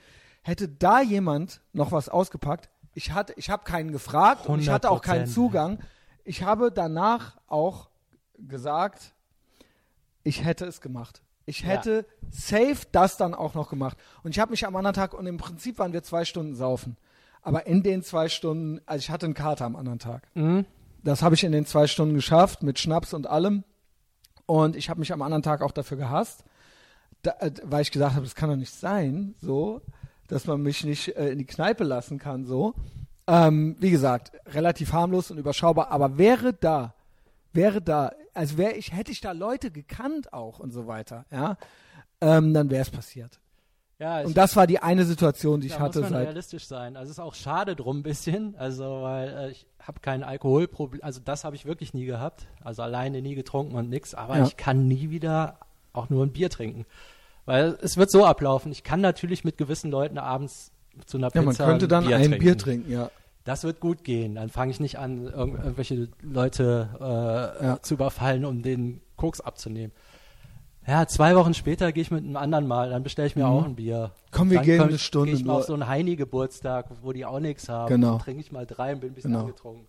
hätte 0.43 0.67
da 0.69 1.01
jemand 1.01 1.61
noch 1.73 1.91
was 1.91 2.09
ausgepackt, 2.09 2.69
ich 2.93 3.11
hatte, 3.11 3.33
ich 3.37 3.49
habe 3.49 3.63
keinen 3.63 3.91
gefragt 3.91 4.45
und 4.45 4.59
ich 4.59 4.69
hatte 4.69 4.91
auch 4.91 5.01
keinen 5.01 5.25
100%. 5.25 5.33
Zugang. 5.33 5.79
Ich 6.25 6.43
habe 6.43 6.71
danach 6.71 7.37
auch 7.47 7.89
gesagt, 8.37 9.13
ich 10.23 10.43
hätte 10.45 10.65
es 10.65 10.79
gemacht. 10.79 11.21
Ich 11.45 11.61
Ja. 11.61 11.69
hätte 11.69 12.05
safe 12.29 12.77
das 12.91 13.17
dann 13.17 13.33
auch 13.33 13.55
noch 13.55 13.69
gemacht. 13.69 13.97
Und 14.23 14.31
ich 14.31 14.39
habe 14.39 14.51
mich 14.51 14.65
am 14.65 14.75
anderen 14.75 14.93
Tag, 14.93 15.13
und 15.13 15.25
im 15.25 15.37
Prinzip 15.37 15.79
waren 15.79 15.91
wir 15.91 16.03
zwei 16.03 16.23
Stunden 16.23 16.55
saufen. 16.55 16.95
Aber 17.41 17.65
in 17.67 17.83
den 17.83 18.03
zwei 18.03 18.29
Stunden, 18.29 18.79
also 18.85 18.99
ich 19.01 19.09
hatte 19.09 19.25
einen 19.25 19.33
Kater 19.33 19.65
am 19.65 19.75
anderen 19.75 19.99
Tag. 19.99 20.27
Mhm. 20.35 20.65
Das 21.03 21.21
habe 21.21 21.35
ich 21.35 21.43
in 21.43 21.51
den 21.51 21.65
zwei 21.65 21.87
Stunden 21.87 22.13
geschafft, 22.15 22.63
mit 22.63 22.79
Schnaps 22.79 23.13
und 23.13 23.27
allem. 23.27 23.65
Und 24.45 24.75
ich 24.77 24.89
habe 24.89 24.99
mich 25.01 25.11
am 25.11 25.21
anderen 25.21 25.43
Tag 25.43 25.61
auch 25.61 25.71
dafür 25.71 25.97
gehasst, 25.97 26.45
da, 27.23 27.31
äh, 27.39 27.51
weil 27.63 27.81
ich 27.81 27.91
gesagt 27.91 28.13
habe, 28.15 28.23
das 28.25 28.35
kann 28.35 28.49
doch 28.49 28.55
nicht 28.55 28.73
sein, 28.73 29.35
so, 29.41 29.81
dass 30.27 30.45
man 30.47 30.61
mich 30.61 30.83
nicht 30.83 31.15
äh, 31.15 31.29
in 31.29 31.39
die 31.39 31.45
Kneipe 31.45 31.83
lassen 31.83 32.17
kann, 32.19 32.45
so. 32.45 32.73
Ähm, 33.27 33.75
wie 33.79 33.91
gesagt, 33.91 34.31
relativ 34.47 34.91
harmlos 34.91 35.31
und 35.31 35.37
überschaubar, 35.37 35.91
aber 35.91 36.17
wäre 36.17 36.53
da, 36.53 36.93
wäre 37.53 37.81
da, 37.81 38.11
also 38.33 38.57
wäre 38.57 38.73
ich, 38.73 38.93
hätte 38.93 39.11
ich 39.13 39.21
da 39.21 39.31
Leute 39.31 39.71
gekannt 39.71 40.33
auch 40.33 40.59
und 40.59 40.71
so 40.71 40.87
weiter, 40.87 41.25
ja, 41.31 41.57
ähm, 42.19 42.53
dann 42.53 42.69
wäre 42.69 42.81
es 42.81 42.89
passiert. 42.89 43.39
Ja, 43.99 44.21
Und 44.21 44.35
das 44.35 44.55
war 44.57 44.67
die 44.67 44.79
eine 44.79 45.05
Situation, 45.05 45.61
die 45.61 45.67
ich 45.67 45.79
hatte 45.79 45.99
muss 46.01 46.09
man 46.09 46.19
seit. 46.19 46.27
realistisch 46.27 46.67
sein. 46.67 46.97
Also 46.97 47.11
es 47.11 47.17
ist 47.17 47.23
auch 47.23 47.35
schade 47.35 47.75
drum 47.77 47.99
ein 47.99 48.03
bisschen, 48.03 48.55
also 48.57 49.03
weil 49.03 49.29
äh, 49.29 49.51
ich 49.51 49.67
habe 49.79 50.01
kein 50.01 50.23
Alkoholproblem, 50.23 51.01
also 51.03 51.21
das 51.23 51.45
habe 51.45 51.55
ich 51.55 51.65
wirklich 51.65 51.93
nie 51.93 52.05
gehabt, 52.05 52.47
also 52.61 52.81
alleine 52.81 53.21
nie 53.21 53.35
getrunken 53.35 53.75
und 53.75 53.89
nix, 53.89 54.13
aber 54.13 54.37
Ja. 54.39 54.43
ich 54.45 54.57
kann 54.57 54.87
nie 54.89 55.09
wieder 55.11 55.59
auch 55.93 56.09
nur 56.09 56.25
ein 56.25 56.33
Bier 56.33 56.49
trinken. 56.49 56.85
Weil 57.45 57.77
es 57.81 57.97
wird 57.97 58.09
so 58.11 58.25
ablaufen, 58.25 58.71
ich 58.71 58.83
kann 58.83 59.01
natürlich 59.01 59.43
mit 59.43 59.57
gewissen 59.57 59.91
Leuten 59.91 60.17
abends 60.17 60.71
zu 61.05 61.17
einer 61.17 61.27
Ja, 61.33 61.41
Pizza 61.41 61.63
man 61.63 61.71
könnte 61.71 61.87
dann 61.87 62.03
ein 62.03 62.07
Bier 62.07 62.15
ein 62.17 62.23
trinken. 62.23 62.39
Bier 62.39 62.57
trinken, 62.57 62.91
ja. 62.91 63.09
Das 63.43 63.65
wird 63.65 63.81
gut 63.81 64.05
gehen. 64.05 64.35
Dann 64.35 64.47
fange 64.49 64.71
ich 64.71 64.79
nicht 64.79 64.97
an, 64.99 65.25
irgend 65.25 65.59
irgendwelche 65.59 66.07
Leute 66.21 66.89
äh, 67.59 67.65
Ja. 67.65 67.81
zu 67.81 67.95
überfallen, 67.95 68.45
um 68.45 68.61
den 68.61 69.01
Koks 69.17 69.41
abzunehmen. 69.41 69.91
Ja, 70.87 71.05
zwei 71.07 71.35
Wochen 71.35 71.53
später 71.53 71.91
gehe 71.91 72.01
ich 72.03 72.11
mit 72.11 72.23
einem 72.23 72.35
anderen 72.37 72.67
Mal, 72.67 72.89
dann 72.89 73.03
bestelle 73.03 73.27
ich 73.27 73.35
mir 73.35 73.45
Mhm. 73.45 73.51
auch 73.51 73.65
ein 73.65 73.75
Bier. 73.75 74.11
Komm, 74.31 74.49
wir 74.49 74.57
dann 74.57 74.65
gehen 74.65 74.77
komm- 74.79 74.87
eine 74.89 74.97
Stunde 74.99 75.31
Gehe 75.31 75.39
ich 75.39 75.45
mal 75.45 75.53
auf 75.55 75.63
so 75.65 75.73
einen 75.73 75.87
Heini-Geburtstag, 75.87 76.87
wo 77.01 77.11
die 77.13 77.25
auch 77.25 77.39
nichts 77.39 77.67
haben. 77.69 77.87
Genau. 77.89 78.11
Dann 78.11 78.19
trinke 78.19 78.41
ich 78.41 78.51
mal 78.51 78.65
drei 78.65 78.93
und 78.93 78.99
bin 79.01 79.11
ein 79.11 79.13
bisschen 79.15 79.31
Genau. 79.31 79.45
angetrunken. 79.45 79.87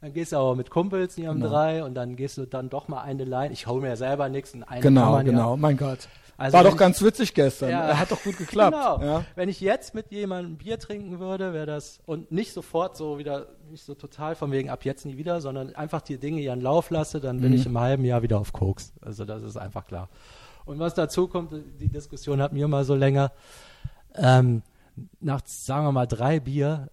Dann 0.00 0.12
gehst 0.12 0.32
du 0.32 0.36
aber 0.36 0.54
mit 0.54 0.70
Kumpels, 0.70 1.14
die 1.14 1.26
haben 1.26 1.40
Genau. 1.40 1.50
drei 1.52 1.82
und 1.84 1.94
dann 1.94 2.14
gehst 2.16 2.36
du 2.36 2.46
dann 2.46 2.68
doch 2.68 2.88
mal 2.88 3.02
eine 3.02 3.24
Line. 3.24 3.52
Ich 3.52 3.66
hole 3.66 3.80
mir 3.80 3.96
selber 3.96 4.28
nichts 4.28 4.54
und 4.54 4.62
eine 4.64 4.80
Genau, 4.80 5.18
genau, 5.22 5.50
Ja. 5.52 5.56
mein 5.56 5.76
Gott. 5.76 6.08
Also 6.36 6.56
War 6.56 6.64
doch 6.64 6.72
ich- 6.72 6.76
ganz 6.78 7.00
witzig 7.02 7.32
gestern. 7.34 7.70
Ja. 7.70 7.96
Hat 7.98 8.10
doch 8.10 8.22
gut 8.22 8.36
geklappt. 8.36 8.76
Genau. 8.76 9.00
Ja. 9.02 9.24
Wenn 9.36 9.48
ich 9.48 9.60
jetzt 9.60 9.94
mit 9.94 10.10
jemandem 10.10 10.56
Bier 10.56 10.78
trinken 10.78 11.20
würde, 11.20 11.52
wäre 11.52 11.66
das 11.66 12.00
und 12.06 12.32
nicht 12.32 12.52
sofort 12.52 12.96
so 12.96 13.18
wieder, 13.18 13.46
nicht 13.70 13.84
so 13.84 13.94
total 13.94 14.34
von 14.34 14.50
wegen 14.50 14.68
ab 14.70 14.84
jetzt 14.84 15.06
nie 15.06 15.16
wieder, 15.16 15.40
sondern 15.40 15.74
einfach 15.76 16.00
die 16.02 16.18
Dinge 16.18 16.40
ihren 16.40 16.60
Lauf 16.60 16.90
lasse, 16.90 17.20
dann 17.20 17.40
bin 17.40 17.50
Mhm. 17.50 17.56
ich 17.56 17.66
im 17.66 17.78
halben 17.78 18.04
Jahr 18.04 18.22
wieder 18.22 18.38
auf 18.40 18.52
Koks. 18.52 18.92
Also 19.00 19.24
das 19.24 19.42
ist 19.42 19.56
einfach 19.56 19.86
klar. 19.86 20.08
Und 20.64 20.78
was 20.80 20.94
dazu 20.94 21.28
kommt, 21.28 21.52
die 21.80 21.88
Diskussion 21.88 22.40
hatten 22.42 22.56
wir 22.56 22.66
mal 22.68 22.84
so 22.84 22.94
länger. 22.94 23.30
Ähm, 24.14 24.62
nach, 25.20 25.40
sagen 25.44 25.86
wir 25.86 25.92
mal, 25.92 26.06
drei 26.06 26.40
Bier, 26.40 26.88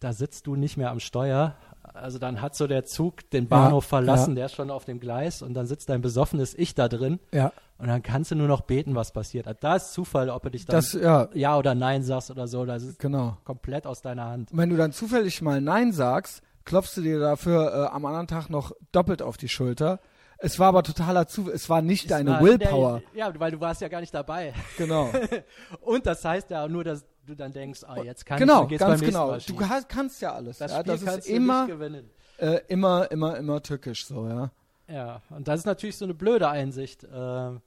da 0.00 0.12
sitzt 0.12 0.46
du 0.46 0.56
nicht 0.56 0.76
mehr 0.76 0.90
am 0.90 1.00
Steuer. 1.00 1.54
Also 1.94 2.18
dann 2.18 2.40
hat 2.40 2.56
so 2.56 2.66
der 2.66 2.84
Zug 2.84 3.28
den 3.30 3.48
Bahnhof 3.48 3.84
Ja, 3.84 3.88
verlassen, 3.88 4.30
ja. 4.30 4.34
der 4.36 4.46
ist 4.46 4.54
schon 4.54 4.70
auf 4.70 4.84
dem 4.84 5.00
Gleis 5.00 5.42
und 5.42 5.54
dann 5.54 5.66
sitzt 5.66 5.88
dein 5.88 6.00
besoffenes 6.00 6.54
Ich 6.56 6.74
da 6.74 6.88
drin 6.88 7.20
ja. 7.32 7.52
und 7.78 7.88
dann 7.88 8.02
kannst 8.02 8.30
du 8.30 8.34
nur 8.34 8.48
noch 8.48 8.62
beten, 8.62 8.94
was 8.94 9.12
passiert. 9.12 9.46
Da 9.60 9.76
ist 9.76 9.92
Zufall, 9.92 10.30
ob 10.30 10.42
du 10.42 10.50
dich 10.50 10.64
dann 10.64 10.76
Das, 10.76 10.92
ja, 10.94 11.28
ja 11.34 11.56
oder 11.58 11.74
nein 11.74 12.02
sagst 12.02 12.30
oder 12.30 12.48
so. 12.48 12.64
Das 12.64 12.82
ist 12.82 12.98
genau. 12.98 13.36
komplett 13.44 13.86
aus 13.86 14.00
deiner 14.02 14.26
Hand. 14.26 14.52
Und 14.52 14.58
wenn 14.58 14.70
du 14.70 14.76
dann 14.76 14.92
zufällig 14.92 15.42
mal 15.42 15.60
Nein 15.60 15.92
sagst, 15.92 16.42
klopfst 16.64 16.96
du 16.96 17.02
dir 17.02 17.18
dafür 17.20 17.72
äh, 17.72 17.94
am 17.94 18.04
anderen 18.06 18.26
Tag 18.26 18.48
noch 18.48 18.72
doppelt 18.92 19.20
auf 19.22 19.36
die 19.36 19.48
Schulter. 19.48 20.00
Es 20.42 20.58
war 20.58 20.68
aber 20.68 20.82
totaler 20.82 21.26
Zufall. 21.26 21.54
Es 21.54 21.68
war 21.70 21.82
nicht 21.82 22.10
deine 22.10 22.30
Es 22.30 22.36
war 22.36 22.42
Willpower. 22.42 23.02
Der, 23.14 23.26
ja, 23.26 23.40
weil 23.40 23.52
du 23.52 23.60
warst 23.60 23.80
ja 23.80 23.88
gar 23.88 24.00
nicht 24.00 24.12
dabei. 24.12 24.52
Genau. 24.76 25.10
Und 25.80 26.04
das 26.06 26.24
heißt 26.24 26.50
ja 26.50 26.66
nur, 26.68 26.84
dass 26.84 27.04
du 27.26 27.34
dann 27.34 27.52
denkst, 27.52 27.80
ah, 27.86 28.02
jetzt 28.02 28.26
kann 28.26 28.38
genau, 28.38 28.64
ich, 28.64 28.70
geht's 28.70 28.80
ganz 28.80 29.00
beim 29.00 29.08
genau. 29.08 29.26
Mal 29.28 29.40
Du 29.46 29.60
hast, 29.68 29.88
kannst 29.88 30.20
ja 30.20 30.32
alles. 30.34 30.58
das 30.58 30.72
ja, 30.72 30.82
das 30.82 31.04
kannst 31.04 31.18
ist 31.20 31.28
du 31.28 31.32
immer, 31.34 31.64
nicht 31.66 31.74
gewinnen. 31.74 32.10
äh, 32.38 32.60
immer, 32.68 33.10
immer, 33.12 33.36
immer 33.36 33.62
tückisch 33.62 34.04
so, 34.06 34.26
ja. 34.28 34.50
Ja, 34.88 35.22
und 35.30 35.46
das 35.48 35.60
ist 35.60 35.66
natürlich 35.66 35.96
so 35.96 36.04
eine 36.04 36.14
blöde 36.14 36.48
Einsicht. 36.48 37.04
Ähm, 37.14 37.60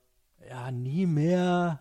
ja, 0.50 0.70
nie 0.72 1.06
mehr, 1.06 1.80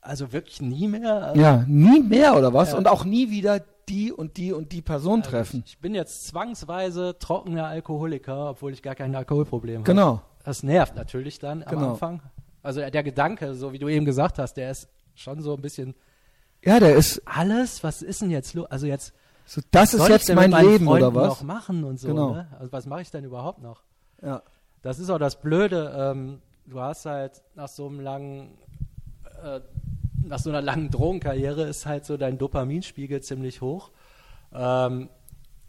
also 0.00 0.32
wirklich 0.32 0.60
nie 0.60 0.88
mehr. 0.88 1.28
Also, 1.28 1.40
Ja, 1.40 1.64
nie 1.68 2.00
mehr 2.00 2.36
oder 2.36 2.52
was? 2.52 2.72
Ja. 2.72 2.78
Und 2.78 2.88
auch 2.88 3.04
nie 3.04 3.30
wieder 3.30 3.60
die 3.88 4.12
und 4.12 4.36
die 4.36 4.52
und 4.52 4.72
die 4.72 4.82
Person 4.82 5.20
also 5.20 5.30
treffen. 5.30 5.62
Ich, 5.66 5.72
ich 5.74 5.78
bin 5.80 5.94
jetzt 5.94 6.26
zwangsweise 6.26 7.16
trockener 7.18 7.66
Alkoholiker, 7.66 8.50
obwohl 8.50 8.72
ich 8.72 8.82
gar 8.82 8.94
kein 8.94 9.14
Alkoholproblem 9.14 9.76
habe. 9.78 9.84
Genau. 9.84 10.22
Das 10.44 10.62
nervt 10.62 10.94
natürlich 10.96 11.38
dann 11.38 11.62
am 11.62 11.68
Genau. 11.70 11.90
Anfang. 11.92 12.20
Also 12.62 12.80
der 12.80 13.02
Gedanke, 13.02 13.54
so 13.54 13.72
wie 13.72 13.78
du 13.78 13.88
eben 13.88 14.04
gesagt 14.04 14.38
hast, 14.38 14.54
der 14.54 14.70
ist 14.70 14.88
schon 15.14 15.40
so 15.42 15.54
ein 15.54 15.62
bisschen 15.62 15.94
Ja, 16.62 16.80
der 16.80 16.94
ist, 16.96 17.22
alles, 17.26 17.82
was 17.84 18.02
ist 18.02 18.22
denn 18.22 18.30
jetzt 18.30 18.54
los? 18.54 18.66
Also 18.70 18.86
jetzt 18.86 19.12
so, 19.46 19.60
das 19.70 19.92
ist 19.92 20.08
jetzt 20.08 20.34
mein 20.34 20.50
Leben 20.52 20.88
oder 20.88 21.10
Freunden 21.12 21.14
was? 21.16 21.28
noch 21.28 21.42
machen 21.42 21.84
und 21.84 21.98
so, 22.00 22.08
Genau. 22.08 22.32
ne? 22.32 22.48
Also 22.58 22.72
was 22.72 22.86
mache 22.86 23.02
ich 23.02 23.10
denn 23.10 23.24
überhaupt 23.24 23.60
noch? 23.62 23.82
Ja. 24.22 24.42
Das 24.82 24.98
ist 24.98 25.10
auch 25.10 25.18
das 25.18 25.40
Blöde. 25.40 25.92
Ähm, 25.96 26.40
du 26.66 26.80
hast 26.80 27.04
halt 27.06 27.42
nach 27.54 27.68
so 27.68 27.86
einem 27.86 28.00
langen, 28.00 28.56
äh, 29.42 29.60
nach 30.24 30.38
so 30.38 30.50
einer 30.50 30.62
langen 30.62 30.90
Drogenkarriere 30.90 31.64
ist 31.64 31.86
halt 31.86 32.04
so 32.04 32.16
dein 32.16 32.38
Dopaminspiegel 32.38 33.22
ziemlich 33.22 33.60
hoch 33.60 33.90
ähm, 34.52 35.08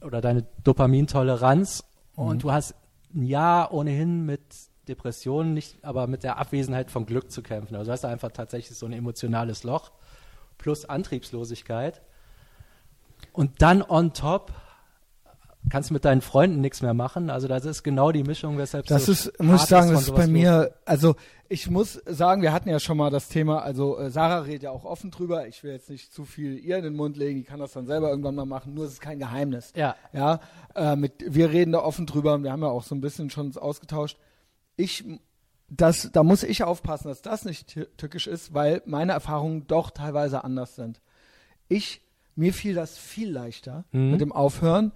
oder 0.01 0.21
deine 0.21 0.45
Dopamintoleranz. 0.63 1.83
Und 2.15 2.43
du 2.43 2.51
hast 2.51 2.75
ein 3.13 3.23
Jahr 3.23 3.73
ohnehin 3.73 4.25
mit 4.25 4.41
Depressionen 4.87 5.53
nicht, 5.53 5.83
aber 5.83 6.07
mit 6.07 6.23
der 6.23 6.37
Abwesenheit 6.37 6.91
von 6.91 7.05
Glück 7.05 7.31
zu 7.31 7.41
kämpfen. 7.41 7.75
Also 7.75 7.89
du 7.89 7.93
hast 7.93 8.05
einfach 8.05 8.31
tatsächlich 8.31 8.77
so 8.77 8.85
ein 8.85 8.93
emotionales 8.93 9.63
Loch 9.63 9.91
plus 10.57 10.85
Antriebslosigkeit. 10.85 12.01
Und 13.33 13.61
dann 13.61 13.81
on 13.81 14.13
top 14.13 14.53
kannst 15.69 15.89
du 15.89 15.93
mit 15.93 16.05
deinen 16.05 16.21
Freunden 16.21 16.61
nichts 16.61 16.81
mehr 16.81 16.93
machen. 16.93 17.29
Also 17.29 17.47
das 17.47 17.65
ist 17.65 17.83
genau 17.83 18.11
die 18.11 18.23
Mischung, 18.23 18.57
weshalb 18.57 18.85
Das 18.87 19.05
so 19.05 19.11
ist, 19.11 19.39
muss 19.41 19.63
ich 19.63 19.67
sagen, 19.69 19.87
von 19.87 19.95
das 19.95 20.03
ist 20.07 20.15
bei 20.15 20.27
mir, 20.27 20.73
also 20.85 21.15
ich 21.49 21.69
muss 21.69 21.93
sagen, 22.05 22.41
wir 22.41 22.53
hatten 22.53 22.69
ja 22.69 22.79
schon 22.79 22.97
mal 22.97 23.09
das 23.09 23.29
Thema, 23.29 23.61
also 23.61 23.97
äh, 23.99 24.09
Sarah 24.09 24.39
redet 24.39 24.63
ja 24.63 24.71
auch 24.71 24.83
offen 24.85 25.11
drüber, 25.11 25.47
ich 25.47 25.63
will 25.63 25.71
jetzt 25.71 25.89
nicht 25.89 26.11
zu 26.13 26.25
viel 26.25 26.57
ihr 26.57 26.77
in 26.77 26.83
den 26.83 26.95
Mund 26.95 27.17
legen, 27.17 27.39
die 27.39 27.43
kann 27.45 27.59
das 27.59 27.71
dann 27.73 27.85
selber 27.85 28.09
irgendwann 28.09 28.35
mal 28.35 28.45
machen, 28.45 28.73
nur 28.73 28.85
es 28.85 28.93
ist 28.93 29.01
kein 29.01 29.19
Geheimnis. 29.19 29.71
Ja, 29.75 29.95
Ja, 30.13 30.39
äh, 30.75 30.95
mit, 30.95 31.13
wir 31.27 31.51
reden 31.51 31.71
da 31.73 31.79
offen 31.79 32.05
drüber 32.05 32.33
und 32.35 32.43
wir 32.43 32.51
haben 32.51 32.61
ja 32.61 32.69
auch 32.69 32.83
so 32.83 32.95
ein 32.95 33.01
bisschen 33.01 33.29
schon 33.29 33.47
uns 33.47 33.57
ausgetauscht. 33.57 34.17
Ich, 34.75 35.03
das, 35.69 36.09
da 36.11 36.23
muss 36.23 36.43
ich 36.43 36.63
aufpassen, 36.63 37.07
dass 37.07 37.21
das 37.21 37.45
nicht 37.45 37.69
tü- 37.69 37.87
tückisch 37.97 38.27
ist, 38.27 38.53
weil 38.53 38.81
meine 38.85 39.13
Erfahrungen 39.13 39.65
doch 39.67 39.89
teilweise 39.91 40.43
anders 40.43 40.75
sind. 40.75 41.01
Ich, 41.67 42.01
mir 42.35 42.53
fiel 42.53 42.73
das 42.75 42.97
viel 42.97 43.31
leichter 43.31 43.85
Mhm. 43.91 44.11
mit 44.11 44.21
dem 44.21 44.31
Aufhören. 44.31 44.91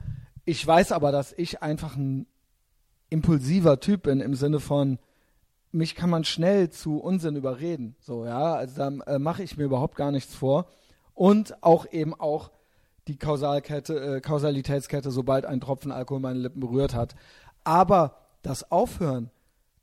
Ich 0.49 0.65
weiß 0.65 0.93
aber, 0.93 1.11
dass 1.11 1.31
ich 1.31 1.61
einfach 1.61 1.95
ein 1.95 2.25
impulsiver 3.11 3.79
Typ 3.79 4.01
bin 4.01 4.19
im 4.19 4.33
Sinne 4.33 4.59
von, 4.59 4.97
mich 5.71 5.93
kann 5.93 6.09
man 6.09 6.23
schnell 6.23 6.71
zu 6.71 6.97
Unsinn 6.97 7.35
überreden. 7.35 7.95
So, 7.99 8.25
ja, 8.25 8.55
also 8.55 8.75
da 8.75 8.87
äh, 9.05 9.19
mache 9.19 9.43
ich 9.43 9.57
mir 9.57 9.65
überhaupt 9.65 9.95
gar 9.95 10.11
nichts 10.11 10.33
vor. 10.33 10.65
Und 11.13 11.61
auch 11.61 11.85
eben 11.91 12.19
auch 12.19 12.49
die 13.07 13.17
Kausalkette, 13.17 14.15
äh, 14.15 14.21
Kausalitätskette, 14.21 15.11
sobald 15.11 15.45
ein 15.45 15.61
Tropfen 15.61 15.91
Alkohol 15.91 16.19
meine 16.19 16.39
Lippen 16.39 16.61
berührt 16.61 16.95
hat. 16.95 17.13
Aber 17.63 18.15
das 18.41 18.71
Aufhören, 18.71 19.29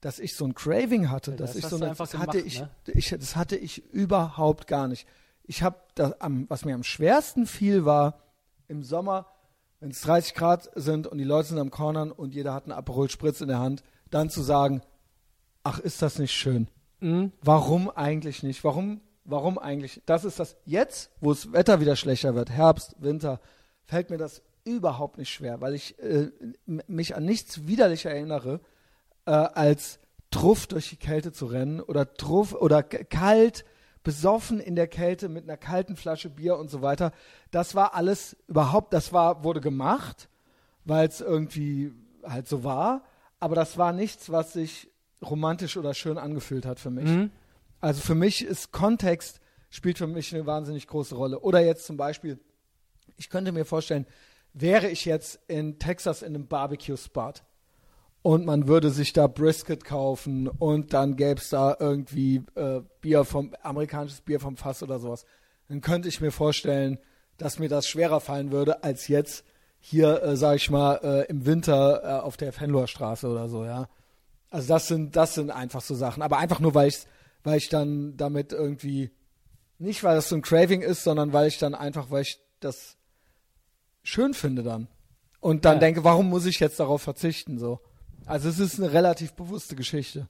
dass 0.01 0.19
ich 0.19 0.35
so 0.35 0.47
ein 0.47 0.55
Craving 0.55 1.11
hatte, 1.11 1.31
Ja, 1.31 1.37
dass 1.37 1.53
das 1.53 1.59
ich 1.59 1.67
so 1.67 1.77
eine, 1.77 1.95
das 1.95 2.15
hatte 2.19 2.43
gemacht, 2.43 2.71
ich, 2.87 2.93
ich, 2.93 3.11
das 3.11 3.37
hatte 3.37 3.55
ich 3.55 3.85
überhaupt 3.93 4.67
gar 4.67 4.89
nicht. 4.89 5.07
Ich 5.45 5.63
habe, 5.63 5.77
am, 6.19 6.47
was 6.49 6.65
mir 6.65 6.75
am 6.75 6.83
schwersten 6.83 7.47
fiel, 7.47 7.85
war 7.85 8.19
im 8.67 8.83
Sommer, 8.83 9.27
wenn 9.81 9.91
es 9.91 10.01
30 10.01 10.35
Grad 10.35 10.71
sind 10.75 11.07
und 11.07 11.19
die 11.19 11.25
Leute 11.25 11.49
sind 11.49 11.59
am 11.59 11.71
Cornern 11.71 12.13
und 12.13 12.35
jeder 12.35 12.55
hat 12.55 12.65
einen 12.65 12.73
Aperol 12.73 13.11
Spritz 13.11 13.41
in 13.41 13.49
der 13.49 13.59
Hand, 13.59 13.83
dann 14.11 14.31
zu 14.31 14.43
sagen, 14.43 14.83
ach, 15.65 15.79
ist 15.79 16.03
das 16.03 16.19
nicht 16.19 16.33
schön? 16.33 16.69
Mhm. 17.01 17.33
Warum 17.43 17.91
eigentlich 17.91 18.43
nicht? 18.43 18.65
Warum, 18.65 19.01
warum 19.25 19.59
eigentlich? 19.59 20.03
Das 20.07 20.25
ist 20.25 20.39
das, 20.39 20.57
jetzt, 20.65 21.11
wo 21.21 21.31
das 21.31 21.53
Wetter 21.53 21.81
wieder 21.81 21.97
schlechter 21.97 22.35
wird, 22.35 22.51
Herbst, 22.51 22.97
Winter, 22.99 23.41
fällt 23.85 24.11
mir 24.11 24.19
das 24.19 24.43
überhaupt 24.65 25.19
nicht 25.19 25.31
schwer, 25.31 25.61
weil 25.61 25.75
ich 25.75 25.99
äh, 26.01 26.31
mich 26.67 27.15
an 27.15 27.25
nichts 27.25 27.67
widerlicher 27.67 28.11
erinnere, 28.11 28.61
äh, 29.27 29.31
als 29.31 30.01
truff 30.31 30.67
durch 30.67 30.91
die 30.91 30.97
Kälte 30.97 31.33
zu 31.33 31.47
rennen 31.47 31.81
oder 31.81 32.15
truff 32.15 32.53
oder 32.53 32.83
kalt, 32.83 33.65
besoffen 34.07 34.61
in 34.61 34.77
der 34.77 34.87
Kälte 34.87 35.29
mit 35.29 35.43
einer 35.43 35.57
kalten 35.57 35.97
Flasche 35.97 36.31
Bier 36.31 36.59
und 36.59 36.71
so 36.71 36.81
weiter. 36.81 37.11
Das 37.51 37.75
war 37.75 37.93
alles 37.97 38.37
überhaupt, 38.47 38.93
das 38.93 39.13
war, 39.13 39.43
wurde 39.43 39.61
gemacht, 39.61 40.29
weil 40.85 41.09
es 41.09 41.21
irgendwie 41.21 41.93
halt 42.23 42.47
so 42.47 42.63
war, 42.63 43.03
aber 43.41 43.57
das 43.57 43.79
war 43.79 43.93
nichts, 43.93 44.31
was 44.31 44.55
ich 44.55 44.93
romantisch 45.21 45.77
oder 45.77 45.93
schön 45.93 46.19
angefühlt 46.19 46.67
hat 46.67 46.79
für 46.79 46.91
mich. 46.91 47.07
Mhm. 47.07 47.33
Also 47.81 48.01
für 48.01 48.15
mich 48.15 48.45
ist 48.45 48.71
Kontext 48.71 49.41
spielt 49.71 49.99
für 49.99 50.07
mich 50.07 50.33
eine 50.33 50.47
wahnsinnig 50.47 50.87
große 50.87 51.17
Rolle. 51.17 51.41
Oder 51.41 51.59
jetzt 51.59 51.85
zum 51.85 51.97
Beispiel, 51.97 52.39
ich 53.17 53.29
könnte 53.29 53.51
mir 53.51 53.65
vorstellen, 53.65 54.07
wäre 54.53 54.89
ich 54.89 55.05
jetzt 55.05 55.41
in 55.49 55.81
Texas 55.81 56.23
in 56.23 56.37
einem 56.37 56.47
Barbecue-Spot 56.47 57.33
und 58.27 58.45
man 58.45 58.67
würde 58.67 58.91
sich 58.91 59.13
da 59.13 59.29
Brisket 59.29 59.85
kaufen 59.85 60.49
und 60.49 60.93
dann 60.93 61.15
gäbe 61.15 61.41
es 61.41 61.51
da 61.51 61.77
irgendwie 61.79 62.43
äh, 62.57 62.81
Bier 63.01 63.25
vom, 63.25 63.55
amerikanisches 63.63 64.21
Bier 64.21 64.41
vom 64.41 64.57
Fass 64.57 64.83
oder 64.83 64.99
sowas, 64.99 65.25
dann 65.69 65.81
könnte 65.81 66.09
ich 66.09 66.21
mir 66.21 66.33
vorstellen, 66.33 66.99
dass 67.37 67.61
mir 67.61 67.69
das 67.69 67.87
schwerer 67.87 68.19
fallen 68.19 68.51
würde, 68.51 68.83
als 68.83 69.07
jetzt 69.07 69.45
hier, 69.79 70.25
äh, 70.25 70.37
sag 70.37 70.57
ich 70.57 70.71
mal, 70.71 70.97
äh, 71.05 71.27
im 71.31 71.47
Winter 71.47 72.03
äh, 72.03 72.21
auf 72.25 72.37
der 72.37 72.53
Fenloher 72.53 72.89
Straße 72.89 73.29
oder 73.29 73.49
so, 73.49 73.65
ja. 73.65 73.89
Also 74.51 74.67
das 74.67 74.89
sind, 74.89 75.15
das 75.15 75.37
sind 75.37 75.53
einfach 75.53 75.81
so 75.81 75.95
Sachen. 75.95 76.21
Aber 76.25 76.39
einfach 76.39 76.59
nur, 76.59 76.75
weil 76.75 76.89
ich, 76.89 76.99
weil 77.45 77.59
ich 77.59 77.69
dann 77.69 78.17
damit 78.17 78.53
irgendwie, 78.53 79.13
nicht 79.79 80.03
weil 80.03 80.17
das 80.17 80.31
so 80.31 80.35
ein 80.35 80.43
Craving 80.43 80.83
ist, 80.83 81.05
sondern 81.05 81.33
weil 81.33 81.47
ich 81.47 81.59
dann 81.59 81.77
einfach, 81.77 82.11
weil 82.11 82.23
ich 82.23 82.41
das 82.59 82.97
schön 84.03 84.35
finde 84.35 84.65
dann. 84.65 84.89
Und 85.39 85.65
dann 85.65 85.75
Ja. 85.75 85.79
denke, 85.79 86.03
warum 86.03 86.29
muss 86.29 86.45
ich 86.45 86.59
jetzt 86.59 86.81
darauf 86.81 87.03
verzichten, 87.03 87.61
so. 87.61 87.79
Also 88.27 88.49
es 88.49 88.59
ist 88.59 88.79
eine 88.79 88.93
relativ 88.93 89.33
bewusste 89.35 89.77
Geschichte. 89.77 90.29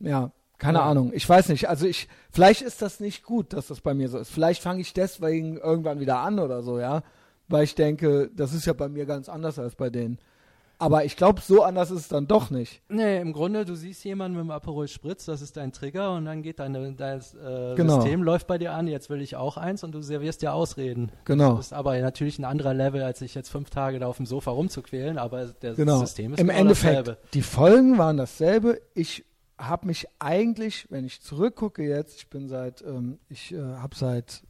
Ja, 0.00 0.30
keine 0.58 0.78
Ja. 0.78 0.84
Ahnung. 0.84 1.12
Ich 1.14 1.28
weiß 1.28 1.48
nicht. 1.48 1.68
Also 1.68 1.86
ich, 1.86 2.08
vielleicht 2.30 2.62
ist 2.62 2.82
das 2.82 3.00
nicht 3.00 3.24
gut, 3.24 3.52
dass 3.52 3.68
das 3.68 3.80
bei 3.80 3.94
mir 3.94 4.08
so 4.08 4.18
ist. 4.18 4.30
Vielleicht 4.30 4.62
fange 4.62 4.80
ich 4.80 4.92
deswegen 4.92 5.56
irgendwann 5.56 5.98
wieder 6.00 6.18
an 6.18 6.38
oder 6.38 6.62
so, 6.62 6.78
ja. 6.78 7.02
Weil 7.48 7.64
ich 7.64 7.74
denke, 7.74 8.30
das 8.34 8.52
ist 8.52 8.66
ja 8.66 8.72
bei 8.72 8.88
mir 8.88 9.06
ganz 9.06 9.28
anders 9.28 9.58
als 9.58 9.74
bei 9.74 9.90
denen. 9.90 10.18
Aber 10.78 11.04
ich 11.04 11.16
glaube, 11.16 11.40
so 11.40 11.62
anders 11.62 11.90
ist 11.90 12.00
es 12.00 12.08
dann 12.08 12.26
doch 12.26 12.50
nicht. 12.50 12.82
Nee, 12.88 13.20
im 13.20 13.32
Grunde, 13.32 13.64
du 13.64 13.74
siehst 13.76 14.04
jemanden 14.04 14.36
mit 14.36 14.44
dem 14.46 14.50
Aperol 14.50 14.88
Spritz, 14.88 15.24
das 15.24 15.40
ist 15.40 15.56
dein 15.56 15.72
Trigger 15.72 16.14
und 16.14 16.24
dann 16.24 16.42
geht 16.42 16.58
deine, 16.58 16.92
dein 16.92 17.20
äh, 17.20 17.74
Genau. 17.76 18.00
System 18.00 18.22
läuft 18.22 18.46
bei 18.46 18.58
dir 18.58 18.72
an, 18.72 18.86
jetzt 18.88 19.08
will 19.08 19.22
ich 19.22 19.36
auch 19.36 19.56
eins 19.56 19.84
und 19.84 19.92
du 19.92 20.02
servierst 20.02 20.42
dir 20.42 20.52
Ausreden. 20.52 21.12
Genau. 21.24 21.56
Das 21.56 21.66
ist 21.66 21.72
aber 21.72 21.98
natürlich 22.00 22.38
ein 22.38 22.44
anderer 22.44 22.74
Level, 22.74 23.02
als 23.02 23.20
sich 23.20 23.34
jetzt 23.34 23.50
fünf 23.50 23.70
Tage 23.70 23.98
da 24.00 24.06
auf 24.08 24.16
dem 24.16 24.26
Sofa 24.26 24.50
rumzuquälen, 24.50 25.16
aber 25.16 25.46
das 25.60 25.76
Genau. 25.76 25.98
System 26.00 26.34
ist 26.34 26.40
Im 26.40 26.48
genau 26.48 26.58
Endeffekt, 26.60 26.92
dasselbe. 27.08 27.18
die 27.34 27.42
Folgen 27.42 27.96
waren 27.98 28.16
dasselbe. 28.16 28.80
Ich 28.94 29.24
habe 29.56 29.86
mich 29.86 30.06
eigentlich, 30.18 30.86
wenn 30.90 31.04
ich 31.04 31.22
zurückgucke 31.22 31.84
jetzt, 31.84 32.16
ich 32.18 32.28
bin 32.28 32.48
seit, 32.48 32.82
ähm, 32.82 33.18
ich 33.28 33.52
äh, 33.54 33.60
habe 33.60 33.94
seit, 33.94 34.42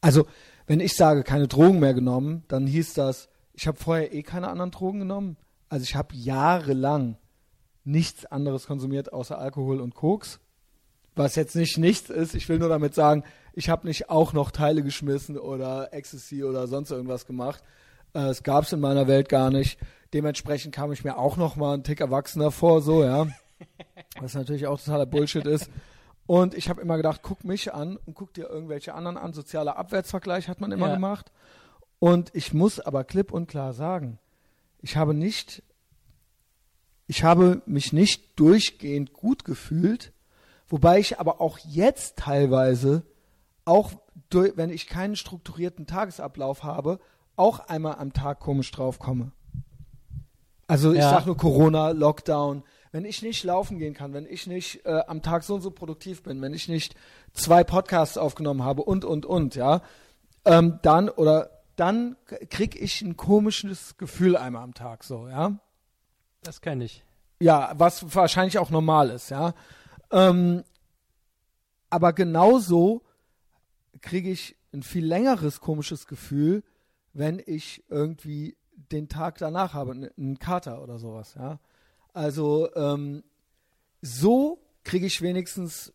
also 0.00 0.26
wenn 0.68 0.78
ich 0.78 0.94
sage, 0.94 1.24
keine 1.24 1.48
Drogen 1.48 1.80
mehr 1.80 1.92
genommen, 1.94 2.44
dann 2.46 2.68
hieß 2.68 2.94
das, 2.94 3.28
ich 3.54 3.66
habe 3.66 3.76
vorher 3.76 4.14
eh 4.14 4.22
keine 4.22 4.48
anderen 4.48 4.70
Drogen 4.70 5.00
genommen. 5.00 5.36
Also 5.72 5.84
ich 5.84 5.96
habe 5.96 6.14
jahrelang 6.14 7.16
nichts 7.82 8.26
anderes 8.26 8.66
konsumiert 8.66 9.10
außer 9.10 9.38
Alkohol 9.38 9.80
und 9.80 9.94
Koks. 9.94 10.38
Was 11.16 11.34
jetzt 11.34 11.56
nicht 11.56 11.78
nichts 11.78 12.10
ist, 12.10 12.34
ich 12.34 12.46
will 12.50 12.58
nur 12.58 12.68
damit 12.68 12.94
sagen, 12.94 13.24
ich 13.54 13.70
habe 13.70 13.86
nicht 13.86 14.10
auch 14.10 14.34
noch 14.34 14.50
Teile 14.50 14.82
geschmissen 14.82 15.38
oder 15.38 15.94
Ecstasy 15.94 16.44
oder 16.44 16.66
sonst 16.66 16.90
irgendwas 16.90 17.24
gemacht. 17.24 17.62
Äh, 18.12 18.26
es 18.26 18.42
gab 18.42 18.64
es 18.64 18.74
in 18.74 18.80
meiner 18.80 19.06
Welt 19.06 19.30
gar 19.30 19.50
nicht. 19.50 19.78
Dementsprechend 20.12 20.74
kam 20.74 20.92
ich 20.92 21.04
mir 21.04 21.16
auch 21.16 21.38
noch 21.38 21.56
mal 21.56 21.72
einen 21.72 21.84
Tick 21.84 22.00
erwachsener 22.00 22.50
vor, 22.50 22.82
so, 22.82 23.02
ja. 23.02 23.28
Was 24.20 24.34
natürlich 24.34 24.66
auch 24.66 24.78
totaler 24.78 25.06
Bullshit 25.06 25.46
ist. 25.46 25.70
Und 26.26 26.52
ich 26.52 26.68
habe 26.68 26.82
immer 26.82 26.98
gedacht, 26.98 27.20
guck 27.22 27.44
mich 27.44 27.72
an 27.72 27.96
und 28.04 28.12
guck 28.12 28.34
dir 28.34 28.50
irgendwelche 28.50 28.92
anderen 28.92 29.16
an. 29.16 29.32
Sozialer 29.32 29.78
Abwärtsvergleich 29.78 30.48
hat 30.48 30.60
man 30.60 30.70
immer 30.70 30.88
Ja. 30.88 30.94
gemacht. 30.96 31.32
Und 31.98 32.30
ich 32.34 32.52
muss 32.52 32.78
aber 32.78 33.04
klipp 33.04 33.32
und 33.32 33.48
klar 33.48 33.72
sagen, 33.72 34.18
ich 34.82 34.96
habe 34.96 35.14
nicht, 35.14 35.62
ich 37.06 37.24
habe 37.24 37.62
mich 37.66 37.92
nicht 37.92 38.38
durchgehend 38.38 39.12
gut 39.12 39.44
gefühlt, 39.44 40.12
wobei 40.68 40.98
ich 40.98 41.18
aber 41.20 41.40
auch 41.40 41.58
jetzt 41.58 42.18
teilweise, 42.18 43.04
auch 43.64 43.92
durch, 44.28 44.56
wenn 44.56 44.70
ich 44.70 44.86
keinen 44.88 45.16
strukturierten 45.16 45.86
Tagesablauf 45.86 46.64
habe, 46.64 46.98
auch 47.36 47.60
einmal 47.60 47.96
am 47.96 48.12
Tag 48.12 48.40
komisch 48.40 48.70
drauf 48.72 48.98
komme. 48.98 49.32
Also 50.66 50.92
ich 50.92 50.98
Ja. 50.98 51.10
sag 51.10 51.26
nur 51.26 51.36
Corona, 51.36 51.90
Lockdown. 51.90 52.62
Wenn 52.92 53.04
ich 53.04 53.22
nicht 53.22 53.42
laufen 53.44 53.78
gehen 53.78 53.94
kann, 53.94 54.12
wenn 54.12 54.26
ich 54.26 54.46
nicht 54.46 54.84
äh, 54.84 55.02
am 55.06 55.22
Tag 55.22 55.44
so 55.44 55.54
und 55.54 55.62
so 55.62 55.70
produktiv 55.70 56.22
bin, 56.22 56.42
wenn 56.42 56.52
ich 56.54 56.68
nicht 56.68 56.94
zwei 57.32 57.64
Podcasts 57.64 58.18
aufgenommen 58.18 58.62
habe 58.64 58.82
und 58.82 59.04
und 59.04 59.24
und, 59.24 59.54
ja, 59.54 59.82
ähm, 60.44 60.78
dann 60.82 61.08
oder 61.08 61.61
dann 61.76 62.16
k- 62.26 62.46
krieg 62.46 62.80
ich 62.80 63.02
ein 63.02 63.16
komisches 63.16 63.96
Gefühl 63.96 64.36
einmal 64.36 64.62
am 64.62 64.74
Tag 64.74 65.04
so, 65.04 65.28
ja. 65.28 65.58
Das 66.42 66.60
kenne 66.60 66.84
ich. 66.84 67.04
Ja, 67.40 67.72
was 67.76 68.14
wahrscheinlich 68.14 68.58
auch 68.58 68.70
normal 68.70 69.10
ist, 69.10 69.30
ja. 69.30 69.54
Ähm, 70.10 70.64
aber 71.90 72.12
genauso 72.12 73.02
kriege 74.00 74.30
ich 74.30 74.56
ein 74.72 74.82
viel 74.82 75.04
längeres 75.04 75.60
komisches 75.60 76.06
Gefühl, 76.06 76.62
wenn 77.12 77.42
ich 77.44 77.84
irgendwie 77.88 78.56
den 78.74 79.08
Tag 79.08 79.38
danach 79.38 79.74
habe, 79.74 80.10
einen 80.16 80.38
Kater 80.38 80.82
oder 80.82 80.98
sowas, 80.98 81.34
ja. 81.34 81.58
Also 82.12 82.74
ähm, 82.74 83.22
so 84.00 84.58
kriege 84.84 85.06
ich 85.06 85.22
wenigstens 85.22 85.92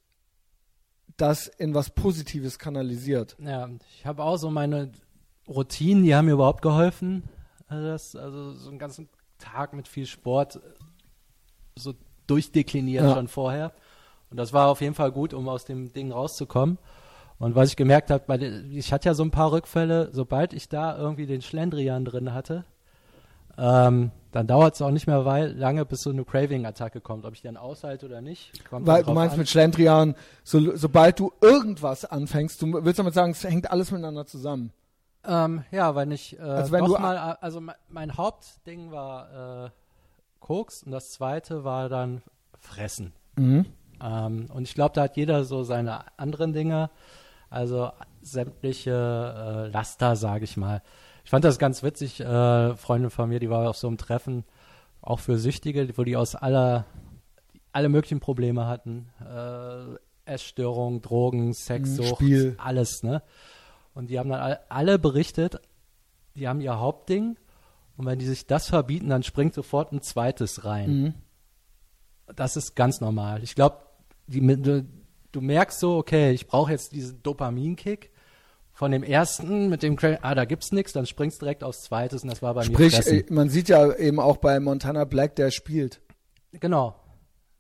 das 1.18 1.48
in 1.48 1.74
was 1.74 1.90
Positives 1.90 2.60
kanalisiert. 2.60 3.36
Ja, 3.40 3.70
ich 3.96 4.06
habe 4.06 4.24
auch 4.24 4.38
so 4.38 4.50
meine 4.52 4.92
Routinen, 5.48 6.04
die 6.04 6.16
haben 6.16 6.26
mir 6.26 6.34
überhaupt 6.34 6.62
geholfen. 6.62 7.24
Also, 7.68 7.88
das, 7.88 8.16
also 8.16 8.54
so 8.54 8.70
einen 8.70 8.80
ganzen 8.80 9.10
Tag 9.40 9.74
mit 9.74 9.88
viel 9.88 10.06
Sport 10.06 10.58
äh, 10.58 10.60
so 11.76 11.94
durchdekliniert 12.28 13.06
Ja. 13.06 13.16
schon 13.16 13.28
vorher. 13.28 13.72
Und 14.30 14.38
das 14.38 14.52
war 14.54 14.68
auf 14.68 14.82
jeden 14.82 14.96
Fall 14.96 15.12
gut, 15.12 15.34
um 15.34 15.48
aus 15.48 15.66
dem 15.66 15.94
Ding 15.94 16.12
rauszukommen. 16.12 16.78
Und 17.40 17.56
was 17.56 17.70
ich 17.70 17.76
gemerkt 17.76 18.10
habe, 18.10 18.46
ich 18.72 18.92
hatte 18.92 19.10
ja 19.10 19.14
so 19.14 19.24
ein 19.24 19.32
paar 19.32 19.52
Rückfälle, 19.52 20.10
sobald 20.12 20.54
ich 20.54 20.70
da 20.70 20.98
irgendwie 20.98 21.28
den 21.28 21.42
Schlendrian 21.42 22.04
drin 22.04 22.34
hatte, 22.34 22.66
ähm, 23.58 24.12
dann 24.32 24.48
dauert 24.48 24.76
es 24.76 24.82
auch 24.82 24.92
nicht 24.92 25.08
mehr 25.08 25.26
weil, 25.26 25.54
lange, 25.54 25.86
bis 25.86 26.02
so 26.02 26.10
eine 26.10 26.26
Craving-Attacke 26.26 27.00
kommt. 27.00 27.26
Ob 27.26 27.34
ich 27.34 27.42
die 27.42 27.48
dann 27.48 27.58
aushalte 27.58 28.06
oder 28.06 28.22
nicht. 28.22 28.52
Weil 28.70 29.04
du 29.04 29.14
meinst 29.14 29.34
an. 29.34 29.40
mit 29.40 29.50
Schlendrian, 29.50 30.16
so, 30.44 30.76
sobald 30.76 31.20
du 31.20 31.32
irgendwas 31.42 32.06
anfängst, 32.06 32.62
du 32.62 32.84
willst 32.84 33.00
damit 33.00 33.14
sagen, 33.14 33.32
es 33.32 33.44
hängt 33.44 33.72
alles 33.72 33.92
miteinander 33.92 34.26
zusammen. 34.26 34.72
Ähm, 35.28 35.64
ja, 35.72 35.94
weil 35.94 36.12
ich 36.14 36.38
äh, 36.40 36.42
Also 36.42 36.72
wenn 36.72 36.86
du- 36.86 36.94
mal, 36.94 37.18
also 37.18 37.62
mein, 37.90 38.16
Hauptding 38.18 38.92
war 38.92 39.66
äh, 39.66 39.70
Koks 40.40 40.84
und 40.84 40.92
das 40.92 41.12
zweite 41.12 41.64
war 41.64 41.90
dann 41.90 42.22
Fressen. 42.60 43.14
Mhm. 43.36 43.66
Ähm, 44.02 44.46
und 44.54 44.64
ich 44.68 44.74
glaube, 44.74 44.94
da 44.96 45.04
hat 45.04 45.18
jeder 45.18 45.44
so 45.44 45.64
seine 45.64 46.06
anderen 46.18 46.54
Dinge, 46.54 46.90
also 47.50 47.92
sämtliche 48.22 48.92
äh, 48.92 49.72
Laster, 49.72 50.16
sage 50.16 50.44
ich 50.46 50.56
mal. 50.58 50.82
Ich 51.24 51.30
fand 51.32 51.44
das 51.44 51.60
ganz 51.60 51.84
witzig, 51.84 52.20
äh, 52.22 52.76
Freundin 52.76 53.10
von 53.10 53.28
mir, 53.30 53.40
die 53.40 53.50
war 53.50 53.70
auf 53.70 53.78
so 53.78 53.88
einem 53.88 53.98
Treffen, 53.98 54.46
auch 55.02 55.20
für 55.20 55.38
Süchtige, 55.38 55.98
wo 55.98 56.04
die 56.04 56.16
aus 56.16 56.36
aller, 56.36 56.86
alle 57.74 57.90
möglichen 57.90 58.20
Probleme 58.20 58.66
hatten. 58.68 59.10
Äh, 59.22 59.98
Essstörungen, 60.32 61.02
Drogen, 61.02 61.54
Sexsucht, 61.54 62.16
Spiel. 62.18 62.56
alles, 62.60 63.02
ne? 63.04 63.22
Und 63.98 64.12
die 64.12 64.20
haben 64.20 64.30
dann 64.30 64.40
all, 64.40 64.60
alle 64.70 65.00
berichtet, 65.00 65.60
die 66.36 66.48
haben 66.48 66.62
ihr 66.62 66.80
Hauptding 66.80 67.36
und 67.98 68.06
wenn 68.06 68.20
die 68.20 68.28
sich 68.28 68.46
das 68.46 68.68
verbieten, 68.68 69.10
dann 69.10 69.24
springt 69.24 69.56
sofort 69.56 69.92
ein 69.92 70.04
zweites 70.04 70.66
rein. 70.66 70.92
Mhm. 70.92 71.14
Das 72.36 72.58
ist 72.58 72.76
ganz 72.76 73.02
normal. 73.02 73.42
Ich 73.42 73.56
glaube, 73.56 73.80
du, 74.28 74.86
du 75.32 75.42
merkst 75.42 75.80
so, 75.80 75.98
okay, 75.98 76.30
ich 76.30 76.46
brauche 76.46 76.74
jetzt 76.74 76.92
diesen 76.92 77.24
Dopaminkick 77.24 78.12
von 78.72 78.92
dem 78.92 79.02
ersten 79.02 79.68
mit 79.68 79.82
dem 79.82 79.96
Cra 79.96 80.20
ah, 80.22 80.36
da 80.36 80.46
gibt's 80.46 80.72
nichts, 80.72 80.94
dann 80.94 81.08
springst 81.08 81.42
direkt 81.42 81.64
aufs 81.64 81.82
zweites 81.82 82.22
und 82.22 82.30
das 82.30 82.44
war 82.44 82.54
bei 82.54 82.68
mir 82.68 82.72
Sprich, 82.72 83.08
äh, 83.08 83.26
man 83.32 83.50
sieht 83.50 83.68
ja 83.68 83.96
eben 83.96 84.20
auch 84.20 84.38
bei 84.38 84.60
Montana 84.60 85.06
Black, 85.06 85.36
der 85.38 85.50
spielt. 85.50 86.02
Genau. 86.52 87.00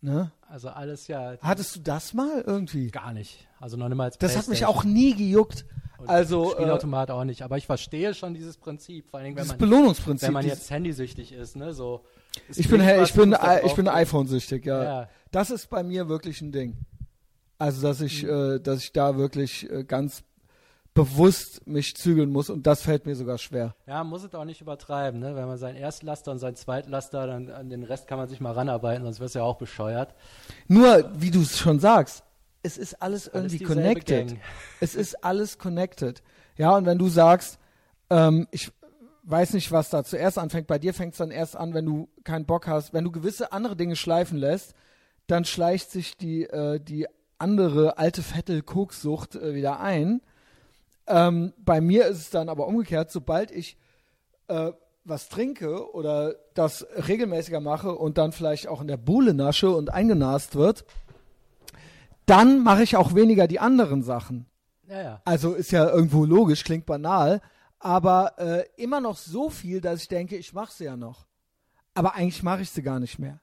Ne? 0.01 0.31
Also 0.47 0.69
alles 0.69 1.07
ja 1.07 1.35
Hattest 1.41 1.77
du 1.77 1.79
das 1.79 2.13
mal 2.13 2.43
irgendwie? 2.45 2.91
gar 2.91 3.11
nicht. 3.11 3.47
Also 3.59 3.75
noch 3.75 3.89
nicht 3.89 3.97
mal 3.97 4.03
als 4.03 4.19
Das 4.19 4.37
hat 4.37 4.47
mich 4.49 4.67
auch 4.67 4.83
nie 4.83 5.15
gejuckt. 5.15 5.65
Und 5.97 6.09
Also 6.09 6.49
äh, 6.51 6.55
Spielautomat 6.55 7.09
auch 7.11 7.23
nicht, 7.23 7.41
aber 7.41 7.57
ich 7.57 7.65
verstehe 7.65 8.13
schon 8.13 8.33
dieses 8.33 8.57
Prinzip, 8.57 9.09
vor 9.09 9.19
allem 9.19 9.35
wenn 9.35 9.47
man 9.47 9.57
Belohnungsprinzip. 9.57 10.27
wenn 10.27 10.33
man 10.33 10.45
jetzt 10.45 10.69
handysüchtig 10.69 11.31
ist, 11.33 11.55
ne, 11.55 11.73
so 11.73 12.03
ich 12.49 12.67
bin, 12.69 12.79
blinkt 12.81 12.93
ich 12.95 13.01
was, 13.01 13.11
bin, 13.13 13.31
da 13.31 13.55
ich 13.57 13.61
bin 13.73 13.85
draufgehen. 13.85 13.87
iPhone-süchtig, 13.89 14.65
ja. 14.65 14.83
Ja. 14.83 15.09
Das 15.31 15.49
ist 15.49 15.69
bei 15.69 15.81
mir 15.83 16.07
wirklich 16.07 16.41
ein 16.41 16.51
Ding. 16.51 16.77
Also, 17.57 17.81
dass 17.81 18.01
ich, 18.01 18.21
Mhm. 18.23 18.29
äh, 18.29 18.59
dass 18.59 18.79
ich 18.83 18.93
da 18.93 19.17
wirklich 19.17 19.67
äh, 19.71 19.83
ganz 19.83 20.23
bewusst 20.93 21.65
mich 21.67 21.95
zügeln 21.95 22.31
muss 22.31 22.49
und 22.49 22.65
das 22.65 22.81
fällt 22.81 23.05
mir 23.05 23.15
sogar 23.15 23.37
schwer. 23.37 23.75
Ja, 23.85 24.03
muss 24.03 24.23
es 24.23 24.33
auch 24.33 24.45
nicht 24.45 24.61
übertreiben, 24.61 25.19
ne? 25.19 25.35
Wenn 25.35 25.45
man 25.47 25.57
seinen 25.57 25.75
Erstlaster 25.75 26.31
und 26.31 26.39
seinen 26.39 26.55
Zweitlaster, 26.55 27.27
dann 27.27 27.49
an 27.51 27.69
den 27.69 27.83
Rest 27.83 28.07
kann 28.07 28.17
man 28.17 28.27
sich 28.27 28.39
mal 28.39 28.51
ranarbeiten, 28.53 29.03
sonst 29.03 29.19
wirst 29.19 29.35
du 29.35 29.39
ja 29.39 29.45
auch 29.45 29.57
bescheuert. 29.57 30.13
Nur, 30.67 31.09
wie 31.15 31.29
du 31.31 31.41
es 31.41 31.57
schon 31.59 31.79
sagst, 31.79 32.23
es 32.67 32.77
ist 32.77 33.01
alles 33.01 33.27
Alles 33.29 33.53
irgendwie 33.53 33.57
dieselbe 33.59 33.81
connected. 33.81 34.27
Gang. 34.27 34.39
Es 34.79 34.95
ist 34.95 35.23
alles 35.23 35.57
connected. 35.57 36.21
Ja, 36.57 36.75
und 36.75 36.85
wenn 36.85 36.97
du 36.97 37.07
sagst, 37.07 37.59
ähm, 38.09 38.47
ich 38.51 38.71
weiß 39.23 39.53
nicht, 39.53 39.71
was 39.71 39.89
da 39.89 40.03
zuerst 40.03 40.37
anfängt, 40.37 40.67
bei 40.67 40.79
dir 40.79 40.93
fängt 40.93 41.13
es 41.13 41.17
dann 41.17 41.31
erst 41.31 41.55
an, 41.55 41.73
wenn 41.73 41.85
du 41.85 42.09
keinen 42.23 42.45
Bock 42.45 42.67
hast, 42.67 42.93
wenn 42.93 43.03
du 43.03 43.11
gewisse 43.11 43.51
andere 43.51 43.75
Dinge 43.75 43.95
schleifen 43.95 44.37
lässt, 44.37 44.73
dann 45.27 45.43
schleicht 45.45 45.91
sich 45.91 46.17
die, 46.17 46.43
äh, 46.43 46.79
die 46.79 47.07
andere 47.37 47.97
alte 47.97 48.23
Vettel-Kokssucht 48.23 49.35
äh, 49.35 49.53
wieder 49.53 49.79
ein. 49.79 50.21
Ähm, 51.07 51.53
bei 51.57 51.81
mir 51.81 52.07
ist 52.07 52.17
es 52.17 52.29
dann 52.29 52.49
aber 52.49 52.67
umgekehrt, 52.67 53.11
sobald 53.11 53.51
ich 53.51 53.77
äh, 54.47 54.71
was 55.03 55.29
trinke 55.29 55.93
oder 55.93 56.35
das 56.53 56.85
regelmäßiger 57.07 57.61
mache 57.61 57.93
und 57.93 58.17
dann 58.17 58.31
vielleicht 58.31 58.67
auch 58.67 58.81
in 58.81 58.87
der 58.87 58.97
Buhle 58.97 59.33
nasche 59.33 59.69
und 59.69 59.93
eingenast 59.93 60.55
wird, 60.55 60.85
dann 62.27 62.61
mache 62.63 62.83
ich 62.83 62.95
auch 62.95 63.15
weniger 63.15 63.47
die 63.47 63.59
anderen 63.59 64.03
Sachen. 64.03 64.45
Ja, 64.87 65.01
ja. 65.01 65.21
Also 65.25 65.53
ist 65.53 65.71
ja 65.71 65.89
irgendwo 65.89 66.23
logisch, 66.25 66.63
klingt 66.63 66.85
banal, 66.85 67.41
aber 67.79 68.33
äh, 68.37 68.65
immer 68.77 69.01
noch 69.01 69.17
so 69.17 69.49
viel, 69.49 69.81
dass 69.81 70.01
ich 70.03 70.07
denke, 70.07 70.37
ich 70.37 70.53
mache 70.53 70.71
sie 70.71 70.85
ja 70.85 70.95
noch. 70.95 71.25
Aber 71.93 72.13
eigentlich 72.13 72.43
mache 72.43 72.61
ich 72.61 72.69
sie 72.69 72.83
gar 72.83 72.99
nicht 72.99 73.17
mehr. 73.17 73.39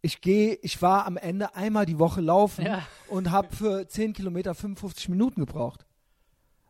Ich 0.00 0.20
gehe, 0.20 0.54
ich 0.62 0.80
war 0.80 1.06
am 1.06 1.16
Ende 1.16 1.56
einmal 1.56 1.84
die 1.84 1.98
Woche 1.98 2.20
laufen 2.20 2.64
Ja. 2.64 2.82
und 3.08 3.32
habe 3.32 3.54
für 3.54 3.88
10 3.88 4.12
Kilometer 4.12 4.54
55 4.54 5.08
Minuten 5.08 5.40
gebraucht. 5.40 5.84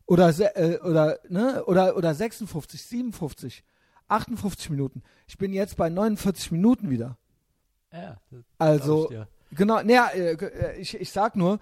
Oder, 0.06 0.28
äh, 0.56 0.78
oder, 0.78 1.18
ne, 1.28 1.62
oder, 1.66 1.97
oder 1.97 2.14
56, 2.14 2.82
57, 2.82 3.62
58 4.09 4.70
Minuten. 4.70 5.02
Ich 5.26 5.36
bin 5.36 5.52
jetzt 5.52 5.76
bei 5.76 5.90
49 5.90 6.51
Minuten 6.52 6.89
wieder. 6.89 7.18
Ja, 7.93 8.16
ja. 8.30 8.39
Also, 8.56 9.05
ich 9.05 9.09
dir. 9.10 9.28
Genau, 9.51 9.83
naja, 9.83 10.09
äh, 10.09 10.33
äh, 10.33 10.77
ich, 10.79 11.01
ich 11.01 11.11
sag 11.11 11.37
nur, 11.37 11.59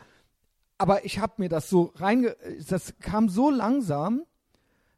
aber 0.79 1.05
ich 1.05 1.19
habe 1.19 1.35
mir 1.39 1.49
das 1.49 1.71
so 1.71 1.93
reinge... 1.97 2.37
Das 2.69 2.95
kam 3.01 3.29
so 3.29 3.51
langsam, 3.51 4.23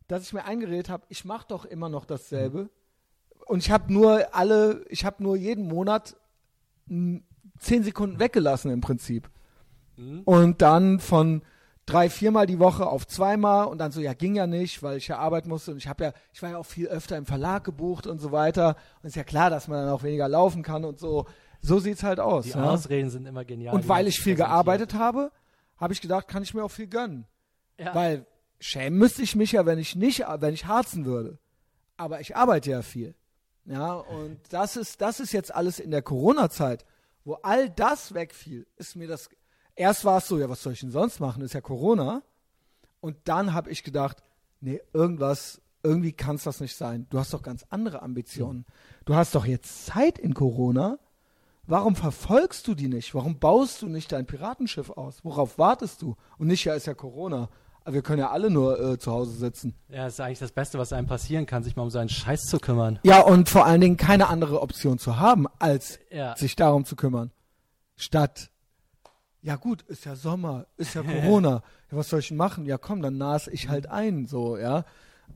dass 0.09 0.23
ich 0.23 0.33
mir 0.33 0.45
eingeredet 0.45 0.89
habe, 0.89 1.05
ich 1.09 1.25
mache 1.25 1.47
doch 1.49 1.65
immer 1.65 1.89
noch 1.89 2.05
dasselbe. 2.05 2.71
Und 3.47 3.59
ich 3.59 3.71
habe 3.71 3.93
nur 3.93 4.35
alle, 4.35 4.85
ich 4.89 5.05
habe 5.05 5.23
nur 5.23 5.37
jeden 5.37 5.69
Monat 5.69 6.17
zehn 6.89 7.85
Sekunden 7.85 8.19
weggelassen 8.19 8.71
im 8.71 8.81
Prinzip. 8.81 9.31
Mhm. 9.97 10.23
Und 10.25 10.63
dann 10.63 11.01
von 11.01 11.43
drei, 11.87 12.11
viermal 12.11 12.47
die 12.47 12.59
Woche 12.59 12.87
auf 12.87 13.07
zweimal 13.07 13.67
und 13.67 13.79
dann 13.79 13.93
so, 13.93 14.01
ja, 14.01 14.13
ging 14.13 14.35
ja 14.35 14.47
nicht, 14.47 14.83
weil 14.83 14.99
ich 14.99 15.09
ja 15.09 15.19
arbeiten 15.19 15.49
musste 15.49 15.73
und 15.73 15.79
ich 15.79 15.89
habe 15.89 16.05
ja, 16.05 16.13
ich 16.33 16.43
war 16.43 16.51
ja 16.51 16.59
auch 16.59 16.67
viel 16.67 16.89
öfter 16.89 17.17
im 17.17 17.27
Verlag 17.27 17.65
gebucht 17.65 18.07
und 18.07 18.19
so 18.19 18.33
weiter. 18.33 18.77
Und 19.03 19.09
ist 19.09 19.17
ja 19.17 19.25
klar, 19.25 19.51
dass 19.51 19.69
man 19.69 19.85
dann 19.85 19.95
auch 19.95 20.03
weniger 20.03 20.29
laufen 20.29 20.63
kann 20.63 20.85
und 20.85 20.99
so. 20.99 21.27
So 21.61 21.79
sieht's 21.79 22.03
halt 22.03 22.21
aus. 22.21 22.45
Die 22.45 22.51
ja. 22.51 22.63
Ausreden 22.63 23.11
sind 23.11 23.27
immer 23.27 23.45
genial. 23.45 23.75
Und 23.75 23.89
weil 23.89 24.07
ich 24.07 24.21
viel 24.21 24.35
gearbeitet 24.35 24.95
habe, 24.95 25.33
habe 25.77 25.93
ich 25.93 26.01
gedacht, 26.01 26.29
kann 26.29 26.43
ich 26.43 26.55
mir 26.55 26.65
auch 26.65 26.71
viel 26.71 26.87
gönnen. 26.87 27.27
Ja. 27.79 27.95
Weil 27.95 28.27
schämen 28.61 28.99
müsste 28.99 29.23
ich 29.23 29.37
mich 29.37 29.53
ja, 29.53 29.67
wenn 29.67 29.79
ich 29.79 29.97
nicht, 29.97 30.21
wenn 30.21 30.55
ich 30.55 30.67
harzen 30.67 31.05
würde. 31.05 31.39
Aber 31.97 32.21
ich 32.21 32.37
arbeite 32.37 32.71
ja 32.71 32.83
viel. 32.83 33.15
Ja, 33.65 33.95
und 33.95 34.41
das 34.51 34.77
ist, 34.77 35.01
das 35.01 35.21
ist 35.21 35.33
jetzt 35.33 35.55
alles 35.55 35.79
in 35.79 35.91
der 35.91 36.01
Corona-Zeit, 36.01 36.87
wo 37.25 37.35
all 37.35 37.69
das 37.69 38.15
wegfiel, 38.15 38.67
ist 38.77 38.97
mir 38.97 39.07
das, 39.07 39.29
erst 39.75 40.05
war 40.07 40.19
es 40.19 40.27
so, 40.27 40.39
ja, 40.39 40.49
was 40.49 40.63
soll 40.63 40.73
ich 40.73 40.81
denn 40.81 40.91
sonst 40.91 41.21
machen, 41.21 41.43
ist 41.43 41.53
ja 41.53 41.61
Corona. 41.61 42.23
Und 43.01 43.17
dann 43.25 43.53
habe 43.53 43.71
ich 43.71 43.85
gedacht, 43.85 44.23
nee, 44.61 44.81
irgendwas, 44.95 45.61
irgendwie 45.83 46.13
kann 46.13 46.37
es 46.37 46.45
das 46.45 46.61
nicht 46.61 46.77
sein. 46.77 47.07
Du 47.11 47.19
hast 47.19 47.35
doch 47.35 47.43
ganz 47.43 47.67
andere 47.69 48.03
Ambitionen. 48.03 48.65
Du 49.05 49.15
hast 49.15 49.35
doch 49.35 49.45
jetzt 49.45 49.87
Zeit 49.87 50.19
in 50.19 50.35
Corona. 50.35 50.99
Warum 51.71 51.95
verfolgst 51.95 52.67
du 52.67 52.75
die 52.75 52.89
nicht? 52.89 53.15
Warum 53.15 53.39
baust 53.39 53.83
du 53.83 53.89
nicht 53.89 54.11
dein 54.11 54.25
Piratenschiff 54.27 54.89
aus? 54.91 55.23
Worauf 55.23 55.59
wartest 55.59 56.01
du? 56.03 56.17
Und 56.39 56.47
nicht, 56.47 56.65
ja, 56.65 56.73
ist 56.75 56.87
ja 56.87 56.95
Corona. 56.95 57.51
Wir 57.85 58.01
können 58.03 58.19
ja 58.21 58.31
alle 58.31 58.51
nur 58.51 58.81
äh, 58.81 58.99
zu 58.99 59.13
Hause 59.13 59.33
sitzen. 59.33 59.75
ja, 59.89 60.05
das 60.05 60.15
ist 60.15 60.21
eigentlich 60.21 60.39
das 60.39 60.53
Beste, 60.53 60.79
was 60.79 60.93
einem 60.93 61.07
passieren 61.07 61.45
kann, 61.47 61.63
sich 61.63 61.77
mal 61.77 61.83
um 61.85 61.91
seinen 61.91 62.09
Scheiß 62.09 62.41
zu 62.43 62.59
kümmern. 62.59 62.99
Ja, 63.03 63.21
und 63.21 63.49
vor 63.51 63.67
allen 63.67 63.81
Dingen 63.83 63.97
keine 63.99 64.29
andere 64.29 64.61
Option 64.63 64.99
zu 64.99 65.19
haben, 65.19 65.47
als 65.59 65.99
Ja. 66.11 66.35
sich 66.37 66.57
darum 66.57 66.85
zu 66.87 66.97
kümmern. 66.97 67.31
Statt, 67.97 68.51
ja 69.43 69.57
gut, 69.57 69.83
ist 69.83 70.05
ja 70.07 70.17
Sommer, 70.17 70.67
ist 70.79 70.95
ja 70.95 71.03
Corona. 71.23 71.63
ja, 71.91 71.97
was 71.99 72.09
soll 72.09 72.21
ich 72.21 72.31
machen? 72.31 72.65
Ja 72.67 72.77
komm, 72.79 73.03
dann 73.03 73.17
nas 73.19 73.47
ich 73.47 73.69
halt 73.69 73.89
ein, 73.91 74.27
so, 74.27 74.57
ja. 74.57 74.85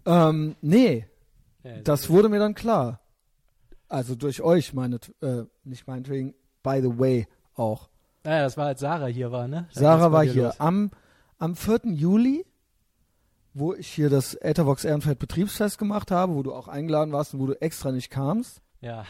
Ähm, 0.07 0.57
nee, 0.63 1.07
Ja, 1.63 1.79
das 1.81 2.09
wurde 2.11 2.29
mir 2.31 2.39
dann 2.39 2.55
klar. 2.55 3.01
Also 3.93 4.15
durch 4.15 4.41
euch, 4.41 4.73
meinet, 4.73 5.13
äh, 5.21 5.45
nicht 5.65 5.87
meinetwegen, 5.87 6.35
by 6.63 6.81
the 6.83 6.99
way 6.99 7.27
auch. 7.55 7.91
Naja, 8.25 8.45
das 8.45 8.57
war, 8.57 8.67
als 8.67 8.81
Sarah 8.81 9.07
hier 9.07 9.31
war, 9.33 9.49
ne? 9.49 9.67
Da 9.75 9.81
Sarah 9.81 10.13
war 10.13 10.25
hier 10.25 10.45
los. 10.45 10.61
am, 10.61 10.91
am 11.39 11.55
4. 11.57 11.81
Juli, 11.93 12.47
wo 13.53 13.75
ich 13.75 13.89
hier 13.89 14.09
das 14.09 14.35
Ethervox 14.35 14.85
Ehrenfeld 14.85 15.19
Betriebsfest 15.19 15.77
gemacht 15.79 16.11
habe, 16.11 16.35
wo 16.35 16.43
du 16.43 16.55
auch 16.55 16.69
eingeladen 16.69 17.13
warst 17.13 17.35
und 17.35 17.41
wo 17.41 17.47
du 17.47 17.61
extra 17.61 17.93
nicht 17.93 18.09
kamst. 18.11 18.63
Ja. 18.81 19.05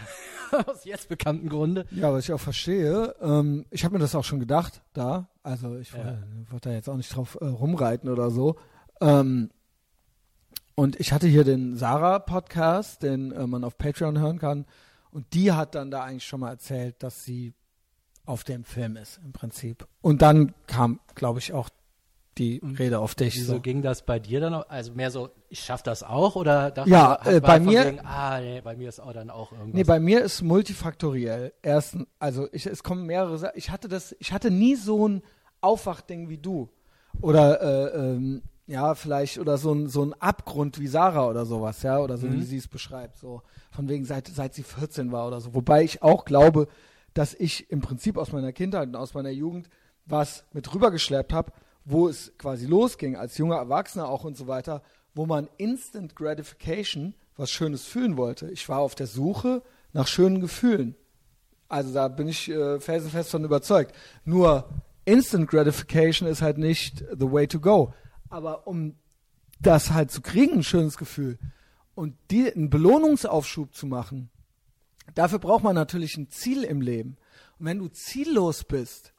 Aus 0.66 0.84
jetzt 0.84 1.08
bekannten 1.08 1.48
Grunde. 1.48 1.86
Ja, 1.92 2.12
was 2.12 2.24
ich 2.24 2.32
auch 2.32 2.40
verstehe. 2.40 3.14
Ähm, 3.22 3.64
ich 3.70 3.84
habe 3.84 3.94
mir 3.94 4.00
das 4.00 4.14
auch 4.16 4.24
schon 4.24 4.40
gedacht, 4.40 4.82
da. 4.94 5.28
Also 5.44 5.76
ich 5.78 5.92
Ja. 5.92 5.98
wollte 5.98 6.18
wollte 6.50 6.68
da 6.70 6.74
jetzt 6.74 6.88
auch 6.88 6.96
nicht 6.96 7.14
drauf 7.14 7.38
äh, 7.40 7.44
rumreiten 7.46 8.10
oder 8.10 8.30
so. 8.32 8.56
Ähm, 9.00 9.50
und 10.74 10.98
ich 11.00 11.12
hatte 11.12 11.26
hier 11.26 11.44
den 11.44 11.76
Sarah-Podcast, 11.76 13.02
den 13.02 13.32
äh, 13.32 13.46
man 13.46 13.64
auf 13.64 13.76
Patreon 13.78 14.18
hören 14.18 14.38
kann. 14.38 14.66
Und 15.10 15.34
die 15.34 15.52
hat 15.52 15.74
dann 15.74 15.90
da 15.90 16.04
eigentlich 16.04 16.24
schon 16.26 16.40
mal 16.40 16.50
erzählt, 16.50 17.02
dass 17.02 17.24
sie 17.24 17.52
auf 18.24 18.44
dem 18.44 18.64
Film 18.64 18.96
ist, 18.96 19.20
im 19.24 19.32
Prinzip. 19.32 19.86
Und 20.00 20.22
dann 20.22 20.54
kam, 20.66 21.00
glaube 21.14 21.38
ich, 21.40 21.52
auch 21.52 21.68
die 22.38 22.60
Und 22.62 22.78
Rede 22.78 22.98
auf 23.00 23.14
dich. 23.14 23.34
Wieso 23.36 23.54
So. 23.56 23.60
ging 23.60 23.82
das 23.82 24.06
bei 24.06 24.18
dir 24.18 24.40
dann 24.40 24.54
auch? 24.54 24.68
Also 24.70 24.92
mehr 24.94 25.10
so, 25.10 25.28
ich 25.50 25.60
schaff 25.60 25.82
das 25.82 26.02
auch 26.02 26.34
oder 26.34 26.72
Ja, 26.86 27.16
du, 27.22 27.28
äh, 27.30 27.40
bei 27.40 27.60
mir- 27.60 27.84
Wegen, 27.84 28.00
ah, 28.06 28.40
nee, 28.40 28.62
bei 28.62 28.74
mir 28.74 28.88
ist 28.88 29.00
auch 29.00 29.12
dann 29.12 29.28
auch 29.28 29.52
irgendwas. 29.52 29.74
Nee, 29.74 29.84
bei 29.84 30.00
mir 30.00 30.22
ist 30.22 30.40
multifaktoriell. 30.40 31.52
Erstens, 31.60 32.06
also 32.18 32.48
ich, 32.52 32.64
es 32.64 32.82
kommen 32.82 33.04
mehrere 33.04 33.36
Sa 33.36 33.50
Ich 33.54 33.68
hatte 33.70 33.88
das, 33.88 34.16
ich 34.18 34.32
hatte 34.32 34.50
nie 34.50 34.76
so 34.76 35.06
ein 35.06 35.22
Aufwachding 35.60 36.30
wie 36.30 36.38
du. 36.38 36.70
Oder 37.20 37.60
äh, 37.60 37.98
ähm, 38.14 38.42
ja, 38.72 38.94
vielleicht, 38.94 39.38
oder 39.38 39.58
so 39.58 39.72
ein, 39.72 39.88
so 39.88 40.02
ein 40.02 40.14
Abgrund 40.14 40.80
wie 40.80 40.86
Sarah 40.86 41.26
oder 41.28 41.44
sowas, 41.46 41.82
ja, 41.82 41.98
oder 42.00 42.16
so 42.16 42.26
Mhm. 42.26 42.32
wie 42.40 42.42
sie 42.42 42.56
es 42.56 42.68
beschreibt. 42.68 43.18
So 43.18 43.42
von 43.70 43.88
wegen 43.88 44.04
seit, 44.04 44.28
seit 44.28 44.54
sie 44.54 44.62
14 44.62 45.12
war 45.12 45.26
oder 45.28 45.40
so. 45.40 45.54
Wobei 45.54 45.82
ich 45.84 46.02
auch 46.02 46.24
glaube, 46.24 46.66
dass 47.14 47.34
ich 47.34 47.70
im 47.70 47.82
Prinzip 47.82 48.16
aus 48.16 48.32
meiner 48.32 48.52
Kindheit 48.52 48.88
und 48.88 48.96
aus 48.96 49.12
meiner 49.14 49.30
Jugend 49.30 49.68
was 50.06 50.44
mit 50.52 50.74
rübergeschleppt 50.74 51.32
habe, 51.32 51.52
wo 51.84 52.08
es 52.08 52.32
quasi 52.38 52.66
losging, 52.66 53.14
als 53.16 53.36
junger 53.38 53.56
Erwachsener 53.56 54.08
auch 54.08 54.24
und 54.24 54.36
so 54.36 54.46
weiter, 54.48 54.82
wo 55.14 55.26
man 55.26 55.48
Instant 55.58 56.16
Gratification, 56.16 57.14
was 57.36 57.50
Schönes 57.50 57.84
fühlen 57.84 58.16
wollte. 58.16 58.50
Ich 58.50 58.68
war 58.68 58.78
auf 58.78 58.94
der 58.94 59.06
Suche 59.06 59.62
nach 59.92 60.06
schönen 60.06 60.40
Gefühlen. 60.40 60.96
Also 61.68 61.92
da 61.92 62.08
bin 62.08 62.28
ich 62.28 62.50
äh, 62.50 62.80
felsenfest 62.80 63.30
von 63.30 63.44
überzeugt. 63.44 63.94
Nur 64.24 64.68
Instant 65.04 65.48
Gratification 65.48 66.28
ist 66.28 66.40
halt 66.42 66.58
nicht 66.58 67.04
the 67.18 67.30
way 67.30 67.46
to 67.46 67.60
go. 67.60 67.92
Aber 68.32 68.66
um 68.66 68.96
das 69.60 69.90
halt 69.92 70.10
zu 70.10 70.22
kriegen, 70.22 70.54
ein 70.54 70.62
schönes 70.64 70.96
Gefühl 70.96 71.38
und 71.94 72.16
die, 72.30 72.52
einen 72.52 72.70
Belohnungsaufschub 72.70 73.74
zu 73.74 73.86
machen, 73.86 74.30
dafür 75.14 75.38
braucht 75.38 75.62
man 75.62 75.74
natürlich 75.74 76.16
ein 76.16 76.30
Ziel 76.30 76.64
im 76.64 76.80
Leben. 76.80 77.16
Und 77.58 77.66
wenn 77.66 77.78
du 77.78 77.88
ziellos 77.88 78.64
bist, 78.64 79.12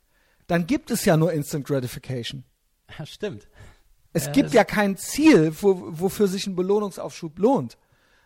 dann 0.48 0.66
gibt 0.68 0.92
es 0.92 1.06
ja 1.06 1.16
nur 1.16 1.32
Instant 1.32 1.66
Gratification. 1.68 2.44
Ja, 2.98 3.06
stimmt. 3.06 3.48
Es 4.12 4.26
Ja, 4.26 4.32
gibt 4.34 4.48
das- 4.48 4.54
ja 4.54 4.64
kein 4.64 4.98
Ziel, 4.98 5.54
wo, 5.62 6.00
wofür 6.00 6.28
sich 6.28 6.46
ein 6.48 6.56
Belohnungsaufschub 6.56 7.40
lohnt. 7.40 7.78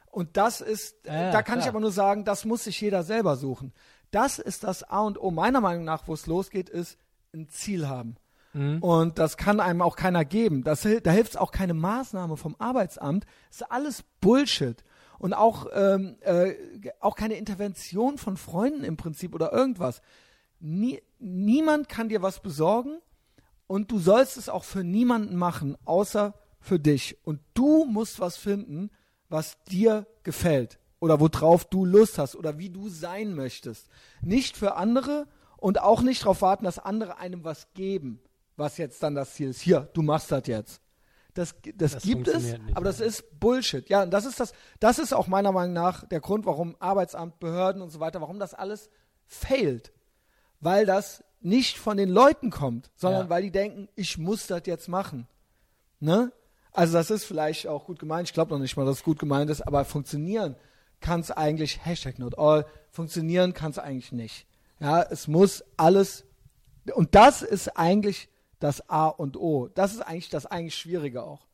Und 0.10 0.36
das 0.38 0.62
ist, 0.62 0.96
Ja, 1.06 1.32
da 1.32 1.44
kann 1.44 1.60
ich 1.60 1.64
klar. 1.66 1.74
aber 1.76 1.80
nur 1.82 1.92
sagen, 1.92 2.26
das 2.26 2.44
muss 2.46 2.64
sich 2.64 2.80
jeder 2.82 3.04
selber 3.04 3.36
suchen. 3.36 3.74
Das 4.12 4.40
ist 4.40 4.64
das 4.64 4.84
A 4.84 5.02
und 5.02 5.20
O. 5.20 5.32
Meiner 5.32 5.62
Meinung 5.62 5.84
nach, 5.84 6.08
wo 6.08 6.14
es 6.14 6.26
losgeht, 6.28 6.70
ist 6.70 6.98
ein 7.34 7.50
Ziel 7.50 7.88
haben. 7.88 8.16
Mhm. 8.58 8.80
Und 8.82 9.20
das 9.20 9.38
kann 9.38 9.60
einem 9.60 9.82
auch 9.82 9.96
keiner 9.96 10.26
geben. 10.26 10.64
Das, 10.64 10.82
da 10.82 11.12
hilft 11.12 11.38
auch 11.38 11.52
keine 11.52 11.76
Maßnahme 11.76 12.38
vom 12.38 12.56
Arbeitsamt. 12.58 13.26
Das 13.50 13.62
ist 13.62 13.72
alles 13.72 14.04
Bullshit. 14.20 14.84
Und 15.20 15.34
auch, 15.34 15.68
ähm, 15.74 16.18
äh, 16.22 16.54
auch 17.00 17.16
keine 17.16 17.36
Intervention 17.36 18.18
von 18.18 18.38
Freunden 18.38 18.84
im 18.84 18.98
Prinzip 18.98 19.34
oder 19.34 19.52
irgendwas. 19.52 20.02
Nie, 20.60 21.02
niemand 21.20 21.90
kann 21.90 22.10
dir 22.10 22.22
was 22.22 22.42
besorgen 22.42 22.98
und 23.68 23.92
du 23.92 24.00
sollst 24.00 24.38
es 24.38 24.50
auch 24.50 24.64
für 24.64 24.84
niemanden 24.84 25.36
machen, 25.36 25.76
außer 25.86 26.34
für 26.60 26.80
dich. 26.80 27.18
Und 27.24 27.42
du 27.54 27.86
musst 27.86 28.20
was 28.20 28.38
finden, 28.38 28.90
was 29.30 29.64
dir 29.66 30.08
gefällt 30.24 30.80
oder 31.00 31.20
worauf 31.20 31.66
du 31.66 31.86
Lust 31.86 32.18
hast 32.18 32.36
oder 32.36 32.58
wie 32.58 32.70
du 32.70 32.90
sein 32.90 33.34
möchtest. 33.34 33.88
Nicht 34.22 34.58
für 34.58 34.76
andere 34.76 35.28
und 35.58 35.82
auch 35.82 36.02
nicht 36.02 36.24
darauf 36.24 36.42
warten, 36.42 36.66
dass 36.66 36.80
andere 36.80 37.18
einem 37.18 37.44
was 37.44 37.74
geben, 37.74 38.20
was 38.58 38.78
jetzt 38.78 39.02
dann 39.04 39.16
das 39.16 39.34
Ziel 39.36 39.50
ist. 39.50 39.62
Hier, 39.62 39.90
du 39.94 40.02
machst 40.02 40.32
das 40.32 40.46
jetzt. 40.48 40.82
Das, 41.34 41.54
das, 41.76 41.92
Das 41.94 42.04
gibt 42.04 42.28
es, 42.28 42.44
nicht, 42.44 42.60
aber 42.74 42.86
das 42.86 43.00
ist 43.00 43.40
Bullshit. 43.40 43.88
Ja, 43.90 44.02
und 44.04 44.10
das 44.12 44.26
ist 44.26 44.40
das, 44.40 44.54
das 44.80 44.98
ist 44.98 45.14
auch 45.14 45.28
meiner 45.28 45.52
Meinung 45.52 45.74
nach 45.74 46.04
der 46.08 46.20
Grund, 46.20 46.46
warum 46.48 46.76
Arbeitsamt, 46.80 47.40
Behörden 47.40 47.84
und 47.84 47.92
so 47.92 48.00
weiter, 48.00 48.20
warum 48.22 48.40
das 48.40 48.56
alles 48.56 48.90
failt. 49.28 49.94
Weil 50.60 50.88
das 50.88 51.24
nicht 51.40 51.78
von 51.78 51.96
den 51.98 52.10
Leuten 52.10 52.50
kommt, 52.50 52.90
sondern 52.96 53.26
Ja. 53.26 53.30
weil 53.30 53.44
die 53.44 53.52
denken, 53.52 53.88
ich 53.96 54.18
muss 54.18 54.48
das 54.48 54.64
jetzt 54.66 54.88
machen. 54.88 55.28
Ne? 56.00 56.32
Also 56.72 56.94
das 56.94 57.12
ist 57.12 57.26
vielleicht 57.26 57.68
auch 57.68 57.86
gut 57.86 58.00
gemeint. 58.00 58.28
Ich 58.28 58.34
glaube 58.34 58.52
noch 58.52 58.60
nicht 58.60 58.76
mal, 58.76 58.86
dass 58.86 58.98
es 58.98 59.04
gut 59.04 59.20
gemeint 59.20 59.52
ist, 59.52 59.62
aber 59.62 59.86
funktionieren 59.86 60.56
kann 61.02 61.20
es 61.20 61.30
eigentlich, 61.30 61.86
Hashtag 61.86 62.18
not 62.18 62.40
all, 62.40 62.66
funktionieren 62.90 63.54
kann 63.54 63.70
es 63.70 63.78
eigentlich 63.78 64.12
nicht. 64.12 64.48
Ja, 64.80 65.04
es 65.04 65.28
muss 65.28 65.64
alles, 65.76 66.26
und 66.96 67.14
das 67.14 67.44
ist 67.44 67.78
eigentlich 67.78 68.30
das 68.60 68.90
A 68.90 69.08
und 69.08 69.38
O. 69.38 69.70
Das 69.74 69.94
ist 69.94 70.02
eigentlich 70.02 70.30
das 70.30 70.46
eigentlich 70.46 70.76
Schwierige 70.76 71.24
auch. 71.24 71.46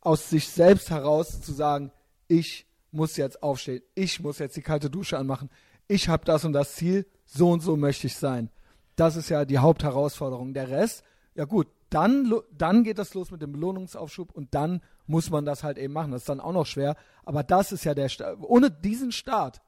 Aus 0.00 0.30
sich 0.30 0.48
selbst 0.48 0.90
heraus 0.90 1.40
zu 1.40 1.52
sagen, 1.52 1.90
ich 2.28 2.66
muss 2.90 3.16
jetzt 3.16 3.42
aufstehen, 3.42 3.82
ich 3.94 4.20
muss 4.20 4.38
jetzt 4.38 4.56
die 4.56 4.62
kalte 4.62 4.90
Dusche 4.90 5.18
anmachen, 5.18 5.50
ich 5.88 6.08
habe 6.08 6.24
das 6.24 6.44
und 6.44 6.52
das 6.52 6.74
Ziel, 6.74 7.06
so 7.24 7.50
und 7.50 7.60
so 7.60 7.76
möchte 7.76 8.06
ich 8.06 8.16
sein. 8.16 8.50
Das 8.96 9.16
ist 9.16 9.28
ja 9.28 9.44
die 9.44 9.58
Hauptherausforderung. 9.58 10.54
Der 10.54 10.70
Rest, 10.70 11.02
ja 11.34 11.44
gut, 11.44 11.66
dann, 11.90 12.32
dann 12.52 12.84
geht 12.84 12.98
das 12.98 13.14
los 13.14 13.30
mit 13.30 13.42
dem 13.42 13.52
Belohnungsaufschub 13.52 14.32
und 14.32 14.54
dann 14.54 14.80
muss 15.06 15.30
man 15.30 15.44
das 15.44 15.62
halt 15.62 15.78
eben 15.78 15.92
machen. 15.92 16.12
Das 16.12 16.22
ist 16.22 16.28
dann 16.28 16.40
auch 16.40 16.52
noch 16.52 16.66
schwer, 16.66 16.96
aber 17.24 17.42
das 17.42 17.72
ist 17.72 17.84
ja 17.84 17.94
der 17.94 18.08
Start. 18.08 18.38
Ohne 18.40 18.70
diesen 18.70 19.12
Start, 19.12 19.60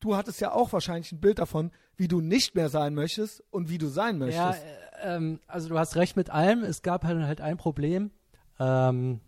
du 0.00 0.16
hattest 0.16 0.40
ja 0.40 0.52
auch 0.52 0.72
wahrscheinlich 0.72 1.12
ein 1.12 1.20
Bild 1.20 1.38
davon, 1.38 1.70
wie 1.96 2.08
du 2.08 2.20
nicht 2.20 2.54
mehr 2.54 2.68
sein 2.68 2.94
möchtest 2.94 3.42
und 3.50 3.68
wie 3.68 3.78
du 3.78 3.88
sein 3.88 4.18
möchtest. 4.18 4.62
Ja, 4.62 5.10
äh, 5.12 5.16
ähm, 5.16 5.40
also 5.46 5.68
du 5.68 5.78
hast 5.78 5.96
recht 5.96 6.16
mit 6.16 6.30
allem. 6.30 6.62
Es 6.62 6.82
gab 6.82 7.04
halt, 7.04 7.22
halt 7.22 7.40
ein 7.40 7.56
Problem. 7.56 8.10
Ähm, 8.58 9.20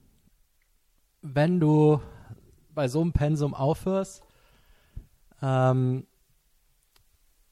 wenn 1.23 1.61
du 1.61 2.01
bei 2.75 2.89
so 2.89 3.01
einem 3.01 3.13
Pensum 3.13 3.55
aufhörst, 3.55 4.23
ähm, 5.43 6.07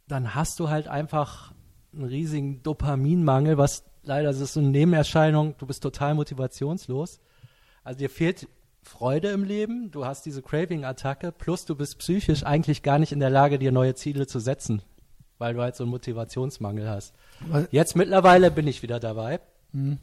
dann 0.06 0.34
hast 0.34 0.58
du 0.58 0.68
halt 0.68 0.88
einfach 0.88 1.52
einen 1.92 2.04
riesigen 2.04 2.62
Dopaminmangel, 2.62 3.58
was 3.58 3.84
leider 4.02 4.30
ist 4.30 4.52
so 4.52 4.60
eine 4.60 4.70
Nebenerscheinung, 4.70 5.54
du 5.58 5.66
bist 5.66 5.82
total 5.82 6.14
motivationslos. 6.14 7.20
Also 7.84 7.98
dir 7.98 8.10
fehlt 8.10 8.48
Freude 8.82 9.28
im 9.28 9.44
Leben, 9.44 9.90
du 9.90 10.06
hast 10.06 10.24
diese 10.24 10.42
Craving-Attacke, 10.42 11.32
plus 11.32 11.64
du 11.64 11.74
bist 11.74 11.98
psychisch 11.98 12.44
eigentlich 12.44 12.82
gar 12.82 12.98
nicht 12.98 13.12
in 13.12 13.20
der 13.20 13.30
Lage, 13.30 13.58
dir 13.58 13.72
neue 13.72 13.94
Ziele 13.94 14.26
zu 14.26 14.38
setzen, 14.38 14.82
weil 15.38 15.54
du 15.54 15.60
halt 15.60 15.76
so 15.76 15.84
einen 15.84 15.90
Motivationsmangel 15.90 16.88
hast. 16.88 17.14
Jetzt 17.70 17.96
mittlerweile 17.96 18.50
bin 18.50 18.66
ich 18.66 18.82
wieder 18.82 19.00
dabei. 19.00 19.40
Mhm. 19.72 19.98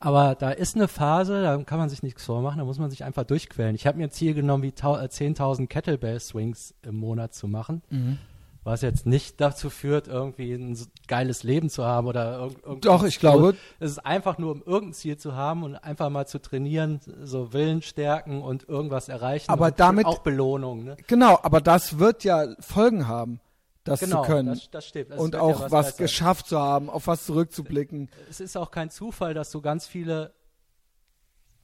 Aber 0.00 0.34
da 0.34 0.50
ist 0.50 0.76
eine 0.76 0.86
Phase, 0.86 1.42
da 1.42 1.56
kann 1.62 1.78
man 1.78 1.88
sich 1.88 2.02
nichts 2.02 2.24
vormachen, 2.24 2.58
da 2.58 2.64
muss 2.64 2.78
man 2.78 2.90
sich 2.90 3.04
einfach 3.04 3.24
durchquälen. 3.24 3.74
Ich 3.74 3.86
habe 3.86 3.96
mir 3.96 4.04
ein 4.04 4.10
Ziel 4.10 4.34
genommen, 4.34 4.62
wie 4.62 4.70
10.000 4.70 5.62
äh, 5.62 5.66
Kettlebell-Swings 5.66 6.74
im 6.82 6.96
Monat 6.96 7.34
zu 7.34 7.48
machen. 7.48 7.82
Mhm. 7.90 8.18
Was 8.64 8.80
jetzt 8.80 9.04
nicht 9.04 9.40
dazu 9.42 9.68
führt, 9.68 10.08
irgendwie 10.08 10.54
ein 10.54 10.78
geiles 11.06 11.42
Leben 11.42 11.68
zu 11.68 11.84
haben 11.84 12.06
oder 12.06 12.50
irgendwie. 12.64 12.80
Doch, 12.80 13.04
ich 13.04 13.18
glaube. 13.18 13.56
Es 13.78 13.90
ist 13.90 13.98
einfach 13.98 14.38
nur, 14.38 14.52
um 14.52 14.62
irgendein 14.64 14.94
Ziel 14.94 15.18
zu 15.18 15.34
haben 15.34 15.62
und 15.62 15.76
einfach 15.76 16.08
mal 16.08 16.26
zu 16.26 16.40
trainieren, 16.40 17.00
so 17.22 17.52
Willen 17.52 17.82
stärken 17.82 18.42
und 18.42 18.66
irgendwas 18.68 19.08
erreichen. 19.10 19.50
Aber 19.50 19.70
damit. 19.70 20.06
Auch 20.06 20.18
Belohnung, 20.18 20.84
ne? 20.84 20.96
Genau, 21.06 21.38
aber 21.42 21.60
das 21.60 21.98
wird 21.98 22.24
ja 22.24 22.46
Folgen 22.58 23.06
haben 23.06 23.40
das 23.84 24.00
genau, 24.00 24.22
zu 24.22 24.28
können. 24.28 24.48
Das, 24.48 24.70
das 24.70 24.86
stimmt. 24.86 25.10
Das 25.10 25.20
und 25.20 25.36
auch 25.36 25.60
ja 25.60 25.70
was, 25.70 25.72
was 25.72 25.96
geschafft 25.96 26.46
zu 26.48 26.58
haben, 26.58 26.90
auf 26.90 27.06
was 27.06 27.26
zurückzublicken. 27.26 28.10
Es 28.28 28.40
ist 28.40 28.56
auch 28.56 28.70
kein 28.70 28.90
Zufall, 28.90 29.34
dass 29.34 29.50
so 29.50 29.60
ganz 29.60 29.86
viele 29.86 30.32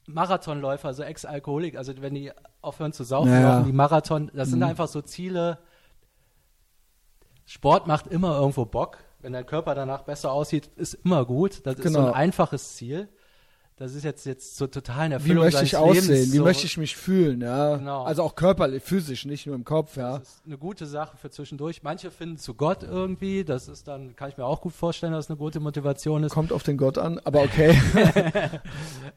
Marathonläufer, 0.05 0.89
also 0.89 1.03
Ex-Alkoholik, 1.03 1.75
also 1.75 1.93
wenn 1.99 2.13
die 2.13 2.31
aufhören 2.61 2.93
zu 2.93 3.03
saufen, 3.03 3.31
naja. 3.31 3.61
die 3.61 3.71
Marathon, 3.71 4.31
das 4.33 4.49
sind 4.49 4.59
mhm. 4.59 4.65
einfach 4.65 4.87
so 4.87 5.01
Ziele. 5.01 5.59
Sport 7.45 7.87
macht 7.87 8.07
immer 8.07 8.37
irgendwo 8.39 8.65
Bock. 8.65 8.97
Wenn 9.19 9.33
dein 9.33 9.45
Körper 9.45 9.75
danach 9.75 10.01
besser 10.03 10.31
aussieht, 10.31 10.69
ist 10.75 10.95
immer 11.03 11.25
gut. 11.25 11.65
Das 11.65 11.75
genau. 11.75 11.85
ist 11.85 11.93
so 11.93 11.99
ein 11.99 12.05
genau. 12.05 12.15
einfaches 12.15 12.75
Ziel 12.75 13.09
das 13.81 13.95
ist 13.95 14.03
jetzt 14.03 14.27
jetzt 14.27 14.57
so 14.57 14.67
total 14.67 15.07
in 15.07 15.11
Erfüllung 15.13 15.37
Wie 15.37 15.45
möchte 15.45 15.63
ich 15.63 15.75
aussehen? 15.75 16.13
Lebens, 16.13 16.33
Wie 16.33 16.37
so 16.37 16.43
möchte 16.43 16.65
ich 16.67 16.77
mich 16.77 16.95
fühlen? 16.95 17.41
Ja, 17.41 17.77
genau. 17.77 18.03
also 18.03 18.21
auch 18.21 18.35
körperlich, 18.35 18.83
physisch, 18.83 19.25
nicht 19.25 19.47
nur 19.47 19.55
im 19.55 19.63
Kopf. 19.63 19.97
Ja, 19.97 20.19
das 20.19 20.35
ist 20.35 20.45
eine 20.45 20.59
gute 20.59 20.85
Sache 20.85 21.17
für 21.17 21.31
zwischendurch. 21.31 21.81
Manche 21.81 22.11
finden 22.11 22.37
zu 22.37 22.53
Gott 22.53 22.83
irgendwie. 22.83 23.43
Das 23.43 23.67
ist 23.67 23.87
dann, 23.87 24.15
kann 24.15 24.29
ich 24.29 24.37
mir 24.37 24.45
auch 24.45 24.61
gut 24.61 24.73
vorstellen, 24.73 25.13
dass 25.13 25.25
es 25.25 25.31
eine 25.31 25.37
gute 25.37 25.59
Motivation 25.59 26.23
ist. 26.23 26.31
Kommt 26.31 26.53
auf 26.53 26.61
den 26.61 26.77
Gott 26.77 26.99
an, 26.99 27.19
aber 27.23 27.41
okay. 27.41 27.75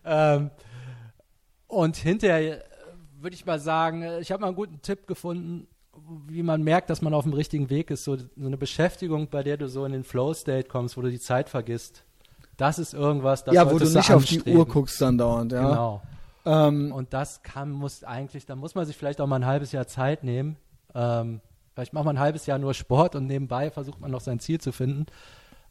ähm, 0.07 0.51
und 1.67 1.97
hinterher 1.97 2.65
würde 3.21 3.37
ich 3.37 3.45
mal 3.45 3.59
sagen, 3.59 4.03
ich 4.23 4.33
habe 4.33 4.41
mal 4.41 4.47
einen 4.47 4.57
guten 4.57 4.81
Tipp 4.81 5.07
gefunden, 5.07 5.67
wie 6.27 6.43
man 6.43 6.63
merkt, 6.63 6.91
dass 6.91 7.03
man 7.03 7.15
auf 7.15 7.25
dem 7.25 7.33
richtigen 7.33 7.71
Weg 7.71 7.91
ist. 7.91 8.05
So, 8.05 8.17
so 8.17 8.27
eine 8.37 8.57
Beschäftigung, 8.57 9.29
bei 9.29 9.43
der 9.43 9.57
du 9.57 9.69
so 9.69 9.85
in 9.85 9.93
den 9.93 10.05
Flow-State 10.05 10.69
kommst, 10.69 10.97
wo 10.97 11.03
du 11.03 11.11
die 11.11 11.21
Zeit 11.21 11.49
vergisst 11.49 12.05
das 12.57 12.79
ist 12.79 12.95
irgendwas, 12.95 13.45
das 13.45 13.55
Ja, 13.55 13.71
wo 13.71 13.79
du 13.79 13.89
nicht 13.89 14.11
auf 14.11 14.25
die 14.25 14.43
Uhr 14.43 14.67
guckst 14.67 15.01
dann 15.01 15.19
dauernd, 15.19 15.53
ja. 15.53 15.69
Genau. 15.69 16.03
Ähm, 16.47 16.93
und 16.93 17.13
das 17.13 17.43
kann, 17.43 17.71
muss 17.71 18.05
eigentlich, 18.05 18.47
da 18.47 18.55
muss 18.55 18.75
man 18.75 18.87
sich 18.87 18.97
vielleicht 18.97 19.21
auch 19.21 19.27
mal 19.27 19.37
ein 19.37 19.47
halbes 19.47 19.73
Jahr 19.73 19.87
Zeit 19.87 20.25
nehmen. 20.25 20.57
Ähm, 20.95 21.41
vielleicht 21.73 21.93
macht 21.93 22.05
man 22.05 22.17
ein 22.17 22.23
halbes 22.23 22.47
Jahr 22.47 22.59
nur 22.59 22.75
Sport 22.75 23.17
und 23.17 23.27
nebenbei 23.27 23.71
versucht 23.71 24.01
man 24.01 24.11
noch 24.11 24.21
sein 24.21 24.41
Ziel 24.41 24.61
zu 24.61 24.73
finden. 24.73 25.07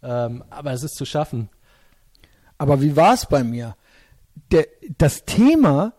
Ähm, 0.01 0.43
aber 0.49 0.73
es 0.73 0.83
ist 0.83 0.95
zu 0.95 1.05
schaffen. 1.05 1.49
Aber 2.57 2.81
wie 2.81 2.95
war 2.95 3.13
es 3.13 3.25
bei 3.25 3.43
mir? 3.43 3.75
Der, 4.51 4.65
das 4.97 5.25
Thema 5.25 5.93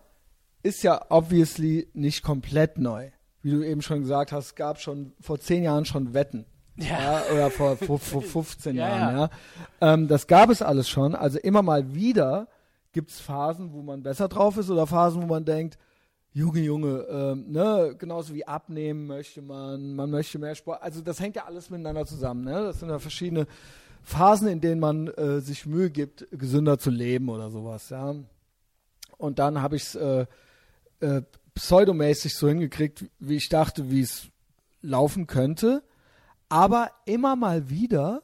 ist 0.63 0.83
ja 0.83 1.07
obviously 1.09 1.89
nicht 1.95 2.23
komplett 2.23 2.79
neu. 2.79 3.11
Wie 3.45 3.51
du 3.51 3.63
eben 3.63 3.83
schon 3.83 4.01
gesagt 4.01 4.33
hast, 4.33 4.57
gab 4.57 4.81
schon 4.81 5.13
vor 5.21 5.39
zehn 5.39 5.63
Jahren 5.63 5.85
schon 5.85 6.15
Wetten. 6.15 6.47
Ja. 6.77 6.87
ja. 6.87 7.23
oder 7.31 7.51
vor, 7.51 7.77
vor, 7.77 7.99
vor 7.99 8.23
15 8.43 8.75
ja, 8.75 8.89
Jahren, 8.89 9.17
ja. 9.19 9.31
Ähm, 9.83 10.09
das 10.09 10.27
gab 10.27 10.49
es 10.49 10.63
alles 10.63 10.89
schon. 10.89 11.15
Also 11.15 11.39
immer 11.39 11.61
mal 11.61 11.95
wieder 11.95 12.49
gibt 12.93 13.11
es 13.11 13.21
Phasen, 13.21 13.75
wo 13.75 13.83
man 13.83 14.03
besser 14.03 14.29
drauf 14.29 14.57
ist 14.57 14.71
oder 14.71 14.87
Phasen, 14.87 15.23
wo 15.23 15.27
man 15.27 15.45
denkt, 15.45 15.77
Junge, 16.33 16.61
Junge, 16.61 17.07
ähm, 17.11 17.53
ne, 17.53 17.95
genauso 17.99 18.35
wie 18.35 18.47
abnehmen 18.47 19.07
möchte 19.07 19.43
man, 19.43 19.95
man 19.95 20.11
möchte 20.11 20.39
mehr 20.39 20.55
Sport. 20.55 20.83
Also 20.83 21.03
das 21.03 21.21
hängt 21.21 21.37
ja 21.37 21.45
alles 21.45 21.69
miteinander 21.69 22.07
zusammen, 22.07 22.45
ne? 22.45 22.55
Das 22.55 22.81
sind 22.81 22.89
ja 22.89 22.99
verschiedene 22.99 23.47
Phasen, 24.03 24.49
in 24.49 24.63
denen 24.63 24.81
man 24.81 25.09
äh, 25.09 25.41
sich 25.41 25.67
Mühe 25.67 25.91
gibt, 25.91 26.27
gesünder 26.33 26.79
zu 26.79 26.91
leben 26.91 27.29
oder 27.29 27.51
sowas, 27.51 27.91
ja. 27.91 28.15
Und 29.19 29.39
dann 29.39 29.61
habe 29.61 29.77
ich 29.77 29.83
es 29.83 29.95
äh, 29.97 30.27
äh, 31.01 31.23
pseudomäßig 31.55 32.35
so 32.35 32.49
hingekriegt, 32.49 33.05
wie 33.19 33.37
ich 33.37 33.49
dachte, 33.49 33.91
wie 33.91 34.01
es 34.01 34.29
laufen 34.83 35.27
könnte. 35.27 35.83
Aber 36.49 36.91
immer 37.07 37.37
mal 37.37 37.71
wieder, 37.71 38.23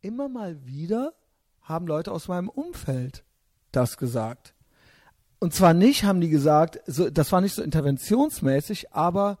immer 0.00 0.28
mal 0.28 0.64
wieder 0.64 1.14
haben 1.62 1.86
Leute 1.86 2.12
aus 2.12 2.28
meinem 2.28 2.48
Umfeld 2.48 3.24
das 3.72 3.96
gesagt. 3.96 4.54
Und 5.38 5.54
zwar 5.54 5.74
nicht, 5.74 6.04
haben 6.04 6.20
die 6.20 6.30
gesagt, 6.30 6.80
so, 6.86 7.10
das 7.10 7.30
war 7.30 7.40
nicht 7.40 7.54
so 7.54 7.62
interventionsmäßig, 7.62 8.92
aber 8.92 9.38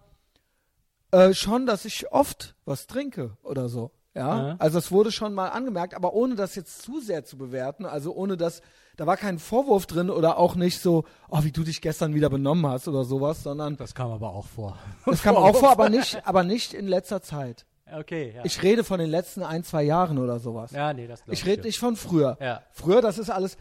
äh, 1.10 1.32
schon, 1.34 1.66
dass 1.66 1.84
ich 1.84 2.12
oft 2.12 2.54
was 2.64 2.86
trinke 2.86 3.36
oder 3.42 3.68
so. 3.68 3.90
Ja? 4.18 4.48
ja? 4.48 4.56
also 4.58 4.78
es 4.78 4.90
wurde 4.90 5.12
schon 5.12 5.34
mal 5.34 5.48
angemerkt, 5.48 5.94
aber 5.94 6.12
ohne 6.12 6.34
das 6.34 6.54
jetzt 6.54 6.82
zu 6.82 7.00
sehr 7.00 7.24
zu 7.24 7.38
bewerten, 7.38 7.86
also 7.86 8.14
ohne 8.14 8.36
dass 8.36 8.62
da 8.98 9.06
war 9.06 9.16
kein 9.16 9.38
Vorwurf 9.38 9.86
drin 9.86 10.10
oder 10.10 10.38
auch 10.38 10.56
nicht 10.56 10.80
so, 10.80 11.04
oh, 11.28 11.44
wie 11.44 11.52
du 11.52 11.62
dich 11.62 11.80
gestern 11.80 12.14
wieder 12.14 12.28
benommen 12.28 12.66
hast 12.66 12.88
oder 12.88 13.04
sowas, 13.04 13.44
sondern 13.44 13.76
das 13.76 13.94
kam 13.94 14.10
aber 14.10 14.30
auch 14.30 14.46
vor. 14.46 14.76
Das 15.06 15.22
kam 15.22 15.36
auch 15.36 15.56
vor, 15.56 15.70
aber 15.70 15.88
nicht, 15.90 16.20
aber 16.26 16.42
nicht 16.42 16.74
in 16.74 16.88
letzter 16.88 17.22
Zeit. 17.22 17.64
Okay, 17.92 18.34
ja. 18.34 18.44
Ich 18.44 18.60
rede 18.62 18.82
von 18.82 18.98
den 18.98 19.08
letzten 19.08 19.44
ein, 19.44 19.62
zwei 19.62 19.84
Jahren 19.84 20.18
oder 20.18 20.40
sowas. 20.40 20.72
Ja, 20.72 20.92
nee, 20.92 21.06
das 21.06 21.22
Ich 21.28 21.46
rede 21.46 21.62
nicht 21.62 21.78
von 21.78 21.94
früher. 21.94 22.36
Ja. 22.40 22.62
Früher, 22.72 23.00
das 23.00 23.18
ist 23.18 23.30
alles. 23.30 23.56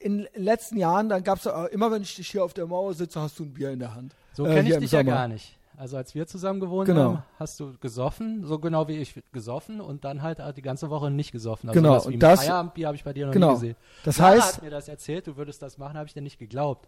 In 0.00 0.18
den 0.18 0.28
letzten 0.34 0.78
Jahren, 0.78 1.10
dann 1.10 1.22
gab 1.24 1.38
es 1.38 1.72
immer, 1.72 1.90
wenn 1.90 2.02
ich 2.02 2.16
dich 2.16 2.30
hier 2.30 2.42
auf 2.42 2.54
der 2.54 2.66
Mauer 2.66 2.94
sitze, 2.94 3.20
hast 3.20 3.38
du 3.38 3.44
ein 3.44 3.52
Bier 3.52 3.70
in 3.70 3.80
der 3.80 3.94
Hand. 3.94 4.14
So 4.32 4.46
äh, 4.46 4.54
kenne 4.54 4.70
ich 4.70 4.78
dich 4.78 4.92
ja 4.92 5.02
gar 5.02 5.28
nicht. 5.28 5.58
Also 5.80 5.96
als 5.96 6.14
wir 6.14 6.26
zusammen 6.26 6.60
gewohnt 6.60 6.84
genau. 6.84 7.04
haben, 7.04 7.22
hast 7.38 7.58
du 7.58 7.72
gesoffen, 7.78 8.44
so 8.44 8.58
genau 8.58 8.86
wie 8.86 8.98
ich 8.98 9.14
gesoffen 9.32 9.80
und 9.80 10.04
dann 10.04 10.20
halt 10.20 10.38
die 10.54 10.60
ganze 10.60 10.90
Woche 10.90 11.10
nicht 11.10 11.32
gesoffen. 11.32 11.70
Also 11.70 11.80
genau. 11.80 12.02
Und 12.02 12.18
das 12.18 12.40
Feierabendbier 12.40 12.88
habe 12.88 12.96
ich 12.96 13.04
bei 13.04 13.14
dir 13.14 13.24
noch 13.24 13.32
genau. 13.32 13.48
nie 13.48 13.54
gesehen. 13.54 13.76
Das 14.04 14.16
Sarah 14.16 14.32
heißt, 14.32 14.56
hat 14.56 14.62
mir 14.62 14.68
das 14.68 14.88
erzählt, 14.88 15.26
du 15.26 15.38
würdest 15.38 15.62
das 15.62 15.78
machen, 15.78 15.96
habe 15.96 16.06
ich 16.06 16.12
dir 16.12 16.20
nicht 16.20 16.38
geglaubt. 16.38 16.86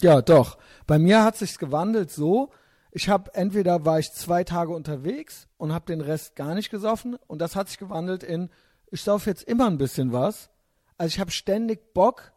Ja, 0.00 0.22
doch. 0.22 0.56
Bei 0.86 0.98
mir 0.98 1.24
hat 1.24 1.36
sich's 1.36 1.58
gewandelt 1.58 2.10
so, 2.10 2.48
ich 2.90 3.10
habe 3.10 3.34
entweder 3.34 3.84
war 3.84 3.98
ich 3.98 4.10
zwei 4.12 4.44
Tage 4.44 4.72
unterwegs 4.72 5.46
und 5.58 5.74
habe 5.74 5.84
den 5.84 6.00
Rest 6.00 6.36
gar 6.36 6.54
nicht 6.54 6.70
gesoffen 6.70 7.18
und 7.26 7.42
das 7.42 7.54
hat 7.54 7.68
sich 7.68 7.76
gewandelt 7.76 8.22
in 8.22 8.48
ich 8.90 9.02
sauf 9.02 9.26
jetzt 9.26 9.42
immer 9.42 9.66
ein 9.66 9.76
bisschen 9.76 10.14
was. 10.14 10.48
Also 10.96 11.12
ich 11.12 11.20
habe 11.20 11.32
ständig 11.32 11.92
Bock, 11.92 12.32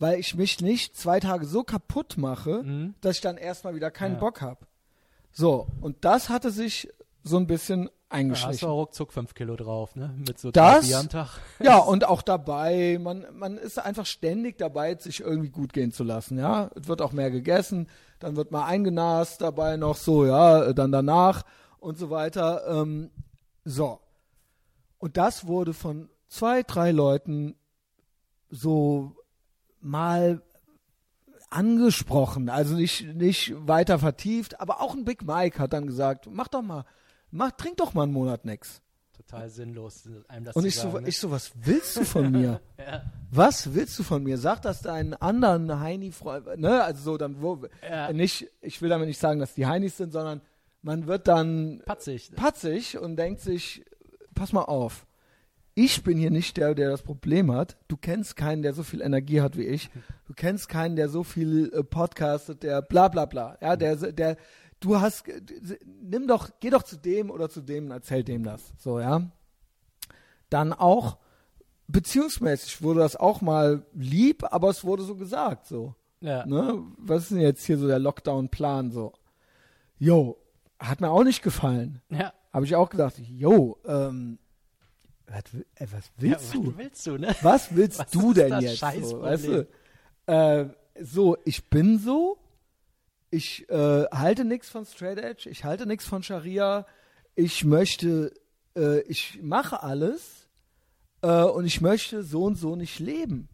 weil 0.00 0.18
ich 0.18 0.34
mich 0.34 0.60
nicht 0.60 0.96
zwei 0.96 1.20
Tage 1.20 1.46
so 1.46 1.62
kaputt 1.62 2.16
mache, 2.16 2.64
mhm. 2.64 2.94
dass 3.00 3.14
ich 3.14 3.22
dann 3.22 3.36
erstmal 3.36 3.76
wieder 3.76 3.92
keinen 3.92 4.14
ja. 4.14 4.20
Bock 4.20 4.40
habe. 4.40 4.66
So, 5.32 5.66
und 5.80 6.04
das 6.04 6.28
hatte 6.28 6.50
sich 6.50 6.88
so 7.22 7.36
ein 7.36 7.46
bisschen 7.46 7.90
eingeschlichen. 8.08 8.48
Da 8.48 8.52
hast 8.52 8.62
du 8.62 8.66
auch 8.66 8.76
ruckzuck 8.76 9.12
fünf 9.12 9.34
Kilo 9.34 9.56
drauf, 9.56 9.94
ne? 9.94 10.14
Mit 10.16 10.38
so 10.38 10.50
das, 10.50 10.86
Bier 10.86 10.98
am 10.98 11.08
Tag. 11.08 11.38
Ja, 11.62 11.76
und 11.78 12.04
auch 12.04 12.22
dabei, 12.22 12.98
man, 13.00 13.26
man 13.32 13.56
ist 13.56 13.78
einfach 13.78 14.06
ständig 14.06 14.58
dabei, 14.58 14.94
sich 14.96 15.20
irgendwie 15.20 15.50
gut 15.50 15.72
gehen 15.72 15.92
zu 15.92 16.04
lassen, 16.04 16.38
ja. 16.38 16.70
Es 16.74 16.88
wird 16.88 17.02
auch 17.02 17.12
mehr 17.12 17.30
gegessen, 17.30 17.88
dann 18.18 18.36
wird 18.36 18.50
mal 18.50 18.66
eingenast 18.66 19.40
dabei 19.40 19.76
noch 19.76 19.96
so, 19.96 20.26
ja, 20.26 20.72
dann 20.72 20.92
danach 20.92 21.44
und 21.78 21.98
so 21.98 22.10
weiter. 22.10 22.66
Ähm, 22.68 23.10
so. 23.64 24.00
Und 24.98 25.16
das 25.16 25.46
wurde 25.46 25.72
von 25.72 26.10
zwei, 26.28 26.62
drei 26.62 26.90
Leuten 26.90 27.54
so 28.50 29.16
mal 29.80 30.42
angesprochen, 31.50 32.48
also 32.48 32.74
nicht, 32.74 33.06
nicht 33.14 33.52
weiter 33.66 33.98
vertieft, 33.98 34.60
aber 34.60 34.80
auch 34.80 34.94
ein 34.94 35.04
Big 35.04 35.24
Mike 35.26 35.58
hat 35.58 35.72
dann 35.72 35.86
gesagt, 35.86 36.28
mach 36.30 36.48
doch 36.48 36.62
mal, 36.62 36.84
mach, 37.30 37.50
trink 37.52 37.76
doch 37.76 37.92
mal 37.94 38.04
einen 38.04 38.12
Monat 38.12 38.44
nix. 38.44 38.80
total 39.16 39.50
sinnlos, 39.50 40.08
einem 40.28 40.44
das 40.44 40.56
Und 40.56 40.62
zu 40.62 40.68
ich 40.68 40.76
so, 40.76 40.90
sagen. 40.90 41.02
ne? 41.04 41.08
ich 41.08 41.18
so, 41.18 41.30
was 41.30 41.52
willst 41.62 41.96
du 41.96 42.04
von 42.04 42.30
mir? 42.30 42.60
ja. 42.78 43.02
Was 43.30 43.74
willst 43.74 43.98
du 43.98 44.02
von 44.02 44.22
mir? 44.24 44.38
Sag 44.38 44.62
das 44.62 44.82
deinen 44.82 45.14
anderen 45.14 45.78
Heini-Freund, 45.80 46.58
ne? 46.58 46.82
Also 46.82 47.02
so, 47.12 47.16
dann, 47.18 47.40
wo, 47.42 47.60
Ja. 47.88 48.12
nicht, 48.12 48.48
ich 48.60 48.80
will 48.82 48.88
damit 48.88 49.06
nicht 49.08 49.20
sagen, 49.20 49.38
dass 49.40 49.54
die 49.54 49.66
Heinis 49.66 49.96
sind, 49.96 50.12
sondern 50.12 50.40
man 50.82 51.06
wird 51.06 51.28
dann 51.28 51.82
Patzig. 51.84 52.32
patzig 52.34 52.98
und 52.98 53.16
denkt 53.16 53.40
sich, 53.40 53.84
pass 54.34 54.52
mal 54.52 54.62
auf, 54.62 55.06
ich 55.84 56.02
bin 56.02 56.18
hier 56.18 56.30
nicht 56.30 56.56
der, 56.58 56.74
der 56.74 56.90
das 56.90 57.02
Problem 57.02 57.50
hat. 57.52 57.76
Du 57.88 57.96
kennst 57.96 58.36
keinen, 58.36 58.62
der 58.62 58.74
so 58.74 58.82
viel 58.82 59.00
Energie 59.00 59.40
hat 59.40 59.56
wie 59.56 59.64
ich. 59.64 59.88
Du 60.26 60.34
kennst 60.34 60.68
keinen, 60.68 60.94
der 60.94 61.08
so 61.08 61.22
viel 61.24 61.72
äh, 61.72 61.82
podcastet, 61.82 62.62
der 62.62 62.82
bla 62.82 63.08
bla 63.08 63.24
bla. 63.24 63.56
Ja, 63.62 63.76
der, 63.76 63.96
der, 63.96 64.36
du 64.80 65.00
hast, 65.00 65.24
nimm 66.02 66.26
doch, 66.26 66.50
geh 66.60 66.68
doch 66.70 66.82
zu 66.82 66.96
dem 66.96 67.30
oder 67.30 67.48
zu 67.48 67.62
dem 67.62 67.86
und 67.86 67.90
erzähl 67.92 68.22
dem 68.24 68.42
das. 68.44 68.74
So, 68.78 69.00
ja. 69.00 69.22
Dann 70.50 70.72
auch, 70.72 71.16
beziehungsmäßig 71.88 72.82
wurde 72.82 73.00
das 73.00 73.16
auch 73.16 73.40
mal 73.40 73.86
lieb, 73.94 74.44
aber 74.52 74.68
es 74.68 74.84
wurde 74.84 75.02
so 75.04 75.14
gesagt, 75.14 75.66
so. 75.66 75.94
Ja. 76.20 76.44
Ne? 76.44 76.82
Was 76.98 77.22
ist 77.22 77.30
denn 77.30 77.40
jetzt 77.40 77.64
hier 77.64 77.78
so 77.78 77.86
der 77.86 77.98
Lockdown-Plan, 77.98 78.90
so? 78.90 79.14
Jo, 79.98 80.36
hat 80.78 81.00
mir 81.00 81.10
auch 81.10 81.24
nicht 81.24 81.42
gefallen 81.42 82.02
Ja. 82.10 82.32
habe 82.52 82.66
ich 82.66 82.76
auch 82.76 82.90
gedacht, 82.90 83.18
yo, 83.18 83.78
ähm, 83.86 84.38
was, 85.30 85.44
äh, 85.76 85.86
was 85.92 86.04
ja, 86.04 86.10
willst 86.18 86.54
du? 86.54 86.66
was 86.66 86.78
willst 86.78 87.06
du, 87.06 87.18
ne? 87.18 87.36
Was 87.42 87.76
willst 87.76 87.98
Was 88.00 88.10
du 88.10 88.32
denn 88.32 88.60
jetzt? 88.60 88.80
So, 88.80 89.22
weißt 89.22 89.46
du? 89.46 89.68
Äh, 90.26 90.66
so, 91.00 91.36
ich 91.44 91.70
bin 91.70 91.98
so, 91.98 92.38
ich 93.30 93.68
äh, 93.70 94.04
halte 94.10 94.44
nichts 94.44 94.68
von 94.68 94.84
Straight 94.84 95.18
Edge, 95.18 95.48
ich 95.48 95.64
halte 95.64 95.86
nichts 95.86 96.04
von 96.04 96.22
Scharia, 96.22 96.84
ich 97.36 97.64
möchte, 97.64 98.34
äh, 98.76 99.00
ich 99.02 99.40
mache 99.40 99.82
alles 99.82 100.48
äh, 101.22 101.44
und 101.44 101.64
ich 101.64 101.80
möchte 101.80 102.24
so 102.24 102.44
und 102.44 102.56
so 102.56 102.74
nicht 102.74 102.98
leben. 102.98 103.48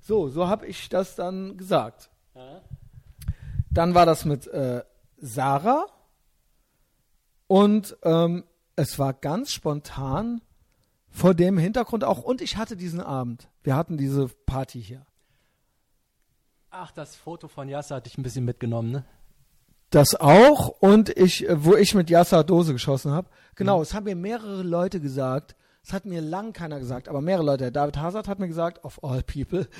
So, 0.00 0.28
so 0.28 0.46
habe 0.46 0.66
ich 0.66 0.88
das 0.88 1.16
dann 1.16 1.56
gesagt. 1.56 2.10
Ja. 2.34 2.62
Dann 3.70 3.94
war 3.94 4.06
das 4.06 4.24
mit 4.24 4.46
äh, 4.46 4.82
Sarah 5.18 5.86
und 7.48 7.96
ähm, 8.02 8.44
es 8.76 8.98
war 8.98 9.12
ganz 9.12 9.50
spontan 9.50 10.40
vor 11.10 11.34
dem 11.34 11.58
Hintergrund 11.58 12.04
auch 12.04 12.22
und 12.22 12.40
ich 12.40 12.56
hatte 12.56 12.76
diesen 12.76 13.00
Abend. 13.00 13.48
Wir 13.62 13.76
hatten 13.76 13.96
diese 13.96 14.28
Party 14.46 14.82
hier. 14.82 15.04
Ach, 16.70 16.90
das 16.92 17.16
Foto 17.16 17.48
von 17.48 17.68
Yasser 17.68 17.96
hatte 17.96 18.08
ich 18.08 18.18
ein 18.18 18.22
bisschen 18.22 18.44
mitgenommen, 18.44 18.90
ne? 18.90 19.04
Das 19.90 20.14
auch 20.14 20.68
und 20.80 21.08
ich, 21.16 21.48
äh, 21.48 21.64
wo 21.64 21.74
ich 21.74 21.94
mit 21.94 22.10
Yasser 22.10 22.44
Dose 22.44 22.72
geschossen 22.74 23.10
habe. 23.12 23.28
Genau, 23.54 23.80
es 23.80 23.94
haben 23.94 24.04
mir 24.04 24.16
mehrere 24.16 24.62
Leute 24.62 25.00
gesagt. 25.00 25.56
Es 25.82 25.94
hat 25.94 26.04
mir 26.04 26.20
lang 26.20 26.52
keiner 26.52 26.78
gesagt, 26.78 27.08
aber 27.08 27.22
mehrere 27.22 27.44
Leute. 27.46 27.72
David 27.72 27.96
Hazard 27.96 28.28
hat 28.28 28.38
mir 28.38 28.48
gesagt, 28.48 28.84
of 28.84 29.02
all 29.02 29.22
people. 29.22 29.66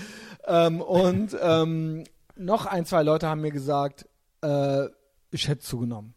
Ähm, 0.50 0.80
und 0.80 1.36
ähm, 1.42 2.04
noch 2.34 2.64
ein, 2.64 2.86
zwei 2.86 3.02
Leute 3.02 3.28
haben 3.28 3.42
mir 3.42 3.50
gesagt, 3.50 4.08
äh, 4.40 4.86
ich 5.30 5.46
hätte 5.46 5.60
zugenommen. 5.60 6.14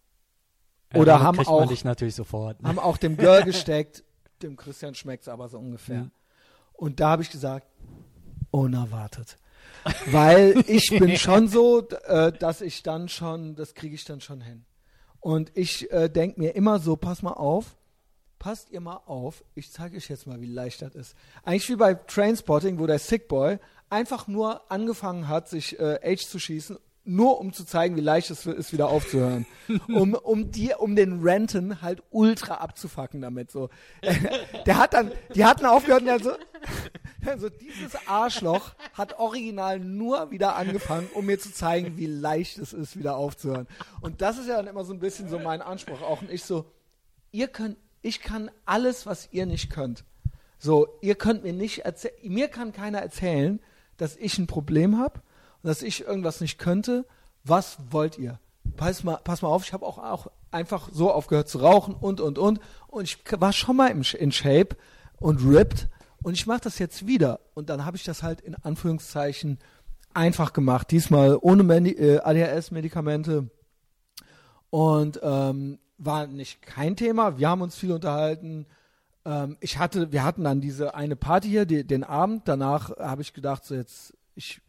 Ja, 0.93 1.01
Oder 1.01 1.13
damit 1.19 1.47
haben 1.47 1.47
auch- 1.47 1.83
natürlich 1.83 2.15
sofort. 2.15 2.61
Ne? 2.61 2.69
haben 2.69 2.79
auch 2.79 2.95
dem 2.95 3.17
Girl 3.17 3.43
gesteckt, 3.43 4.05
dem 4.43 4.55
Christian 4.55 4.95
schmeckt's 4.95 5.27
aber 5.27 5.47
so 5.49 5.57
ungefähr. 5.57 6.03
Mhm. 6.03 6.11
Und 6.73 6.99
da 6.99 7.09
habe 7.11 7.23
ich 7.23 7.29
gesagt, 7.29 7.67
unerwartet. 8.51 9.37
Weil 10.07 10.63
ich 10.67 10.89
bin 10.89 11.17
schon 11.17 11.47
so, 11.47 11.87
äh, 11.87 12.31
dass 12.31 12.61
ich 12.61 12.83
dann 12.83 13.09
schon, 13.09 13.55
das 13.55 13.73
kriege 13.73 13.95
ich 13.95 14.03
dann 14.05 14.21
schon 14.21 14.41
hin. 14.41 14.65
Und 15.19 15.51
ich 15.55 15.91
äh, 15.91 16.09
denke 16.09 16.39
mir 16.39 16.55
immer 16.55 16.79
so, 16.79 16.95
pass 16.95 17.21
mal 17.21 17.33
auf, 17.33 17.77
passt 18.39 18.71
ihr 18.71 18.81
mal 18.81 19.01
auf, 19.05 19.43
ich 19.53 19.71
zeige 19.71 19.97
euch 19.97 20.09
jetzt 20.09 20.25
mal, 20.25 20.41
wie 20.41 20.47
leicht 20.47 20.81
das 20.81 20.95
ist. 20.95 21.15
Eigentlich 21.43 21.69
wie 21.69 21.75
bei 21.75 21.93
Trainspotting, 21.93 22.79
wo 22.79 22.87
der 22.87 22.97
Sick 22.97 23.27
Boy 23.27 23.59
einfach 23.91 24.27
nur 24.27 24.71
angefangen 24.71 25.27
hat, 25.27 25.47
sich 25.47 25.79
äh, 25.79 25.99
Age 26.03 26.25
zu 26.25 26.39
schießen, 26.39 26.79
nur 27.03 27.39
um 27.39 27.51
zu 27.51 27.65
zeigen, 27.65 27.95
wie 27.95 28.01
leicht 28.01 28.29
es 28.29 28.45
ist, 28.45 28.73
wieder 28.73 28.89
aufzuhören. 28.89 29.45
um, 29.87 30.13
um 30.13 30.51
die, 30.51 30.73
um 30.77 30.95
den 30.95 31.21
Renten 31.21 31.81
halt 31.81 32.03
ultra 32.11 32.55
abzufacken 32.55 33.21
damit, 33.21 33.51
so. 33.51 33.69
Der 34.65 34.77
hat 34.77 34.93
dann, 34.93 35.11
die 35.33 35.45
hatten 35.45 35.65
aufgehört 35.65 36.01
und 36.01 36.07
der 36.07 36.19
so, 36.19 36.31
also 37.25 37.49
dieses 37.49 37.95
Arschloch 38.07 38.73
hat 38.93 39.17
original 39.19 39.79
nur 39.79 40.31
wieder 40.31 40.55
angefangen, 40.55 41.09
um 41.13 41.25
mir 41.25 41.39
zu 41.39 41.51
zeigen, 41.51 41.97
wie 41.97 42.05
leicht 42.05 42.59
es 42.59 42.73
ist, 42.73 42.97
wieder 42.97 43.15
aufzuhören. 43.15 43.67
Und 44.01 44.21
das 44.21 44.37
ist 44.37 44.47
ja 44.47 44.57
dann 44.57 44.67
immer 44.67 44.83
so 44.83 44.93
ein 44.93 44.99
bisschen 44.99 45.29
so 45.29 45.39
mein 45.39 45.61
Anspruch 45.61 46.01
auch. 46.01 46.21
Und 46.21 46.29
ich 46.29 46.43
so, 46.43 46.65
ihr 47.31 47.47
könnt, 47.47 47.77
ich 48.01 48.21
kann 48.21 48.51
alles, 48.65 49.05
was 49.05 49.29
ihr 49.31 49.45
nicht 49.45 49.71
könnt. 49.71 50.03
So, 50.59 50.99
ihr 51.01 51.15
könnt 51.15 51.43
mir 51.43 51.53
nicht 51.53 51.79
erzählen, 51.79 52.13
mir 52.23 52.47
kann 52.47 52.71
keiner 52.71 52.99
erzählen, 52.99 53.59
dass 53.97 54.15
ich 54.15 54.37
ein 54.37 54.47
Problem 54.47 54.99
habe 54.99 55.21
und 55.63 55.67
dass 55.67 55.81
ich 55.81 56.05
irgendwas 56.05 56.41
nicht 56.41 56.57
könnte. 56.57 57.05
Was 57.43 57.77
wollt 57.89 58.17
ihr? 58.17 58.39
Pass 58.77 59.03
mal, 59.03 59.19
pass 59.23 59.41
mal 59.41 59.49
auf, 59.49 59.63
ich 59.65 59.73
habe 59.73 59.85
auch, 59.85 59.97
auch 59.97 60.27
einfach 60.51 60.89
so 60.91 61.11
aufgehört 61.11 61.49
zu 61.49 61.59
rauchen 61.59 61.95
und, 61.95 62.21
und, 62.21 62.37
und. 62.37 62.59
Und 62.87 63.03
ich 63.03 63.17
war 63.39 63.53
schon 63.53 63.77
mal 63.77 63.87
im, 63.87 64.03
in 64.17 64.31
Shape 64.31 64.75
und 65.19 65.43
ripped 65.43 65.87
und 66.23 66.33
ich 66.33 66.45
mache 66.45 66.61
das 66.61 66.79
jetzt 66.79 67.07
wieder. 67.07 67.39
Und 67.53 67.69
dann 67.69 67.85
habe 67.85 67.97
ich 67.97 68.03
das 68.03 68.23
halt 68.23 68.41
in 68.41 68.55
Anführungszeichen 68.55 69.59
einfach 70.13 70.53
gemacht. 70.53 70.91
Diesmal 70.91 71.37
ohne 71.41 71.63
Medi 71.63 71.91
äh, 71.91 72.19
ADHS-Medikamente 72.19 73.49
und 74.69 75.19
ähm, 75.23 75.79
war 75.97 76.27
nicht 76.27 76.61
kein 76.61 76.95
Thema. 76.95 77.37
Wir 77.37 77.49
haben 77.49 77.61
uns 77.61 77.75
viel 77.75 77.91
unterhalten. 77.91 78.65
Ähm, 79.25 79.57
ich 79.59 79.77
hatte, 79.77 80.11
wir 80.11 80.23
hatten 80.23 80.43
dann 80.43 80.61
diese 80.61 80.95
eine 80.95 81.15
Party 81.15 81.47
hier, 81.49 81.65
die, 81.65 81.85
den 81.85 82.03
Abend. 82.03 82.47
Danach 82.47 82.97
habe 82.97 83.21
ich 83.21 83.33
gedacht, 83.33 83.63
so 83.65 83.75
jetzt, 83.75 84.17
ich, 84.35 84.61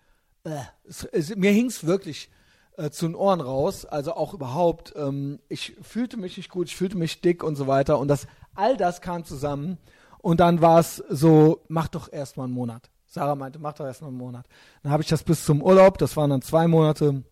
äh, 0.45 0.61
es, 0.85 1.05
es, 1.05 1.37
mir 1.37 1.53
hing's 1.53 1.85
wirklich 1.85 2.31
äh, 2.77 2.91
zu 2.91 3.07
den 3.07 3.15
Ohren 3.15 3.41
raus. 3.41 3.85
Also 3.85 4.15
auch 4.15 4.35
überhaupt. 4.35 4.95
Ähm, 4.97 5.41
ich 5.49 5.77
fühlte 5.83 6.17
mich 6.17 6.37
nicht 6.37 6.51
gut, 6.51 6.69
ich 6.69 6.77
fühlte 6.77 6.97
mich 6.97 7.21
dick 7.21 7.43
und 7.43 7.57
so 7.57 7.67
weiter. 7.67 7.99
Und 7.99 8.09
das, 8.09 8.27
all 8.55 8.77
das 8.77 9.01
kam 9.01 9.25
zusammen. 9.25 9.79
Und 10.19 10.41
dann 10.41 10.61
war 10.61 10.79
es 10.79 10.97
so, 11.09 11.63
mach 11.69 11.89
doch 11.89 12.13
erst 12.13 12.37
mal 12.37 12.45
einen 12.45 12.53
Monat. 12.53 12.91
Sarah 13.07 13.35
meinte, 13.35 13.59
mach 13.59 13.75
doch 13.75 13.85
erst 13.85 14.01
mal 14.01 14.09
einen 14.09 14.17
Monat. 14.17 14.47
Dann 14.83 14.93
habe 14.93 15.03
ich 15.03 15.09
das 15.09 15.23
bis 15.23 15.45
zum 15.45 15.63
Urlaub, 15.63 15.99
das 15.99 16.17
waren 16.17 16.31
dann 16.31 16.41
zwei 16.41 16.67
Monate, 16.67 17.25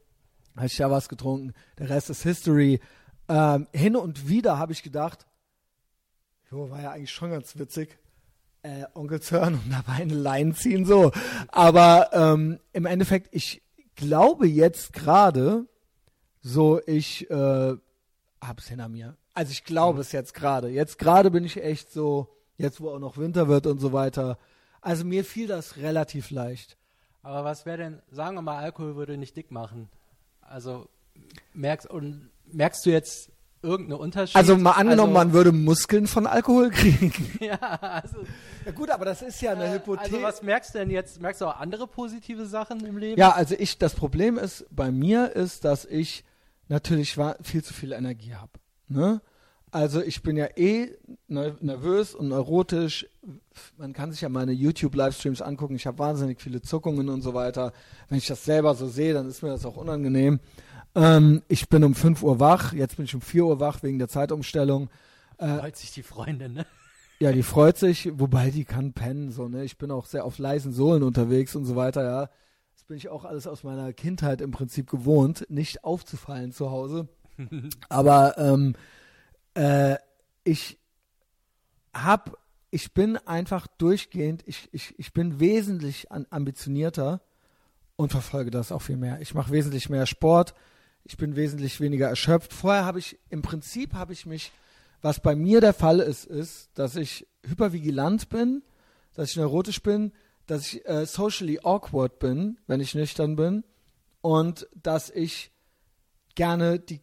habe 0.55 0.67
ich 0.67 0.77
ja 0.77 0.91
was 0.91 1.09
getrunken. 1.09 1.55
Der 1.79 1.89
Rest 1.89 2.11
ist 2.11 2.23
History. 2.23 2.81
Ähm, 3.29 3.67
hin 3.73 3.97
und 3.97 4.29
wieder 4.29 4.59
habe 4.59 4.73
ich 4.73 4.83
gedacht, 4.83 5.27
jo, 6.51 6.69
war 6.69 6.83
ja 6.83 6.91
eigentlich 6.91 7.13
schon 7.13 7.31
ganz 7.31 7.57
witzig. 7.59 7.97
Äh, 8.63 8.85
Onkel 8.95 9.21
hören 9.21 9.55
und 9.55 9.71
dabei 9.71 10.03
eine 10.03 10.15
Line 10.15 10.55
ziehen, 10.55 10.85
so. 10.85 11.13
Aber 11.49 12.11
ähm, 12.13 12.59
im 12.73 12.85
Endeffekt, 12.85 13.29
ich 13.33 13.63
glaube 13.97 14.47
jetzt 14.47 14.93
gerade, 14.93 15.67
so, 16.43 16.81
ich 16.87 17.31
äh, 17.31 17.75
hab's 18.41 18.69
hinter 18.69 18.89
mir. 18.89 19.17
Also 19.35 19.53
ich 19.53 19.65
glaube 19.65 20.01
es 20.01 20.13
jetzt 20.13 20.35
gerade. 20.35 20.69
Jetzt 20.69 20.99
gerade 20.99 21.31
bin 21.31 21.45
ich 21.45 21.63
echt 21.63 21.91
so, 21.93 22.29
jetzt 22.59 22.81
wo 22.81 22.91
auch 22.91 22.99
noch 22.99 23.17
Winter 23.17 23.49
wird 23.49 23.67
und 23.67 23.79
so 23.79 23.93
weiter. 23.93 24.39
Also 24.81 25.05
mir 25.05 25.25
fiel 25.25 25.47
das 25.47 25.77
relativ 25.77 26.31
leicht. 26.31 26.77
Aber 27.23 27.45
was 27.45 27.67
wäre 27.67 27.79
denn, 27.79 28.03
sagen 28.11 28.35
wir 28.37 28.43
mal, 28.43 28.59
Alkohol 28.59 28.97
würde 28.97 29.17
nicht 29.17 29.37
dick 29.37 29.51
machen. 29.51 29.89
Also 30.41 30.89
merkst, 31.53 31.89
und 31.89 32.31
merkst 32.47 32.85
du 32.85 32.91
jetzt 32.91 33.31
irgendeinen 33.63 34.01
Unterschied? 34.01 34.37
Also 34.37 34.57
mal 34.57 34.73
angenommen, 34.73 35.17
also, 35.17 35.27
man 35.27 35.33
würde 35.33 35.53
Muskeln 35.53 36.07
von 36.07 36.27
Alkohol 36.27 36.71
kriegen. 36.71 37.13
Ja, 37.41 37.57
also, 37.59 38.19
Ja 38.65 38.73
gut, 38.73 38.91
aber 38.91 39.05
das 39.05 39.23
ist 39.23 39.41
ja 39.41 39.53
eine 39.53 39.67
äh, 39.67 39.73
Hypothese. 39.75 40.15
also 40.15 40.23
was 40.23 40.43
merkst 40.43 40.75
du 40.75 40.79
denn 40.79 40.91
jetzt? 40.91 41.21
Merkst 41.21 41.41
du 41.41 41.47
auch 41.47 41.59
andere 41.61 41.87
positive 41.87 42.47
Sachen 42.47 42.85
im 42.85 42.99
Leben? 42.99 43.19
Ja, 43.19 43.31
also 43.33 43.55
ich, 43.59 43.79
das 43.79 43.95
Problem 43.95 44.39
ist, 44.39 44.67
bei 44.71 44.91
mir 44.91 45.35
ist, 45.35 45.65
dass 45.65 45.85
ich 45.85 46.25
natürlich 46.69 47.17
viel 47.43 47.65
zu 47.65 47.75
viel 47.75 47.93
Energie 47.93 48.35
habe. 48.35 48.53
Ne? 48.89 49.21
Also 49.73 50.03
ich 50.03 50.23
bin 50.23 50.37
ja 50.37 50.49
eh 50.57 50.97
ne- 51.29 51.57
nervös 51.61 52.15
und 52.15 52.29
neurotisch. 52.29 53.07
Man 53.77 53.93
kann 53.93 54.11
sich 54.11 54.21
ja 54.21 54.29
meine 54.29 54.53
YouTube-Livestreams 54.53 55.43
angucken. 55.43 55.77
Ich 55.77 55.87
habe 55.87 55.99
wahnsinnig 55.99 56.41
viele 56.41 56.61
Zuckungen 56.61 57.09
und 57.09 57.23
so 57.23 57.35
weiter. 57.35 57.73
Wenn 58.09 58.19
ich 58.19 58.27
das 58.27 58.45
selber 58.45 58.75
so 58.75 58.89
sehe, 58.89 59.15
dann 59.15 59.29
ist 59.29 59.43
mir 59.43 59.51
das 59.51 59.65
auch 59.65 59.77
unangenehm. 59.77 60.41
Ähm, 60.95 61.43
ich 61.49 61.69
bin 61.69 61.85
um 61.85 61.95
5 61.95 62.23
Uhr 62.23 62.41
wach. 62.41 62.73
Jetzt 62.73 62.97
bin 62.97 63.05
ich 63.05 63.15
um 63.15 63.21
4 63.21 63.45
Uhr 63.45 63.61
wach 63.61 63.83
wegen 63.83 63.99
der 63.99 64.09
Zeitumstellung. 64.09 64.91
Freut 65.39 65.77
sich 65.77 65.93
die 65.93 66.03
Freundin, 66.03 66.53
ne? 66.53 66.67
Ja, 67.19 67.33
die 67.33 67.43
freut 67.43 67.77
sich, 67.77 68.11
wobei 68.15 68.51
die 68.51 68.65
kann 68.65 68.95
pennen, 68.95 69.31
so, 69.31 69.47
ne? 69.49 69.65
Ich 69.65 69.77
bin 69.77 69.91
auch 69.91 70.07
sehr 70.07 70.25
auf 70.25 70.39
leisen 70.39 70.73
Sohlen 70.73 71.03
unterwegs 71.03 71.55
und 71.55 71.67
so 71.67 71.77
weiter, 71.77 72.03
ja. 72.03 72.31
Das 72.75 72.85
bin 72.85 72.97
ich 72.97 73.11
auch 73.11 73.27
alles 73.27 73.47
aus 73.47 73.63
meiner 73.63 73.93
Kindheit 73.93 74.41
im 74.41 74.53
Prinzip 74.53 74.89
gewohnt, 74.89 75.47
nicht 75.51 75.85
aufzufallen 75.85 76.53
zu 76.53 76.71
Hause. 76.71 77.09
Aber 77.91 78.39
ähm, 78.39 78.75
äh, 79.53 79.97
ich 80.45 80.79
hab, 81.93 82.39
ich 82.71 82.95
bin 82.95 83.19
einfach 83.19 83.67
durchgehend, 83.67 84.43
ich, 84.47 84.71
ich, 84.73 84.99
ich 84.99 85.13
bin 85.13 85.41
wesentlich 85.41 86.11
ambitionierter 86.11 87.21
und 87.97 88.13
verfolge 88.13 88.51
das 88.51 88.73
auch 88.73 88.83
viel 88.83 88.97
mehr. 88.97 89.21
Ich 89.21 89.35
mache 89.35 89.53
wesentlich 89.53 89.91
mehr 89.91 90.07
Sport, 90.07 90.55
ich 91.05 91.17
bin 91.17 91.37
wesentlich 91.37 91.81
weniger 91.81 92.09
erschöpft. 92.09 92.53
Vorher 92.53 92.85
habe 92.85 92.99
ich, 92.99 93.19
im 93.31 93.43
Prinzip 93.43 93.95
habe 93.95 94.13
ich 94.13 94.27
mich 94.27 94.53
Was 95.03 95.21
bei 95.21 95.35
mir 95.35 95.61
der 95.61 95.73
Fall 95.73 96.01
ist, 96.01 96.27
ist, 96.27 96.71
dass 96.75 96.97
ich 96.97 97.27
hypervigilant 97.47 98.29
bin, 98.29 98.63
dass 99.15 99.31
ich 99.31 99.37
neurotisch 99.37 99.83
bin, 99.83 100.13
dass 100.47 100.67
ich 100.67 100.87
äh, 100.87 101.07
socially 101.07 101.61
awkward 101.63 102.19
bin, 102.19 102.59
wenn 102.67 102.81
ich 102.81 102.95
nüchtern 102.95 103.37
bin 103.37 103.65
und 104.21 104.69
dass 104.75 105.11
ich 105.11 105.53
gerne 106.35 106.79
die, 106.79 107.01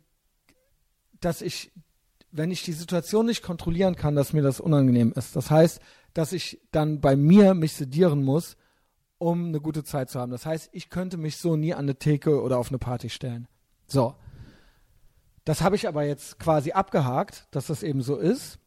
dass 1.19 1.41
ich, 1.41 1.71
wenn 2.31 2.51
ich 2.51 2.63
die 2.63 2.73
Situation 2.73 3.25
nicht 3.25 3.41
kontrollieren 3.41 3.95
kann, 3.95 4.15
dass 4.15 4.33
mir 4.33 4.43
das 4.43 4.59
unangenehm 4.59 5.11
ist. 5.15 5.35
Das 5.35 5.49
heißt, 5.49 5.81
dass 6.13 6.33
ich 6.33 6.61
dann 6.71 7.01
bei 7.01 7.15
mir 7.15 7.53
mich 7.53 7.73
sedieren 7.73 8.23
muss, 8.23 8.57
um 9.17 9.47
eine 9.47 9.59
gute 9.59 9.83
Zeit 9.83 10.11
zu 10.11 10.19
haben. 10.19 10.31
Das 10.31 10.45
heißt, 10.45 10.69
ich 10.71 10.89
könnte 10.89 11.17
mich 11.17 11.37
so 11.37 11.55
nie 11.55 11.73
an 11.73 11.85
eine 11.85 11.95
Theke 11.95 12.41
oder 12.41 12.59
auf 12.59 12.69
eine 12.69 12.77
Party 12.77 13.09
stellen. 13.09 13.47
So. 13.87 14.15
Das 15.45 15.61
habe 15.61 15.75
ich 15.77 15.87
aber 15.87 16.03
jetzt 16.03 16.39
quasi 16.39 16.71
abgehakt, 16.73 17.47
dass 17.51 17.67
das 17.67 17.81
eben 17.83 18.01
so 18.01 18.17
ist. 18.17 18.59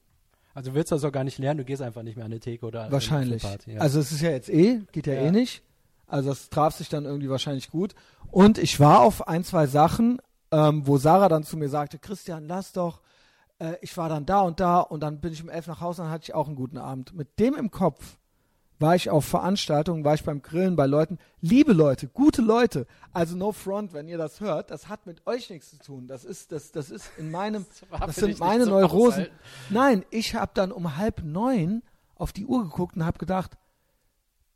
Also 0.55 0.75
willst 0.75 0.91
du 0.91 0.97
das 0.97 1.05
auch 1.05 1.13
gar 1.13 1.25
nicht 1.25 1.39
lernen, 1.39 1.59
du 1.59 1.65
gehst 1.65 1.83
einfach 1.83 2.03
nicht 2.03 2.17
mehr 2.17 2.25
an 2.25 2.33
eine 2.33 2.41
Theke 2.41 2.67
oder 2.67 2.91
Wahrscheinlich. 2.91 3.45
Eine 3.45 3.53
Party, 3.53 3.73
ja. 3.75 3.81
Also 3.81 4.01
es 4.01 4.11
ist 4.13 4.21
ja 4.23 4.31
jetzt 4.31 4.49
eh, 4.49 4.81
geht 4.93 5.07
ja, 5.07 5.15
Ja. 5.15 5.21
eh 5.23 5.31
nicht. 5.31 5.63
Also 6.07 6.33
es 6.33 6.51
traf 6.51 6.75
sich 6.75 6.89
dann 6.89 7.05
irgendwie 7.05 7.31
wahrscheinlich 7.31 7.71
gut. 7.71 7.95
Und 8.31 8.59
ich 8.59 8.81
war 8.81 9.01
auf 9.03 9.29
ein, 9.29 9.45
zwei 9.45 9.67
Sachen, 9.67 10.21
ähm, 10.51 10.87
wo 10.87 10.99
Sarah 10.99 11.29
dann 11.29 11.45
zu 11.45 11.57
mir 11.57 11.69
sagte, 11.69 11.99
Christian, 11.99 12.47
lass 12.49 12.73
doch. 12.73 13.01
Äh, 13.61 13.75
ich 13.81 13.97
war 13.97 14.09
dann 14.09 14.27
da 14.27 14.41
und 14.41 14.59
da 14.59 14.81
und 14.81 15.01
dann 15.01 15.21
bin 15.21 15.33
ich 15.33 15.43
um 15.43 15.49
elf 15.49 15.67
nach 15.69 15.81
Hause 15.81 16.03
und 16.03 16.07
dann 16.07 16.15
hatte 16.15 16.25
ich 16.25 16.35
auch 16.35 16.49
einen 16.49 16.57
guten 16.57 16.79
Abend. 16.79 17.15
Mit 17.15 17.39
dem 17.39 17.55
im 17.55 17.71
Kopf 17.71 18.19
war 18.81 18.97
ich 18.97 19.11
auf 19.11 19.25
Veranstaltungen, 19.27 20.05
war 20.05 20.15
ich 20.15 20.25
beim 20.25 20.43
Grillen 20.43 20.75
bei 20.75 20.87
Leuten, 20.87 21.19
liebe 21.41 21.73
Leute, 21.73 22.09
gute 22.09 22.41
Leute. 22.43 22.87
Also 23.13 23.37
no 23.37 23.53
front, 23.53 23.93
wenn 23.93 24.09
ihr 24.09 24.19
das 24.19 24.41
hört, 24.41 24.71
das 24.71 24.89
hat 24.89 25.07
mit 25.07 25.27
euch 25.27 25.51
nichts 25.51 25.71
zu 25.71 25.79
tun. 25.79 26.09
Das 26.09 26.25
ist 26.25 26.51
das 26.51 26.73
das 26.73 26.91
ist 26.91 27.11
in 27.19 27.31
meinem 27.31 27.67
das 28.01 28.15
für 28.17 28.21
sind 28.23 28.41
meine 28.41 28.67
Neurosen. 28.67 29.25
Aushalten. 29.25 29.35
Nein, 29.69 30.05
ich 30.11 30.35
habe 30.35 30.51
dann 30.55 30.73
um 30.73 30.97
halb 30.97 31.23
neun 31.23 31.83
auf 32.17 32.33
die 32.33 32.47
Uhr 32.47 32.65
geguckt 32.65 32.97
und 32.97 33.05
habe 33.05 33.19
gedacht, 33.19 33.53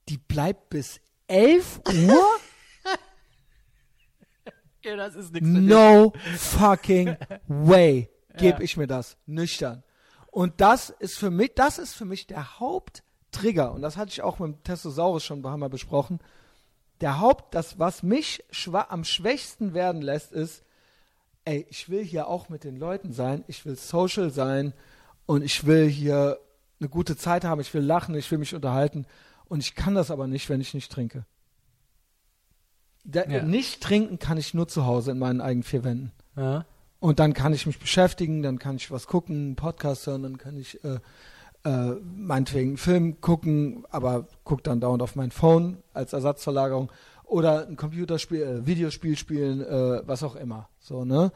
die 0.09 0.19
bleibt 0.19 0.71
bis 0.71 1.01
11 1.29 1.81
Uhr? 2.09 2.19
Okay, 4.87 4.97
das 4.99 5.15
ist 5.15 5.33
nichts. 5.33 5.49
No 5.49 6.13
fucking 6.37 7.17
way 7.49 8.11
gebe 8.37 8.59
Ja. 8.59 8.61
ich 8.61 8.77
mir 8.77 8.87
das 8.87 9.17
nüchtern. 9.25 9.83
Und 10.31 10.61
das 10.61 10.91
ist 10.91 11.17
für 11.19 11.31
mich, 11.31 11.53
das 11.55 11.79
ist 11.79 11.95
für 11.95 12.05
mich 12.05 12.27
der 12.27 12.61
Haupttrigger. 13.35 13.73
Und 13.73 13.83
das 13.83 13.97
hatte 13.97 14.11
ich 14.11 14.23
auch 14.23 14.39
mit 14.39 14.53
dem 14.53 14.63
Testosaurus 14.63 15.25
schon 15.25 15.45
haben 15.45 15.61
wir 15.61 15.69
besprochen. 15.69 16.21
Der 17.01 17.21
Haupt, 17.21 17.55
das, 17.55 17.79
was 17.79 18.03
mich 18.03 18.45
schwa 18.51 18.87
am 18.89 19.05
schwächsten 19.05 19.75
werden 19.75 20.01
lässt, 20.01 20.33
ist, 20.33 20.63
ey, 21.45 21.67
ich 21.69 21.89
will 21.89 22.05
hier 22.05 22.29
auch 22.29 22.49
mit 22.49 22.65
den 22.65 22.77
Leuten 22.77 23.13
sein, 23.13 23.45
ich 23.49 23.67
will 23.67 23.77
social 23.77 24.31
sein 24.31 24.73
und 25.27 25.43
ich 25.43 25.67
will 25.67 25.89
hier 25.89 26.39
eine 26.81 26.89
gute 26.89 27.17
Zeit 27.17 27.45
haben, 27.45 27.61
ich 27.61 27.75
will 27.75 27.83
lachen, 27.83 28.15
ich 28.15 28.31
will 28.31 28.39
mich 28.39 28.55
unterhalten. 28.55 29.07
Und 29.47 29.61
ich 29.61 29.75
kann 29.75 29.95
das 29.95 30.11
aber 30.11 30.27
nicht, 30.27 30.49
wenn 30.49 30.61
ich 30.61 30.73
nicht 30.75 30.91
trinke. 30.91 31.27
Da, 33.05 33.25
Ja. 33.25 33.43
Nicht 33.43 33.83
trinken 33.83 34.19
kann 34.19 34.39
ich 34.39 34.55
nur 34.55 34.69
zu 34.69 34.87
Hause 34.87 35.11
in 35.11 35.19
meinen 35.19 35.41
eigenen 35.41 35.63
vier 35.63 35.85
Wänden. 35.85 36.13
Ja. 36.37 36.65
Und 37.01 37.19
dann 37.19 37.35
kann 37.35 37.53
ich 37.53 37.67
mich 37.67 37.79
beschäftigen, 37.79 38.43
dann 38.43 38.59
kann 38.59 38.77
ich 38.77 38.91
was 38.91 39.07
gucken, 39.07 39.37
einen 39.37 39.57
Podcast 39.57 40.07
hören, 40.07 40.23
dann 40.23 40.39
kann 40.39 40.57
ich 40.57 40.83
äh, 40.85 41.01
äh, 41.65 41.93
meinetwegen 42.17 42.71
einen 42.71 42.77
Film 42.77 43.21
gucken, 43.21 43.85
aber 43.91 44.27
guck 44.45 44.63
dann 44.63 44.81
dauernd 44.81 45.03
auf 45.03 45.17
mein 45.17 45.31
Phone 45.31 45.79
als 45.93 46.13
Ersatzverlagerung 46.13 46.93
oder 47.25 47.67
ein 47.67 47.77
Computerspiel, 47.77 48.43
äh, 48.43 48.67
Videospiel 48.67 49.17
spielen, 49.17 49.61
äh, 49.63 50.03
was 50.07 50.23
auch 50.23 50.37
immer. 50.37 50.69
So, 50.79 51.05
ne? 51.05 51.33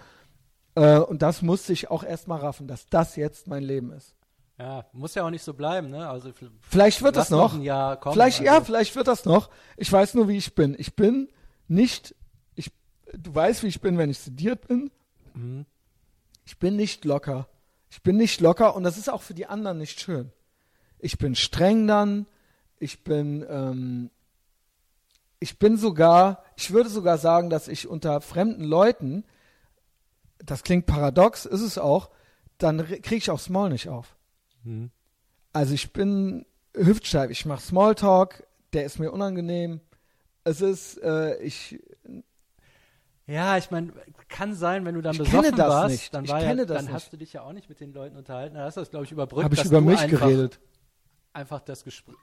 Äh, 0.75 0.99
und 0.99 1.23
das 1.23 1.43
musste 1.43 1.73
ich 1.73 1.91
auch 1.91 2.05
erstmal 2.05 2.41
raffen, 2.41 2.69
dass 2.69 2.87
das 2.87 3.17
jetzt 3.17 3.47
mein 3.49 3.63
Leben 3.63 3.91
ist. 3.93 4.15
ja, 4.59 4.85
muss 4.93 5.15
ja 5.15 5.25
auch 5.25 5.31
nicht 5.31 5.43
so 5.43 5.55
bleiben, 5.55 5.91
ne? 5.91 6.09
Also 6.09 6.31
Vielleicht 6.61 7.03
wird 7.03 7.17
das 7.17 7.31
noch. 7.31 7.53
kommen. 7.53 8.13
vielleicht, 8.13 8.41
ja, 8.41 8.55
also. 8.55 8.67
vielleicht 8.67 8.95
wird 8.97 9.09
das 9.09 9.25
noch. 9.25 9.49
Ich 9.77 9.91
weiß 9.91 10.15
nur, 10.15 10.29
wie 10.29 10.37
ich 10.37 10.55
bin. 10.55 10.77
Ich 10.79 10.95
bin 10.95 11.29
nicht, 11.69 12.15
ich, 12.55 12.71
du 13.13 13.35
weißt, 13.35 13.63
wie 13.63 13.69
ich 13.69 13.81
bin, 13.81 13.99
wenn 13.99 14.11
ich 14.11 14.19
sediert 14.19 14.69
bin. 14.69 14.91
Mhm. 15.35 15.65
Ich 16.45 16.59
bin 16.59 16.77
nicht 16.77 17.05
locker. 17.05 17.49
Ich 17.91 18.03
bin 18.03 18.17
nicht 18.17 18.41
locker 18.41 18.77
und 18.77 18.85
das 18.85 18.99
ist 18.99 19.09
auch 19.09 19.23
für 19.23 19.35
die 19.35 19.47
anderen 19.47 19.79
nicht 19.79 20.01
schön. 20.01 20.33
Ich 20.99 21.19
bin 21.19 21.35
streng 21.35 21.87
dann. 21.87 22.27
Ich 22.81 23.03
bin, 23.03 23.45
ähm, 23.49 24.11
ich 25.41 25.59
bin 25.59 25.77
sogar, 25.77 26.45
ich 26.57 26.73
würde 26.73 26.89
sogar 26.89 27.19
sagen, 27.19 27.51
dass 27.51 27.69
ich 27.69 27.89
unter 27.89 28.21
fremden 28.21 28.65
Leuten, 28.65 29.25
das 30.39 30.63
klingt 30.63 30.87
paradox, 30.87 31.45
ist 31.45 31.63
es 31.63 31.79
auch, 31.79 32.11
dann 32.59 32.85
kriege 32.87 33.17
ich 33.17 33.31
auch 33.31 33.41
Small 33.41 33.71
nicht 33.71 33.89
auf. 33.89 34.17
Mhm. 34.63 34.91
Also 35.53 35.75
ich 35.75 35.93
bin 35.93 36.47
hüftsteif, 36.75 37.31
ich 37.31 37.47
mache 37.47 37.63
Smalltalk, 37.63 38.47
der 38.73 38.85
ist 38.85 38.99
mir 38.99 39.11
unangenehm. 39.11 39.81
Es 40.45 40.61
ist, 40.61 41.03
äh, 41.03 41.41
ich, 41.43 41.81
Ja, 43.29 43.59
ich 43.59 43.71
meine, 43.71 43.93
kann 44.29 44.55
sein, 44.55 44.85
wenn 44.87 44.95
du 44.95 45.03
dann 45.03 45.13
Ich 45.13 45.19
besoffen 45.19 45.55
das 45.55 45.69
warst, 45.69 45.91
nicht. 45.93 46.15
dann, 46.15 46.27
war 46.29 46.43
ja, 46.43 46.65
dann 46.65 46.91
hast 46.91 47.13
du 47.13 47.19
dich 47.19 47.35
ja 47.35 47.43
auch 47.43 47.53
nicht 47.53 47.69
mit 47.69 47.79
den 47.79 47.93
Leuten 47.93 48.17
unterhalten. 48.17 48.55
Dann 48.55 48.65
hast 48.65 48.79
du 48.79 48.81
das, 48.81 48.91
glaube 48.91 49.05
ich, 49.05 49.13
überbrückt, 49.13 49.45
habe 49.45 49.55
ich 49.55 49.65
über 49.65 49.83
mich 49.83 50.01
einfach, 50.01 50.21
geredet. 50.21 50.59
einfach 51.35 51.61
das 51.61 51.85
Gespräch 51.85 52.17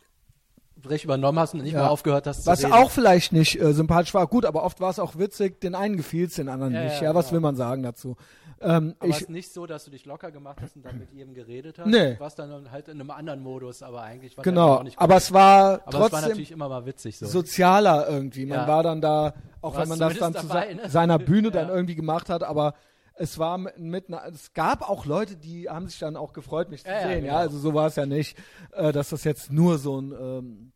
übernommen 1.04 1.40
hast 1.40 1.54
und 1.54 1.64
nicht 1.64 1.74
Ja. 1.74 1.82
mehr 1.82 1.92
aufgehört 1.92 2.28
hast 2.28 2.46
Was 2.46 2.64
auch 2.66 2.92
vielleicht 2.92 3.34
nicht 3.34 3.60
äh, 3.60 3.74
sympathisch 3.74 4.14
war. 4.14 4.28
Gut, 4.28 4.46
aber 4.46 4.64
oft 4.64 4.80
war 4.82 4.90
es 4.90 5.00
auch 5.00 5.18
witzig. 5.18 5.60
Den 5.62 5.76
einen 5.76 5.98
gefiel 5.98 6.28
es, 6.28 6.36
den 6.36 6.50
anderen 6.50 6.74
Ja, 6.74 6.84
nicht. 6.84 6.98
ja, 6.98 7.06
Ja, 7.06 7.16
was 7.16 7.26
genau. 7.28 7.34
will 7.36 7.40
man 7.42 7.56
sagen 7.56 7.84
dazu? 7.84 8.16
Ähm, 8.62 8.96
Aber 9.00 9.10
es 9.10 9.18
ich, 9.18 9.22
ist 9.24 9.30
nicht 9.30 9.54
so, 9.54 9.66
dass 9.66 9.84
du 9.84 9.92
dich 9.92 10.06
locker 10.06 10.32
gemacht 10.32 10.60
hast 10.62 10.76
und 10.78 10.86
dann 10.86 10.98
mit 10.98 11.12
jedem 11.12 11.34
geredet 11.34 11.78
hast. 11.78 11.88
Nee. 11.88 12.14
Du 12.14 12.20
warst 12.22 12.40
dann 12.40 12.72
halt 12.72 12.88
in 12.88 13.00
einem 13.00 13.12
anderen 13.12 13.42
Modus, 13.42 13.84
aber 13.84 14.02
eigentlich 14.02 14.38
war 14.38 14.44
genau. 14.44 14.76
auch 14.76 14.84
nicht 14.84 14.98
Aber 14.98 15.18
es 15.18 15.34
war 15.34 15.74
Aber 15.74 15.88
es 15.88 15.94
war 15.94 16.10
trotzdem 16.10 16.22
natürlich 16.30 16.52
immer 16.52 16.70
mal 16.70 16.86
witzig 16.86 17.18
so. 17.18 17.26
sozialer 17.26 18.08
irgendwie. 18.10 18.46
Man 18.46 18.66
war 18.68 18.82
dann 18.82 19.02
da, 19.02 19.34
auch 19.62 19.78
wenn 19.78 19.90
man 19.90 20.00
das 20.00 20.18
dann 20.18 20.34
zu 20.34 20.48
ne? 20.48 20.80
seiner 20.88 21.20
Bühne 21.20 21.52
dann 21.52 21.70
irgendwie 21.70 21.96
gemacht 21.96 22.30
hat, 22.30 22.44
aber 22.44 22.76
es 23.16 23.40
war 23.40 23.58
mit, 23.58 23.78
mit 23.80 24.08
einer, 24.10 24.26
es 24.26 24.54
gab 24.54 24.82
auch 24.88 25.06
Leute, 25.06 25.36
die 25.38 25.70
haben 25.70 25.88
sich 25.88 26.00
dann 26.00 26.18
auch 26.18 26.34
gefreut, 26.34 26.70
mich 26.70 26.84
zu 26.84 26.90
Ja, 26.90 26.96
ja, 26.96 27.02
sehen. 27.08 27.26
Ja, 27.26 27.32
genau. 27.32 27.36
also 27.38 27.58
so 27.58 27.74
war 27.74 27.88
es 27.88 27.96
ja 27.96 28.06
nicht, 28.06 28.38
äh, 28.74 28.92
dass 28.92 29.10
das 29.10 29.24
jetzt 29.24 29.52
nur 29.52 29.78
so 29.78 30.00
ein 30.00 30.12
ähm, 30.12 30.72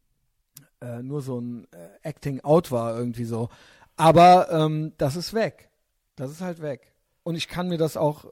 äh, 0.81 1.01
nur 1.03 1.21
so 1.21 1.39
ein 1.39 1.67
äh, 1.71 2.07
Acting 2.07 2.41
Out 2.41 2.71
war 2.71 2.97
irgendwie 2.97 3.25
so. 3.25 3.49
Aber 3.97 4.49
ähm, 4.51 4.93
das 4.97 5.15
ist 5.15 5.33
weg. 5.33 5.69
Das 6.15 6.31
ist 6.31 6.41
halt 6.41 6.61
weg. 6.61 6.93
Und 7.23 7.35
ich 7.35 7.47
kann 7.47 7.67
mir 7.67 7.77
das 7.77 7.97
auch, 7.97 8.25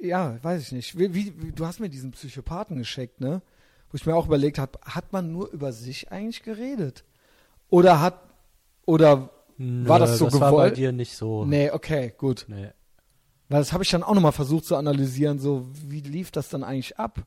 ja, 0.00 0.42
weiß 0.42 0.60
ich 0.62 0.72
nicht. 0.72 0.98
Wie, 0.98 1.14
wie, 1.14 1.40
wie, 1.40 1.52
du 1.52 1.64
hast 1.64 1.80
mir 1.80 1.88
diesen 1.88 2.10
Psychopathen 2.10 2.76
geschickt, 2.76 3.20
ne? 3.20 3.42
Wo 3.90 3.94
ich 3.94 4.04
mir 4.04 4.16
auch 4.16 4.26
überlegt 4.26 4.58
habe, 4.58 4.78
hat 4.84 5.12
man 5.12 5.30
nur 5.30 5.50
über 5.50 5.72
sich 5.72 6.10
eigentlich 6.10 6.42
geredet? 6.42 7.04
Oder 7.68 8.00
hat, 8.00 8.20
oder, 8.84 9.30
Nö, 9.56 9.88
war 9.88 10.00
das 10.00 10.18
so 10.18 10.24
das 10.24 10.34
war 10.34 10.50
bei 10.50 10.56
gewollt? 10.56 10.76
dir 10.76 10.90
nicht 10.92 11.16
so. 11.16 11.44
nee, 11.44 11.70
okay, 11.70 12.12
gut. 12.16 12.46
Nee. 12.48 12.72
Weil 13.48 13.60
das 13.60 13.72
habe 13.72 13.84
ich 13.84 13.90
dann 13.90 14.02
auch 14.02 14.14
nochmal 14.14 14.32
versucht 14.32 14.64
zu 14.64 14.76
analysieren, 14.76 15.38
so, 15.38 15.66
wie 15.72 16.00
lief 16.00 16.30
das 16.30 16.48
dann 16.48 16.64
eigentlich 16.64 16.98
ab? 16.98 17.20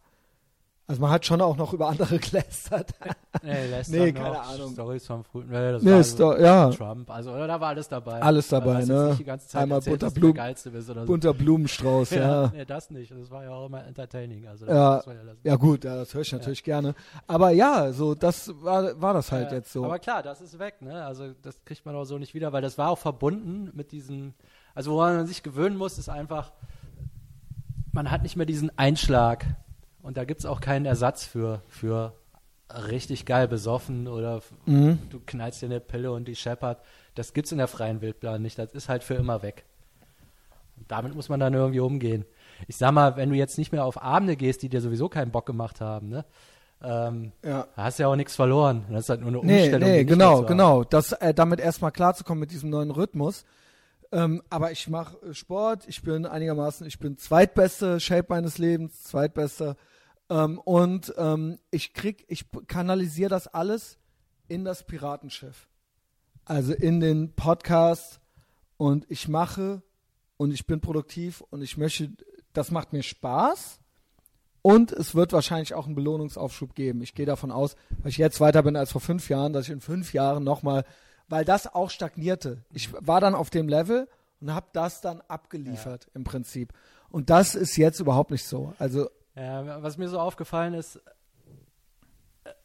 Also 0.89 1.01
man 1.03 1.11
hat 1.11 1.23
schon 1.23 1.39
auch 1.39 1.55
noch 1.55 1.71
über 1.71 1.87
andere 1.87 2.17
gelästert. 2.19 2.95
Nee, 3.43 3.67
lässt 3.67 3.91
Nee, 3.91 4.11
keine 4.11 4.41
Ahnung. 4.41 4.73
Stories 4.73 5.05
vom 5.05 5.23
frühen, 5.23 5.47
nee, 5.47 5.71
das 5.71 5.83
Nee, 5.83 5.91
war 5.91 5.99
ist 5.99 6.19
doch, 6.19 6.39
ja, 6.39 6.71
Trump, 6.71 7.11
also 7.11 7.31
oder, 7.31 7.45
da 7.45 7.61
war 7.61 7.69
alles 7.69 7.87
dabei. 7.87 8.19
Alles 8.19 8.47
dabei, 8.47 8.77
also, 8.77 8.87
dass 8.87 8.87
ne? 8.87 8.95
jetzt 9.01 9.09
nicht 9.09 9.19
die 9.19 9.23
ganze 9.25 9.47
Zeit 9.49 9.61
Einmal 9.61 9.81
bist 9.81 10.83
oder 10.83 11.01
so. 11.01 11.05
bunter 11.05 11.33
Blumenstrauß, 11.35 12.09
ja. 12.09 12.17
ja, 12.45 12.51
nee, 12.55 12.65
das 12.65 12.89
nicht. 12.89 13.11
Das 13.11 13.29
war 13.29 13.43
ja 13.43 13.51
auch 13.51 13.67
immer 13.67 13.85
entertaining. 13.85 14.47
Also 14.47 14.65
das 14.65 14.75
Ja. 14.75 14.97
ja. 15.05 15.13
Ja 15.43 15.55
gut, 15.57 15.83
ja, 15.83 15.95
das 15.95 16.11
höre 16.11 16.21
ich 16.21 16.31
natürlich 16.31 16.63
gerne. 16.63 16.95
Aber 17.27 17.51
ja, 17.51 17.91
so 17.91 18.15
das 18.15 18.51
war, 18.63 18.99
war 18.99 19.13
das 19.13 19.31
halt 19.31 19.51
jetzt 19.51 19.71
so. 19.71 19.85
Aber 19.85 19.99
klar, 19.99 20.23
das 20.23 20.41
ist 20.41 20.57
weg, 20.57 20.81
ne? 20.81 21.05
Also 21.05 21.33
das 21.43 21.63
kriegt 21.65 21.85
man 21.85 21.93
auch 21.95 22.05
so 22.05 22.17
nicht 22.17 22.33
wieder, 22.33 22.51
weil 22.51 22.63
das 22.63 22.79
war 22.79 22.89
auch 22.89 22.97
verbunden 22.97 23.69
mit 23.75 23.91
diesem, 23.91 24.33
also 24.75 24.91
woran 24.93 25.15
man 25.15 25.27
sich 25.27 25.43
gewöhnen 25.43 25.77
muss, 25.77 25.97
ist 25.97 26.09
einfach, 26.09 26.51
man 27.91 28.11
hat 28.11 28.23
nicht 28.23 28.35
mehr 28.35 28.45
diesen 28.45 28.77
Einschlag 28.77 29.45
und 30.01 30.17
da 30.17 30.23
gibt 30.25 30.39
es 30.39 30.45
auch 30.45 30.61
keinen 30.61 30.85
Ersatz 30.85 31.25
für, 31.25 31.61
für 31.67 32.13
richtig 32.87 33.25
geil 33.25 33.47
besoffen 33.47 34.07
oder 34.07 34.41
Mhm. 34.65 34.99
du 35.09 35.19
knallst 35.25 35.61
dir 35.61 35.65
eine 35.67 35.79
Pille 35.79 36.11
und 36.11 36.27
die 36.27 36.35
scheppert. 36.35 36.79
Das 37.15 37.33
gibt's 37.33 37.51
in 37.51 37.57
der 37.57 37.67
freien 37.67 38.01
Wildbahn 38.01 38.41
nicht, 38.41 38.59
das 38.59 38.71
ist 38.73 38.89
halt 38.89 39.03
für 39.03 39.15
immer 39.15 39.41
weg. 39.41 39.65
Und 40.77 40.89
damit 40.91 41.15
muss 41.15 41.29
man 41.29 41.39
dann 41.39 41.53
irgendwie 41.53 41.79
umgehen. 41.79 42.25
Ich 42.67 42.77
sag 42.77 42.91
mal, 42.91 43.17
wenn 43.17 43.29
du 43.29 43.35
jetzt 43.35 43.57
nicht 43.57 43.71
mehr 43.71 43.85
auf 43.85 44.01
Abende 44.01 44.35
gehst, 44.35 44.61
die 44.61 44.69
dir 44.69 44.81
sowieso 44.81 45.09
keinen 45.09 45.31
Bock 45.31 45.45
gemacht 45.45 45.81
haben, 45.81 46.09
ne? 46.09 46.25
Ähm, 46.81 47.33
ja. 47.43 47.67
da 47.75 47.83
hast 47.83 47.99
du 47.99 48.03
ja 48.03 48.07
auch 48.09 48.15
nichts 48.15 48.37
verloren. 48.37 48.85
Das 48.89 49.01
ist 49.03 49.09
halt 49.09 49.19
nur 49.19 49.29
eine 49.29 49.39
Nee, 49.45 49.61
Umstellung. 49.63 49.89
nee, 49.89 49.95
mehr 49.95 50.05
genau, 50.05 50.43
genau. 50.43 50.83
Das, 50.85 51.11
äh, 51.11 51.33
damit 51.33 51.59
erstmal 51.59 51.91
klarzukommen 51.91 52.39
mit 52.39 52.51
diesem 52.51 52.69
neuen 52.69 52.91
Rhythmus. 52.91 53.43
Ähm, 54.11 54.41
aber 54.49 54.71
ich 54.71 54.87
mache 54.89 55.17
äh, 55.25 55.33
Sport, 55.33 55.87
ich 55.87 56.01
bin 56.01 56.25
einigermaßen, 56.25 56.85
ich 56.87 56.99
bin 56.99 57.17
zweitbeste 57.17 57.99
Shape 57.99 58.27
meines 58.29 58.57
Lebens, 58.57 59.03
zweitbester. 59.03 59.75
Ähm, 60.29 60.59
und 60.59 61.13
ähm, 61.17 61.59
ich 61.71 61.93
krieg, 61.93 62.25
ich 62.27 62.45
kanalisiere 62.67 63.29
das 63.29 63.47
alles 63.47 63.97
in 64.47 64.65
das 64.65 64.83
Piratenschiff. 64.85 65.67
Also 66.45 66.73
in 66.73 66.99
den 66.99 67.35
Podcast 67.35 68.19
und 68.77 69.05
ich 69.09 69.27
mache 69.27 69.83
und 70.37 70.51
ich 70.51 70.65
bin 70.65 70.81
produktiv 70.81 71.41
und 71.51 71.61
ich 71.61 71.77
möchte 71.77 72.11
das 72.53 72.71
macht 72.71 72.93
mir 72.93 73.03
Spaß 73.03 73.79
und 74.61 74.91
es 74.91 75.15
wird 75.15 75.33
wahrscheinlich 75.33 75.73
auch 75.73 75.85
einen 75.85 75.95
Belohnungsaufschub 75.95 76.75
geben. 76.75 77.01
Ich 77.01 77.13
gehe 77.13 77.25
davon 77.25 77.51
aus, 77.51 77.75
weil 77.99 78.09
ich 78.09 78.17
jetzt 78.17 78.39
weiter 78.39 78.63
bin 78.63 78.75
als 78.75 78.91
vor 78.91 79.01
fünf 79.01 79.29
Jahren, 79.29 79.53
dass 79.53 79.65
ich 79.65 79.71
in 79.71 79.81
fünf 79.81 80.13
Jahren 80.13 80.43
nochmal, 80.43 80.83
weil 81.29 81.45
das 81.45 81.73
auch 81.73 81.89
stagnierte. 81.89 82.63
Ich 82.73 82.91
war 82.93 83.21
dann 83.21 83.35
auf 83.35 83.49
dem 83.49 83.69
Level 83.69 84.07
und 84.41 84.53
habe 84.53 84.67
das 84.73 85.01
dann 85.01 85.21
abgeliefert 85.27 86.05
ja. 86.05 86.11
im 86.15 86.23
Prinzip. 86.23 86.73
Und 87.09 87.29
das 87.29 87.55
ist 87.55 87.77
jetzt 87.77 87.99
überhaupt 87.99 88.31
nicht 88.31 88.45
so. 88.45 88.73
Also 88.79 89.09
ja, 89.35 89.81
was 89.81 89.97
mir 89.97 90.09
so 90.09 90.19
aufgefallen 90.19 90.73
ist, 90.73 90.99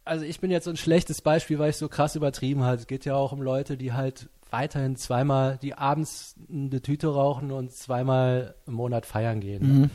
also 0.04 0.24
ich 0.24 0.40
bin 0.40 0.50
jetzt 0.50 0.64
so 0.64 0.70
ein 0.70 0.76
schlechtes 0.76 1.22
Beispiel, 1.22 1.58
weil 1.58 1.70
ich 1.70 1.76
so 1.76 1.88
krass 1.88 2.16
übertrieben 2.16 2.62
habe. 2.62 2.76
Es 2.76 2.86
geht 2.86 3.04
ja 3.04 3.14
auch 3.14 3.32
um 3.32 3.42
Leute, 3.42 3.76
die 3.76 3.92
halt 3.92 4.28
weiterhin 4.50 4.96
zweimal, 4.96 5.58
die 5.58 5.74
abends 5.74 6.36
eine 6.48 6.80
Tüte 6.80 7.08
rauchen 7.08 7.50
und 7.50 7.72
zweimal 7.72 8.54
im 8.66 8.74
Monat 8.74 9.06
feiern 9.06 9.40
gehen. 9.40 9.80
Mhm. 9.80 9.90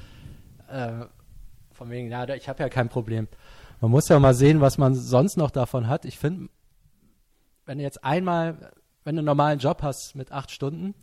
Äh, 0.70 1.06
von 1.74 1.90
wegen, 1.90 2.10
ja, 2.10 2.28
ich 2.30 2.50
habe 2.50 2.62
ja 2.62 2.70
kein 2.70 2.90
Problem. 2.90 3.28
Man 3.82 3.92
muss 3.92 4.10
ja 4.10 4.20
mal 4.20 4.34
sehen, 4.34 4.60
was 4.60 4.78
man 4.78 4.96
sonst 4.96 5.38
noch 5.38 5.52
davon 5.52 5.88
hat. 5.88 6.04
Ich 6.04 6.20
finde, 6.20 6.50
wenn 7.70 7.78
du 7.78 7.84
jetzt 7.84 8.04
einmal, 8.04 8.72
wenn 9.04 9.16
du 9.16 9.20
einen 9.20 9.28
normalen 9.28 9.60
Job 9.60 9.84
hast 9.84 10.16
mit 10.16 10.32
acht 10.32 10.50
Stunden, 10.50 10.96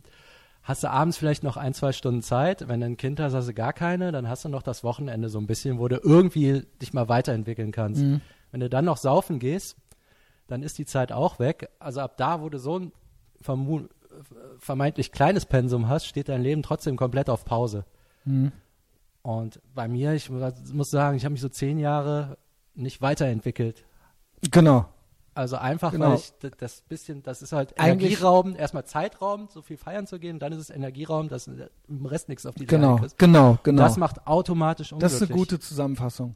hast 0.63 0.83
du 0.83 0.89
abends 0.89 1.15
vielleicht 1.17 1.41
noch 1.41 1.55
ein, 1.55 1.73
zwei 1.73 1.93
Stunden 1.93 2.21
Zeit. 2.21 2.67
Wenn 2.67 2.81
du 2.81 2.87
ein 2.87 2.97
Kind 2.97 3.21
hast, 3.21 3.33
hast 3.33 3.47
du 3.47 3.53
gar 3.53 3.71
keine. 3.71 4.11
Dann 4.11 4.27
hast 4.27 4.43
du 4.43 4.49
noch 4.49 4.63
das 4.63 4.83
Wochenende 4.83 5.29
so 5.29 5.39
ein 5.39 5.47
bisschen, 5.47 5.79
wo 5.79 5.87
du 5.87 5.95
irgendwie 5.95 6.67
dich 6.81 6.91
mal 6.91 7.07
weiterentwickeln 7.07 7.71
kannst. 7.71 8.01
Mhm. 8.01 8.19
Wenn 8.51 8.59
du 8.59 8.69
dann 8.69 8.83
noch 8.83 8.97
saufen 8.97 9.39
gehst, 9.39 9.77
dann 10.47 10.61
ist 10.61 10.77
die 10.77 10.85
Zeit 10.85 11.13
auch 11.13 11.39
weg. 11.39 11.69
Also 11.79 12.01
ab 12.01 12.17
da, 12.17 12.41
wo 12.41 12.49
du 12.49 12.59
so 12.59 12.79
ein 12.79 12.91
vermeintlich 14.59 15.13
kleines 15.13 15.45
Pensum 15.45 15.87
hast, 15.87 16.05
steht 16.05 16.27
dein 16.27 16.41
Leben 16.41 16.63
trotzdem 16.63 16.97
komplett 16.97 17.29
auf 17.29 17.45
Pause. 17.45 17.85
Mhm. 18.25 18.51
Und 19.21 19.61
bei 19.73 19.87
mir, 19.87 20.11
ich 20.15 20.29
muss 20.29 20.91
sagen, 20.91 21.15
ich 21.15 21.23
habe 21.23 21.31
mich 21.31 21.41
so 21.41 21.47
zehn 21.47 21.79
Jahre 21.79 22.37
nicht 22.75 23.01
weiterentwickelt. 23.01 23.85
Genau. 24.51 24.89
Also 25.37 25.55
einfach, 25.57 25.91
genau. 25.91 26.09
weil 26.09 26.15
ich 26.15 26.33
das 26.57 26.81
bisschen, 26.81 27.21
das 27.21 27.43
ist 27.43 27.51
halt 27.51 27.75
Energieraum, 27.77 28.55
erstmal 28.55 28.85
Zeitraum, 28.85 29.49
so 29.53 29.61
viel 29.61 29.77
feiern 29.77 30.07
zu 30.07 30.17
gehen, 30.17 30.39
dann 30.39 30.51
ist 30.51 30.57
es 30.57 30.69
Energieraum, 30.71 31.29
dass 31.29 31.47
im 31.47 32.05
Rest 32.07 32.27
nichts 32.27 32.47
auf 32.47 32.55
die 32.55 32.65
Genau, 32.65 32.99
genau, 33.19 33.59
genau. 33.61 33.83
Das 33.83 33.97
macht 33.97 34.25
automatisch 34.25 34.93
unglücklich. 34.93 35.19
Das 35.19 35.21
ist 35.21 35.29
eine 35.29 35.37
gute 35.37 35.59
Zusammenfassung. 35.59 36.35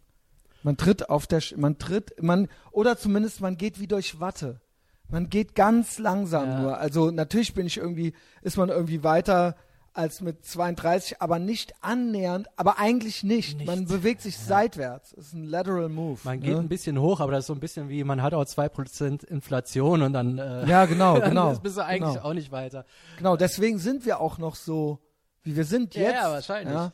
Man 0.61 0.77
tritt 0.77 1.09
auf 1.09 1.25
der, 1.25 1.41
man 1.55 1.79
tritt, 1.79 2.21
man, 2.21 2.47
oder 2.69 2.95
zumindest 2.95 3.41
man 3.41 3.57
geht 3.57 3.79
wie 3.79 3.87
durch 3.87 4.19
Watte. 4.19 4.61
Man 5.09 5.29
geht 5.29 5.55
ganz 5.55 5.97
langsam 5.97 6.47
ja. 6.47 6.61
nur. 6.61 6.77
Also 6.77 7.09
natürlich 7.09 7.55
bin 7.55 7.65
ich 7.65 7.77
irgendwie, 7.77 8.13
ist 8.43 8.57
man 8.57 8.69
irgendwie 8.69 9.03
weiter 9.03 9.55
als 9.93 10.21
mit 10.21 10.45
32, 10.45 11.21
aber 11.21 11.39
nicht 11.39 11.73
annähernd, 11.81 12.47
aber 12.55 12.79
eigentlich 12.79 13.23
nicht. 13.23 13.57
nicht. 13.57 13.67
Man 13.67 13.85
bewegt 13.85 14.21
sich 14.21 14.35
ja. 14.37 14.43
seitwärts. 14.43 15.11
Das 15.15 15.27
ist 15.27 15.33
ein 15.33 15.43
lateral 15.43 15.89
move. 15.89 16.19
Man 16.23 16.39
ne? 16.39 16.45
geht 16.45 16.55
ein 16.55 16.69
bisschen 16.69 16.99
hoch, 16.99 17.19
aber 17.19 17.33
das 17.33 17.41
ist 17.41 17.47
so 17.47 17.53
ein 17.53 17.59
bisschen 17.59 17.89
wie, 17.89 18.03
man 18.03 18.21
hat 18.21 18.33
auch 18.33 18.43
2% 18.43 19.25
Inflation 19.25 20.01
und 20.01 20.13
dann, 20.13 20.37
äh, 20.37 20.65
ja, 20.65 20.85
genau, 20.85 21.15
genau. 21.21 21.53
dann 21.53 21.61
bist 21.61 21.77
du 21.77 21.85
eigentlich 21.85 22.13
genau. 22.13 22.25
auch 22.25 22.33
nicht 22.33 22.51
weiter. 22.51 22.85
Genau, 23.17 23.35
deswegen 23.35 23.79
sind 23.79 24.05
wir 24.05 24.19
auch 24.19 24.37
noch 24.37 24.55
so, 24.55 24.99
wie 25.43 25.55
wir 25.55 25.65
sind 25.65 25.95
jetzt. 25.95 26.13
Ja, 26.13 26.31
wahrscheinlich. 26.31 26.73
Ja? 26.73 26.93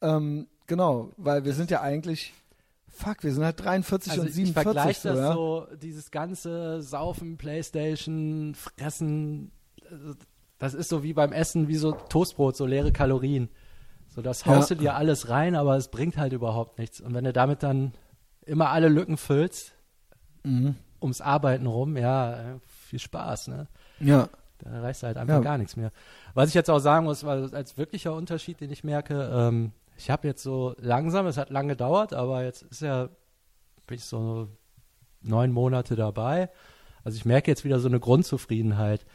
Ähm, 0.00 0.48
genau, 0.66 1.12
weil 1.16 1.44
wir 1.44 1.52
sind 1.52 1.70
ja 1.70 1.80
eigentlich 1.82 2.32
Fuck, 2.92 3.22
wir 3.22 3.32
sind 3.32 3.44
halt 3.44 3.58
43 3.60 4.12
also 4.12 4.22
und 4.22 4.32
47. 4.32 4.48
Ich 4.48 4.62
vergleiche 4.62 5.08
das 5.08 5.18
ja? 5.18 5.32
so, 5.32 5.66
dieses 5.80 6.10
ganze 6.10 6.82
Saufen, 6.82 7.38
Playstation, 7.38 8.54
Fressen, 8.54 9.52
das 10.60 10.74
ist 10.74 10.90
so 10.90 11.02
wie 11.02 11.14
beim 11.14 11.32
Essen, 11.32 11.66
wie 11.66 11.74
so 11.74 11.92
Toastbrot, 11.92 12.54
so 12.54 12.66
leere 12.66 12.92
Kalorien. 12.92 13.48
So, 14.08 14.22
das 14.22 14.44
haust 14.44 14.70
ja. 14.70 14.76
du 14.76 14.82
dir 14.82 14.94
alles 14.94 15.30
rein, 15.30 15.56
aber 15.56 15.76
es 15.76 15.88
bringt 15.88 16.18
halt 16.18 16.32
überhaupt 16.32 16.78
nichts. 16.78 17.00
Und 17.00 17.14
wenn 17.14 17.24
du 17.24 17.32
damit 17.32 17.62
dann 17.62 17.92
immer 18.44 18.68
alle 18.68 18.88
Lücken 18.88 19.16
füllst, 19.16 19.72
mhm. 20.44 20.76
ums 21.00 21.22
Arbeiten 21.22 21.66
rum, 21.66 21.96
ja, 21.96 22.60
viel 22.66 22.98
Spaß, 22.98 23.48
ne? 23.48 23.68
Ja. 24.00 24.28
Da 24.58 24.82
reißt 24.82 25.02
halt 25.04 25.16
einfach 25.16 25.36
ja. 25.36 25.40
gar 25.40 25.56
nichts 25.56 25.76
mehr. 25.76 25.90
Was 26.34 26.50
ich 26.50 26.54
jetzt 26.54 26.68
auch 26.68 26.80
sagen 26.80 27.06
muss, 27.06 27.24
weil 27.24 27.54
als 27.54 27.78
wirklicher 27.78 28.14
Unterschied, 28.14 28.60
den 28.60 28.70
ich 28.70 28.84
merke, 28.84 29.30
ähm, 29.32 29.72
ich 29.96 30.10
habe 30.10 30.28
jetzt 30.28 30.42
so 30.42 30.74
langsam, 30.78 31.26
es 31.26 31.38
hat 31.38 31.48
lange 31.48 31.68
gedauert, 31.68 32.12
aber 32.12 32.44
jetzt 32.44 32.62
ist 32.62 32.82
ja, 32.82 33.08
bin 33.86 33.96
ich 33.96 34.04
so 34.04 34.48
neun 35.22 35.52
Monate 35.52 35.96
dabei. 35.96 36.50
Also 37.02 37.16
ich 37.16 37.24
merke 37.24 37.50
jetzt 37.50 37.64
wieder 37.64 37.80
so 37.80 37.88
eine 37.88 38.00
Grundzufriedenheit. 38.00 39.06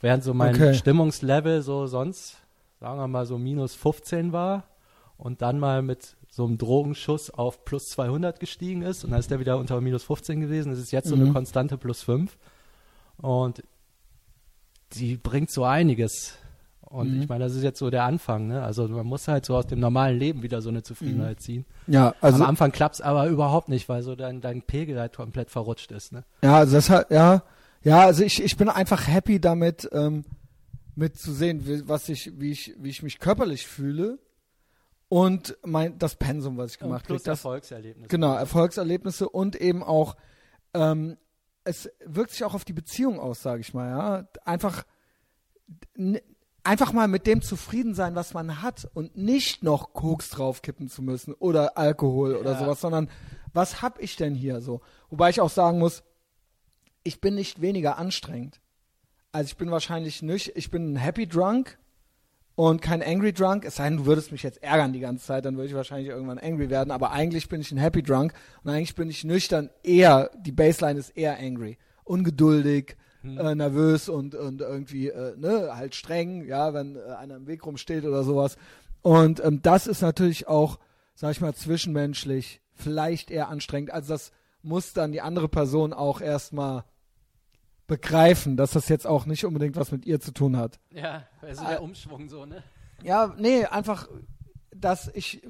Während 0.00 0.24
so 0.24 0.34
mein 0.34 0.54
okay. 0.54 0.74
Stimmungslevel 0.74 1.62
so 1.62 1.86
sonst, 1.86 2.36
sagen 2.80 2.98
wir 2.98 3.08
mal, 3.08 3.26
so 3.26 3.38
minus 3.38 3.74
15 3.74 4.32
war 4.32 4.64
und 5.16 5.42
dann 5.42 5.58
mal 5.58 5.82
mit 5.82 6.16
so 6.28 6.44
einem 6.44 6.58
Drogenschuss 6.58 7.30
auf 7.30 7.64
plus 7.64 7.86
200 7.86 8.38
gestiegen 8.38 8.82
ist 8.82 9.04
und 9.04 9.10
dann 9.10 9.20
ist 9.20 9.30
der 9.30 9.40
wieder 9.40 9.56
unter 9.56 9.80
minus 9.80 10.04
15 10.04 10.40
gewesen. 10.40 10.70
Das 10.70 10.78
ist 10.78 10.92
jetzt 10.92 11.08
so 11.08 11.16
mhm. 11.16 11.22
eine 11.22 11.32
konstante 11.32 11.78
plus 11.78 12.02
5 12.02 12.36
und 13.16 13.62
die 14.92 15.16
bringt 15.16 15.50
so 15.50 15.64
einiges. 15.64 16.36
Und 16.82 17.14
mhm. 17.14 17.22
ich 17.22 17.28
meine, 17.28 17.44
das 17.44 17.54
ist 17.54 17.64
jetzt 17.64 17.78
so 17.78 17.90
der 17.90 18.04
Anfang, 18.04 18.46
ne? 18.46 18.62
Also 18.62 18.86
man 18.86 19.06
muss 19.06 19.26
halt 19.26 19.44
so 19.44 19.56
aus 19.56 19.66
dem 19.66 19.80
normalen 19.80 20.18
Leben 20.18 20.42
wieder 20.42 20.62
so 20.62 20.68
eine 20.68 20.82
Zufriedenheit 20.82 21.38
mhm. 21.38 21.42
ziehen. 21.42 21.64
Ja, 21.88 22.14
also 22.20 22.42
am 22.42 22.50
Anfang 22.50 22.70
klappt 22.70 22.96
es 22.96 23.00
aber 23.00 23.26
überhaupt 23.26 23.68
nicht, 23.68 23.88
weil 23.88 24.02
so 24.02 24.14
dein, 24.14 24.40
dein 24.40 24.62
Pegel 24.62 25.00
halt 25.00 25.16
komplett 25.16 25.50
verrutscht 25.50 25.90
ist, 25.90 26.12
ne? 26.12 26.24
Ja, 26.42 26.58
also 26.58 26.76
das 26.76 26.88
hat, 26.88 27.10
ja, 27.10 27.42
ja, 27.82 28.00
also 28.00 28.24
ich, 28.24 28.42
ich 28.42 28.56
bin 28.56 28.68
einfach 28.68 29.06
happy 29.06 29.40
damit, 29.40 29.88
ähm, 29.92 30.24
mit 30.94 31.18
zu 31.18 31.32
sehen, 31.32 31.66
wie, 31.66 31.88
was 31.88 32.08
ich, 32.08 32.32
wie 32.40 32.50
ich, 32.50 32.74
wie 32.78 32.88
ich 32.88 33.02
mich 33.02 33.18
körperlich 33.18 33.66
fühle 33.66 34.18
und 35.08 35.56
mein 35.64 35.98
das 35.98 36.16
Pensum, 36.16 36.56
was 36.56 36.72
ich 36.72 36.78
gemacht 36.78 37.04
habe. 37.04 37.06
Plus 37.06 37.22
das, 37.22 37.38
Erfolgserlebnisse. 37.38 38.08
Genau, 38.08 38.34
Erfolgserlebnisse 38.34 39.28
und 39.28 39.56
eben 39.56 39.82
auch 39.82 40.16
ähm, 40.74 41.16
es 41.64 41.90
wirkt 42.04 42.30
sich 42.30 42.44
auch 42.44 42.54
auf 42.54 42.64
die 42.64 42.72
Beziehung 42.72 43.18
aus, 43.18 43.42
sage 43.42 43.60
ich 43.60 43.74
mal, 43.74 43.90
ja. 43.90 44.28
Einfach 44.44 44.84
einfach 46.62 46.92
mal 46.92 47.08
mit 47.08 47.26
dem 47.26 47.42
zufrieden 47.42 47.94
sein, 47.94 48.14
was 48.14 48.34
man 48.34 48.62
hat 48.62 48.88
und 48.94 49.16
nicht 49.16 49.62
noch 49.62 49.92
Koks 49.92 50.30
draufkippen 50.30 50.88
zu 50.88 51.02
müssen 51.02 51.32
oder 51.34 51.76
Alkohol 51.76 52.32
ja. 52.32 52.38
oder 52.38 52.58
sowas, 52.58 52.80
sondern 52.80 53.08
was 53.52 53.82
hab 53.82 54.00
ich 54.00 54.16
denn 54.16 54.34
hier 54.34 54.60
so? 54.60 54.80
Wobei 55.08 55.30
ich 55.30 55.40
auch 55.40 55.50
sagen 55.50 55.78
muss, 55.78 56.02
ich 57.06 57.20
bin 57.20 57.34
nicht 57.34 57.60
weniger 57.60 57.98
anstrengend. 57.98 58.60
Also 59.32 59.48
ich 59.48 59.56
bin 59.56 59.70
wahrscheinlich 59.70 60.22
nicht, 60.22 60.52
ich 60.56 60.70
bin 60.70 60.92
ein 60.92 60.96
Happy 60.96 61.28
Drunk 61.28 61.78
und 62.54 62.80
kein 62.82 63.02
Angry 63.02 63.32
Drunk. 63.32 63.64
Es 63.64 63.76
sei 63.76 63.88
denn, 63.88 63.98
du 63.98 64.06
würdest 64.06 64.32
mich 64.32 64.42
jetzt 64.42 64.62
ärgern 64.62 64.92
die 64.92 65.00
ganze 65.00 65.24
Zeit, 65.24 65.44
dann 65.44 65.56
würde 65.56 65.68
ich 65.68 65.74
wahrscheinlich 65.74 66.08
irgendwann 66.08 66.38
angry 66.38 66.70
werden. 66.70 66.90
Aber 66.90 67.12
eigentlich 67.12 67.48
bin 67.48 67.60
ich 67.60 67.70
ein 67.70 67.78
Happy 67.78 68.02
Drunk 68.02 68.32
und 68.64 68.70
eigentlich 68.70 68.94
bin 68.94 69.08
ich 69.08 69.24
nüchtern 69.24 69.70
eher, 69.82 70.30
die 70.36 70.52
Baseline 70.52 70.98
ist 70.98 71.10
eher 71.10 71.38
angry. 71.38 71.78
Ungeduldig, 72.04 72.96
hm. 73.22 73.38
äh, 73.38 73.54
nervös 73.54 74.08
und, 74.08 74.34
und 74.34 74.60
irgendwie, 74.60 75.08
äh, 75.08 75.36
ne, 75.36 75.76
halt 75.76 75.94
streng, 75.94 76.46
ja, 76.46 76.72
wenn 76.72 76.96
äh, 76.96 77.00
einer 77.18 77.36
im 77.36 77.46
Weg 77.46 77.64
rumsteht 77.64 78.04
oder 78.04 78.24
sowas. 78.24 78.56
Und 79.02 79.44
ähm, 79.44 79.60
das 79.62 79.86
ist 79.86 80.00
natürlich 80.00 80.48
auch, 80.48 80.78
sag 81.14 81.32
ich 81.32 81.40
mal, 81.40 81.54
zwischenmenschlich 81.54 82.60
vielleicht 82.74 83.30
eher 83.30 83.48
anstrengend. 83.48 83.92
Also 83.92 84.14
das 84.14 84.32
muss 84.62 84.92
dann 84.92 85.12
die 85.12 85.20
andere 85.20 85.48
Person 85.48 85.92
auch 85.92 86.20
erstmal 86.20 86.84
begreifen, 87.86 88.56
dass 88.56 88.72
das 88.72 88.88
jetzt 88.88 89.06
auch 89.06 89.26
nicht 89.26 89.44
unbedingt 89.44 89.76
was 89.76 89.92
mit 89.92 90.06
ihr 90.06 90.20
zu 90.20 90.32
tun 90.32 90.56
hat. 90.56 90.78
Ja, 90.90 91.26
also 91.40 91.64
der 91.64 91.82
Umschwung 91.82 92.28
so, 92.28 92.44
ne? 92.44 92.62
Ja, 93.02 93.34
nee, 93.38 93.64
einfach, 93.64 94.08
dass 94.74 95.08
ich, 95.14 95.42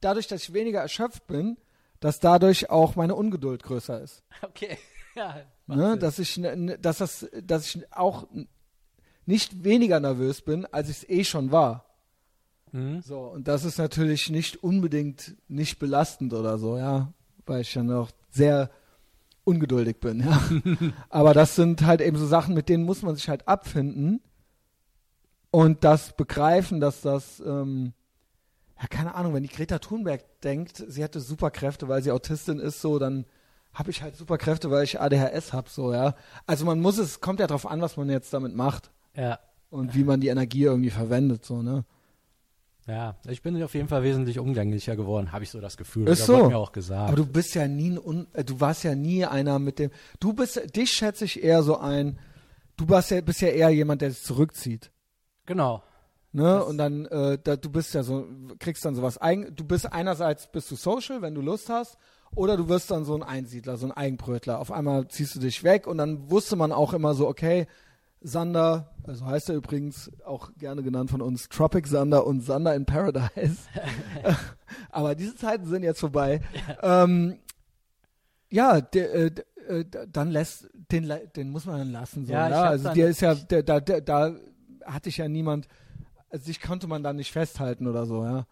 dadurch, 0.00 0.26
dass 0.26 0.42
ich 0.42 0.52
weniger 0.52 0.80
erschöpft 0.80 1.26
bin, 1.26 1.58
dass 2.00 2.20
dadurch 2.20 2.70
auch 2.70 2.96
meine 2.96 3.14
Ungeduld 3.14 3.62
größer 3.62 4.00
ist. 4.00 4.22
Okay, 4.42 4.78
ja. 5.14 5.42
Ne, 5.66 5.96
dass 5.96 6.18
ich, 6.18 6.40
dass 6.80 6.98
das, 6.98 7.28
dass 7.42 7.74
ich 7.74 7.92
auch 7.92 8.26
nicht 9.24 9.64
weniger 9.64 10.00
nervös 10.00 10.42
bin, 10.42 10.66
als 10.66 10.88
ich 10.88 10.98
es 10.98 11.08
eh 11.08 11.24
schon 11.24 11.52
war. 11.52 11.86
Mhm. 12.72 13.02
So, 13.02 13.20
und 13.20 13.48
das 13.48 13.64
ist 13.64 13.78
natürlich 13.78 14.30
nicht 14.30 14.62
unbedingt 14.62 15.36
nicht 15.48 15.78
belastend 15.78 16.32
oder 16.32 16.58
so, 16.58 16.76
ja, 16.76 17.12
weil 17.46 17.60
ich 17.60 17.74
ja 17.74 17.82
noch 17.82 18.10
sehr 18.30 18.70
ungeduldig 19.44 20.00
bin, 20.00 20.20
ja. 20.20 20.40
Aber 21.08 21.34
das 21.34 21.56
sind 21.56 21.84
halt 21.84 22.00
eben 22.00 22.16
so 22.16 22.26
Sachen, 22.26 22.54
mit 22.54 22.68
denen 22.68 22.84
muss 22.84 23.02
man 23.02 23.16
sich 23.16 23.28
halt 23.28 23.48
abfinden 23.48 24.20
und 25.50 25.84
das 25.84 26.16
begreifen, 26.16 26.80
dass 26.80 27.02
das, 27.02 27.40
ähm, 27.44 27.92
ja, 28.80 28.86
keine 28.88 29.14
Ahnung, 29.14 29.34
wenn 29.34 29.42
die 29.42 29.48
Greta 29.48 29.78
Thunberg 29.78 30.22
denkt, 30.40 30.82
sie 30.88 31.02
hätte 31.02 31.20
Superkräfte, 31.20 31.88
weil 31.88 32.02
sie 32.02 32.10
Autistin 32.10 32.58
ist, 32.58 32.80
so, 32.80 32.98
dann 32.98 33.26
habe 33.74 33.90
ich 33.90 34.02
halt 34.02 34.16
Superkräfte, 34.16 34.70
weil 34.70 34.84
ich 34.84 35.00
ADHS 35.00 35.52
habe, 35.52 35.68
so, 35.68 35.92
ja. 35.92 36.14
Also 36.46 36.64
man 36.64 36.80
muss 36.80 36.98
es, 36.98 37.20
kommt 37.20 37.40
ja 37.40 37.46
drauf 37.46 37.66
an, 37.66 37.80
was 37.80 37.96
man 37.96 38.08
jetzt 38.10 38.32
damit 38.32 38.54
macht. 38.54 38.90
Ja. 39.14 39.38
Und 39.70 39.94
wie 39.94 40.04
man 40.04 40.20
die 40.20 40.28
Energie 40.28 40.64
irgendwie 40.64 40.90
verwendet, 40.90 41.44
so, 41.44 41.62
ne. 41.62 41.84
Ja, 42.86 43.16
ich 43.28 43.42
bin 43.42 43.62
auf 43.62 43.74
jeden 43.74 43.88
Fall 43.88 44.02
wesentlich 44.02 44.38
umgänglicher 44.40 44.96
geworden, 44.96 45.30
habe 45.30 45.44
ich 45.44 45.50
so 45.50 45.60
das 45.60 45.76
Gefühl. 45.76 46.08
Ist 46.08 46.26
so. 46.26 46.48
mir 46.48 46.58
auch 46.58 46.72
gesagt. 46.72 47.08
Aber 47.08 47.16
du 47.16 47.26
bist 47.26 47.54
ja 47.54 47.68
nie, 47.68 47.96
ein, 47.96 48.26
äh, 48.32 48.44
du 48.44 48.58
warst 48.60 48.82
ja 48.82 48.94
nie 48.96 49.24
einer 49.24 49.58
mit 49.60 49.78
dem, 49.78 49.90
du 50.18 50.32
bist, 50.32 50.74
dich 50.74 50.90
schätze 50.90 51.24
ich 51.24 51.42
eher 51.44 51.62
so 51.62 51.78
ein, 51.78 52.18
du 52.76 52.86
bist 52.86 53.10
ja, 53.12 53.20
bist 53.20 53.40
ja 53.40 53.48
eher 53.48 53.70
jemand, 53.70 54.02
der 54.02 54.10
sich 54.10 54.22
zurückzieht. 54.22 54.90
Genau. 55.46 55.82
Ne? 56.32 56.42
Das- 56.42 56.64
Und 56.66 56.78
dann, 56.78 57.06
äh, 57.06 57.38
da, 57.42 57.54
du 57.56 57.70
bist 57.70 57.94
ja 57.94 58.02
so, 58.02 58.26
kriegst 58.58 58.84
dann 58.84 58.96
sowas 58.96 59.16
eigen, 59.20 59.54
du 59.54 59.64
bist 59.64 59.92
einerseits 59.92 60.50
bist 60.50 60.68
du 60.70 60.74
social, 60.76 61.22
wenn 61.22 61.34
du 61.36 61.40
Lust 61.40 61.68
hast, 61.68 61.96
oder 62.34 62.56
du 62.56 62.68
wirst 62.68 62.90
dann 62.90 63.04
so 63.04 63.14
ein 63.14 63.22
Einsiedler, 63.22 63.76
so 63.76 63.86
ein 63.86 63.92
Eigenbrötler. 63.92 64.58
Auf 64.58 64.72
einmal 64.72 65.06
ziehst 65.08 65.36
du 65.36 65.38
dich 65.40 65.62
weg 65.62 65.86
und 65.86 65.98
dann 65.98 66.30
wusste 66.30 66.56
man 66.56 66.72
auch 66.72 66.94
immer 66.94 67.14
so, 67.14 67.28
okay, 67.28 67.66
Sander, 68.22 68.92
also 69.06 69.24
heißt 69.26 69.48
er 69.48 69.56
übrigens 69.56 70.10
auch 70.24 70.50
gerne 70.58 70.82
genannt 70.82 71.10
von 71.10 71.20
uns, 71.20 71.48
Tropic 71.48 71.88
Sander 71.88 72.26
und 72.26 72.40
Sander 72.42 72.74
in 72.74 72.84
Paradise. 72.86 73.56
Aber 74.90 75.14
diese 75.14 75.34
Zeiten 75.36 75.66
sind 75.66 75.82
jetzt 75.82 76.00
vorbei. 76.00 76.40
Ähm, 76.82 77.38
ja, 78.50 78.80
der, 78.80 79.14
äh, 79.14 79.30
d- 79.30 79.42
äh, 79.68 79.84
dann 80.10 80.30
lässt 80.30 80.68
den, 80.90 81.12
den 81.36 81.50
muss 81.50 81.66
man 81.66 81.78
dann 81.78 81.90
lassen. 81.92 82.26
So, 82.26 82.32
Ja, 82.32 82.48
ja, 82.48 82.56
hab 82.56 82.70
also 82.70 82.84
dann- 82.84 82.94
der 82.96 83.08
ist 83.08 83.20
ja, 83.20 83.34
der, 83.34 83.62
da, 83.62 83.80
der, 83.80 84.00
da 84.00 84.34
hatte 84.84 85.08
ich 85.08 85.16
ja 85.18 85.28
niemand, 85.28 85.68
also 86.30 86.44
sich 86.44 86.60
konnte 86.60 86.86
man 86.86 87.02
da 87.02 87.12
nicht 87.12 87.32
festhalten 87.32 87.86
oder 87.86 88.06
so, 88.06 88.24
ja. 88.24 88.46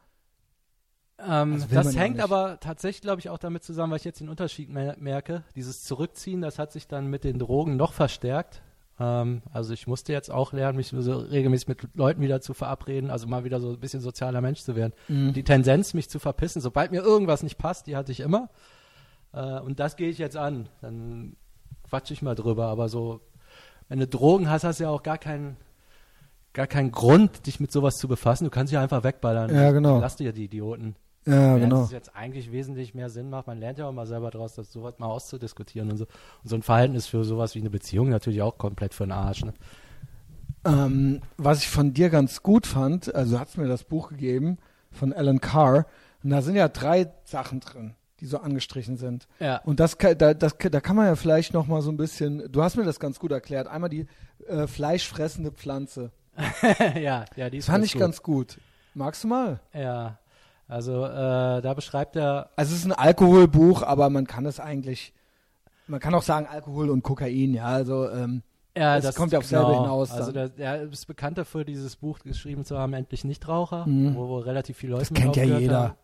Ähm, 1.18 1.52
Also 1.54 1.66
das 1.70 1.94
ja 1.94 2.00
hängt 2.00 2.16
nicht. 2.16 2.24
aber 2.24 2.58
tatsächlich, 2.60 3.02
glaube 3.02 3.20
ich, 3.20 3.28
auch 3.28 3.38
damit 3.38 3.62
zusammen, 3.62 3.90
weil 3.90 3.98
ich 3.98 4.04
jetzt 4.04 4.20
den 4.20 4.30
Unterschied 4.30 4.70
mer 4.70 4.96
merke. 4.98 5.44
Dieses 5.54 5.84
Zurückziehen, 5.84 6.40
das 6.40 6.58
hat 6.58 6.72
sich 6.72 6.88
dann 6.88 7.08
mit 7.08 7.24
den 7.24 7.38
Drogen 7.38 7.76
noch 7.76 7.92
verstärkt. 7.92 8.62
Ähm, 9.00 9.42
also 9.52 9.72
ich 9.72 9.86
musste 9.86 10.12
jetzt 10.12 10.30
auch 10.30 10.52
lernen, 10.52 10.76
mich 10.76 10.88
so 10.88 11.18
regelmäßig 11.18 11.68
mit 11.68 11.88
Leuten 11.94 12.20
wieder 12.20 12.40
zu 12.40 12.52
verabreden, 12.52 13.10
also 13.10 13.26
mal 13.26 13.44
wieder 13.44 13.58
so 13.58 13.70
ein 13.70 13.80
bisschen 13.80 14.00
sozialer 14.00 14.42
Mensch 14.42 14.60
zu 14.60 14.76
werden. 14.76 14.92
Mhm. 15.08 15.32
Die 15.32 15.42
Tendenz, 15.42 15.94
mich 15.94 16.10
zu 16.10 16.18
verpissen, 16.18 16.60
sobald 16.60 16.92
mir 16.92 17.02
irgendwas 17.02 17.42
nicht 17.42 17.56
passt, 17.56 17.86
die 17.86 17.96
hatte 17.96 18.12
ich 18.12 18.20
immer. 18.20 18.50
Äh, 19.32 19.60
und 19.60 19.80
das 19.80 19.96
gehe 19.96 20.10
ich 20.10 20.18
jetzt 20.18 20.36
an. 20.36 20.68
Dann 20.82 21.36
quatsch 21.88 22.10
ich 22.10 22.20
mal 22.20 22.34
drüber. 22.34 22.66
Aber 22.66 22.88
so, 22.88 23.20
wenn 23.88 23.98
du 23.98 24.06
Drogen 24.06 24.50
hast, 24.50 24.64
hast 24.64 24.80
du 24.80 24.84
ja 24.84 24.90
auch 24.90 25.02
gar 25.02 25.18
keinen 25.18 25.56
gar 26.52 26.66
keinen 26.66 26.90
Grund, 26.90 27.46
dich 27.46 27.60
mit 27.60 27.70
sowas 27.72 27.96
zu 27.96 28.08
befassen. 28.08 28.44
Du 28.44 28.50
kannst 28.50 28.72
dich 28.72 28.78
einfach 28.78 29.04
wegballern. 29.04 29.54
Ja, 29.54 29.70
genau. 29.70 30.00
Lass 30.00 30.16
dir 30.16 30.32
die 30.32 30.44
Idioten. 30.44 30.96
Ja, 31.30 31.56
Während 31.56 31.62
genau. 31.62 31.82
es 31.84 31.90
jetzt 31.92 32.14
eigentlich 32.14 32.52
wesentlich 32.52 32.94
mehr 32.94 33.10
Sinn 33.10 33.30
macht. 33.30 33.46
Man 33.46 33.58
lernt 33.58 33.78
ja 33.78 33.86
auch 33.86 33.92
mal 33.92 34.06
selber 34.06 34.30
draus, 34.30 34.54
das 34.54 34.72
sowas 34.72 34.94
mal 34.98 35.06
auszudiskutieren 35.06 35.90
und 35.90 35.96
so. 35.96 36.04
Und 36.42 36.48
so 36.48 36.56
ein 36.56 36.62
Verhalten 36.62 36.94
ist 36.94 37.06
für 37.06 37.24
sowas 37.24 37.54
wie 37.54 37.60
eine 37.60 37.70
Beziehung 37.70 38.08
natürlich 38.08 38.42
auch 38.42 38.58
komplett 38.58 38.94
für 38.94 39.04
den 39.04 39.12
Arsch. 39.12 39.44
Ne? 39.44 39.54
Ähm, 40.64 41.20
was 41.36 41.60
ich 41.60 41.68
von 41.68 41.94
dir 41.94 42.10
ganz 42.10 42.42
gut 42.42 42.66
fand, 42.66 43.14
also 43.14 43.36
du 43.36 43.40
hast 43.40 43.56
mir 43.56 43.66
das 43.68 43.84
Buch 43.84 44.10
gegeben 44.10 44.58
von 44.90 45.12
Alan 45.12 45.40
Carr, 45.40 45.86
und 46.22 46.30
da 46.30 46.42
sind 46.42 46.54
ja 46.54 46.68
drei 46.68 47.10
Sachen 47.24 47.60
drin, 47.60 47.94
die 48.20 48.26
so 48.26 48.38
angestrichen 48.38 48.98
sind. 48.98 49.26
Ja. 49.38 49.58
Und 49.64 49.80
das, 49.80 49.96
da, 49.96 50.34
das, 50.34 50.56
da 50.58 50.80
kann 50.80 50.96
man 50.96 51.06
ja 51.06 51.16
vielleicht 51.16 51.54
noch 51.54 51.66
mal 51.66 51.80
so 51.80 51.90
ein 51.90 51.96
bisschen, 51.96 52.50
du 52.52 52.62
hast 52.62 52.76
mir 52.76 52.84
das 52.84 53.00
ganz 53.00 53.18
gut 53.18 53.32
erklärt, 53.32 53.68
einmal 53.68 53.88
die 53.88 54.06
äh, 54.46 54.66
fleischfressende 54.66 55.50
Pflanze. 55.50 56.12
ja, 56.94 57.24
ja, 57.36 57.48
die 57.48 57.58
Das 57.58 57.64
ist 57.64 57.66
fand 57.66 57.84
ich 57.86 57.92
gut. 57.92 58.00
ganz 58.00 58.22
gut. 58.22 58.58
Magst 58.92 59.24
du 59.24 59.28
mal? 59.28 59.60
Ja, 59.72 60.18
also 60.70 61.04
äh, 61.04 61.60
da 61.62 61.74
beschreibt 61.74 62.16
er, 62.16 62.50
Also 62.56 62.72
es 62.74 62.80
ist 62.80 62.86
ein 62.86 62.92
Alkoholbuch, 62.92 63.82
aber 63.82 64.08
man 64.10 64.26
kann 64.26 64.46
es 64.46 64.60
eigentlich, 64.60 65.12
man 65.86 66.00
kann 66.00 66.14
auch 66.14 66.22
sagen 66.22 66.46
Alkohol 66.46 66.90
und 66.90 67.02
Kokain, 67.02 67.52
ja, 67.54 67.64
also 67.66 68.08
ähm, 68.08 68.42
ja, 68.76 68.96
Es 68.96 69.04
das 69.04 69.16
kommt 69.16 69.32
ja 69.32 69.40
auf 69.40 69.46
selbe 69.46 69.72
hinaus 69.74 70.12
Also 70.12 70.30
dann. 70.32 70.52
der, 70.56 70.76
er 70.76 70.82
ist 70.82 71.06
bekannt 71.06 71.36
dafür, 71.38 71.64
dieses 71.64 71.96
Buch 71.96 72.20
geschrieben 72.20 72.64
zu 72.64 72.78
haben, 72.78 72.92
endlich 72.94 73.24
Nichtraucher, 73.24 73.84
Mhm. 73.86 74.14
wo, 74.14 74.28
wo 74.28 74.38
relativ 74.38 74.76
viele 74.78 74.92
Leute 74.92 75.12
Das 75.12 75.20
kennt 75.22 75.36
ja 75.36 75.44
jeder. 75.44 75.80
Haben. 75.82 75.94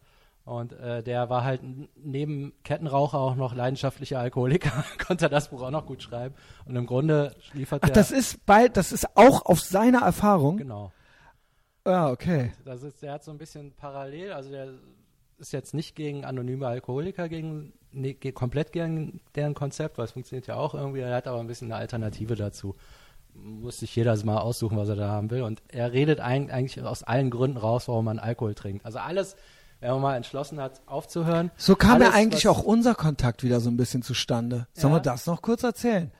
Und 0.44 0.72
äh, 0.74 1.02
der 1.02 1.28
war 1.28 1.42
halt 1.42 1.60
neben 1.96 2.52
Kettenraucher 2.62 3.18
auch 3.18 3.34
noch 3.34 3.52
leidenschaftlicher 3.54 4.18
Alkoholiker, 4.20 4.70
konnte 5.06 5.28
das 5.28 5.48
Buch 5.48 5.62
auch 5.62 5.70
noch 5.72 5.86
gut 5.86 6.02
schreiben. 6.04 6.34
Und 6.66 6.76
im 6.76 6.86
Grunde 6.86 7.34
liefert 7.52 7.82
ach, 7.84 7.88
er 7.88 7.94
das 7.94 8.10
ist 8.12 8.46
bei, 8.46 8.68
das 8.68 8.92
ist 8.92 9.16
auch 9.16 9.44
auf 9.46 9.60
seiner 9.60 10.02
Erfahrung. 10.02 10.56
genau. 10.58 10.92
Ja, 11.86 12.10
okay. 12.10 12.52
Das 12.64 12.82
ist, 12.82 13.02
der 13.02 13.12
hat 13.12 13.24
so 13.24 13.30
ein 13.30 13.38
bisschen 13.38 13.72
parallel, 13.72 14.32
also 14.32 14.50
der 14.50 14.68
ist 15.38 15.52
jetzt 15.52 15.74
nicht 15.74 15.94
gegen 15.94 16.24
anonyme 16.24 16.66
Alkoholiker, 16.66 17.28
gegen, 17.28 17.72
nee, 17.92 18.14
komplett 18.14 18.72
gegen 18.72 19.20
deren 19.34 19.54
Konzept, 19.54 19.98
weil 19.98 20.06
es 20.06 20.12
funktioniert 20.12 20.46
ja 20.46 20.56
auch 20.56 20.74
irgendwie, 20.74 21.00
er 21.00 21.14
hat 21.14 21.26
aber 21.26 21.40
ein 21.40 21.46
bisschen 21.46 21.70
eine 21.70 21.80
Alternative 21.80 22.34
dazu. 22.34 22.74
Muss 23.34 23.80
sich 23.80 23.94
jeder 23.94 24.16
mal 24.24 24.38
aussuchen, 24.38 24.78
was 24.78 24.88
er 24.88 24.96
da 24.96 25.08
haben 25.08 25.30
will. 25.30 25.42
Und 25.42 25.62
er 25.68 25.92
redet 25.92 26.20
ein, 26.20 26.50
eigentlich 26.50 26.82
aus 26.82 27.02
allen 27.02 27.28
Gründen 27.30 27.58
raus, 27.58 27.86
warum 27.86 28.06
man 28.06 28.18
Alkohol 28.18 28.54
trinkt. 28.54 28.86
Also 28.86 28.98
alles, 28.98 29.36
wenn 29.80 29.90
man 29.90 30.00
mal 30.00 30.16
entschlossen 30.16 30.58
hat, 30.58 30.80
aufzuhören. 30.86 31.50
So 31.58 31.76
kam 31.76 31.96
alles, 31.96 32.08
ja 32.08 32.14
eigentlich 32.14 32.48
auch 32.48 32.62
unser 32.62 32.94
Kontakt 32.94 33.42
wieder 33.42 33.60
so 33.60 33.68
ein 33.68 33.76
bisschen 33.76 34.00
zustande. 34.02 34.68
Sollen 34.72 34.94
Ja. 34.94 35.00
wir 35.00 35.02
das 35.02 35.26
noch 35.26 35.42
kurz 35.42 35.62
erzählen? 35.64 36.10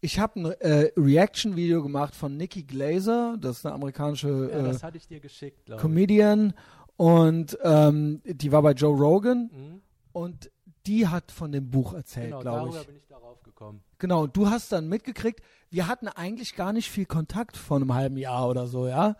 Ich 0.00 0.18
habe 0.18 0.40
ein 0.40 0.44
äh, 0.60 0.90
Reaction-Video 0.96 1.82
gemacht 1.82 2.14
von 2.14 2.36
Nikki 2.36 2.62
Glaser, 2.62 3.36
das 3.38 3.58
ist 3.58 3.66
eine 3.66 3.74
amerikanische 3.74 4.48
Ja, 4.50 4.58
äh, 4.60 4.62
das 4.64 4.82
hatte 4.82 4.96
ich 4.96 5.06
dir 5.06 5.20
geschickt, 5.20 5.66
glaube 5.66 5.78
ich. 5.78 5.82
Comedian 5.82 6.54
und 6.96 7.58
ähm, 7.62 8.22
die 8.24 8.50
war 8.52 8.62
bei 8.62 8.72
Joe 8.72 8.96
Rogan 8.96 9.50
Mhm. 9.52 9.82
und 10.12 10.50
die 10.86 11.06
hat 11.06 11.30
von 11.30 11.52
dem 11.52 11.70
Buch 11.70 11.92
erzählt, 11.92 12.26
Genau, 12.28 12.40
glaube 12.40 12.58
darüber 12.60 12.80
ich. 12.80 12.86
bin 12.86 12.96
ich 12.96 13.06
darauf 13.06 13.42
gekommen. 13.42 13.82
Genau, 13.98 14.22
und 14.22 14.34
du 14.36 14.48
hast 14.48 14.72
dann 14.72 14.88
mitgekriegt, 14.88 15.42
wir 15.70 15.86
hatten 15.86 16.08
eigentlich 16.08 16.56
gar 16.56 16.72
nicht 16.72 16.90
viel 16.90 17.04
Kontakt 17.04 17.58
vor 17.58 17.76
einem 17.76 17.92
halben 17.92 18.16
Jahr 18.16 18.48
oder 18.48 18.66
so, 18.66 18.86
ja. 18.88 19.16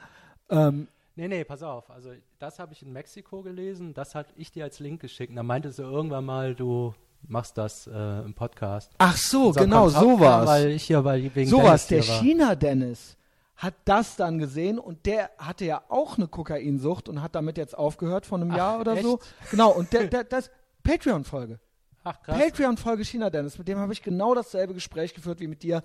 Ähm, 0.48 0.89
Nee, 1.16 1.28
nee, 1.28 1.44
pass 1.44 1.62
auf. 1.62 1.90
Also 1.90 2.12
das 2.39 2.59
habe 2.59 2.73
ich 2.73 2.82
in 2.82 2.93
Mexiko 2.94 3.43
gelesen, 3.43 3.93
das 3.93 4.15
hatte 4.15 4.32
ich 4.36 4.51
dir 4.52 4.65
als 4.65 4.81
Link 4.81 5.02
geschickt. 5.02 5.28
Und 5.31 5.36
da 5.36 5.43
meintest 5.43 5.78
du 5.78 5.82
irgendwann 5.82 6.24
mal, 6.24 6.55
du 6.55 6.94
machst 7.22 7.56
das 7.59 7.86
äh, 7.86 8.20
im 8.20 8.34
Podcast. 8.34 8.92
ach 8.98 9.16
so, 9.16 9.52
genau, 9.52 9.84
Kontakt 9.84 10.02
so 10.05 10.10
kam, 10.16 10.20
war's. 10.20 10.48
Weil 10.48 10.70
ich 10.70 10.84
hier 10.84 11.02
bei, 11.02 11.30
wegen 11.34 11.48
So 11.51 11.59
Dennis 11.59 11.72
was, 11.72 11.86
der. 11.88 12.02
China-Dennis 12.02 13.16
hat 13.56 13.74
das 13.84 14.16
dann 14.16 14.38
gesehen 14.38 14.78
und 14.78 15.05
der 15.05 15.30
hatte 15.38 15.66
ja 15.66 15.82
auch 15.88 16.16
eine 16.16 16.28
Kokainsucht 16.28 17.09
und 17.09 17.20
hat 17.22 17.34
damit 17.34 17.59
jetzt 17.59 17.76
aufgehört 17.76 18.24
von 18.24 18.40
einem 18.40 18.52
Ach, 18.52 18.56
Jahr 18.56 18.80
oder 18.80 18.94
echt? 18.94 19.02
so. 19.02 19.20
Genau, 19.51 19.70
und 19.70 19.92
der, 19.92 20.06
der, 20.06 20.24
das 20.24 20.51
Patreon-Folge. 20.82 21.60
Ach, 22.02 22.20
krass. 22.22 22.38
Patreon-Folge 22.38 23.05
China-Dennis, 23.05 23.59
mit 23.59 23.68
dem 23.68 23.78
habe 23.78 23.92
ich 23.92 24.02
genau 24.02 24.34
dasselbe 24.34 24.72
Gespräch 24.72 25.12
geführt 25.14 25.40
wie 25.40 25.47
mit 25.47 25.62
dir. 25.62 25.82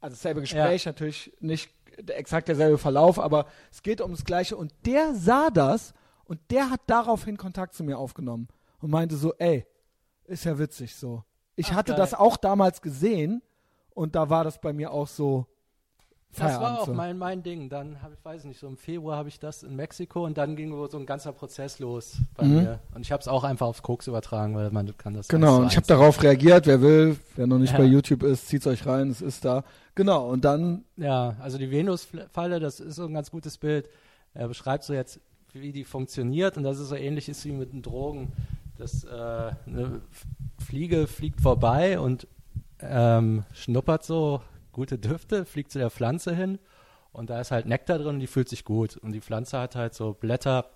Also 0.00 0.14
dasselbe 0.14 0.42
Gespräch, 0.42 0.84
natürlich 0.84 1.32
nicht 1.40 1.70
exakt 2.08 2.48
derselbe 2.48 2.76
Verlauf, 2.76 3.18
aber 3.18 3.46
es 3.72 3.82
geht 3.82 4.02
um 4.02 4.10
das 4.10 4.24
Gleiche. 4.26 4.56
Und 4.56 4.74
der 4.84 5.14
sah 5.14 5.48
das 5.48 5.94
und 6.26 6.38
der 6.50 6.70
hat 6.70 6.82
daraufhin 6.86 7.38
Kontakt 7.38 7.74
zu 7.74 7.82
mir 7.82 7.96
aufgenommen 7.98 8.48
und 8.80 8.90
meinte 8.90 9.16
so, 9.16 9.32
ey, 9.38 9.64
ist 10.28 10.44
ja 10.44 10.58
witzig 10.58 10.94
so. 10.94 11.22
Ich 11.56 11.68
Ach, 11.70 11.76
hatte 11.76 11.92
geil. 11.92 11.98
das 11.98 12.14
auch 12.14 12.36
damals 12.36 12.82
gesehen 12.82 13.42
und 13.94 14.14
da 14.14 14.28
war 14.30 14.44
das 14.44 14.60
bei 14.60 14.72
mir 14.72 14.90
auch 14.92 15.06
so. 15.08 15.46
Das 16.32 16.40
war 16.42 16.48
Feierabend 16.50 16.78
auch 16.80 16.86
mein, 16.94 17.16
mein 17.16 17.42
Ding. 17.42 17.70
Dann 17.70 18.02
habe 18.02 18.12
ich, 18.12 18.22
weiß 18.22 18.44
nicht, 18.44 18.60
so 18.60 18.66
im 18.66 18.76
Februar 18.76 19.16
habe 19.16 19.30
ich 19.30 19.38
das 19.40 19.62
in 19.62 19.74
Mexiko 19.74 20.26
und 20.26 20.36
dann 20.36 20.54
ging 20.54 20.70
so 20.90 20.98
ein 20.98 21.06
ganzer 21.06 21.32
Prozess 21.32 21.78
los 21.78 22.18
bei 22.34 22.44
Mhm. 22.44 22.54
mir. 22.56 22.78
Und 22.94 23.00
ich 23.00 23.10
habe 23.12 23.22
es 23.22 23.28
auch 23.28 23.42
einfach 23.42 23.66
aufs 23.66 23.82
Koks 23.82 24.06
übertragen, 24.06 24.54
weil 24.54 24.70
man 24.70 24.94
kann 24.98 25.14
das 25.14 25.28
Genau, 25.28 25.60
und 25.60 25.68
ich 25.68 25.76
habe 25.76 25.86
darauf 25.86 26.22
reagiert, 26.22 26.66
wer 26.66 26.82
will, 26.82 27.16
wer 27.36 27.46
noch 27.46 27.58
nicht 27.58 27.72
Ja. 27.72 27.78
bei 27.78 27.84
YouTube 27.84 28.22
ist, 28.22 28.48
zieht's 28.48 28.66
euch 28.66 28.84
rein, 28.84 29.08
es 29.08 29.22
ist 29.22 29.46
da. 29.46 29.64
Genau, 29.94 30.28
und 30.28 30.44
dann, 30.44 30.84
Ja, 30.98 31.36
also 31.40 31.56
die 31.56 31.70
Venus-Falle, 31.70 32.60
das 32.60 32.80
ist 32.80 32.96
so 32.96 33.06
ein 33.06 33.14
ganz 33.14 33.30
gutes 33.30 33.56
Bild. 33.56 33.88
Er 34.34 34.48
beschreibt 34.48 34.84
so 34.84 34.92
jetzt, 34.92 35.20
wie 35.54 35.72
die 35.72 35.84
funktioniert 35.84 36.58
und 36.58 36.64
dass 36.64 36.78
es 36.78 36.90
so 36.90 36.96
ähnlich 36.96 37.30
ist 37.30 37.46
wie 37.46 37.52
mit 37.52 37.72
den 37.72 37.80
Drogen. 37.80 38.30
Das, 38.78 39.04
äh, 39.04 39.52
eine 39.66 40.02
Fliege 40.58 41.06
fliegt 41.06 41.40
vorbei 41.40 41.98
und 41.98 42.26
ähm, 42.80 43.44
schnuppert 43.52 44.04
so 44.04 44.42
gute 44.72 44.98
Düfte, 44.98 45.44
fliegt 45.44 45.70
zu 45.72 45.78
der 45.78 45.90
Pflanze 45.90 46.34
hin 46.34 46.58
und 47.16 47.30
da 47.30 47.40
ist 47.40 47.50
halt 47.50 47.64
Nektar 47.64 47.96
drin 47.96 48.16
und 48.16 48.20
die 48.20 48.26
fühlt 48.26 48.50
sich 48.50 48.62
gut. 48.62 48.98
Und 48.98 49.12
die 49.12 49.22
Pflanze 49.22 49.58
hat 49.58 49.74
halt 49.74 49.94
so 49.94 50.12
Blätter, 50.12 50.66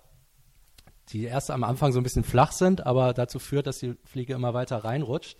die 1.09 1.25
erst 1.25 1.51
am 1.51 1.63
Anfang 1.63 1.91
so 1.91 1.99
ein 1.99 2.03
bisschen 2.03 2.23
flach 2.23 2.51
sind, 2.51 2.83
aber 2.83 3.13
dazu 3.13 3.37
führt, 3.37 3.67
dass 3.67 3.77
die 3.77 3.95
Fliege 4.05 4.33
immer 4.33 4.55
weiter 4.55 4.77
reinrutscht. 4.77 5.37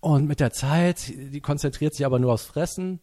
Und 0.00 0.26
mit 0.26 0.38
der 0.38 0.52
Zeit, 0.52 1.08
die 1.08 1.40
konzentriert 1.40 1.94
sich 1.94 2.04
aber 2.04 2.18
nur 2.18 2.34
aufs 2.34 2.44
Fressen. 2.44 3.00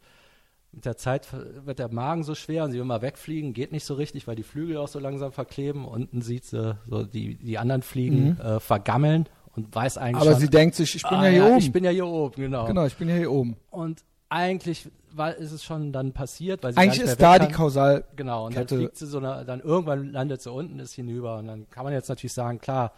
Mit 0.71 0.85
der 0.85 0.97
Zeit 0.97 1.27
wird 1.65 1.79
der 1.79 1.91
Magen 1.91 2.23
so 2.23 2.35
schwer 2.35 2.63
und 2.63 2.71
sie 2.71 2.77
will 2.77 2.85
mal 2.85 3.01
wegfliegen, 3.01 3.53
geht 3.53 3.71
nicht 3.71 3.85
so 3.85 3.95
richtig, 3.95 4.27
weil 4.27 4.35
die 4.35 4.43
Flügel 4.43 4.77
auch 4.77 4.87
so 4.87 4.99
langsam 4.99 5.31
verkleben. 5.31 5.85
Unten 5.85 6.21
sieht 6.21 6.45
sie 6.45 6.77
so 6.87 7.03
die, 7.03 7.35
die 7.35 7.57
anderen 7.57 7.81
Fliegen 7.81 8.39
äh, 8.39 8.59
vergammeln 8.59 9.27
und 9.55 9.73
weiß 9.73 9.97
eigentlich 9.97 10.21
aber 10.21 10.31
schon, 10.31 10.41
sie 10.41 10.49
denkt 10.49 10.75
sich, 10.75 10.95
ich 10.95 11.03
bin 11.03 11.17
ah, 11.17 11.25
ja 11.25 11.29
hier 11.29 11.45
oben. 11.45 11.57
Ich 11.57 11.71
bin 11.71 11.83
ja 11.83 11.89
hier 11.89 12.05
oben, 12.05 12.35
genau. 12.35 12.65
genau, 12.65 12.85
ich 12.85 12.95
bin 12.95 13.09
ja 13.09 13.15
hier 13.15 13.31
oben. 13.31 13.57
Und 13.71 14.03
eigentlich 14.29 14.89
war, 15.11 15.35
ist 15.35 15.51
es 15.51 15.63
schon 15.63 15.91
dann 15.91 16.13
passiert, 16.13 16.63
weil 16.63 16.73
sie 16.73 16.79
Eigentlich 16.79 17.01
ist 17.01 17.21
da 17.21 17.33
weg 17.33 17.41
die 17.41 17.45
kann. 17.47 17.55
Kausal. 17.55 18.03
Genau, 18.15 18.45
und 18.45 18.53
Kette. 18.53 18.67
dann 18.67 18.77
fliegt 18.77 18.97
sie 18.97 19.07
so 19.07 19.17
eine, 19.17 19.45
dann 19.45 19.61
irgendwann 19.61 20.11
landet 20.11 20.41
sie 20.41 20.51
unten, 20.51 20.79
ist 20.79 20.93
hinüber. 20.93 21.37
Und 21.37 21.47
dann 21.47 21.69
kann 21.69 21.83
man 21.83 21.93
jetzt 21.93 22.09
natürlich 22.09 22.33
sagen, 22.33 22.59
klar, 22.59 22.93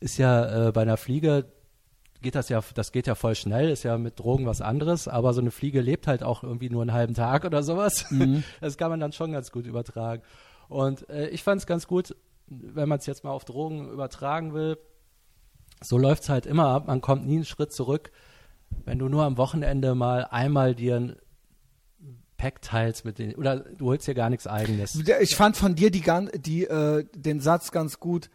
ist 0.00 0.18
ja 0.18 0.68
äh, 0.68 0.72
bei 0.72 0.82
einer 0.82 0.96
Fliege 0.96 1.46
geht 2.22 2.34
das 2.34 2.48
ja, 2.48 2.60
das 2.74 2.92
geht 2.92 3.06
ja 3.06 3.14
voll 3.14 3.34
schnell, 3.34 3.70
ist 3.70 3.82
ja 3.82 3.98
mit 3.98 4.18
Drogen 4.18 4.46
was 4.46 4.60
anderes, 4.60 5.08
aber 5.08 5.34
so 5.34 5.40
eine 5.40 5.50
Fliege 5.50 5.80
lebt 5.80 6.06
halt 6.06 6.22
auch 6.22 6.42
irgendwie 6.42 6.70
nur 6.70 6.82
einen 6.82 6.92
halben 6.92 7.14
Tag 7.14 7.44
oder 7.44 7.62
sowas. 7.62 8.06
Das 8.60 8.76
kann 8.76 8.90
man 8.90 9.00
dann 9.00 9.12
schon 9.12 9.32
ganz 9.32 9.50
gut 9.50 9.66
übertragen. 9.66 10.22
Und 10.68 11.08
äh, 11.10 11.28
ich 11.28 11.42
fand 11.42 11.60
es 11.60 11.66
ganz 11.66 11.86
gut, 11.86 12.14
wenn 12.46 12.88
man 12.88 12.98
es 12.98 13.06
jetzt 13.06 13.24
mal 13.24 13.30
auf 13.30 13.44
Drogen 13.44 13.90
übertragen 13.90 14.54
will. 14.54 14.78
So 15.82 15.98
läuft 15.98 16.22
es 16.24 16.28
halt 16.28 16.46
immer 16.46 16.68
ab, 16.68 16.86
man 16.86 17.00
kommt 17.00 17.26
nie 17.26 17.36
einen 17.36 17.44
Schritt 17.44 17.72
zurück. 17.72 18.12
Wenn 18.84 18.98
du 18.98 19.08
nur 19.08 19.24
am 19.24 19.36
Wochenende 19.36 19.94
mal 19.94 20.26
einmal 20.30 20.74
dir 20.74 20.96
ein 20.96 21.16
Gepäck 22.42 22.60
teilst 22.60 23.04
mit 23.04 23.18
den, 23.18 23.36
oder 23.36 23.60
du 23.60 23.86
holst 23.86 24.06
dir 24.08 24.14
gar 24.14 24.28
nichts 24.28 24.46
eigenes. 24.48 25.00
Ich 25.20 25.36
fand 25.36 25.56
von 25.56 25.76
dir 25.76 25.90
die, 25.90 26.02
die, 26.34 26.64
äh, 26.64 27.04
den 27.14 27.40
Satz 27.40 27.70
ganz 27.70 28.00
gut. 28.00 28.30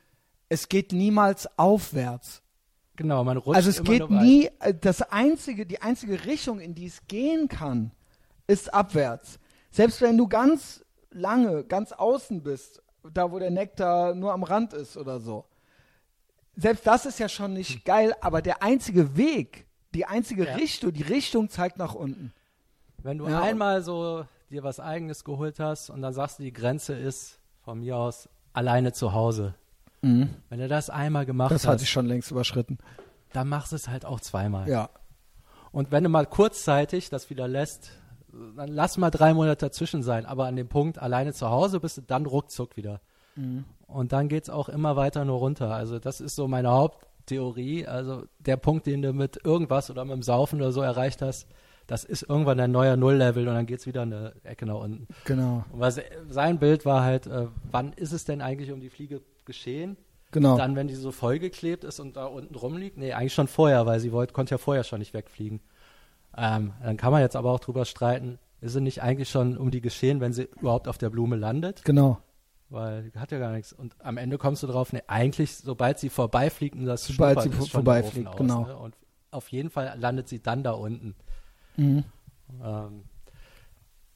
Es 0.48 0.70
geht 0.70 0.94
niemals 0.94 1.50
aufwärts. 1.58 2.42
Genau, 2.98 3.24
man 3.24 3.38
rutscht 3.38 3.56
Also 3.56 3.70
es 3.70 3.84
geht 3.84 4.10
nie, 4.10 4.50
äh, 4.60 4.74
das 4.74 5.02
einzige, 5.04 5.66
die 5.66 5.82
einzige 5.82 6.26
Richtung, 6.26 6.60
in 6.60 6.76
die 6.76 6.88
es 6.88 7.08
gehen 7.08 7.48
kann, 7.48 7.92
ist 8.48 8.74
abwärts. 8.74 9.40
Selbst 9.72 10.02
wenn 10.02 10.18
du 10.18 10.28
ganz 10.28 10.84
lange, 11.12 11.64
ganz 11.64 11.92
außen 11.94 12.42
bist, 12.44 12.82
da 13.14 13.32
wo 13.32 13.40
der 13.40 13.52
Nektar 13.52 14.16
nur 14.16 14.34
am 14.34 14.44
Rand 14.44 14.74
ist 14.74 14.98
oder 14.98 15.20
so. 15.20 15.46
Selbst 16.56 16.88
das 16.88 17.06
ist 17.06 17.20
ja 17.20 17.30
schon 17.30 17.54
nicht 17.54 17.86
geil, 17.86 18.16
aber 18.20 18.42
der 18.42 18.64
einzige 18.64 19.16
Weg, 19.16 19.68
die 19.94 20.06
einzige 20.06 20.46
Ja. 20.46 20.56
Richtung, 20.56 20.92
die 20.92 21.04
Richtung 21.04 21.50
zeigt 21.50 21.78
nach 21.78 21.94
unten. 21.94 22.34
Wenn 23.04 23.20
du 23.20 23.28
Ja, 23.28 23.44
einmal 23.44 23.84
so 23.84 24.26
dir 24.50 24.64
was 24.64 24.80
eigenes 24.80 25.24
geholt 25.24 25.60
hast 25.60 25.92
und 25.92 26.02
dann 26.02 26.14
sagst 26.14 26.40
du, 26.40 26.44
die 26.44 26.54
Grenze 26.54 26.94
ist 26.96 27.40
von 27.62 27.80
mir 27.80 27.96
aus 27.96 28.28
alleine 28.54 28.92
zu 28.92 29.14
Hause. 29.14 29.54
Wenn 30.50 30.60
du 30.60 30.68
das 30.68 30.90
einmal 30.90 31.26
gemacht 31.26 31.52
Das 31.52 31.66
hat 31.66 31.74
hast, 31.76 31.82
sich 31.82 31.90
schon 31.90 32.06
längst 32.06 32.32
überschritten. 32.32 32.78
dann 33.34 33.48
machst 33.50 33.72
du 33.72 33.76
es 33.76 33.88
halt 33.88 34.06
auch 34.06 34.20
zweimal. 34.20 34.68
Ja. 34.70 34.90
Und 35.72 35.92
wenn 35.92 36.04
du 36.04 36.10
mal 36.10 36.26
kurzzeitig 36.26 37.10
das 37.10 37.30
wieder 37.30 37.48
lässt, 37.48 37.92
dann 38.56 38.70
lass 38.70 38.98
mal 38.98 39.10
drei 39.12 39.34
Monate 39.34 39.66
dazwischen 39.66 40.04
sein. 40.04 40.26
Aber 40.26 40.46
an 40.46 40.56
dem 40.56 40.68
Punkt 40.70 41.00
alleine 41.00 41.34
zu 41.34 41.50
Hause 41.50 41.80
bist 41.80 41.98
du 41.98 42.02
dann 42.02 42.26
ruckzuck 42.26 42.78
wieder. 42.78 43.02
Und 43.88 44.12
dann 44.14 44.30
geht's 44.30 44.50
auch 44.50 44.68
immer 44.70 44.96
weiter 44.96 45.24
nur 45.26 45.38
runter. 45.38 45.72
Also 45.74 46.00
das 46.00 46.22
ist 46.22 46.36
so 46.36 46.48
meine 46.48 46.70
Haupttheorie. 46.72 47.86
Also 47.86 48.24
der 48.40 48.58
Punkt, 48.58 48.88
den 48.88 49.02
du 49.04 49.14
mit 49.14 49.40
irgendwas 49.44 49.92
oder 49.92 50.04
mit 50.06 50.14
dem 50.16 50.24
Saufen 50.24 50.60
oder 50.60 50.72
so 50.72 50.82
erreicht 50.82 51.22
hast, 51.22 51.48
das 51.86 52.04
ist 52.04 52.24
irgendwann 52.24 52.60
ein 52.60 52.72
neuer 52.72 52.98
Nulllevel 52.98 53.48
und 53.48 53.54
dann 53.54 53.66
geht's 53.66 53.86
wieder 53.86 54.02
eine 54.02 54.34
Ecke 54.44 54.66
nach 54.66 54.76
unten. 54.80 55.08
Genau. 55.26 55.64
Und 55.72 55.80
was, 55.80 56.02
sein 56.30 56.60
Bild 56.60 56.86
war 56.86 57.04
halt, 57.04 57.28
äh, 57.28 57.48
wann 57.72 57.94
ist 57.94 58.12
es 58.12 58.26
denn 58.26 58.42
eigentlich 58.42 58.72
um 58.72 58.82
die 58.82 58.90
Fliege 58.90 59.22
geschehen? 59.48 59.98
Genau. 60.32 60.58
Dann, 60.58 60.76
wenn 60.76 60.88
die 60.88 60.94
so 60.94 61.12
vollgeklebt 61.12 61.84
ist 61.84 62.00
und 62.00 62.18
da 62.18 62.26
unten 62.26 62.54
rumliegt? 62.54 62.98
Nee, 62.98 63.14
eigentlich 63.14 63.34
schon 63.34 63.48
vorher, 63.48 63.86
weil 63.88 64.00
sie 64.00 64.12
wollte, 64.12 64.34
konnte 64.34 64.54
ja 64.54 64.60
vorher 64.60 64.84
schon 64.84 65.00
nicht 65.00 65.16
wegfliegen. 65.16 65.62
Ähm, 66.38 66.74
dann 66.84 66.98
kann 66.98 67.12
man 67.12 67.22
jetzt 67.22 67.36
aber 67.36 67.52
auch 67.52 67.60
drüber 67.60 67.86
streiten, 67.86 68.38
ist 68.62 68.74
sie 68.74 68.82
nicht 68.82 69.02
eigentlich 69.02 69.30
schon 69.30 69.58
um 69.58 69.72
die 69.72 69.82
geschehen, 69.82 70.20
wenn 70.20 70.34
sie 70.34 70.44
überhaupt 70.60 70.88
auf 70.88 70.98
der 70.98 71.10
Blume 71.10 71.36
landet? 71.36 71.84
genau. 71.84 72.20
Weil 72.70 73.12
hat 73.16 73.32
ja 73.32 73.40
gar 73.40 73.54
nichts. 73.54 73.72
Und 73.72 73.96
am 74.00 74.18
Ende 74.18 74.38
kommst 74.38 74.62
du 74.62 74.68
drauf, 74.68 74.92
nee, 74.92 75.02
eigentlich, 75.08 75.56
sobald 75.56 76.00
sie 76.00 76.10
vorbeifliegt 76.10 76.76
und 76.76 76.86
das 76.86 77.08
Sobald 77.08 77.42
sie 77.42 77.50
ist 77.50 77.56
schon 77.56 77.68
vorbeifliegt, 77.68 78.28
Ofen 78.28 78.38
genau. 78.38 78.66
Ne? 78.66 78.76
Und 78.76 78.94
auf 79.32 79.48
jeden 79.50 79.70
Fall 79.70 79.96
landet 79.98 80.28
sie 80.28 80.42
dann 80.42 80.64
da 80.64 80.72
unten. 80.72 81.16
Mhm. 81.78 82.04
Ähm, 82.62 83.04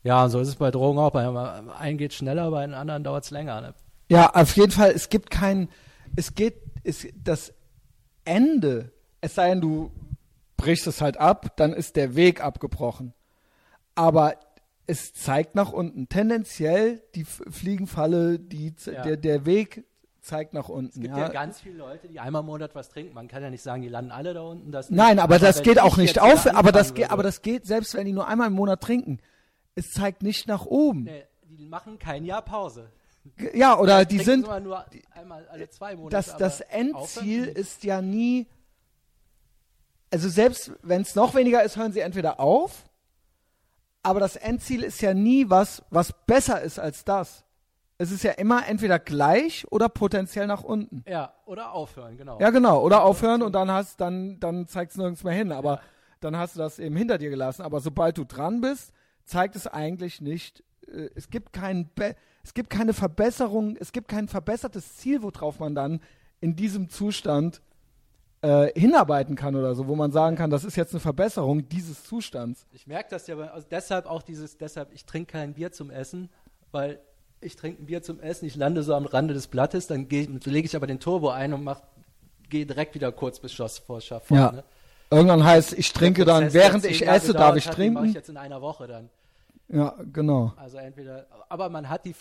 ja, 0.03 0.26
und 0.26 0.32
so 0.32 0.40
ist 0.40 0.49
es 0.49 0.56
bei 0.56 0.70
Drogen 0.70 0.99
auch. 0.99 1.12
Bei 1.12 1.30
beim 1.30 1.70
einen 1.70 1.98
geht 1.98 2.14
schneller, 2.14 2.52
bei 2.52 2.66
den 2.66 2.74
anderen 2.74 3.06
dauert 3.06 3.24
es 3.24 3.32
länger. 3.32 3.62
Ne? 3.62 3.74
Ja, 4.12 4.30
auf 4.34 4.58
jeden 4.58 4.72
Fall, 4.72 4.92
es 4.92 5.08
gibt 5.08 5.32
kein, 5.32 5.70
es 6.18 6.36
geht, 6.36 6.56
es, 6.84 7.08
das 7.16 7.54
Ende, 8.26 8.92
es 9.22 9.36
sei 9.36 9.48
denn, 9.50 9.62
du 9.62 9.90
brichst 10.58 10.86
es 10.86 11.00
halt 11.00 11.16
ab, 11.16 11.56
dann 11.56 11.72
ist 11.72 11.96
der 11.96 12.14
Weg 12.14 12.44
abgebrochen. 12.44 13.14
Aber 13.96 14.36
es 14.86 15.14
zeigt 15.14 15.56
nach 15.56 15.72
unten. 15.72 16.10
Tendenziell 16.10 17.02
die 17.16 17.24
Fliegenfalle, 17.24 18.38
die, 18.38 18.74
Ja. 18.86 19.02
der, 19.02 19.16
der 19.16 19.46
Weg 19.46 19.86
zeigt 20.20 20.54
nach 20.54 20.68
unten. 20.68 21.00
Es 21.00 21.02
gibt 21.02 21.16
ja. 21.16 21.30
ganz 21.30 21.62
viele 21.62 21.78
Leute, 21.78 22.10
die 22.10 22.20
einmal 22.20 22.42
im 22.42 22.48
Monat 22.48 22.76
was 22.76 22.90
trinken. 22.90 23.14
Man 23.14 23.30
kann 23.30 23.42
ja 23.42 23.50
nicht 23.50 23.64
sagen, 23.64 23.82
die 23.82 23.88
landen 23.88 24.12
alle 24.12 24.34
da 24.34 24.42
unten. 24.42 24.74
Das. 24.74 24.90
Nein, 24.90 25.20
aber 25.20 25.40
das 25.40 25.64
geht 25.64 25.80
auch 25.80 25.96
nicht 25.96 26.20
auf, 26.20 26.48
aber 26.48 26.74
das 26.74 26.94
geht, 26.94 27.12
aber 27.12 27.24
das 27.24 27.42
geht, 27.42 27.66
selbst 27.66 27.94
wenn 27.94 28.06
die 28.06 28.12
nur 28.12 28.28
einmal 28.28 28.48
im 28.48 28.54
Monat 28.54 28.82
trinken, 28.82 29.20
es 29.76 29.92
zeigt 29.92 30.22
nicht 30.22 30.50
nach 30.50 30.66
oben. 30.66 31.04
Nee, 31.04 31.24
die 31.44 31.66
machen 31.66 31.98
kein 31.98 32.26
Jahr 32.26 32.42
Pause. 32.42 32.90
Ja, 33.53 33.77
oder 33.77 33.95
Vielleicht 33.95 34.11
die 34.11 34.19
sind, 34.19 34.41
nur 34.41 34.85
einmal 35.11 35.48
alle 35.49 35.69
zwei 35.69 35.95
Monate. 35.95 36.15
das, 36.15 36.38
das 36.38 36.61
Endziel 36.61 37.45
ist 37.45 37.84
ja 37.84 38.02
nie, 38.02 38.48
also 40.11 40.27
selbst 40.30 40.72
wenn 40.81 41.02
es 41.02 41.15
noch 41.15 41.35
weniger 41.35 41.64
ist, 41.64 41.77
hören 41.77 41.93
sie 41.93 41.99
entweder 41.99 42.39
auf, 42.39 42.84
aber 44.03 44.19
das 44.19 44.35
Endziel 44.35 44.84
ist 44.84 45.02
ja 45.02 45.14
nie 45.14 45.49
was, 45.49 45.84
was 45.89 46.14
besser 46.26 46.61
ist 46.61 46.80
als 46.80 47.03
das. 47.03 47.43
Es 48.02 48.11
ist 48.11 48.23
ja 48.23 48.31
immer 48.31 48.68
entweder 48.68 48.98
gleich 48.98 49.72
oder 49.72 49.88
potenziell 49.88 50.48
nach 50.48 50.64
unten. 50.64 51.03
Ja, 51.07 51.35
oder 51.45 51.72
aufhören, 51.73 52.18
genau. 52.18 52.39
Ja, 52.39 52.49
genau. 52.49 52.81
Oder 52.81 53.03
aufhören 53.03 53.43
und 53.43 53.53
dann 53.53 53.69
hast, 53.69 54.02
dann, 54.02 54.39
dann 54.39 54.68
zeigt 54.68 54.91
es 54.91 54.98
nirgends 54.98 55.23
mehr 55.23 55.35
hin. 55.35 55.52
Aber 55.52 55.81
dann 56.19 56.35
hast 56.35 56.56
du 56.56 56.60
das 56.60 56.80
eben 56.80 56.95
hinter 56.95 57.19
dir 57.19 57.30
gelassen. 57.30 57.61
Aber 57.61 57.80
sobald 57.80 58.18
du 58.18 58.23
dran 58.23 58.60
bist, 58.60 58.91
zeigt 59.23 59.56
es 59.56 59.68
eigentlich 59.68 60.19
nicht, 60.19 60.64
äh, 60.88 61.10
es 61.14 61.30
gibt 61.30 61.53
kein, 61.53 61.91
Be 61.93 62.15
es 62.43 62.53
gibt 62.53 62.69
keine 62.69 62.93
Verbesserung, 62.93 63.77
es 63.80 63.91
gibt 63.91 64.07
kein 64.07 64.27
verbessertes 64.27 64.97
Ziel, 64.97 65.22
worauf 65.22 65.59
man 65.59 65.76
dann 65.76 66.01
in 66.39 66.55
diesem 66.55 66.89
Zustand 66.89 67.61
äh, 68.41 68.72
hinarbeiten 68.80 69.35
kann 69.35 69.55
oder 69.55 69.76
so, 69.76 69.88
wo 69.88 69.95
man 69.95 70.11
sagen 70.11 70.35
kann, 70.35 70.49
das 70.49 70.63
ist 70.63 70.76
jetzt 70.76 70.93
eine 70.93 70.99
Verbesserung 70.99 71.69
dieses 71.69 72.03
Zustands. 72.03 72.65
Ich 72.72 72.88
merke 72.88 73.09
das 73.11 73.27
ja, 73.27 73.38
also 73.38 73.68
deshalb 73.69 74.07
auch 74.07 74.23
dieses, 74.23 74.57
deshalb, 74.57 74.91
ich 74.93 75.05
trinke 75.05 75.34
kein 75.34 75.53
Bier 75.53 75.72
zum 75.72 75.91
Essen, 75.91 76.30
weil 76.72 76.99
ich 77.39 77.55
trinke 77.55 77.84
ein 77.84 77.85
Bier 77.85 78.01
zum 78.01 78.19
Essen, 78.19 78.45
ich 78.45 78.55
lande 78.55 78.84
so 78.84 78.95
am 78.95 79.05
Rande 79.05 79.34
des 79.34 79.47
Blattes, 79.47 79.88
dann 79.88 80.07
lege 80.09 80.65
ich 80.65 80.76
aber 80.76 80.88
den 80.88 80.99
Turbo 80.99 81.30
ein 81.30 81.53
und 81.53 81.69
gehe 82.49 82.65
direkt 82.65 82.95
wieder 82.95 83.11
kurz 83.11 83.39
bis 83.39 83.53
Schoss 83.53 83.80
vor 83.80 84.01
Schaff. 84.01 84.30
Ja. 84.30 84.51
Ne? 84.51 84.63
Irgendwann 85.09 85.43
heißt, 85.43 85.73
ich 85.73 85.91
trinke 85.93 86.26
dann, 86.26 86.53
während 86.53 86.85
ich 86.85 87.05
esse, 87.05 87.34
darf 87.34 87.55
ich 87.57 87.68
hat, 87.68 87.77
den 87.77 87.93
mache 87.93 88.05
ich 88.05 88.11
trinken. 88.11 88.15
jetzt 88.15 88.30
in 88.30 88.38
einer 88.38 88.61
Woche 88.61 88.88
dann. 88.88 89.09
Ja, 89.72 89.95
genau. 90.11 90.53
Also 90.57 90.77
entweder, 90.77 91.27
aber 91.49 91.69
man 91.69 91.89
hat 91.89 92.06
die 92.06 92.14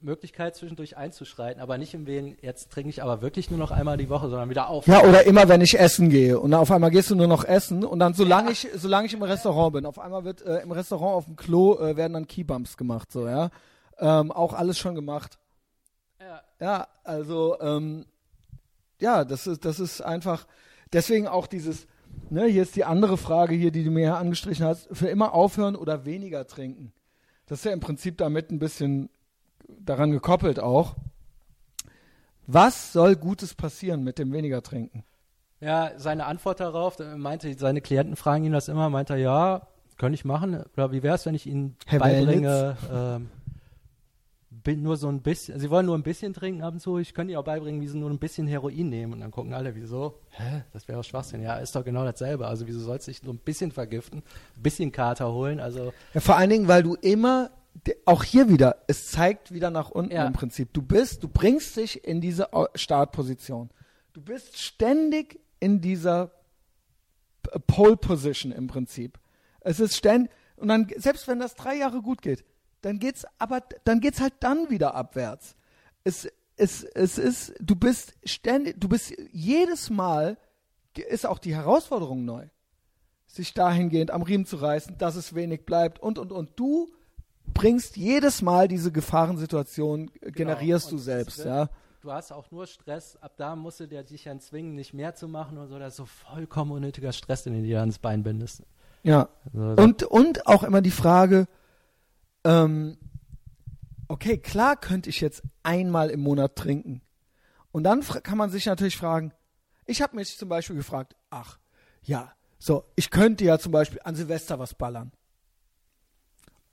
Möglichkeit 0.00 0.56
zwischendurch 0.56 0.96
einzuschreiten, 0.96 1.60
aber 1.60 1.78
nicht 1.78 1.94
im 1.94 2.06
Wegen, 2.06 2.36
jetzt 2.42 2.70
trinke 2.70 2.90
ich 2.90 3.02
aber 3.02 3.22
wirklich 3.22 3.50
nur 3.50 3.58
noch 3.58 3.70
einmal 3.70 3.96
die 3.96 4.08
Woche, 4.08 4.28
sondern 4.28 4.50
wieder 4.50 4.68
auf. 4.68 4.86
Ja, 4.86 5.02
oder 5.02 5.24
immer, 5.24 5.48
wenn 5.48 5.60
ich 5.60 5.78
essen 5.78 6.10
gehe. 6.10 6.38
Und 6.38 6.54
auf 6.54 6.70
einmal 6.70 6.90
gehst 6.90 7.10
du 7.10 7.14
nur 7.14 7.26
noch 7.26 7.44
essen. 7.44 7.84
Und 7.84 7.98
dann, 7.98 8.14
solange 8.14 8.50
ich, 8.50 8.68
solange 8.74 9.06
ich 9.06 9.14
im 9.14 9.22
Restaurant 9.22 9.74
bin, 9.74 9.86
auf 9.86 9.98
einmal 9.98 10.24
wird 10.24 10.42
äh, 10.42 10.58
im 10.58 10.72
Restaurant 10.72 11.14
auf 11.14 11.24
dem 11.24 11.36
Klo 11.36 11.78
äh, 11.78 11.96
werden 11.96 12.12
dann 12.12 12.26
Keybumps 12.26 12.76
gemacht, 12.76 13.10
so, 13.10 13.26
ja. 13.28 13.50
Ähm, 13.98 14.32
auch 14.32 14.52
alles 14.52 14.78
schon 14.78 14.94
gemacht. 14.94 15.38
Ja. 16.20 16.42
Ja, 16.60 16.88
also, 17.04 17.60
ähm, 17.60 18.06
ja, 19.00 19.24
das 19.24 19.46
ist, 19.46 19.64
das 19.64 19.80
ist 19.80 20.00
einfach, 20.00 20.46
deswegen 20.92 21.28
auch 21.28 21.46
dieses, 21.46 21.86
ne, 22.30 22.46
hier 22.46 22.62
ist 22.62 22.76
die 22.76 22.84
andere 22.84 23.16
Frage 23.16 23.54
hier, 23.54 23.70
die 23.70 23.84
du 23.84 23.90
mir 23.90 24.16
angestrichen 24.16 24.64
hast, 24.64 24.88
für 24.92 25.08
immer 25.08 25.34
aufhören 25.34 25.76
oder 25.76 26.04
weniger 26.04 26.46
trinken. 26.46 26.92
Das 27.46 27.60
ist 27.60 27.64
ja 27.64 27.72
im 27.72 27.80
Prinzip 27.80 28.18
damit 28.18 28.50
ein 28.50 28.58
bisschen 28.58 29.10
daran 29.68 30.10
gekoppelt 30.10 30.60
auch. 30.60 30.96
Was 32.46 32.92
soll 32.92 33.16
Gutes 33.16 33.54
passieren 33.54 34.02
mit 34.02 34.18
dem 34.18 34.32
weniger 34.32 34.62
trinken? 34.62 35.04
Ja, 35.60 35.92
seine 35.96 36.26
Antwort 36.26 36.60
darauf, 36.60 36.98
meinte, 37.16 37.56
seine 37.56 37.80
Klienten 37.80 38.16
fragen 38.16 38.44
ihn 38.44 38.52
das 38.52 38.68
immer, 38.68 38.90
meinte 38.90 39.12
er, 39.12 39.18
ja, 39.18 39.68
könnte 39.96 40.14
ich 40.14 40.24
machen. 40.24 40.64
Oder 40.76 40.90
wie 40.90 41.02
wäre 41.02 41.14
es, 41.14 41.24
wenn 41.24 41.36
ich 41.36 41.46
ihnen 41.46 41.76
Herr 41.86 42.00
beibringe, 42.00 42.76
ähm, 42.92 43.30
nur 44.66 44.96
so 44.96 45.08
ein 45.08 45.22
bisschen, 45.22 45.58
sie 45.58 45.70
wollen 45.70 45.86
nur 45.86 45.96
ein 45.96 46.02
bisschen 46.02 46.32
trinken 46.34 46.62
ab 46.62 46.74
und 46.74 46.80
zu, 46.80 46.98
ich 46.98 47.14
könnte 47.14 47.32
ihnen 47.32 47.40
auch 47.40 47.44
beibringen, 47.44 47.80
wie 47.80 47.88
sie 47.88 47.98
nur 47.98 48.10
ein 48.10 48.18
bisschen 48.18 48.46
Heroin 48.46 48.88
nehmen. 48.88 49.12
Und 49.14 49.20
dann 49.20 49.30
gucken 49.30 49.52
alle, 49.54 49.74
wieso? 49.74 50.20
Hä? 50.30 50.62
Das 50.72 50.86
wäre 50.88 50.98
doch 50.98 51.04
Schwachsinn. 51.04 51.42
Ja, 51.42 51.56
ist 51.56 51.74
doch 51.74 51.84
genau 51.84 52.04
dasselbe. 52.04 52.46
Also 52.46 52.66
wieso 52.66 52.80
sollst 52.80 53.06
du 53.06 53.10
dich 53.10 53.22
nur 53.22 53.34
ein 53.34 53.38
bisschen 53.38 53.72
vergiften, 53.72 54.22
ein 54.56 54.62
bisschen 54.62 54.92
Kater 54.92 55.32
holen? 55.32 55.60
Also 55.60 55.92
Ja, 56.14 56.20
vor 56.20 56.36
allen 56.36 56.50
Dingen, 56.50 56.68
weil 56.68 56.82
du 56.82 56.94
immer, 56.94 57.50
auch 58.04 58.22
hier 58.22 58.48
wieder, 58.48 58.76
es 58.86 59.10
zeigt 59.10 59.52
wieder 59.52 59.70
nach 59.70 59.90
unten 59.90 60.12
Ja. 60.12 60.26
im 60.26 60.32
Prinzip. 60.32 60.72
Du 60.72 60.82
bist, 60.82 61.22
du 61.22 61.28
bringst 61.28 61.76
dich 61.76 62.04
in 62.04 62.20
diese 62.20 62.48
Startposition. 62.74 63.70
Du 64.12 64.20
bist 64.20 64.58
ständig 64.60 65.40
in 65.58 65.80
dieser 65.80 66.30
Pole 67.66 67.96
Position 67.96 68.52
im 68.52 68.66
Prinzip. 68.68 69.18
Es 69.60 69.80
ist 69.80 69.96
ständig, 69.96 70.30
und 70.56 70.68
dann, 70.68 70.86
selbst 70.96 71.26
wenn 71.28 71.40
das 71.40 71.54
drei 71.54 71.76
Jahre 71.76 72.02
gut 72.02 72.22
geht, 72.22 72.44
dann 72.82 72.98
geht's, 72.98 73.24
aber 73.38 73.60
dann 73.84 74.00
geht's 74.00 74.20
halt 74.20 74.34
dann 74.40 74.70
wieder 74.70 74.94
abwärts. 74.94 75.56
Es, 76.04 76.28
es, 76.56 76.84
es 76.84 77.16
ist, 77.18 77.54
du 77.60 77.74
bist 77.76 78.14
ständig, 78.24 78.78
du 78.80 78.88
bist 78.88 79.14
jedes 79.32 79.88
Mal, 79.90 80.36
ist 81.08 81.24
auch 81.26 81.38
die 81.38 81.54
Herausforderung 81.54 82.24
neu 82.24 82.46
sich 83.26 83.54
dahingehend 83.54 84.10
am 84.10 84.20
Riemen 84.20 84.44
zu 84.44 84.56
reißen, 84.56 84.98
dass 84.98 85.16
es 85.16 85.34
wenig 85.34 85.64
bleibt 85.64 85.98
und, 86.00 86.18
und, 86.18 86.32
und. 86.32 86.50
Du 86.56 86.92
bringst 87.54 87.96
jedes 87.96 88.42
Mal 88.42 88.68
diese 88.68 88.92
Gefahrensituation, 88.92 90.10
äh, 90.20 90.30
generierst 90.32 90.88
Genau. 90.88 90.96
Und 90.96 91.00
du 91.00 91.02
selbst, 91.02 91.38
wird- 91.38 91.46
ja. 91.48 91.68
du 92.02 92.12
hast 92.12 92.30
auch 92.30 92.50
nur 92.50 92.66
Stress, 92.66 93.16
ab 93.22 93.32
da 93.38 93.56
musst 93.56 93.80
du 93.80 93.86
dir 93.88 94.02
dich 94.02 94.24
dann 94.24 94.40
zwingen, 94.40 94.74
nicht 94.74 94.92
mehr 94.92 95.14
zu 95.14 95.28
machen 95.28 95.56
und 95.56 95.68
so, 95.68 95.78
das 95.78 95.94
ist 95.94 95.96
so 95.96 96.04
vollkommen 96.04 96.72
unnötiger 96.72 97.12
Stress, 97.12 97.44
den 97.44 97.54
du 97.54 97.62
dir 97.62 97.80
ans 97.80 97.98
Bein 97.98 98.22
bindest. 98.22 98.64
Ja. 99.02 99.30
Also, 99.54 99.82
Und, 99.82 100.02
und 100.02 100.46
auch 100.46 100.62
immer 100.62 100.82
die 100.82 100.90
Frage, 100.90 101.46
ähm, 102.44 102.96
okay, 104.08 104.38
klar 104.38 104.76
könnte 104.76 105.10
ich 105.10 105.20
jetzt 105.20 105.42
einmal 105.62 106.10
im 106.10 106.20
Monat 106.20 106.56
trinken. 106.56 107.02
Und 107.70 107.84
dann 107.84 108.00
kann 108.02 108.38
man 108.38 108.50
sich 108.50 108.66
natürlich 108.66 108.96
fragen, 108.96 109.32
ich 109.86 110.02
habe 110.02 110.16
mich 110.16 110.36
zum 110.36 110.48
Beispiel 110.48 110.76
gefragt, 110.76 111.16
ach, 111.30 111.58
ja, 112.02 112.32
so, 112.58 112.84
ich 112.96 113.10
könnte 113.10 113.44
ja 113.44 113.58
zum 113.58 113.72
Beispiel 113.72 114.00
an 114.04 114.14
Silvester 114.14 114.58
was 114.58 114.74
ballern. 114.74 115.12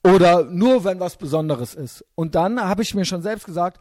Oder 0.04 0.44
nur, 0.46 0.84
wenn 0.84 1.00
was 1.00 1.18
Besonderes 1.18 1.74
ist. 1.76 2.06
Und 2.16 2.36
dann 2.36 2.60
habe 2.62 2.82
ich 2.84 2.96
mir 2.96 3.06
schon 3.06 3.22
selbst 3.22 3.46
gesagt, 3.46 3.80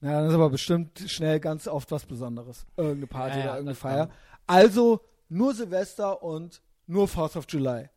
na, 0.00 0.12
dann 0.12 0.28
ist 0.28 0.34
aber 0.34 0.50
bestimmt 0.50 0.98
schnell 1.06 1.40
ganz 1.40 1.68
oft 1.68 1.90
was 1.90 2.04
Besonderes. 2.04 2.66
Irgendeine 2.76 3.06
Party 3.06 3.38
Ja, 3.38 3.38
ja, 3.38 3.44
oder 3.44 3.54
irgendeine 3.54 3.74
Feier. 3.76 4.06
kann- 4.08 4.16
Also 4.46 5.00
nur 5.28 5.54
Silvester 5.54 6.22
und 6.22 6.60
nur 6.86 7.08
Fourth 7.08 7.36
of 7.36 7.46
July. 7.48 7.88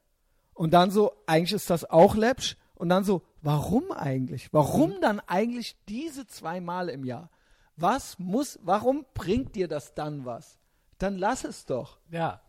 Und 0.53 0.73
dann 0.73 0.91
so, 0.91 1.13
eigentlich 1.25 1.53
ist 1.53 1.69
das 1.69 1.85
auch 1.89 2.15
läppsch. 2.15 2.55
Und 2.79 2.89
dann 2.89 3.03
so, 3.03 3.21
warum 3.41 3.91
eigentlich? 3.91 4.51
Warum 4.51 4.91
Mhm. 4.91 5.01
dann 5.01 5.19
eigentlich 5.27 5.75
diese 5.87 6.25
zwei 6.25 6.59
Male 6.61 6.91
im 6.91 7.03
Jahr? 7.03 7.29
Was 7.75 8.17
muss, 8.19 8.57
warum 8.63 9.05
bringt 9.13 9.55
dir 9.55 9.67
das 9.67 9.93
dann 9.93 10.25
was? 10.25 10.57
Dann 10.97 11.17
lass 11.17 11.43
es 11.43 11.65
doch. 11.65 11.99
Ja. 12.09 12.41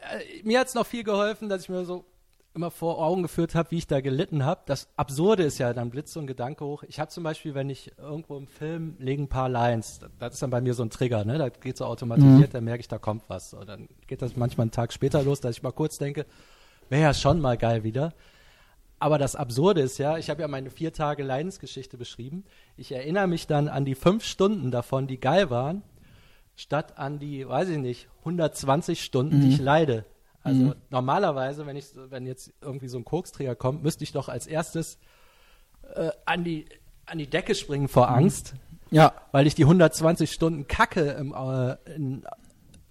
Äh, 0.00 0.42
mir 0.42 0.58
hat's 0.60 0.74
noch 0.74 0.86
viel 0.86 1.04
geholfen, 1.04 1.48
dass 1.48 1.62
ich 1.62 1.68
mir 1.68 1.84
so 1.84 2.04
immer 2.54 2.70
vor 2.70 2.98
Augen 2.98 3.22
geführt 3.22 3.54
habe, 3.54 3.70
wie 3.70 3.78
ich 3.78 3.86
da 3.86 4.00
gelitten 4.00 4.44
habe. 4.44 4.62
Das 4.66 4.88
Absurde 4.96 5.44
ist 5.44 5.58
ja, 5.58 5.72
dann 5.74 5.90
blitzt 5.90 6.12
so 6.14 6.20
ein 6.20 6.26
Gedanke 6.26 6.64
hoch. 6.64 6.82
Ich 6.88 6.98
habe 6.98 7.10
zum 7.10 7.22
Beispiel, 7.22 7.54
wenn 7.54 7.70
ich 7.70 7.92
irgendwo 7.98 8.36
im 8.38 8.46
Film 8.48 8.96
legen 8.98 9.24
ein 9.24 9.28
paar 9.28 9.48
Lines, 9.50 10.00
das 10.18 10.34
ist 10.34 10.42
dann 10.42 10.50
bei 10.50 10.60
mir 10.62 10.74
so 10.74 10.82
ein 10.82 10.90
Trigger, 10.90 11.24
ne? 11.24 11.38
Da 11.38 11.50
geht 11.50 11.76
so 11.76 11.84
automatisiert, 11.84 12.54
dann 12.54 12.64
merke 12.64 12.80
ich, 12.80 12.88
da 12.88 12.98
kommt 12.98 13.22
was. 13.28 13.52
Und 13.54 13.68
dann 13.68 13.88
geht 14.06 14.22
das 14.22 14.34
manchmal 14.34 14.64
einen 14.64 14.70
Tag 14.72 14.92
später 14.94 15.22
los, 15.22 15.40
dass 15.40 15.56
ich 15.56 15.62
mal 15.62 15.72
kurz 15.72 15.98
denke, 15.98 16.24
wäre 16.88 17.02
ja 17.02 17.14
schon 17.14 17.38
mal 17.40 17.56
geil 17.58 17.84
wieder. 17.84 18.12
Aber 19.00 19.18
das 19.18 19.36
Absurde 19.36 19.80
ist 19.80 19.98
ja, 19.98 20.18
ich 20.18 20.28
habe 20.30 20.42
ja 20.42 20.48
meine 20.48 20.70
vier 20.70 20.92
Tage 20.92 21.22
Leidensgeschichte 21.22 21.96
beschrieben. 21.96 22.44
Ich 22.76 22.90
erinnere 22.92 23.26
mich 23.28 23.46
dann 23.46 23.68
an 23.68 23.84
die 23.84 23.94
fünf 23.94 24.24
Stunden 24.24 24.70
davon, 24.70 25.06
die 25.06 25.20
geil 25.20 25.50
waren, 25.50 25.82
statt 26.56 26.98
an 26.98 27.18
die, 27.18 27.48
weiß 27.48 27.68
ich 27.68 27.78
nicht, 27.78 28.08
120 28.20 29.02
Stunden, 29.02 29.40
die 29.40 29.48
ich 29.50 29.58
leide. 29.60 30.04
Also 30.42 30.74
normalerweise, 30.90 31.66
wenn 31.66 31.76
ich, 31.76 31.86
wenn 31.94 32.26
jetzt 32.26 32.52
irgendwie 32.60 32.88
so 32.88 32.96
ein 32.98 33.04
Koksträger 33.04 33.54
kommt, 33.54 33.82
müsste 33.82 34.02
ich 34.02 34.12
doch 34.12 34.28
als 34.28 34.46
erstes 34.46 34.98
äh, 35.94 36.10
an 36.24 36.42
die 36.44 36.66
an 37.06 37.18
die 37.18 37.26
Decke 37.26 37.54
springen 37.54 37.88
vor 37.88 38.10
Angst, 38.10 38.54
Ja. 38.90 39.14
weil 39.32 39.46
ich 39.46 39.54
die 39.54 39.64
120 39.64 40.30
Stunden 40.30 40.66
Kacke 40.68 41.02
im, 41.12 41.32
äh, 41.32 41.76
in, 41.94 42.24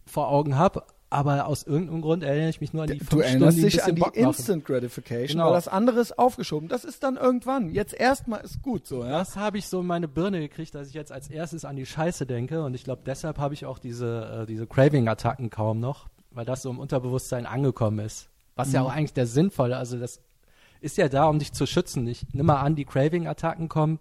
vor 0.07 0.29
Augen 0.29 0.55
habe. 0.57 0.83
Aber 1.09 1.47
aus 1.47 1.63
irgendeinem 1.63 2.01
Grund 2.01 2.21
erinnere 2.21 2.49
ich 2.49 2.59
mich 2.59 2.73
nur 2.73 2.83
an 2.83 2.89
die 2.89 2.99
fünf 2.99 3.09
Du 3.09 3.19
erinnerst 3.21 3.57
Stunden, 3.57 3.69
dich 3.71 3.83
an 3.83 3.95
die 3.95 4.01
Bock 4.01 4.15
machen. 4.17 4.25
Instant 4.27 4.65
Gratification, 4.65 5.37
Genau. 5.37 5.45
weil 5.47 5.53
das 5.53 5.69
andere 5.69 6.01
ist 6.01 6.19
aufgeschoben. 6.19 6.67
Das 6.67 6.83
ist 6.83 7.01
dann 7.01 7.15
irgendwann. 7.15 7.69
Jetzt 7.69 7.93
erstmal 7.93 8.41
ist 8.41 8.61
gut 8.61 8.85
so, 8.85 9.03
ja. 9.05 9.11
Das 9.19 9.37
habe 9.37 9.57
ich 9.57 9.67
so 9.67 9.79
in 9.79 9.87
meine 9.87 10.09
Birne 10.09 10.39
gekriegt, 10.41 10.75
dass 10.75 10.89
ich 10.89 10.93
jetzt 10.93 11.13
als 11.13 11.29
erstes 11.29 11.63
an 11.63 11.77
die 11.77 11.85
Scheiße 11.85 12.25
denke. 12.25 12.61
Und 12.61 12.73
ich 12.73 12.83
glaube, 12.83 13.03
deshalb 13.05 13.37
habe 13.37 13.53
ich 13.53 13.65
auch 13.65 13.79
diese, 13.79 14.41
äh, 14.41 14.45
diese 14.45 14.67
Craving-Attacken 14.67 15.49
kaum 15.49 15.79
noch, 15.79 16.07
weil 16.31 16.43
das 16.43 16.61
so 16.61 16.69
im 16.69 16.77
Unterbewusstsein 16.79 17.45
angekommen 17.45 17.99
ist. 17.99 18.27
Was 18.55 18.73
ja 18.73 18.81
auch 18.81 18.91
eigentlich 18.91 19.13
der 19.13 19.27
sinnvolle, 19.27 19.77
also 19.77 19.97
das 19.97 20.19
ist 20.81 20.97
ja 20.97 21.07
da, 21.07 21.29
um 21.29 21.39
dich 21.39 21.53
zu 21.53 21.65
schützen. 21.67 22.05
Ich 22.07 22.25
nimm 22.33 22.47
mal 22.47 22.59
an, 22.59 22.75
die 22.75 22.85
Craving-Attacken 22.85 23.69
kommen. 23.69 23.99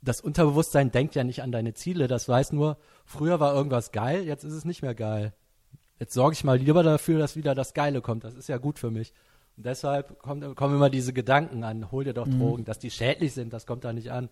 Das 0.00 0.20
Unterbewusstsein 0.20 0.90
denkt 0.90 1.14
ja 1.14 1.24
nicht 1.24 1.42
an 1.42 1.52
deine 1.52 1.74
Ziele, 1.74 2.08
das 2.08 2.28
weiß 2.28 2.52
nur, 2.52 2.76
früher 3.04 3.40
war 3.40 3.54
irgendwas 3.54 3.92
geil, 3.92 4.24
jetzt 4.24 4.44
ist 4.44 4.52
es 4.54 4.64
nicht 4.64 4.82
mehr 4.82 4.94
geil. 4.94 5.32
Jetzt 5.98 6.14
sorge 6.14 6.34
ich 6.34 6.44
mal 6.44 6.58
lieber 6.58 6.82
dafür, 6.82 7.18
dass 7.18 7.36
wieder 7.36 7.54
das 7.54 7.72
Geile 7.74 8.00
kommt. 8.00 8.24
Das 8.24 8.34
ist 8.34 8.48
ja 8.48 8.58
gut 8.58 8.78
für 8.78 8.90
mich. 8.90 9.12
Und 9.56 9.64
deshalb 9.66 10.18
kommt, 10.20 10.56
kommen 10.56 10.74
immer 10.74 10.90
diese 10.90 11.12
Gedanken 11.12 11.62
an, 11.62 11.90
hol 11.92 12.02
dir 12.04 12.14
doch 12.14 12.26
Drogen, 12.26 12.64
dass 12.64 12.78
die 12.80 12.90
schädlich 12.90 13.32
sind, 13.34 13.52
das 13.52 13.66
kommt 13.66 13.84
da 13.84 13.92
nicht 13.92 14.10
an. 14.10 14.28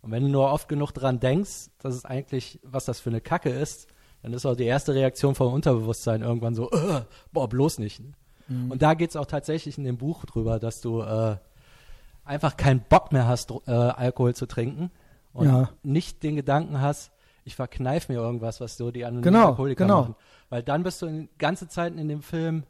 Und 0.00 0.10
wenn 0.10 0.22
du 0.22 0.28
nur 0.30 0.50
oft 0.50 0.68
genug 0.68 0.92
dran 0.92 1.20
denkst, 1.20 1.68
dass 1.78 1.94
es 1.94 2.04
eigentlich, 2.04 2.58
was 2.62 2.86
das 2.86 2.98
für 2.98 3.10
eine 3.10 3.20
Kacke 3.20 3.50
ist, 3.50 3.88
dann 4.22 4.32
ist 4.32 4.46
auch 4.46 4.56
die 4.56 4.64
erste 4.64 4.94
Reaktion 4.94 5.34
vom 5.34 5.52
Unterbewusstsein 5.52 6.22
irgendwann 6.22 6.54
so, 6.54 6.70
äh, 6.70 7.02
boah, 7.32 7.48
bloß 7.48 7.78
nicht. 7.78 8.00
Und 8.48 8.82
da 8.82 8.94
geht's 8.94 9.14
auch 9.16 9.26
tatsächlich 9.26 9.78
in 9.78 9.84
dem 9.84 9.98
Buch 9.98 10.24
drüber, 10.24 10.58
dass 10.58 10.80
du 10.80 11.00
äh, 11.02 11.36
einfach 12.24 12.56
keinen 12.56 12.80
Bock 12.80 13.12
mehr 13.12 13.26
hast, 13.26 13.50
äh, 13.66 13.70
Alkohol 13.70 14.34
zu 14.34 14.46
trinken 14.46 14.90
und 15.32 15.46
Ja. 15.46 15.70
nicht 15.82 16.22
den 16.22 16.36
Gedanken 16.36 16.80
hast, 16.80 17.11
ich 17.44 17.56
verkneif 17.56 18.08
mir 18.08 18.16
irgendwas, 18.16 18.60
was 18.60 18.76
so 18.76 18.90
die 18.90 19.04
anderen 19.04 19.22
Genau, 19.22 19.48
Alkoholiker 19.48 19.84
genau. 19.84 20.00
machen. 20.02 20.14
Weil 20.48 20.62
dann 20.62 20.82
bist 20.82 21.02
du 21.02 21.06
in 21.06 21.28
ganze 21.38 21.68
Zeit 21.68 21.94
in 21.96 22.08
dem 22.08 22.22
Film, 22.22 22.64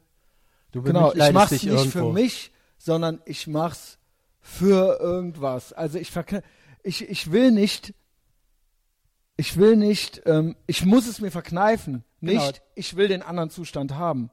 du 0.71 0.81
Genau, 0.81 1.13
ich 1.13 1.31
mach's 1.31 1.51
nicht 1.51 1.65
irgendwo. 1.67 1.89
für 1.89 2.11
mich, 2.13 2.51
sondern 2.77 3.21
ich 3.25 3.47
mach's 3.47 3.99
für 4.41 4.99
irgendwas. 4.99 5.73
Also 5.73 5.99
ich 5.99 6.11
ich, 6.83 7.07
ich 7.09 7.31
will 7.31 7.51
nicht, 7.51 7.93
ich 9.37 9.57
will 9.57 9.75
nicht, 9.75 10.21
ähm, 10.25 10.55
ich 10.67 10.85
muss 10.85 11.07
es 11.07 11.21
mir 11.21 11.31
verkneifen. 11.31 12.03
Genau. 12.21 12.33
Nicht, 12.45 12.61
ich 12.75 12.95
will 12.95 13.07
den 13.07 13.21
anderen 13.21 13.49
Zustand 13.49 13.95
haben. 13.95 14.29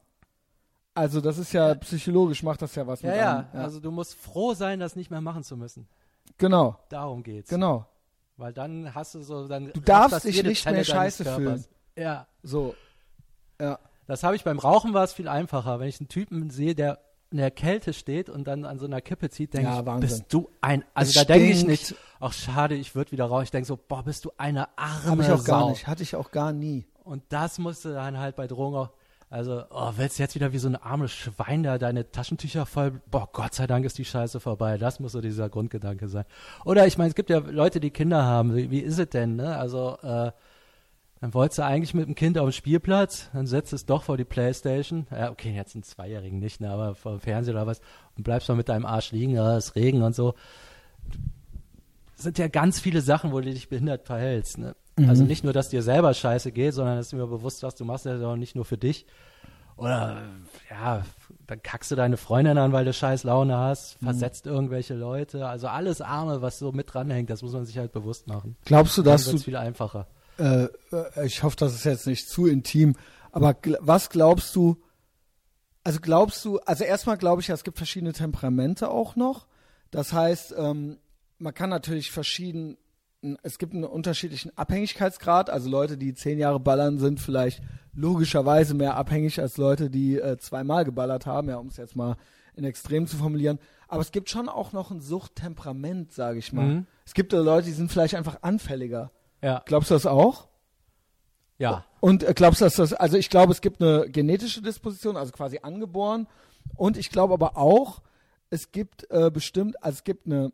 Also 0.95 1.21
das 1.21 1.39
ist 1.39 1.53
ja 1.53 1.75
psychologisch, 1.77 2.43
macht 2.43 2.62
das 2.62 2.75
ja 2.75 2.87
was 2.87 3.03
Ja, 3.03 3.09
mit 3.11 3.19
ja, 3.19 3.39
einem. 3.53 3.62
also 3.65 3.81
du 3.81 3.91
musst 3.91 4.15
froh 4.15 4.55
sein, 4.55 4.81
das 4.81 4.97
nicht 4.97 5.11
mehr 5.11 5.21
machen 5.21 5.43
zu 5.45 5.57
müssen. 5.57 5.89
Genau, 6.39 6.79
Darum 6.89 7.23
geht's. 7.23 7.49
genau. 7.51 7.87
Weil 8.41 8.53
dann 8.53 8.95
hast 8.95 9.15
du 9.15 9.23
so, 9.23 9.47
dann 9.47 9.71
Du 9.73 9.81
darfst 9.81 10.25
dich 10.25 10.43
nicht 10.43 10.62
Zelle 10.65 10.77
mehr 10.77 10.85
scheiße 10.85 11.25
fühlen. 11.25 11.65
Ja, 11.97 12.27
So. 12.43 12.75
Ja. 13.61 13.79
das 14.07 14.23
habe 14.23 14.35
ich 14.37 14.45
beim 14.45 14.59
Rauchen 14.59 14.95
war 14.95 15.05
es 15.05 15.12
viel 15.12 15.29
einfacher. 15.29 15.79
Wenn 15.81 15.89
ich 15.89 16.01
einen 16.01 16.09
Typen 16.09 16.51
sehe, 16.51 16.75
der 16.75 16.99
in 17.31 17.37
der 17.39 17.51
Kälte 17.53 17.93
steht 17.93 18.29
und 18.29 18.45
dann 18.49 18.65
an 18.65 18.79
so 18.79 18.87
einer 18.87 19.01
Kippe 19.01 19.29
zieht, 19.31 19.55
denke 19.55 19.69
Ja, 19.71 19.81
ich, 19.81 19.87
Wahnsinn. 19.87 20.09
bist 20.09 20.25
du 20.33 20.49
ein, 20.62 20.83
also 20.95 21.11
Es 21.11 21.15
da 21.27 21.33
denke 21.33 21.51
ich 21.53 21.65
nicht, 21.65 21.95
ach 22.19 22.33
schade, 22.33 22.75
ich 22.75 22.95
würde 22.97 23.12
wieder 23.12 23.27
rauchen. 23.27 23.45
Ich 23.45 23.51
denke 23.53 23.67
so, 23.69 23.77
boah, 23.77 24.03
bist 24.03 24.25
du 24.25 24.33
eine 24.37 24.67
arme 24.77 25.05
Habe 25.07 25.23
ich 25.23 25.31
auch 25.31 25.45
gar 25.45 25.61
Sau. 25.61 25.71
nicht. 25.71 25.87
Hatte 25.87 26.03
ich 26.03 26.17
auch 26.17 26.31
gar 26.33 26.53
nie. 26.53 26.87
Und 27.05 27.23
das 27.29 27.59
musst 27.59 27.85
du 27.85 27.91
dann 27.91 28.19
halt 28.19 28.35
bei 28.35 28.47
Drogen 28.49 28.77
auch, 28.77 28.91
also, 29.31 29.62
oh, 29.70 29.93
willst 29.97 30.19
du 30.19 30.24
jetzt 30.24 30.35
wieder 30.35 30.52
wie 30.52 30.59
so 30.59 30.69
ein 30.69 30.74
armes 30.74 31.12
Schwein 31.12 31.62
da 31.62 31.78
deine 31.78 32.11
Taschentücher 32.11 32.66
voll, 32.66 33.01
boah, 33.11 33.28
Gott 33.32 33.55
sei 33.55 33.69
Dank 33.69 33.85
ist 33.85 33.97
die 33.97 34.05
Scheiße 34.05 34.40
vorbei. 34.40 34.77
Das 34.77 34.98
muss 34.98 35.12
so 35.12 35.20
dieser 35.20 35.48
Grundgedanke 35.48 36.09
sein. 36.09 36.24
Oder 36.65 36.89
ich 36.89 36.98
meine, 36.98 37.11
es 37.11 37.15
gibt 37.15 37.31
ja 37.31 37.39
Leute, 37.39 37.78
die 37.78 37.93
Kinder 37.93 38.24
haben. 38.24 38.57
Wie, 38.57 38.73
wie 38.73 38.81
ist 38.81 38.98
es 38.98 39.09
denn, 39.09 39.36
ne? 39.36 39.57
Also, 39.57 39.97
äh, 40.02 40.32
dann 41.20 41.35
wolltest 41.35 41.59
du 41.59 41.65
eigentlich 41.65 41.94
mit 41.94 42.09
dem 42.09 42.15
Kind 42.16 42.39
auf 42.39 42.48
den 42.48 42.52
Spielplatz, 42.52 43.28
dann 43.32 43.47
setzt 43.47 43.73
es 43.73 43.86
doch 43.86 44.02
vor 44.02 44.16
die 44.16 44.24
Playstation. 44.24 45.07
Ja, 45.12 45.31
okay, 45.31 45.55
jetzt 45.55 45.77
einen 45.77 45.85
Zweijährigen 45.85 46.40
nicht, 46.40 46.61
ne, 46.61 46.70
aber 46.70 46.94
vor 46.94 47.12
dem 47.12 47.20
Fernseher 47.20 47.55
oder 47.55 47.66
was 47.66 47.81
und 48.16 48.24
bleibst 48.24 48.48
mal 48.48 48.55
mit 48.57 48.69
deinem 48.69 48.86
Arsch 48.86 49.12
liegen, 49.12 49.35
ja, 49.35 49.57
es 49.57 49.77
Regen 49.77 50.02
und 50.02 50.15
so. 50.15 50.35
Das 52.16 52.24
sind 52.24 52.39
ja 52.39 52.48
ganz 52.48 52.81
viele 52.81 53.01
Sachen, 53.01 53.32
wo 53.32 53.40
du 53.40 53.52
dich 53.52 53.69
behindert 53.69 54.07
verhältst. 54.07 54.59
Ne? 54.59 54.74
Also 55.09 55.24
nicht 55.24 55.44
nur, 55.44 55.52
dass 55.52 55.68
dir 55.68 55.82
selber 55.82 56.12
scheiße 56.12 56.52
geht, 56.52 56.74
sondern 56.74 56.97
dass 56.97 57.10
du 57.10 57.16
mir 57.16 57.27
bewusst 57.27 57.62
was 57.62 57.74
du 57.74 57.85
machst, 57.85 58.06
ja 58.06 58.20
auch 58.27 58.36
nicht 58.36 58.55
nur 58.55 58.64
für 58.64 58.78
dich. 58.78 59.06
Oder 59.77 60.22
ja, 60.68 61.02
dann 61.47 61.62
kackst 61.62 61.90
du 61.90 61.97
deine 61.97 62.18
Freundin 62.18 62.59
an, 62.59 62.72
weil 62.72 62.85
du 62.85 62.93
scheiß 62.93 63.24
Laune 63.24 63.56
hast, 63.56 63.97
versetzt 64.02 64.47
irgendwelche 64.47 64.94
Leute. 64.94 65.47
Also 65.47 65.68
alles 65.68 66.02
Arme, 66.02 66.43
was 66.43 66.59
so 66.59 66.70
mit 66.72 66.93
dranhängt, 66.93 67.31
das 67.31 67.43
muss 67.43 67.52
man 67.52 67.64
sich 67.64 67.78
halt 67.78 67.93
bewusst 67.93 68.27
machen. 68.27 68.56
Glaubst 68.66 68.98
du, 68.98 69.02
dass 69.02 69.24
du 69.24 69.32
wird's 69.32 69.44
viel 69.44 69.56
einfacher. 69.56 70.06
äh, 70.93 71.27
ich 71.27 71.43
hoffe, 71.43 71.56
das 71.56 71.74
ist 71.74 71.85
jetzt 71.85 72.06
nicht 72.06 72.28
zu 72.28 72.47
intim, 72.47 72.94
aber 73.32 73.55
gl 73.55 73.78
was 73.81 74.10
glaubst 74.10 74.55
du, 74.55 74.82
also 75.82 75.98
glaubst 76.01 76.44
du, 76.44 76.59
also 76.60 76.85
erstmal 76.85 77.16
glaube 77.16 77.40
ich 77.40 77.48
ja, 77.48 77.55
es 77.55 77.64
gibt 77.64 77.78
verschiedene 77.78 78.12
Temperamente 78.12 78.90
auch 78.90 79.16
noch. 79.16 79.47
Das 79.90 80.12
heißt, 80.12 80.55
ähm, 80.59 80.98
man 81.39 81.55
kann 81.55 81.70
natürlich 81.70 82.10
verschieden, 82.10 82.77
es 83.43 83.59
gibt 83.59 83.75
einen 83.75 83.85
unterschiedlichen 83.85 84.57
Abhängigkeitsgrad, 84.57 85.51
also 85.51 85.69
Leute, 85.69 85.97
die 85.97 86.15
zehn 86.15 86.39
Jahre 86.39 86.61
ballern, 86.61 86.99
sind 86.99 87.21
vielleicht 87.21 87.63
logischerweise 87.95 88.75
mehr 88.75 88.97
abhängig 88.97 89.41
als 89.41 89.57
Leute, 89.57 89.91
die 89.91 90.19
äh, 90.19 90.39
zweimal 90.39 90.85
geballert 90.85 91.27
haben, 91.27 91.49
ja, 91.49 91.57
um 91.57 91.67
es 91.69 91.77
jetzt 91.77 91.97
mal 91.97 92.17
in 92.57 92.65
Extrem 92.65 93.07
zu 93.07 93.17
formulieren. 93.17 93.59
Aber 93.89 94.01
es 94.01 94.13
gibt 94.13 94.31
schon 94.31 94.49
auch 94.49 94.73
noch 94.73 94.91
ein 94.91 95.01
Suchttemperament, 95.01 96.13
sage 96.13 96.39
ich 96.39 96.53
mal. 96.53 96.67
Mhm. 96.67 96.87
Es 97.05 97.15
gibt 97.15 97.33
äh, 97.33 97.39
Leute, 97.39 97.67
die 97.67 97.73
sind 97.73 97.91
vielleicht 97.91 98.15
einfach 98.15 98.39
anfälliger. 98.43 99.11
Ja, 99.43 99.63
Glaubst 99.65 99.91
du 99.91 99.95
das 99.95 100.07
auch? 100.07 100.49
ja. 101.59 101.85
Und 102.01 102.23
äh, 102.23 102.33
glaubst 102.35 102.61
du, 102.61 102.65
dass 102.65 102.77
das, 102.77 102.93
also 102.95 103.17
ich 103.19 103.29
glaube, 103.29 103.53
es 103.53 103.61
gibt 103.61 103.83
eine 103.83 104.09
genetische 104.09 104.63
Disposition, 104.63 105.17
also 105.17 105.33
quasi 105.33 105.59
angeboren. 105.63 106.27
Und 106.77 106.97
ich 106.97 107.11
glaube 107.11 107.35
aber 107.35 107.57
auch, 107.57 108.01
es 108.49 108.73
gibt 108.73 109.11
äh, 109.11 109.31
bestimmt, 109.31 109.83
also 109.83 109.97
es 109.97 110.05
gibt 110.05 110.27
eine, 110.27 110.53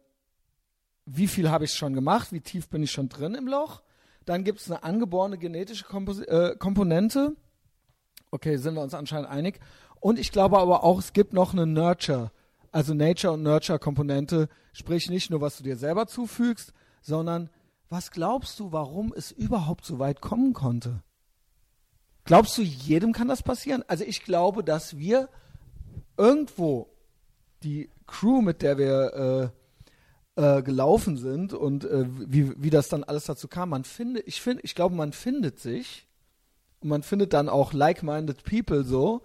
wie 1.06 1.28
viel 1.28 1.50
habe 1.50 1.64
ich 1.64 1.72
schon 1.72 1.94
gemacht, 1.94 2.32
wie 2.32 2.40
tief 2.40 2.68
bin 2.68 2.82
ich 2.82 2.90
schon 2.90 3.08
drin 3.08 3.34
im 3.34 3.46
Loch. 3.46 3.82
Dann 4.24 4.42
gibt 4.42 4.60
es 4.60 4.70
eine 4.70 4.82
angeborene 4.82 5.38
genetische 5.38 5.84
Kompos 5.84 6.20
äh, 6.20 6.56
Komponente. 6.58 7.36
Okay, 8.32 8.56
sind 8.56 8.74
wir 8.74 8.82
uns 8.82 8.92
anscheinend 8.92 9.30
einig. 9.30 9.60
Und 10.00 10.18
ich 10.18 10.32
glaube 10.32 10.58
aber 10.58 10.82
auch, 10.82 10.98
es 10.98 11.12
gibt 11.12 11.32
noch 11.32 11.52
eine 11.52 11.64
Nurture, 11.64 12.32
also 12.72 12.92
Nature- 12.92 13.34
und 13.34 13.44
Nurture-Komponente. 13.44 14.48
Sprich 14.72 15.08
nicht 15.08 15.30
nur, 15.30 15.40
was 15.40 15.56
du 15.56 15.62
dir 15.62 15.76
selber 15.76 16.08
zufügst, 16.08 16.72
sondern 17.00 17.50
was 17.88 18.10
glaubst 18.10 18.58
du, 18.58 18.72
warum 18.72 19.14
es 19.16 19.30
überhaupt 19.30 19.84
so 19.84 20.00
weit 20.00 20.20
kommen 20.20 20.52
konnte? 20.52 21.02
Glaubst 22.24 22.58
du, 22.58 22.62
jedem 22.62 23.12
kann 23.12 23.28
das 23.28 23.44
passieren? 23.44 23.84
Also 23.86 24.02
ich 24.02 24.24
glaube, 24.24 24.64
dass 24.64 24.98
wir 24.98 25.28
irgendwo 26.16 26.90
die 27.62 27.90
Crew, 28.06 28.42
mit 28.42 28.62
der 28.62 28.78
wir 28.78 29.52
äh, 29.54 29.65
äh, 30.36 30.62
gelaufen 30.62 31.16
sind 31.16 31.52
und 31.52 31.84
äh, 31.84 32.04
wie, 32.08 32.52
wie 32.62 32.70
das 32.70 32.88
dann 32.88 33.04
alles 33.04 33.24
dazu 33.24 33.48
kam, 33.48 33.70
man 33.70 33.84
findet, 33.84 34.26
ich 34.28 34.40
finde, 34.40 34.62
ich 34.64 34.74
glaube, 34.74 34.94
man 34.94 35.12
findet 35.12 35.58
sich 35.58 36.06
und 36.80 36.88
man 36.90 37.02
findet 37.02 37.32
dann 37.32 37.48
auch 37.48 37.72
like-minded 37.72 38.44
people 38.44 38.84
so 38.84 39.22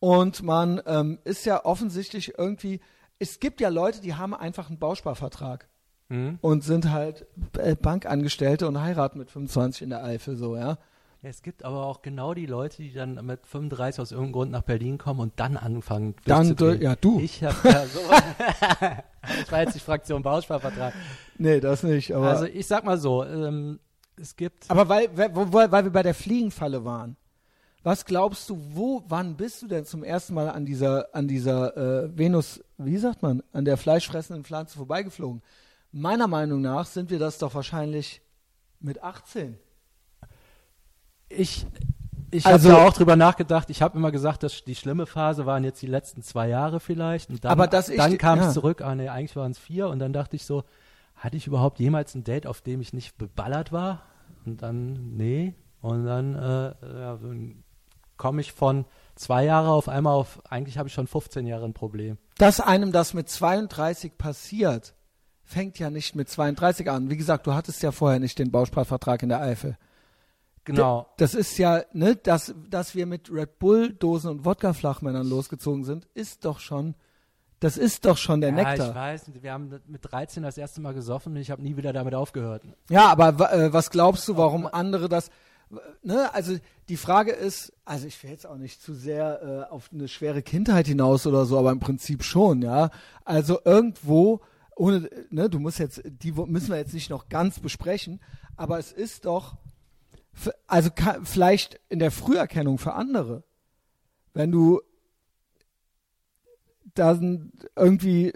und 0.00 0.42
man 0.42 0.80
ähm, 0.86 1.18
ist 1.24 1.44
ja 1.44 1.64
offensichtlich 1.64 2.38
irgendwie, 2.38 2.80
es 3.18 3.40
gibt 3.40 3.60
ja 3.60 3.68
Leute, 3.68 4.00
die 4.00 4.14
haben 4.14 4.34
einfach 4.34 4.68
einen 4.68 4.78
Bausparvertrag 4.78 5.68
Mhm. 6.10 6.38
und 6.42 6.62
sind 6.62 6.90
halt 6.90 7.26
äh, 7.56 7.74
Bankangestellte 7.76 8.68
und 8.68 8.78
heiraten 8.78 9.18
mit 9.18 9.30
25 9.30 9.82
in 9.82 9.88
der 9.90 10.04
Eifel 10.04 10.36
so, 10.36 10.54
ja. 10.54 10.76
Es 11.26 11.40
gibt 11.40 11.64
aber 11.64 11.86
auch 11.86 12.02
genau 12.02 12.34
die 12.34 12.44
Leute, 12.44 12.82
die 12.82 12.92
dann 12.92 13.14
mit 13.24 13.46
35 13.46 13.98
aus 13.98 14.12
irgendeinem 14.12 14.32
Grund 14.32 14.50
nach 14.50 14.60
Berlin 14.62 14.98
kommen 14.98 15.20
und 15.20 15.32
dann 15.36 15.56
anfangen 15.56 16.14
Dann, 16.26 16.54
du- 16.54 16.74
ja, 16.74 16.96
du. 16.96 17.18
Ich 17.18 17.42
habe 17.42 17.56
ja 17.66 17.86
so. 17.86 18.00
ich 19.42 19.50
war 19.50 19.62
jetzt 19.62 19.74
die 19.74 19.80
Fraktion 19.80 20.22
Bausparvertrag. 20.22 20.92
Nee, 21.38 21.60
das 21.60 21.82
nicht, 21.82 22.14
aber 22.14 22.28
Also 22.28 22.44
ich 22.44 22.66
sag 22.66 22.84
mal 22.84 22.98
so, 22.98 23.24
ähm, 23.24 23.80
es 24.20 24.36
gibt. 24.36 24.70
Aber 24.70 24.86
weil, 24.90 25.08
weil, 25.16 25.34
weil 25.72 25.84
wir 25.84 25.90
bei 25.92 26.02
der 26.02 26.12
Fliegenfalle 26.12 26.84
waren. 26.84 27.16
Was 27.82 28.04
glaubst 28.04 28.50
du, 28.50 28.58
wo, 28.74 29.02
wann 29.08 29.34
bist 29.36 29.62
du 29.62 29.66
denn 29.66 29.86
zum 29.86 30.04
ersten 30.04 30.34
Mal 30.34 30.50
an 30.50 30.66
dieser, 30.66 31.14
an 31.14 31.26
dieser 31.26 32.04
äh, 32.04 32.18
Venus, 32.18 32.62
wie 32.76 32.98
sagt 32.98 33.22
man, 33.22 33.42
an 33.54 33.64
der 33.64 33.78
fleischfressenden 33.78 34.44
Pflanze 34.44 34.76
vorbeigeflogen? 34.76 35.40
Meiner 35.90 36.26
Meinung 36.28 36.60
nach 36.60 36.84
sind 36.84 37.08
wir 37.08 37.18
das 37.18 37.38
doch 37.38 37.54
wahrscheinlich 37.54 38.20
mit 38.80 39.02
18. 39.02 39.58
Ich, 41.36 41.66
ich 42.30 42.46
Also- 42.46 42.70
habe 42.70 42.80
da 42.82 42.88
auch 42.88 42.92
drüber 42.92 43.16
nachgedacht. 43.16 43.70
Ich 43.70 43.82
habe 43.82 43.96
immer 43.98 44.10
gesagt, 44.12 44.42
dass 44.42 44.64
die 44.64 44.74
schlimme 44.74 45.06
Phase 45.06 45.46
waren 45.46 45.64
jetzt 45.64 45.80
die 45.82 45.86
letzten 45.86 46.22
zwei 46.22 46.48
Jahre 46.48 46.80
vielleicht. 46.80 47.30
Und 47.30 47.44
dann, 47.44 47.52
Aber 47.52 47.66
dass 47.66 47.88
ich 47.88 47.96
dann 47.96 48.18
kam 48.18 48.38
es 48.40 48.46
ja. 48.46 48.52
zurück. 48.52 48.80
Ah, 48.82 48.94
nee, 48.94 49.08
eigentlich 49.08 49.36
waren 49.36 49.52
es 49.52 49.58
vier. 49.58 49.88
Und 49.88 49.98
dann 49.98 50.12
dachte 50.12 50.36
ich 50.36 50.44
so, 50.44 50.64
hatte 51.16 51.36
ich 51.36 51.46
überhaupt 51.46 51.78
jemals 51.78 52.14
ein 52.14 52.24
Date, 52.24 52.46
auf 52.46 52.60
dem 52.60 52.80
ich 52.80 52.92
nicht 52.92 53.16
beballert 53.18 53.72
war? 53.72 54.02
Und 54.46 54.62
dann, 54.62 55.16
nee. 55.16 55.54
Und 55.80 56.06
dann 56.06 56.34
äh, 56.34 56.74
ja, 57.00 57.18
komme 58.16 58.40
ich 58.40 58.52
von 58.52 58.84
zwei 59.16 59.44
Jahre 59.44 59.70
auf 59.70 59.88
einmal 59.88 60.14
auf, 60.14 60.40
eigentlich 60.50 60.78
habe 60.78 60.88
ich 60.88 60.94
schon 60.94 61.06
15 61.06 61.46
Jahre 61.46 61.64
ein 61.64 61.74
Problem. 61.74 62.18
Dass 62.38 62.60
einem 62.60 62.90
das 62.90 63.14
mit 63.14 63.28
32 63.28 64.16
passiert, 64.18 64.94
fängt 65.42 65.78
ja 65.78 65.90
nicht 65.90 66.16
mit 66.16 66.28
32 66.28 66.90
an. 66.90 67.10
Wie 67.10 67.16
gesagt, 67.16 67.46
du 67.46 67.54
hattest 67.54 67.82
ja 67.82 67.92
vorher 67.92 68.18
nicht 68.18 68.38
den 68.38 68.50
Bausparvertrag 68.50 69.22
in 69.22 69.28
der 69.28 69.40
Eifel. 69.40 69.76
Genau. 70.64 71.06
Das 71.18 71.34
ist 71.34 71.58
ja, 71.58 71.82
ne, 71.92 72.16
dass, 72.16 72.54
dass 72.70 72.94
wir 72.94 73.06
mit 73.06 73.30
Red 73.30 73.58
Bull-Dosen 73.58 74.30
und 74.30 74.44
Wodka-Flachmännern 74.44 75.28
losgezogen 75.28 75.84
sind, 75.84 76.08
ist 76.14 76.44
doch 76.44 76.58
schon, 76.58 76.94
das 77.60 77.76
ist 77.76 78.06
doch 78.06 78.16
schon 78.16 78.40
der 78.40 78.50
ja, 78.50 78.56
Nektar. 78.56 78.88
ich 78.88 78.94
weiß, 78.94 79.42
wir 79.42 79.52
haben 79.52 79.80
mit 79.86 80.00
13 80.10 80.42
das 80.42 80.56
erste 80.56 80.80
Mal 80.80 80.94
gesoffen 80.94 81.34
und 81.34 81.38
ich 81.38 81.50
habe 81.50 81.62
nie 81.62 81.76
wieder 81.76 81.92
damit 81.92 82.14
aufgehört. 82.14 82.62
Ja, 82.88 83.08
aber 83.08 83.52
äh, 83.52 83.72
was 83.72 83.90
glaubst 83.90 84.26
du, 84.26 84.36
warum 84.36 84.66
andere 84.66 85.08
das, 85.08 85.30
ne, 86.02 86.32
also 86.32 86.56
die 86.88 86.96
Frage 86.96 87.32
ist, 87.32 87.72
also 87.84 88.06
ich 88.06 88.22
will 88.22 88.30
jetzt 88.30 88.46
auch 88.46 88.56
nicht 88.56 88.82
zu 88.82 88.94
sehr 88.94 89.66
äh, 89.68 89.72
auf 89.72 89.90
eine 89.92 90.08
schwere 90.08 90.42
Kindheit 90.42 90.86
hinaus 90.86 91.26
oder 91.26 91.44
so, 91.44 91.58
aber 91.58 91.72
im 91.72 91.80
Prinzip 91.80 92.22
schon, 92.22 92.62
ja. 92.62 92.90
Also 93.24 93.60
irgendwo, 93.64 94.40
ohne, 94.76 95.08
ne, 95.30 95.50
du 95.50 95.58
musst 95.58 95.78
jetzt, 95.78 96.02
die 96.04 96.32
müssen 96.32 96.70
wir 96.70 96.78
jetzt 96.78 96.94
nicht 96.94 97.10
noch 97.10 97.28
ganz 97.28 97.60
besprechen, 97.60 98.20
aber 98.56 98.78
es 98.78 98.92
ist 98.92 99.26
doch, 99.26 99.56
also 100.66 100.90
ka- 100.90 101.20
vielleicht 101.22 101.80
in 101.88 101.98
der 101.98 102.10
Früherkennung 102.10 102.78
für 102.78 102.94
andere, 102.94 103.42
wenn 104.32 104.50
du 104.50 104.80
dann 106.94 107.52
irgendwie 107.76 108.32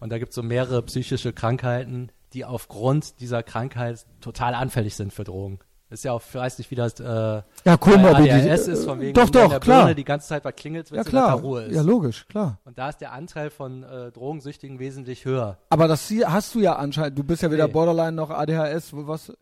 Und 0.00 0.10
da 0.10 0.18
gibt 0.18 0.30
es 0.30 0.34
so 0.34 0.42
mehrere 0.42 0.82
psychische 0.82 1.32
Krankheiten, 1.32 2.10
die 2.32 2.44
aufgrund 2.44 3.20
dieser 3.20 3.42
Krankheit 3.42 4.04
total 4.20 4.54
anfällig 4.54 4.94
sind 4.96 5.12
für 5.12 5.24
Drogen. 5.24 5.58
Ist 5.88 6.02
ja 6.02 6.12
auch, 6.12 6.20
ich 6.28 6.34
weiß 6.34 6.58
nicht, 6.58 6.70
wie 6.72 6.74
das 6.74 6.98
äh, 6.98 7.04
Ja, 7.04 7.42
bei 7.64 7.76
Komorbidität. 7.76 8.50
ADHS 8.50 8.66
ist, 8.66 8.84
von 8.84 9.00
wegen, 9.00 9.14
Doch, 9.14 9.30
doch, 9.30 9.50
der 9.50 9.60
klar. 9.60 9.82
Birne 9.84 9.94
die 9.94 10.02
ganze 10.04 10.26
Zeit 10.26 10.44
was 10.44 10.54
klingelt, 10.56 10.90
wenn 10.90 10.96
Ja, 10.96 11.02
es 11.02 11.06
in 11.06 11.12
der 11.14 11.22
klar. 11.22 11.38
Ruhe 11.40 11.62
ist. 11.62 11.76
Ja, 11.76 11.82
logisch, 11.82 12.26
klar. 12.26 12.58
Und 12.64 12.76
da 12.76 12.88
ist 12.88 13.00
der 13.00 13.12
Anteil 13.12 13.50
von 13.50 13.84
äh, 13.84 14.10
Drogensüchtigen 14.10 14.80
wesentlich 14.80 15.24
höher. 15.24 15.58
Aber 15.70 15.86
das 15.86 16.10
hast 16.26 16.56
du 16.56 16.58
ja 16.60 16.74
anscheinend. 16.74 17.16
Du 17.16 17.22
bist 17.22 17.40
ja 17.42 17.52
weder 17.52 17.68
Nee. 17.68 17.72
Borderline 17.72 18.12
noch 18.12 18.30
ADHS. 18.30 18.92
wo- 18.94 19.06
Was? 19.06 19.32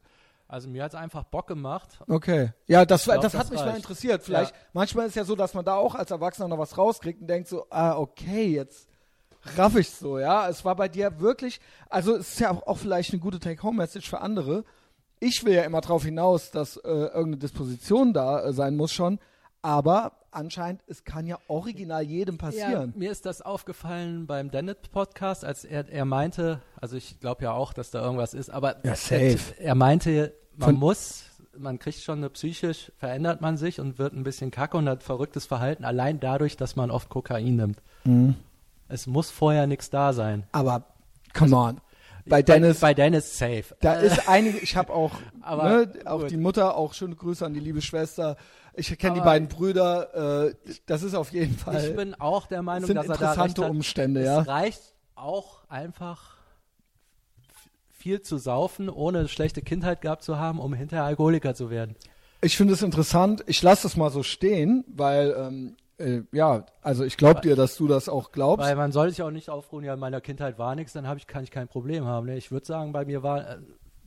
Also 0.47 0.69
mir 0.69 0.85
hat 0.85 0.93
es 0.93 0.99
einfach 0.99 1.25
Bock 1.25 1.47
gemacht. 1.47 1.99
Okay. 2.07 2.53
Ja, 2.67 2.85
das, 2.85 3.05
glaub, 3.05 3.23
das 3.23 3.33
das 3.33 3.41
hat 3.41 3.51
mich 3.51 3.59
mal 3.61 3.67
reicht. 3.67 3.79
interessiert. 3.79 4.23
Vielleicht, 4.23 4.53
Ja. 4.55 4.61
manchmal 4.73 5.07
ist 5.07 5.17
ja 5.17 5.25
so, 5.25 5.35
dass 5.35 5.55
man 5.55 5.65
da 5.65 5.75
auch 5.77 5.95
als 5.95 6.11
Erwachsener 6.11 6.49
noch 6.49 6.59
was 6.59 6.77
rauskriegt 6.77 7.21
und 7.21 7.27
denkt 7.29 7.49
so, 7.49 7.67
ah, 7.71 7.97
okay, 7.97 8.47
jetzt 8.47 8.89
raff 9.57 9.75
ich 9.77 9.91
so, 9.91 10.19
ja. 10.19 10.49
Es 10.49 10.65
war 10.65 10.77
bei 10.77 10.89
dir 10.89 11.19
wirklich, 11.21 11.61
also 11.89 12.15
es 12.17 12.31
ist 12.35 12.41
ja 12.41 12.51
auch, 12.51 12.67
auch 12.67 12.79
vielleicht 12.79 13.13
eine 13.13 13.21
gute 13.21 13.41
Take-Home-Message 13.41 14.09
für 14.09 14.21
andere. 14.21 14.65
Ich 15.19 15.45
will 15.45 15.55
ja 15.55 15.63
immer 15.63 15.81
darauf 15.81 16.05
hinaus, 16.05 16.51
dass 16.51 16.77
äh, 16.77 16.89
irgendeine 16.89 17.39
Disposition 17.39 18.13
da 18.13 18.45
äh, 18.45 18.53
sein 18.53 18.77
muss 18.77 18.93
schon, 18.93 19.19
aber 19.65 20.13
anscheinend, 20.31 20.83
es 20.87 21.05
kann 21.05 21.27
ja 21.27 21.39
original 21.49 22.03
jedem 22.03 22.35
Ja, 22.37 22.41
passieren. 22.43 22.93
mir 22.97 23.11
ist 23.11 23.25
das 23.25 23.41
aufgefallen 23.41 24.27
beim 24.27 24.51
Dennett-Podcast, 24.51 25.43
als 25.45 25.65
er, 25.65 25.89
er 25.89 26.05
meinte, 26.05 26.61
also 26.81 26.97
ich 26.97 27.19
glaube 27.19 27.45
ja 27.45 27.53
auch, 27.53 27.73
dass 27.73 27.91
da 27.91 28.03
irgendwas 28.03 28.35
ist, 28.35 28.51
aber 28.51 28.77
Ja, 28.85 28.95
er, 29.11 29.37
er 29.59 29.75
meinte, 29.75 30.35
man 30.57 30.71
Von- 30.71 30.79
muss, 30.79 31.25
man 31.57 31.79
kriegt 31.79 32.01
schon 32.01 32.19
eine 32.19 32.29
psychisch, 32.31 32.93
verändert 32.99 33.41
man 33.41 33.57
sich 33.57 33.81
und 33.81 33.99
wird 33.99 34.13
ein 34.13 34.23
bisschen 34.23 34.51
kacke 34.51 34.77
und 34.77 34.87
hat 34.89 35.03
verrücktes 35.03 35.47
Verhalten, 35.47 35.85
allein 35.87 36.21
dadurch, 36.21 36.57
dass 36.59 36.77
man 36.77 36.91
oft 36.91 37.09
Kokain 37.09 37.57
nimmt. 37.57 37.81
Mhm. 38.05 38.35
Es 38.89 39.07
muss 39.07 39.31
vorher 39.31 39.67
nichts 39.67 39.89
da 39.89 40.13
sein. 40.13 40.45
Aber, 40.53 40.85
come 41.33 41.57
on. 41.57 41.81
Bei 42.27 42.43
Dennis, 42.43 42.81
Bei, 42.81 42.89
bei 42.89 42.95
Dennis 42.95 43.39
safe. 43.39 43.65
Da 43.81 43.95
ist 43.95 44.29
einige, 44.29 44.59
ich 44.59 44.77
habe 44.77 44.93
auch, 44.93 45.13
ne, 45.47 45.91
auch 46.07 46.25
die 46.25 46.37
Mutter, 46.39 46.77
auch 46.77 46.93
schöne 46.95 47.15
Grüße 47.17 47.45
an 47.45 47.55
die 47.55 47.61
liebe 47.61 47.83
Schwester. 47.83 48.37
Ich 48.77 48.99
kenne 48.99 49.15
die 49.15 49.21
beiden 49.21 49.49
Brüder. 49.49 50.47
Äh, 50.49 50.55
das 50.87 51.03
ist 51.03 51.15
auf 51.15 51.33
jeden 51.33 51.57
Fall. 51.57 51.85
Ich 51.85 51.97
bin 51.97 52.15
auch 52.15 52.47
der 52.47 52.63
Meinung, 52.63 52.87
sind 52.87 52.97
dass 52.97 53.07
er 53.07 53.17
da 53.17 53.33
interessante 53.33 53.65
hat. 53.65 53.71
Umstände, 53.71 54.21
es 54.21 54.27
ja. 54.27 54.41
reicht 54.41 54.95
auch 55.15 55.69
einfach 55.69 56.35
viel 57.93 58.21
zu 58.21 58.37
saufen, 58.37 58.91
ohne 58.91 59.21
eine 59.21 59.29
schlechte 59.29 59.63
Kindheit 59.63 60.03
gehabt 60.03 60.23
zu 60.23 60.39
haben, 60.39 60.59
um 60.59 60.75
hinterher 60.75 61.05
Alkoholiker 61.05 61.55
zu 61.55 61.71
werden. 61.71 61.97
Ich 62.43 62.57
finde 62.57 62.75
es 62.75 62.83
interessant. 62.83 63.43
Ich 63.47 63.63
lasse 63.63 63.85
das 63.85 63.97
mal 63.97 64.11
so 64.11 64.23
stehen, 64.23 64.85
weil 64.89 65.35
ähm, 65.39 65.77
äh, 65.99 66.23
ja, 66.33 66.67
also 66.83 67.05
ich 67.05 67.17
glaube 67.17 67.41
dir, 67.41 67.57
dass 67.57 67.77
du 67.77 67.87
das 67.87 68.09
auch 68.09 68.33
glaubst. 68.33 68.67
Weil 68.67 68.77
man 68.77 68.93
soll 68.93 69.11
sich 69.11 69.23
auch 69.23 69.31
nicht 69.31 69.49
aufruhen, 69.49 69.85
ja, 69.85 69.95
in 69.95 70.01
meiner 70.01 70.21
Kindheit 70.21 70.59
war 70.59 70.75
nichts, 70.75 70.93
dann 70.93 71.07
hab 71.09 71.17
ich, 71.17 71.27
kann 71.27 71.45
ich 71.45 71.51
kein 71.51 71.69
Problem 71.69 72.05
haben. 72.05 72.27
Ne? 72.27 72.37
Ich 72.37 72.51
würde 72.51 72.67
sagen, 72.67 72.93
bei 72.93 73.05
mir 73.05 73.23
war, 73.23 73.49
äh, 73.49 73.57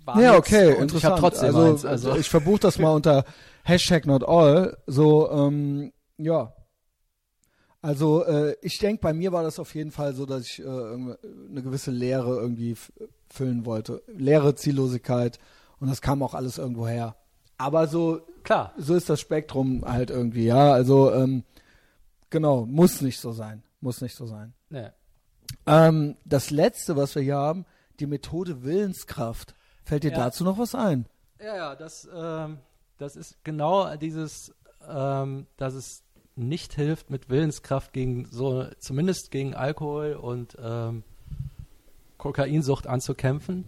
war 0.07 0.21
ja, 0.21 0.37
okay, 0.37 0.73
und 0.75 0.83
interessant. 0.83 0.97
ich 0.97 1.05
habe 1.05 1.19
trotzdem 1.19 1.55
also, 1.55 1.61
eins. 1.61 1.85
Also, 1.85 2.15
ich 2.15 2.29
verbuche 2.29 2.59
das 2.59 2.79
mal 2.79 2.91
unter 2.91 3.25
Hashtag 3.63 4.05
not 4.05 4.23
all. 4.23 4.77
So, 4.87 5.29
ähm, 5.29 5.91
ja. 6.17 6.53
Also 7.81 8.25
äh, 8.25 8.55
ich 8.61 8.79
denke, 8.79 9.01
bei 9.01 9.13
mir 9.13 9.31
war 9.31 9.43
das 9.43 9.59
auf 9.59 9.75
jeden 9.75 9.91
Fall 9.91 10.13
so, 10.15 10.25
dass 10.25 10.43
ich 10.43 10.59
äh, 10.59 10.65
eine 10.65 11.61
gewisse 11.61 11.91
Leere 11.91 12.37
irgendwie 12.37 12.75
füllen 13.29 13.65
wollte. 13.65 14.01
Leere, 14.07 14.55
Ziellosigkeit 14.55 15.39
und 15.79 15.89
das 15.89 16.01
kam 16.01 16.23
auch 16.23 16.33
alles 16.33 16.57
irgendwo 16.57 16.87
her. 16.87 17.15
Aber 17.57 17.87
so, 17.87 18.21
klar. 18.43 18.73
so 18.77 18.95
ist 18.95 19.09
das 19.09 19.19
Spektrum 19.19 19.83
halt 19.85 20.09
irgendwie, 20.09 20.45
ja. 20.45 20.71
Also 20.71 21.13
ähm, 21.13 21.43
genau, 22.29 22.65
muss 22.65 23.01
nicht 23.01 23.19
so 23.19 23.31
sein. 23.31 23.63
Muss 23.79 24.01
nicht 24.01 24.15
so 24.15 24.25
sein. 24.25 24.53
Ne. 24.69 24.93
Ähm, 25.65 26.15
das 26.25 26.49
letzte, 26.49 26.95
was 26.95 27.15
wir 27.15 27.21
hier 27.21 27.37
haben, 27.37 27.65
die 27.99 28.07
Methode 28.07 28.63
Willenskraft. 28.63 29.55
Fällt 29.87 30.03
dir 30.03 30.11
Ja. 30.11 30.17
dazu 30.17 30.43
noch 30.43 30.57
was 30.57 30.75
ein? 30.75 31.05
Ja, 31.39 31.55
ja, 31.55 31.75
das, 31.75 32.07
ähm, 32.13 32.57
das 32.97 33.15
ist 33.15 33.37
genau 33.43 33.95
dieses, 33.95 34.53
ähm, 34.87 35.47
dass 35.55 35.73
es 35.75 36.03
nicht 36.35 36.73
hilft, 36.73 37.09
mit 37.09 37.29
Willenskraft 37.29 37.93
gegen 37.93 38.25
so, 38.25 38.65
zumindest 38.79 39.31
gegen 39.31 39.55
Alkohol 39.55 40.13
und 40.13 40.57
ähm, 40.61 41.03
Kokainsucht 42.17 42.87
anzukämpfen, 42.87 43.65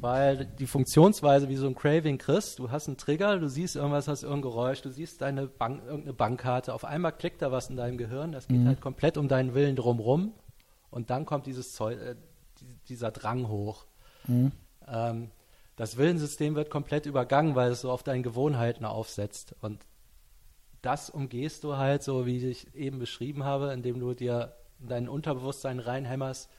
weil 0.00 0.46
die 0.46 0.66
Funktionsweise 0.66 1.48
wie 1.48 1.56
so 1.56 1.66
ein 1.66 1.74
Craving 1.74 2.18
kriegst, 2.18 2.58
du 2.58 2.70
hast 2.70 2.86
einen 2.88 2.96
Trigger, 2.96 3.38
du 3.38 3.48
siehst 3.48 3.76
irgendwas, 3.76 4.08
hast 4.08 4.22
irgendein 4.22 4.42
Geräusch, 4.50 4.82
du 4.82 4.90
siehst 4.90 5.20
deine 5.20 5.46
Bank, 5.48 5.82
irgendeine 5.84 6.12
Bankkarte, 6.14 6.72
auf 6.74 6.84
einmal 6.84 7.12
klickt 7.12 7.42
da 7.42 7.52
was 7.52 7.68
in 7.70 7.76
deinem 7.76 7.98
Gehirn, 7.98 8.32
das 8.32 8.48
geht 8.48 8.64
halt 8.64 8.80
komplett 8.80 9.16
um 9.18 9.28
deinen 9.28 9.54
Willen 9.54 9.76
drumrum 9.76 10.32
und 10.90 11.10
dann 11.10 11.26
kommt 11.26 11.46
dieses 11.46 11.72
Zeug, 11.72 12.00
äh, 12.00 12.14
die- 12.60 12.76
dieser 12.88 13.10
Drang 13.10 13.48
hoch. 13.48 13.84
Ähm, 14.28 15.30
das 15.76 15.96
Willenssystem 15.96 16.54
wird 16.54 16.70
komplett 16.70 17.06
übergangen, 17.06 17.54
weil 17.54 17.70
es 17.70 17.80
so 17.80 17.90
auf 17.90 18.02
deinen 18.02 18.22
Gewohnheiten 18.22 18.84
aufsetzt. 18.84 19.54
Und 19.60 19.80
das 20.82 21.10
umgehst 21.10 21.64
du 21.64 21.76
halt 21.76 22.02
so, 22.02 22.26
wie 22.26 22.46
ich 22.46 22.74
eben 22.74 22.98
beschrieben 22.98 23.44
habe, 23.44 23.72
indem 23.72 24.00
du 24.00 24.14
dir 24.14 24.54
in 24.80 24.88
dein 24.88 25.08
Unterbewusstsein 25.08 25.78
reinhämmerst, 25.78 26.50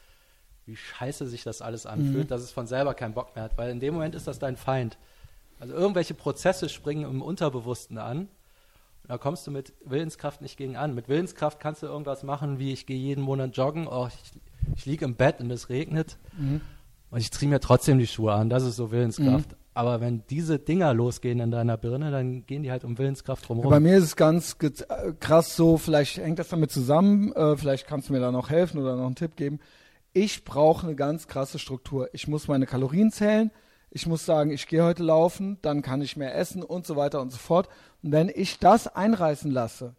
wie 0.65 0.75
scheiße 0.75 1.27
sich 1.27 1.43
das 1.43 1.61
alles 1.61 1.85
anfühlt, 1.85 2.31
dass 2.31 2.41
es 2.41 2.51
von 2.51 2.67
selber 2.67 2.93
keinen 2.93 3.13
Bock 3.13 3.35
mehr 3.35 3.43
hat. 3.43 3.57
Weil 3.57 3.69
in 3.69 3.81
dem 3.81 3.93
Moment 3.93 4.15
ist 4.15 4.27
das 4.27 4.39
dein 4.39 4.55
Feind. 4.55 4.97
Also 5.59 5.73
irgendwelche 5.73 6.13
Prozesse 6.13 6.69
springen 6.69 7.03
im 7.03 7.21
Unterbewussten 7.21 7.97
an. 7.97 8.19
Und 8.19 9.09
da 9.09 9.17
kommst 9.17 9.45
du 9.45 9.51
mit 9.51 9.73
Willenskraft 9.83 10.41
nicht 10.41 10.57
gegen 10.57 10.77
an. 10.77 10.95
Mit 10.95 11.09
Willenskraft 11.09 11.59
kannst 11.59 11.83
du 11.83 11.87
irgendwas 11.87 12.23
machen, 12.23 12.59
wie 12.59 12.71
ich 12.71 12.85
gehe 12.85 12.97
jeden 12.97 13.21
Monat 13.21 13.55
joggen, 13.57 13.87
oh, 13.87 14.07
ich, 14.07 14.41
ich 14.77 14.85
liege 14.85 15.03
im 15.03 15.15
Bett 15.15 15.41
und 15.41 15.51
es 15.51 15.67
regnet 15.69 16.17
und 17.13 17.19
ich 17.19 17.31
ziehe 17.31 17.47
mir 17.47 17.59
trotzdem 17.59 17.99
die 17.99 18.07
Schuhe 18.07 18.33
an. 18.33 18.49
Das 18.49 18.63
ist 18.63 18.75
so 18.75 18.91
Willenskraft. 18.91 19.55
Aber 19.75 20.01
wenn 20.01 20.23
diese 20.31 20.57
Dinger 20.57 20.95
losgehen 20.95 21.39
in 21.39 21.51
deiner 21.51 21.77
Birne, 21.77 22.09
dann 22.09 22.45
gehen 22.47 22.63
die 22.63 22.71
halt 22.71 22.83
um 22.83 22.97
Willenskraft 22.97 23.47
drumherum. 23.47 23.69
Bei 23.69 23.79
mir 23.79 23.97
ist 23.97 24.03
es 24.03 24.15
ganz 24.15 24.57
äh, 24.61 25.13
krass 25.19 25.55
so, 25.55 25.77
vielleicht 25.77 26.17
hängt 26.17 26.39
das 26.39 26.49
damit 26.49 26.71
zusammen, 26.71 27.31
äh, 27.33 27.55
vielleicht 27.55 27.85
kannst 27.85 28.09
du 28.09 28.13
mir 28.13 28.19
da 28.19 28.31
noch 28.31 28.49
helfen 28.49 28.81
oder 28.81 28.95
noch 28.95 29.05
einen 29.05 29.15
Tipp 29.15 29.35
geben. 29.35 29.59
Ich 30.11 30.43
brauche 30.43 30.87
eine 30.87 30.95
ganz 30.95 31.27
krasse 31.27 31.59
Struktur. 31.59 32.09
Ich 32.13 32.27
muss 32.27 32.47
meine 32.47 32.65
Kalorien 32.65 33.11
zählen, 33.11 33.51
ich 33.91 34.07
muss 34.07 34.25
sagen, 34.25 34.49
ich 34.49 34.67
gehe 34.67 34.83
heute 34.83 35.03
laufen, 35.03 35.59
dann 35.61 35.83
kann 35.83 36.01
ich 36.01 36.17
mehr 36.17 36.35
essen 36.35 36.63
und 36.63 36.87
so 36.87 36.95
weiter 36.95 37.21
und 37.21 37.31
so 37.31 37.37
fort. 37.37 37.69
Und 38.01 38.11
wenn 38.11 38.31
ich 38.33 38.57
das 38.57 38.87
einreißen 38.87 39.51
lasse, 39.51 39.95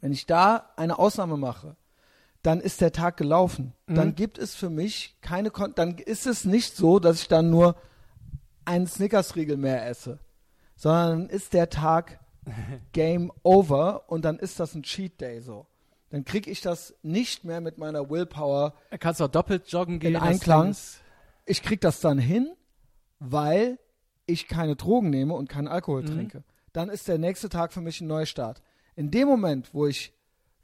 wenn 0.00 0.12
ich 0.12 0.24
da 0.24 0.70
eine 0.76 0.98
Ausnahme 0.98 1.36
mache, 1.36 1.76
dann 2.42 2.60
ist 2.60 2.80
der 2.80 2.92
Tag 2.92 3.16
gelaufen. 3.16 3.74
Dann 3.86 4.14
gibt 4.14 4.38
es 4.38 4.54
für 4.54 4.70
mich 4.70 5.16
keine, 5.20 5.50
Kon 5.50 5.72
dann 5.74 5.98
ist 5.98 6.26
es 6.26 6.44
nicht 6.44 6.76
so, 6.76 6.98
dass 6.98 7.22
ich 7.22 7.28
dann 7.28 7.50
nur 7.50 7.76
einen 8.64 8.86
Snickers-Riegel 8.86 9.56
mehr 9.56 9.86
esse, 9.88 10.20
sondern 10.76 11.10
dann 11.10 11.28
ist 11.30 11.52
der 11.52 11.70
Tag 11.70 12.20
Game 12.92 13.32
over 13.42 14.08
und 14.08 14.24
dann 14.24 14.38
ist 14.38 14.60
das 14.60 14.74
ein 14.74 14.82
Cheat 14.82 15.20
Day 15.20 15.40
so. 15.40 15.66
Dann 16.10 16.24
kriege 16.24 16.50
ich 16.50 16.60
das 16.60 16.94
nicht 17.02 17.44
mehr 17.44 17.60
mit 17.60 17.76
meiner 17.76 18.08
Willpower. 18.08 18.74
Kannst 18.98 19.20
du 19.20 19.24
auch 19.24 19.28
doppelt 19.28 19.70
joggen 19.70 19.98
gehen. 19.98 20.14
In 20.14 20.20
Einklang. 20.20 20.74
Ich 21.44 21.62
krieg 21.62 21.80
das 21.80 22.00
dann 22.00 22.18
hin, 22.18 22.50
weil 23.18 23.78
ich 24.26 24.48
keine 24.48 24.76
Drogen 24.76 25.10
nehme 25.10 25.34
und 25.34 25.48
keinen 25.48 25.68
Alkohol 25.68 26.04
trinke. 26.04 26.44
Dann 26.72 26.88
ist 26.88 27.08
der 27.08 27.18
nächste 27.18 27.48
Tag 27.48 27.72
für 27.72 27.80
mich 27.80 28.00
ein 28.00 28.06
Neustart. 28.06 28.62
In 28.96 29.10
dem 29.10 29.28
Moment, 29.28 29.74
wo 29.74 29.86
ich 29.86 30.12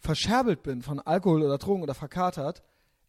verscherbelt 0.04 0.62
bin 0.62 0.82
von 0.82 1.00
Alkohol 1.00 1.42
oder 1.42 1.58
Drogen 1.58 1.82
oder 1.82 1.94
verkatert, 1.94 2.62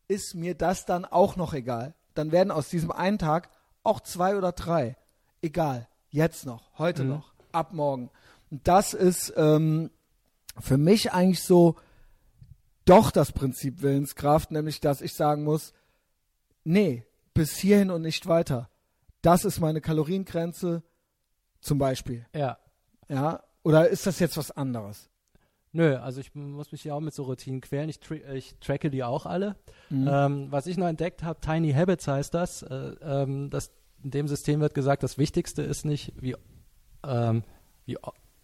ist 0.08 0.34
mir 0.34 0.56
das 0.56 0.86
dann 0.86 1.06
auch 1.06 1.36
noch 1.36 1.54
egal. 1.54 1.94
Dann 2.14 2.32
werden 2.32 2.52
aus 2.52 2.70
diesem 2.70 2.92
einen 2.92 3.18
Tag 3.18 3.50
auch 3.84 4.00
zwei 4.00 4.38
oder 4.38 4.54
drei. 4.54 4.96
Egal. 5.42 5.88
Jetzt 6.10 6.46
noch, 6.46 6.78
heute 6.80 7.04
noch, 7.04 7.34
ab 7.52 7.74
morgen. 7.74 8.10
Und 8.50 8.68
das 8.68 8.94
ist 8.94 9.34
ähm, 9.36 9.92
für 10.58 10.78
mich 10.78 11.12
eigentlich 11.12 11.44
so 11.44 11.76
doch 12.86 13.12
das 13.12 13.34
Prinzip 13.34 13.82
Willenskraft, 13.82 14.52
nämlich 14.52 14.80
dass 14.80 15.02
ich 15.02 15.14
sagen 15.14 15.44
muss, 15.44 15.74
nee, 16.64 17.06
bis 17.34 17.58
hierhin 17.58 17.92
und 17.92 18.02
nicht 18.02 18.28
weiter. 18.28 18.70
Das 19.22 19.44
ist 19.44 19.60
meine 19.60 19.82
Kaloriengrenze 19.82 20.84
zum 21.60 21.78
Beispiel. 21.78 22.26
Ja. 22.34 22.58
Ja, 23.10 23.44
oder 23.64 23.90
ist 23.90 24.08
das 24.08 24.20
jetzt 24.20 24.38
was 24.38 24.52
anderes? 24.52 25.10
Nö, 25.76 25.98
also 25.98 26.22
ich 26.22 26.34
muss 26.34 26.72
mich 26.72 26.86
ja 26.86 26.94
auch 26.94 27.02
mit 27.02 27.14
so 27.14 27.24
Routinen 27.24 27.60
quälen. 27.60 27.90
Ich, 27.90 28.00
tra 28.00 28.16
ich 28.34 28.56
tracke 28.62 28.90
die 28.90 29.04
auch 29.04 29.26
alle. 29.26 29.58
Mhm. 29.90 30.08
Ähm, 30.10 30.48
was 30.50 30.68
ich 30.68 30.78
noch 30.78 30.88
entdeckt 30.88 31.22
habe, 31.22 31.42
Tiny 31.42 31.74
Habits 31.74 32.08
heißt 32.08 32.34
das. 32.34 32.64
Äh, 32.64 32.96
ähm, 33.02 33.50
das. 33.50 33.72
In 34.02 34.12
dem 34.12 34.28
System 34.30 34.62
wird 34.62 34.74
gesagt, 34.74 35.04
das 35.04 35.18
Wichtigste 35.18 35.64
ist 35.64 35.84
nicht, 35.84 36.14
wie, 36.22 36.36
ähm, 37.06 37.44
wie, 37.86 37.98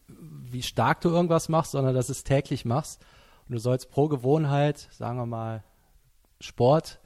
wie 0.08 0.62
stark 0.64 1.00
du 1.02 1.10
irgendwas 1.10 1.48
machst, 1.50 1.72
sondern 1.72 1.94
dass 1.96 2.08
du 2.08 2.12
es 2.14 2.24
täglich 2.26 2.66
machst. 2.66 3.02
Und 3.48 3.54
du 3.54 3.60
sollst 3.60 3.92
pro 3.92 4.08
Gewohnheit, 4.08 4.90
sagen 4.92 5.18
wir 5.18 5.26
mal, 5.28 5.64
Sport, 6.42 7.00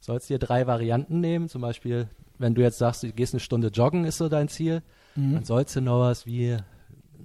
sollst 0.00 0.28
dir 0.28 0.38
drei 0.38 0.66
Varianten 0.68 1.18
nehmen. 1.20 1.48
Zum 1.48 1.62
Beispiel, 1.62 2.08
wenn 2.38 2.54
du 2.54 2.60
jetzt 2.62 2.78
sagst, 2.78 3.02
du 3.02 3.12
gehst 3.12 3.32
eine 3.32 3.40
Stunde 3.40 3.68
joggen, 3.68 4.04
ist 4.04 4.18
so 4.18 4.28
dein 4.28 4.48
Ziel, 4.48 4.82
Mhm. 5.16 5.34
dann 5.34 5.44
sollst 5.44 5.74
du 5.74 5.80
noch 5.80 6.00
was 6.00 6.26
wie 6.26 6.58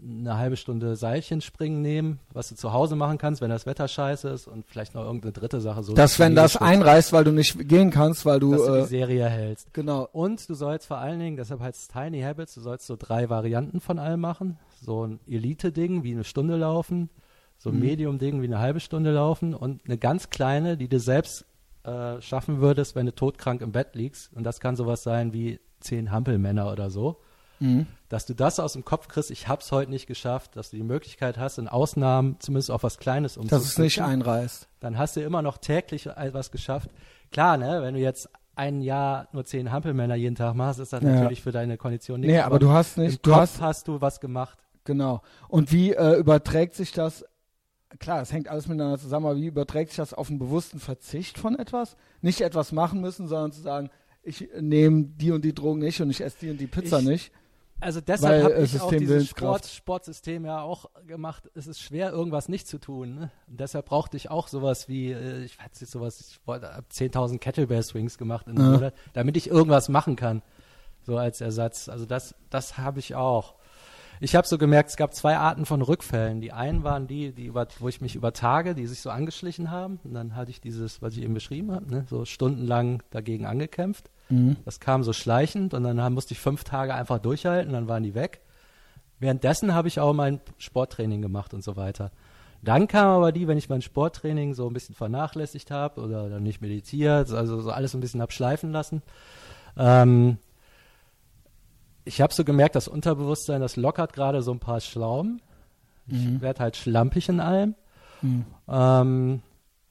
eine 0.03 0.37
halbe 0.37 0.57
Stunde 0.57 0.95
Seilchenspringen 0.95 1.81
nehmen, 1.81 2.19
was 2.33 2.49
du 2.49 2.55
zu 2.55 2.73
Hause 2.73 2.95
machen 2.95 3.17
kannst, 3.17 3.41
wenn 3.41 3.49
das 3.49 3.65
Wetter 3.65 3.87
scheiße 3.87 4.29
ist 4.29 4.47
und 4.47 4.65
vielleicht 4.67 4.95
noch 4.95 5.03
irgendeine 5.03 5.31
dritte 5.33 5.61
Sache. 5.61 5.83
So 5.83 5.93
Dass 5.93 6.19
wenn 6.19 6.35
das 6.35 6.57
einreißt, 6.57 7.13
weil 7.13 7.23
du 7.23 7.31
nicht 7.31 7.67
gehen 7.67 7.91
kannst, 7.91 8.25
weil 8.25 8.39
du, 8.39 8.51
dass 8.51 8.65
du 8.65 8.71
die 8.73 8.79
äh, 8.79 8.85
Serie 8.85 9.25
hältst. 9.27 9.73
genau. 9.73 10.07
Und 10.11 10.47
du 10.49 10.53
sollst 10.53 10.87
vor 10.87 10.97
allen 10.97 11.19
Dingen, 11.19 11.37
deshalb 11.37 11.59
heißt 11.61 11.81
es 11.81 11.87
Tiny 11.87 12.21
Habits, 12.21 12.53
du 12.55 12.61
sollst 12.61 12.87
so 12.87 12.95
drei 12.97 13.29
Varianten 13.29 13.79
von 13.81 13.99
allem 13.99 14.19
machen. 14.21 14.57
So 14.81 15.05
ein 15.05 15.19
Elite-Ding 15.27 16.03
wie 16.03 16.13
eine 16.13 16.23
Stunde 16.23 16.55
laufen, 16.57 17.09
so 17.57 17.69
ein 17.69 17.75
Mhm. 17.75 17.81
Medium-Ding 17.81 18.41
wie 18.41 18.45
eine 18.45 18.59
halbe 18.59 18.79
Stunde 18.79 19.11
laufen 19.11 19.53
und 19.53 19.81
eine 19.85 19.97
ganz 19.97 20.29
kleine, 20.29 20.77
die 20.77 20.87
du 20.87 20.99
selbst 20.99 21.45
äh, 21.83 22.21
schaffen 22.21 22.59
würdest, 22.61 22.95
wenn 22.95 23.05
du 23.05 23.13
todkrank 23.15 23.61
im 23.61 23.71
Bett 23.71 23.95
liegst. 23.95 24.31
Und 24.33 24.43
das 24.43 24.59
kann 24.59 24.75
sowas 24.75 25.03
sein 25.03 25.33
wie 25.33 25.59
zehn 25.79 26.11
Hampelmänner 26.11 26.71
oder 26.71 26.89
so. 26.89 27.17
Mhm. 27.59 27.87
Dass 28.09 28.25
du 28.25 28.33
das 28.33 28.59
aus 28.59 28.73
dem 28.73 28.85
Kopf 28.85 29.07
kriegst, 29.07 29.31
ich 29.31 29.47
hab's 29.47 29.71
heute 29.71 29.91
nicht 29.91 30.07
geschafft, 30.07 30.55
dass 30.55 30.69
du 30.71 30.77
die 30.77 30.83
Möglichkeit 30.83 31.37
hast, 31.37 31.57
in 31.59 31.67
Ausnahmen 31.67 32.37
zumindest 32.39 32.71
auf 32.71 32.83
was 32.83 32.97
Kleines 32.97 33.33
Dass 33.35 33.43
umzusetzen 33.43 33.67
es 33.71 33.77
nicht 33.77 34.01
einreißt. 34.01 34.67
dann 34.79 34.97
hast 34.97 35.15
du 35.15 35.21
immer 35.21 35.41
noch 35.41 35.57
täglich 35.57 36.05
etwas 36.07 36.51
geschafft. 36.51 36.89
Klar, 37.31 37.57
ne, 37.57 37.81
wenn 37.81 37.93
du 37.93 37.99
jetzt 37.99 38.29
ein 38.55 38.81
Jahr 38.81 39.27
nur 39.31 39.45
zehn 39.45 39.71
Hampelmänner 39.71 40.15
jeden 40.15 40.35
Tag 40.35 40.55
machst, 40.55 40.79
ist 40.79 40.91
das 40.93 41.01
Ja. 41.03 41.09
natürlich 41.11 41.41
für 41.41 41.51
deine 41.51 41.77
Kondition 41.77 42.19
nichts. 42.21 42.33
Nee, 42.33 42.39
aber 42.39 42.59
du 42.59 42.69
hast 42.71 42.97
nicht, 42.97 43.25
du 43.25 43.31
Kopf 43.31 43.39
hast, 43.41 43.61
hast 43.61 43.87
du 43.87 44.01
was 44.01 44.19
gemacht. 44.19 44.57
genau. 44.83 45.21
Und 45.47 45.71
wie 45.71 45.93
äh, 45.93 46.15
überträgt 46.17 46.73
sich 46.75 46.91
das, 46.91 47.23
klar, 47.99 48.21
es 48.21 48.33
hängt 48.33 48.47
alles 48.47 48.67
miteinander 48.67 48.97
zusammen, 48.97 49.27
aber 49.27 49.35
wie 49.37 49.47
überträgt 49.47 49.91
sich 49.91 49.97
das 49.97 50.13
auf 50.13 50.29
einen 50.29 50.39
bewussten 50.39 50.79
Verzicht 50.79 51.37
von 51.37 51.57
etwas? 51.57 51.95
Nicht 52.21 52.41
etwas 52.41 52.71
machen 52.71 53.01
müssen, 53.01 53.27
sondern 53.27 53.51
zu 53.51 53.61
sagen, 53.61 53.89
ich 54.23 54.49
nehme 54.59 55.05
die 55.05 55.31
und 55.31 55.45
die 55.45 55.53
Drogen 55.53 55.79
nicht 55.79 56.01
und 56.01 56.09
ich 56.09 56.21
esse 56.21 56.37
die 56.41 56.49
und 56.49 56.57
die 56.59 56.67
Pizza 56.67 56.99
Ich- 56.99 57.05
nicht. 57.05 57.31
Also 57.81 58.01
deshalb 58.01 58.43
habe 58.43 58.55
äh, 58.55 58.63
ich 58.63 58.75
auch 58.75 58.81
System 58.81 58.99
dieses 58.99 59.13
Willenskraft. 59.15 59.65
Sport, 59.65 59.65
Sportsystem 59.67 60.45
ja 60.45 60.61
auch 60.61 60.89
gemacht. 61.07 61.49
Es 61.55 61.67
ist 61.67 61.81
schwer, 61.81 62.11
irgendwas 62.11 62.49
nicht 62.49 62.67
zu 62.67 62.77
tun. 62.77 63.15
Ne? 63.15 63.31
Und 63.47 63.59
deshalb 63.59 63.85
brauchte 63.85 64.17
ich 64.17 64.29
auch 64.29 64.47
sowas 64.47 64.87
wie, 64.89 65.11
äh, 65.11 65.43
ich 65.43 65.57
weiß 65.57 65.79
jetzt 65.79 65.91
sowas, 65.91 66.19
ich 66.19 66.39
wollte 66.45 66.73
hab 66.73 66.89
10.000 66.89 67.39
Kettlebell 67.39 67.83
Swings 67.83 68.17
gemacht 68.17 68.47
Ja. 68.47 68.53
Monat, 68.53 68.93
damit 69.13 69.37
ich 69.37 69.49
irgendwas 69.49 69.89
machen 69.89 70.15
kann. 70.15 70.41
So 71.03 71.17
als 71.17 71.41
Ersatz. 71.41 71.89
Also 71.89 72.05
das, 72.05 72.35
das 72.49 72.77
habe 72.77 72.99
ich 72.99 73.15
auch. 73.15 73.55
Ich 74.21 74.35
habe 74.35 74.45
so 74.45 74.57
gemerkt, 74.57 74.89
es 74.89 74.97
gab 74.97 75.13
zwei 75.13 75.37
Arten 75.37 75.65
von 75.65 75.81
Rückfällen. 75.81 76.41
Die 76.41 76.51
einen 76.51 76.83
waren 76.83 77.07
die, 77.07 77.31
die 77.31 77.45
über, 77.45 77.67
wo 77.79 77.87
ich 77.87 78.01
mich 78.01 78.15
über 78.15 78.33
Tage, 78.33 78.75
die 78.75 78.85
sich 78.85 78.99
so 78.99 79.09
angeschlichen 79.09 79.71
haben. 79.71 79.99
Und 80.03 80.13
dann 80.13 80.35
hatte 80.35 80.51
ich 80.51 80.59
dieses, 80.59 81.01
was 81.01 81.15
ich 81.15 81.23
eben 81.23 81.33
beschrieben 81.33 81.71
habe, 81.71 81.89
ne? 81.89 82.05
so 82.09 82.25
stundenlang 82.25 83.01
dagegen 83.11 83.45
angekämpft. 83.45 84.09
Mhm. 84.29 84.57
Das 84.65 84.79
kam 84.79 85.03
so 85.03 85.13
schleichend 85.13 85.73
und 85.73 85.83
dann 85.83 86.13
musste 86.13 86.33
ich 86.33 86.39
fünf 86.39 86.63
Tage 86.63 86.93
einfach 86.93 87.19
durchhalten, 87.19 87.73
dann 87.73 87.87
waren 87.87 88.03
die 88.03 88.15
weg. 88.15 88.41
Währenddessen 89.19 89.73
habe 89.73 89.87
ich 89.87 89.99
auch 89.99 90.13
mein 90.13 90.39
Sporttraining 90.57 91.21
gemacht 91.21 91.53
und 91.53 91.63
so 91.63 91.75
weiter. 91.75 92.11
Dann 92.61 92.87
kam 92.87 93.07
aber 93.07 93.31
die, 93.31 93.47
wenn 93.47 93.57
ich 93.57 93.69
mein 93.69 93.81
Sporttraining 93.81 94.53
so 94.53 94.67
ein 94.67 94.73
bisschen 94.73 94.95
vernachlässigt 94.95 95.71
habe 95.71 96.01
oder 96.01 96.29
dann 96.29 96.43
nicht 96.43 96.61
meditiert, 96.61 97.31
also 97.31 97.61
so 97.61 97.71
alles 97.71 97.93
ein 97.93 98.01
bisschen 98.01 98.21
hab 98.21 98.31
schleifen 98.33 98.71
lassen. 98.71 99.01
Ähm, 99.77 100.37
ich 102.05 102.21
habe 102.21 102.33
so 102.33 102.43
gemerkt, 102.43 102.75
das 102.75 102.87
Unterbewusstsein, 102.87 103.61
das 103.61 103.75
lockert 103.75 104.13
gerade 104.13 104.41
so 104.41 104.51
ein 104.51 104.59
paar 104.59 104.79
Schlauben. 104.79 105.41
Ich 106.07 106.17
Mhm. 106.25 106.41
werde 106.41 106.61
halt 106.63 106.75
schlampig 106.75 107.29
in 107.29 107.39
allem. 107.39 107.75
Mhm. 108.21 108.45
Ähm, 108.67 109.41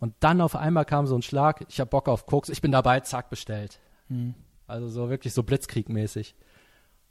und 0.01 0.15
dann 0.21 0.41
auf 0.41 0.57
einmal 0.57 0.85
kam 0.85 1.07
so 1.07 1.15
ein 1.15 1.23
Schlag, 1.23 1.65
ich 1.69 1.81
habe 1.81 1.91
Bock 1.91 2.09
auf 2.09 2.27
Koks, 2.27 2.49
ich 2.49 2.61
bin 2.61 2.73
dabei, 2.73 3.01
zack, 3.01 3.31
bestellt. 3.31 3.79
Mhm. 4.09 4.35
Also 4.67 4.89
so 4.89 5.11
wirklich 5.11 5.33
so 5.35 5.43
Blitzkriegmäßig. 5.43 6.35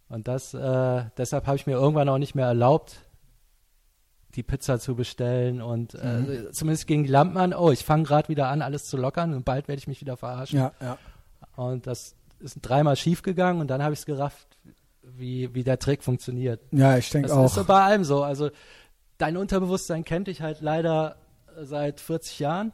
Und 0.10 0.28
das, 0.28 0.54
äh, 0.54 1.04
deshalb 1.18 1.48
habe 1.48 1.58
ich 1.58 1.66
mir 1.68 1.74
irgendwann 1.74 2.08
auch 2.10 2.18
nicht 2.18 2.36
mehr 2.36 2.46
erlaubt, 2.48 3.02
die 4.36 4.44
Pizza 4.44 4.80
zu 4.80 4.96
bestellen 4.96 5.62
und 5.62 5.96
äh, 5.96 6.52
zumindest 6.52 6.86
gegen 6.86 7.04
die 7.04 7.10
Lampen 7.10 7.38
an, 7.38 7.54
oh, 7.54 7.72
ich 7.72 7.84
fange 7.84 8.04
gerade 8.04 8.30
wieder 8.30 8.50
an, 8.50 8.62
alles 8.62 8.86
zu 8.86 8.96
lockern 8.96 9.34
und 9.34 9.46
bald 9.46 9.68
werde 9.68 9.80
ich 9.80 9.88
mich 9.88 10.00
wieder 10.00 10.16
verarschen. 10.16 10.60
Ja, 10.60 10.72
ja. 10.80 10.98
Und 11.56 11.88
das 11.88 12.16
ist 12.40 12.60
dreimal 12.62 12.96
schief 12.96 13.24
gegangen 13.24 13.60
und 13.62 13.68
dann 13.68 13.82
habe 13.82 13.94
ich 13.94 14.00
es 14.00 14.06
gerafft, 14.06 14.60
wie, 15.02 15.54
wie 15.56 15.64
der 15.64 15.80
Trick 15.80 16.04
funktioniert. 16.04 16.62
Ja, 16.72 16.98
ich 16.98 17.10
denke 17.10 17.30
Das 17.30 17.38
auch. 17.38 17.46
ist 17.46 17.56
so 17.56 17.64
bei 17.64 17.82
allem 17.82 18.04
so. 18.04 18.22
Also 18.24 18.52
dein 19.18 19.38
Unterbewusstsein 19.38 20.04
kennt 20.04 20.28
dich 20.28 20.42
halt 20.42 20.62
leider 20.62 21.16
seit 21.62 22.00
40 22.00 22.40
Jahren. 22.40 22.74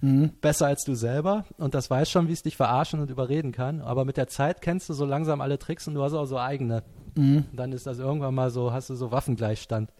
Mhm. 0.00 0.32
Besser 0.40 0.66
als 0.66 0.84
du 0.84 0.94
selber 0.94 1.44
und 1.58 1.74
das 1.74 1.88
weiß 1.88 2.10
schon, 2.10 2.28
wie 2.28 2.32
es 2.32 2.42
dich 2.42 2.56
verarschen 2.56 3.00
und 3.00 3.10
überreden 3.10 3.52
kann. 3.52 3.80
Aber 3.80 4.04
mit 4.04 4.16
der 4.16 4.28
Zeit 4.28 4.60
kennst 4.60 4.88
du 4.88 4.94
so 4.94 5.04
langsam 5.04 5.40
alle 5.40 5.58
Tricks 5.58 5.88
und 5.88 5.94
du 5.94 6.02
hast 6.02 6.12
auch 6.12 6.26
so 6.26 6.38
eigene. 6.38 6.82
Mhm. 7.14 7.44
Dann 7.52 7.72
ist 7.72 7.86
das 7.86 7.98
irgendwann 7.98 8.34
mal 8.34 8.50
so, 8.50 8.72
hast 8.72 8.90
du 8.90 8.94
so 8.94 9.10
Waffengleichstand. 9.10 9.90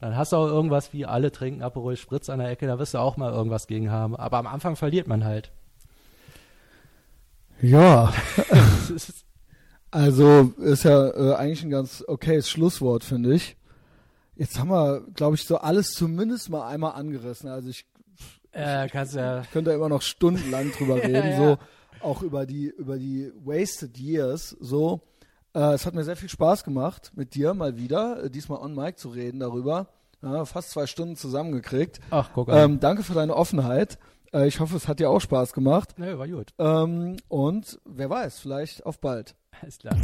Dann 0.00 0.16
hast 0.16 0.32
du 0.32 0.36
auch 0.36 0.48
irgendwas 0.48 0.92
wie 0.92 1.06
alle 1.06 1.30
trinken 1.30 1.62
Aperol 1.62 1.96
Spritz 1.96 2.28
an 2.28 2.40
der 2.40 2.50
Ecke, 2.50 2.66
da 2.66 2.78
wirst 2.78 2.94
du 2.94 2.98
auch 2.98 3.16
mal 3.16 3.32
irgendwas 3.32 3.66
gegen 3.66 3.90
haben. 3.90 4.16
Aber 4.16 4.38
am 4.38 4.46
Anfang 4.46 4.76
verliert 4.76 5.06
man 5.06 5.24
halt. 5.24 5.52
Ja, 7.60 8.12
also 9.92 10.52
ist 10.58 10.82
ja 10.82 11.08
äh, 11.08 11.34
eigentlich 11.36 11.62
ein 11.62 11.70
ganz 11.70 12.04
okayes 12.06 12.50
Schlusswort, 12.50 13.04
finde 13.04 13.32
ich. 13.34 13.56
Jetzt 14.34 14.58
haben 14.58 14.70
wir, 14.70 15.02
glaube 15.14 15.36
ich, 15.36 15.46
so 15.46 15.58
alles 15.58 15.92
zumindest 15.92 16.50
mal 16.50 16.66
einmal 16.66 16.94
angerissen. 16.94 17.48
Also 17.48 17.68
ich 17.68 17.86
äh, 18.52 18.88
kannst 18.88 19.14
ja 19.14 19.42
könnte 19.52 19.70
da 19.70 19.76
immer 19.76 19.88
noch 19.88 20.02
stundenlang 20.02 20.70
drüber 20.72 20.96
Ja, 21.02 21.02
reden, 21.02 21.30
ja. 21.30 21.36
so 21.36 21.58
auch 22.00 22.22
über 22.22 22.46
die 22.46 22.68
über 22.68 22.98
die 22.98 23.32
wasted 23.44 23.98
years. 23.98 24.56
So, 24.60 25.00
äh, 25.54 25.74
es 25.74 25.86
hat 25.86 25.94
mir 25.94 26.04
sehr 26.04 26.16
viel 26.16 26.28
Spaß 26.28 26.64
gemacht 26.64 27.12
mit 27.14 27.34
dir 27.34 27.54
mal 27.54 27.76
wieder, 27.76 28.24
äh, 28.24 28.30
diesmal 28.30 28.60
on 28.60 28.74
Mic 28.74 28.96
zu 28.96 29.08
reden 29.10 29.40
darüber. 29.40 29.88
Ja, 30.22 30.44
fast 30.44 30.70
zwei 30.70 30.86
Stunden 30.86 31.16
zusammengekriegt. 31.16 32.00
Ach, 32.10 32.30
guck 32.32 32.48
an. 32.48 32.72
Ähm, 32.72 32.80
danke 32.80 33.02
für 33.02 33.14
deine 33.14 33.34
Offenheit. 33.34 33.98
Äh, 34.32 34.46
ich 34.46 34.60
hoffe, 34.60 34.76
es 34.76 34.86
hat 34.86 35.00
dir 35.00 35.10
auch 35.10 35.20
Spaß 35.20 35.52
gemacht. 35.52 35.94
Nö, 35.98 36.16
war 36.18 36.28
gut. 36.28 36.54
Ähm, 36.58 37.16
und 37.28 37.80
wer 37.84 38.08
weiß, 38.08 38.38
vielleicht 38.38 38.86
auf 38.86 39.00
bald. 39.00 39.34
Ist 39.66 39.80
klar. 39.80 39.96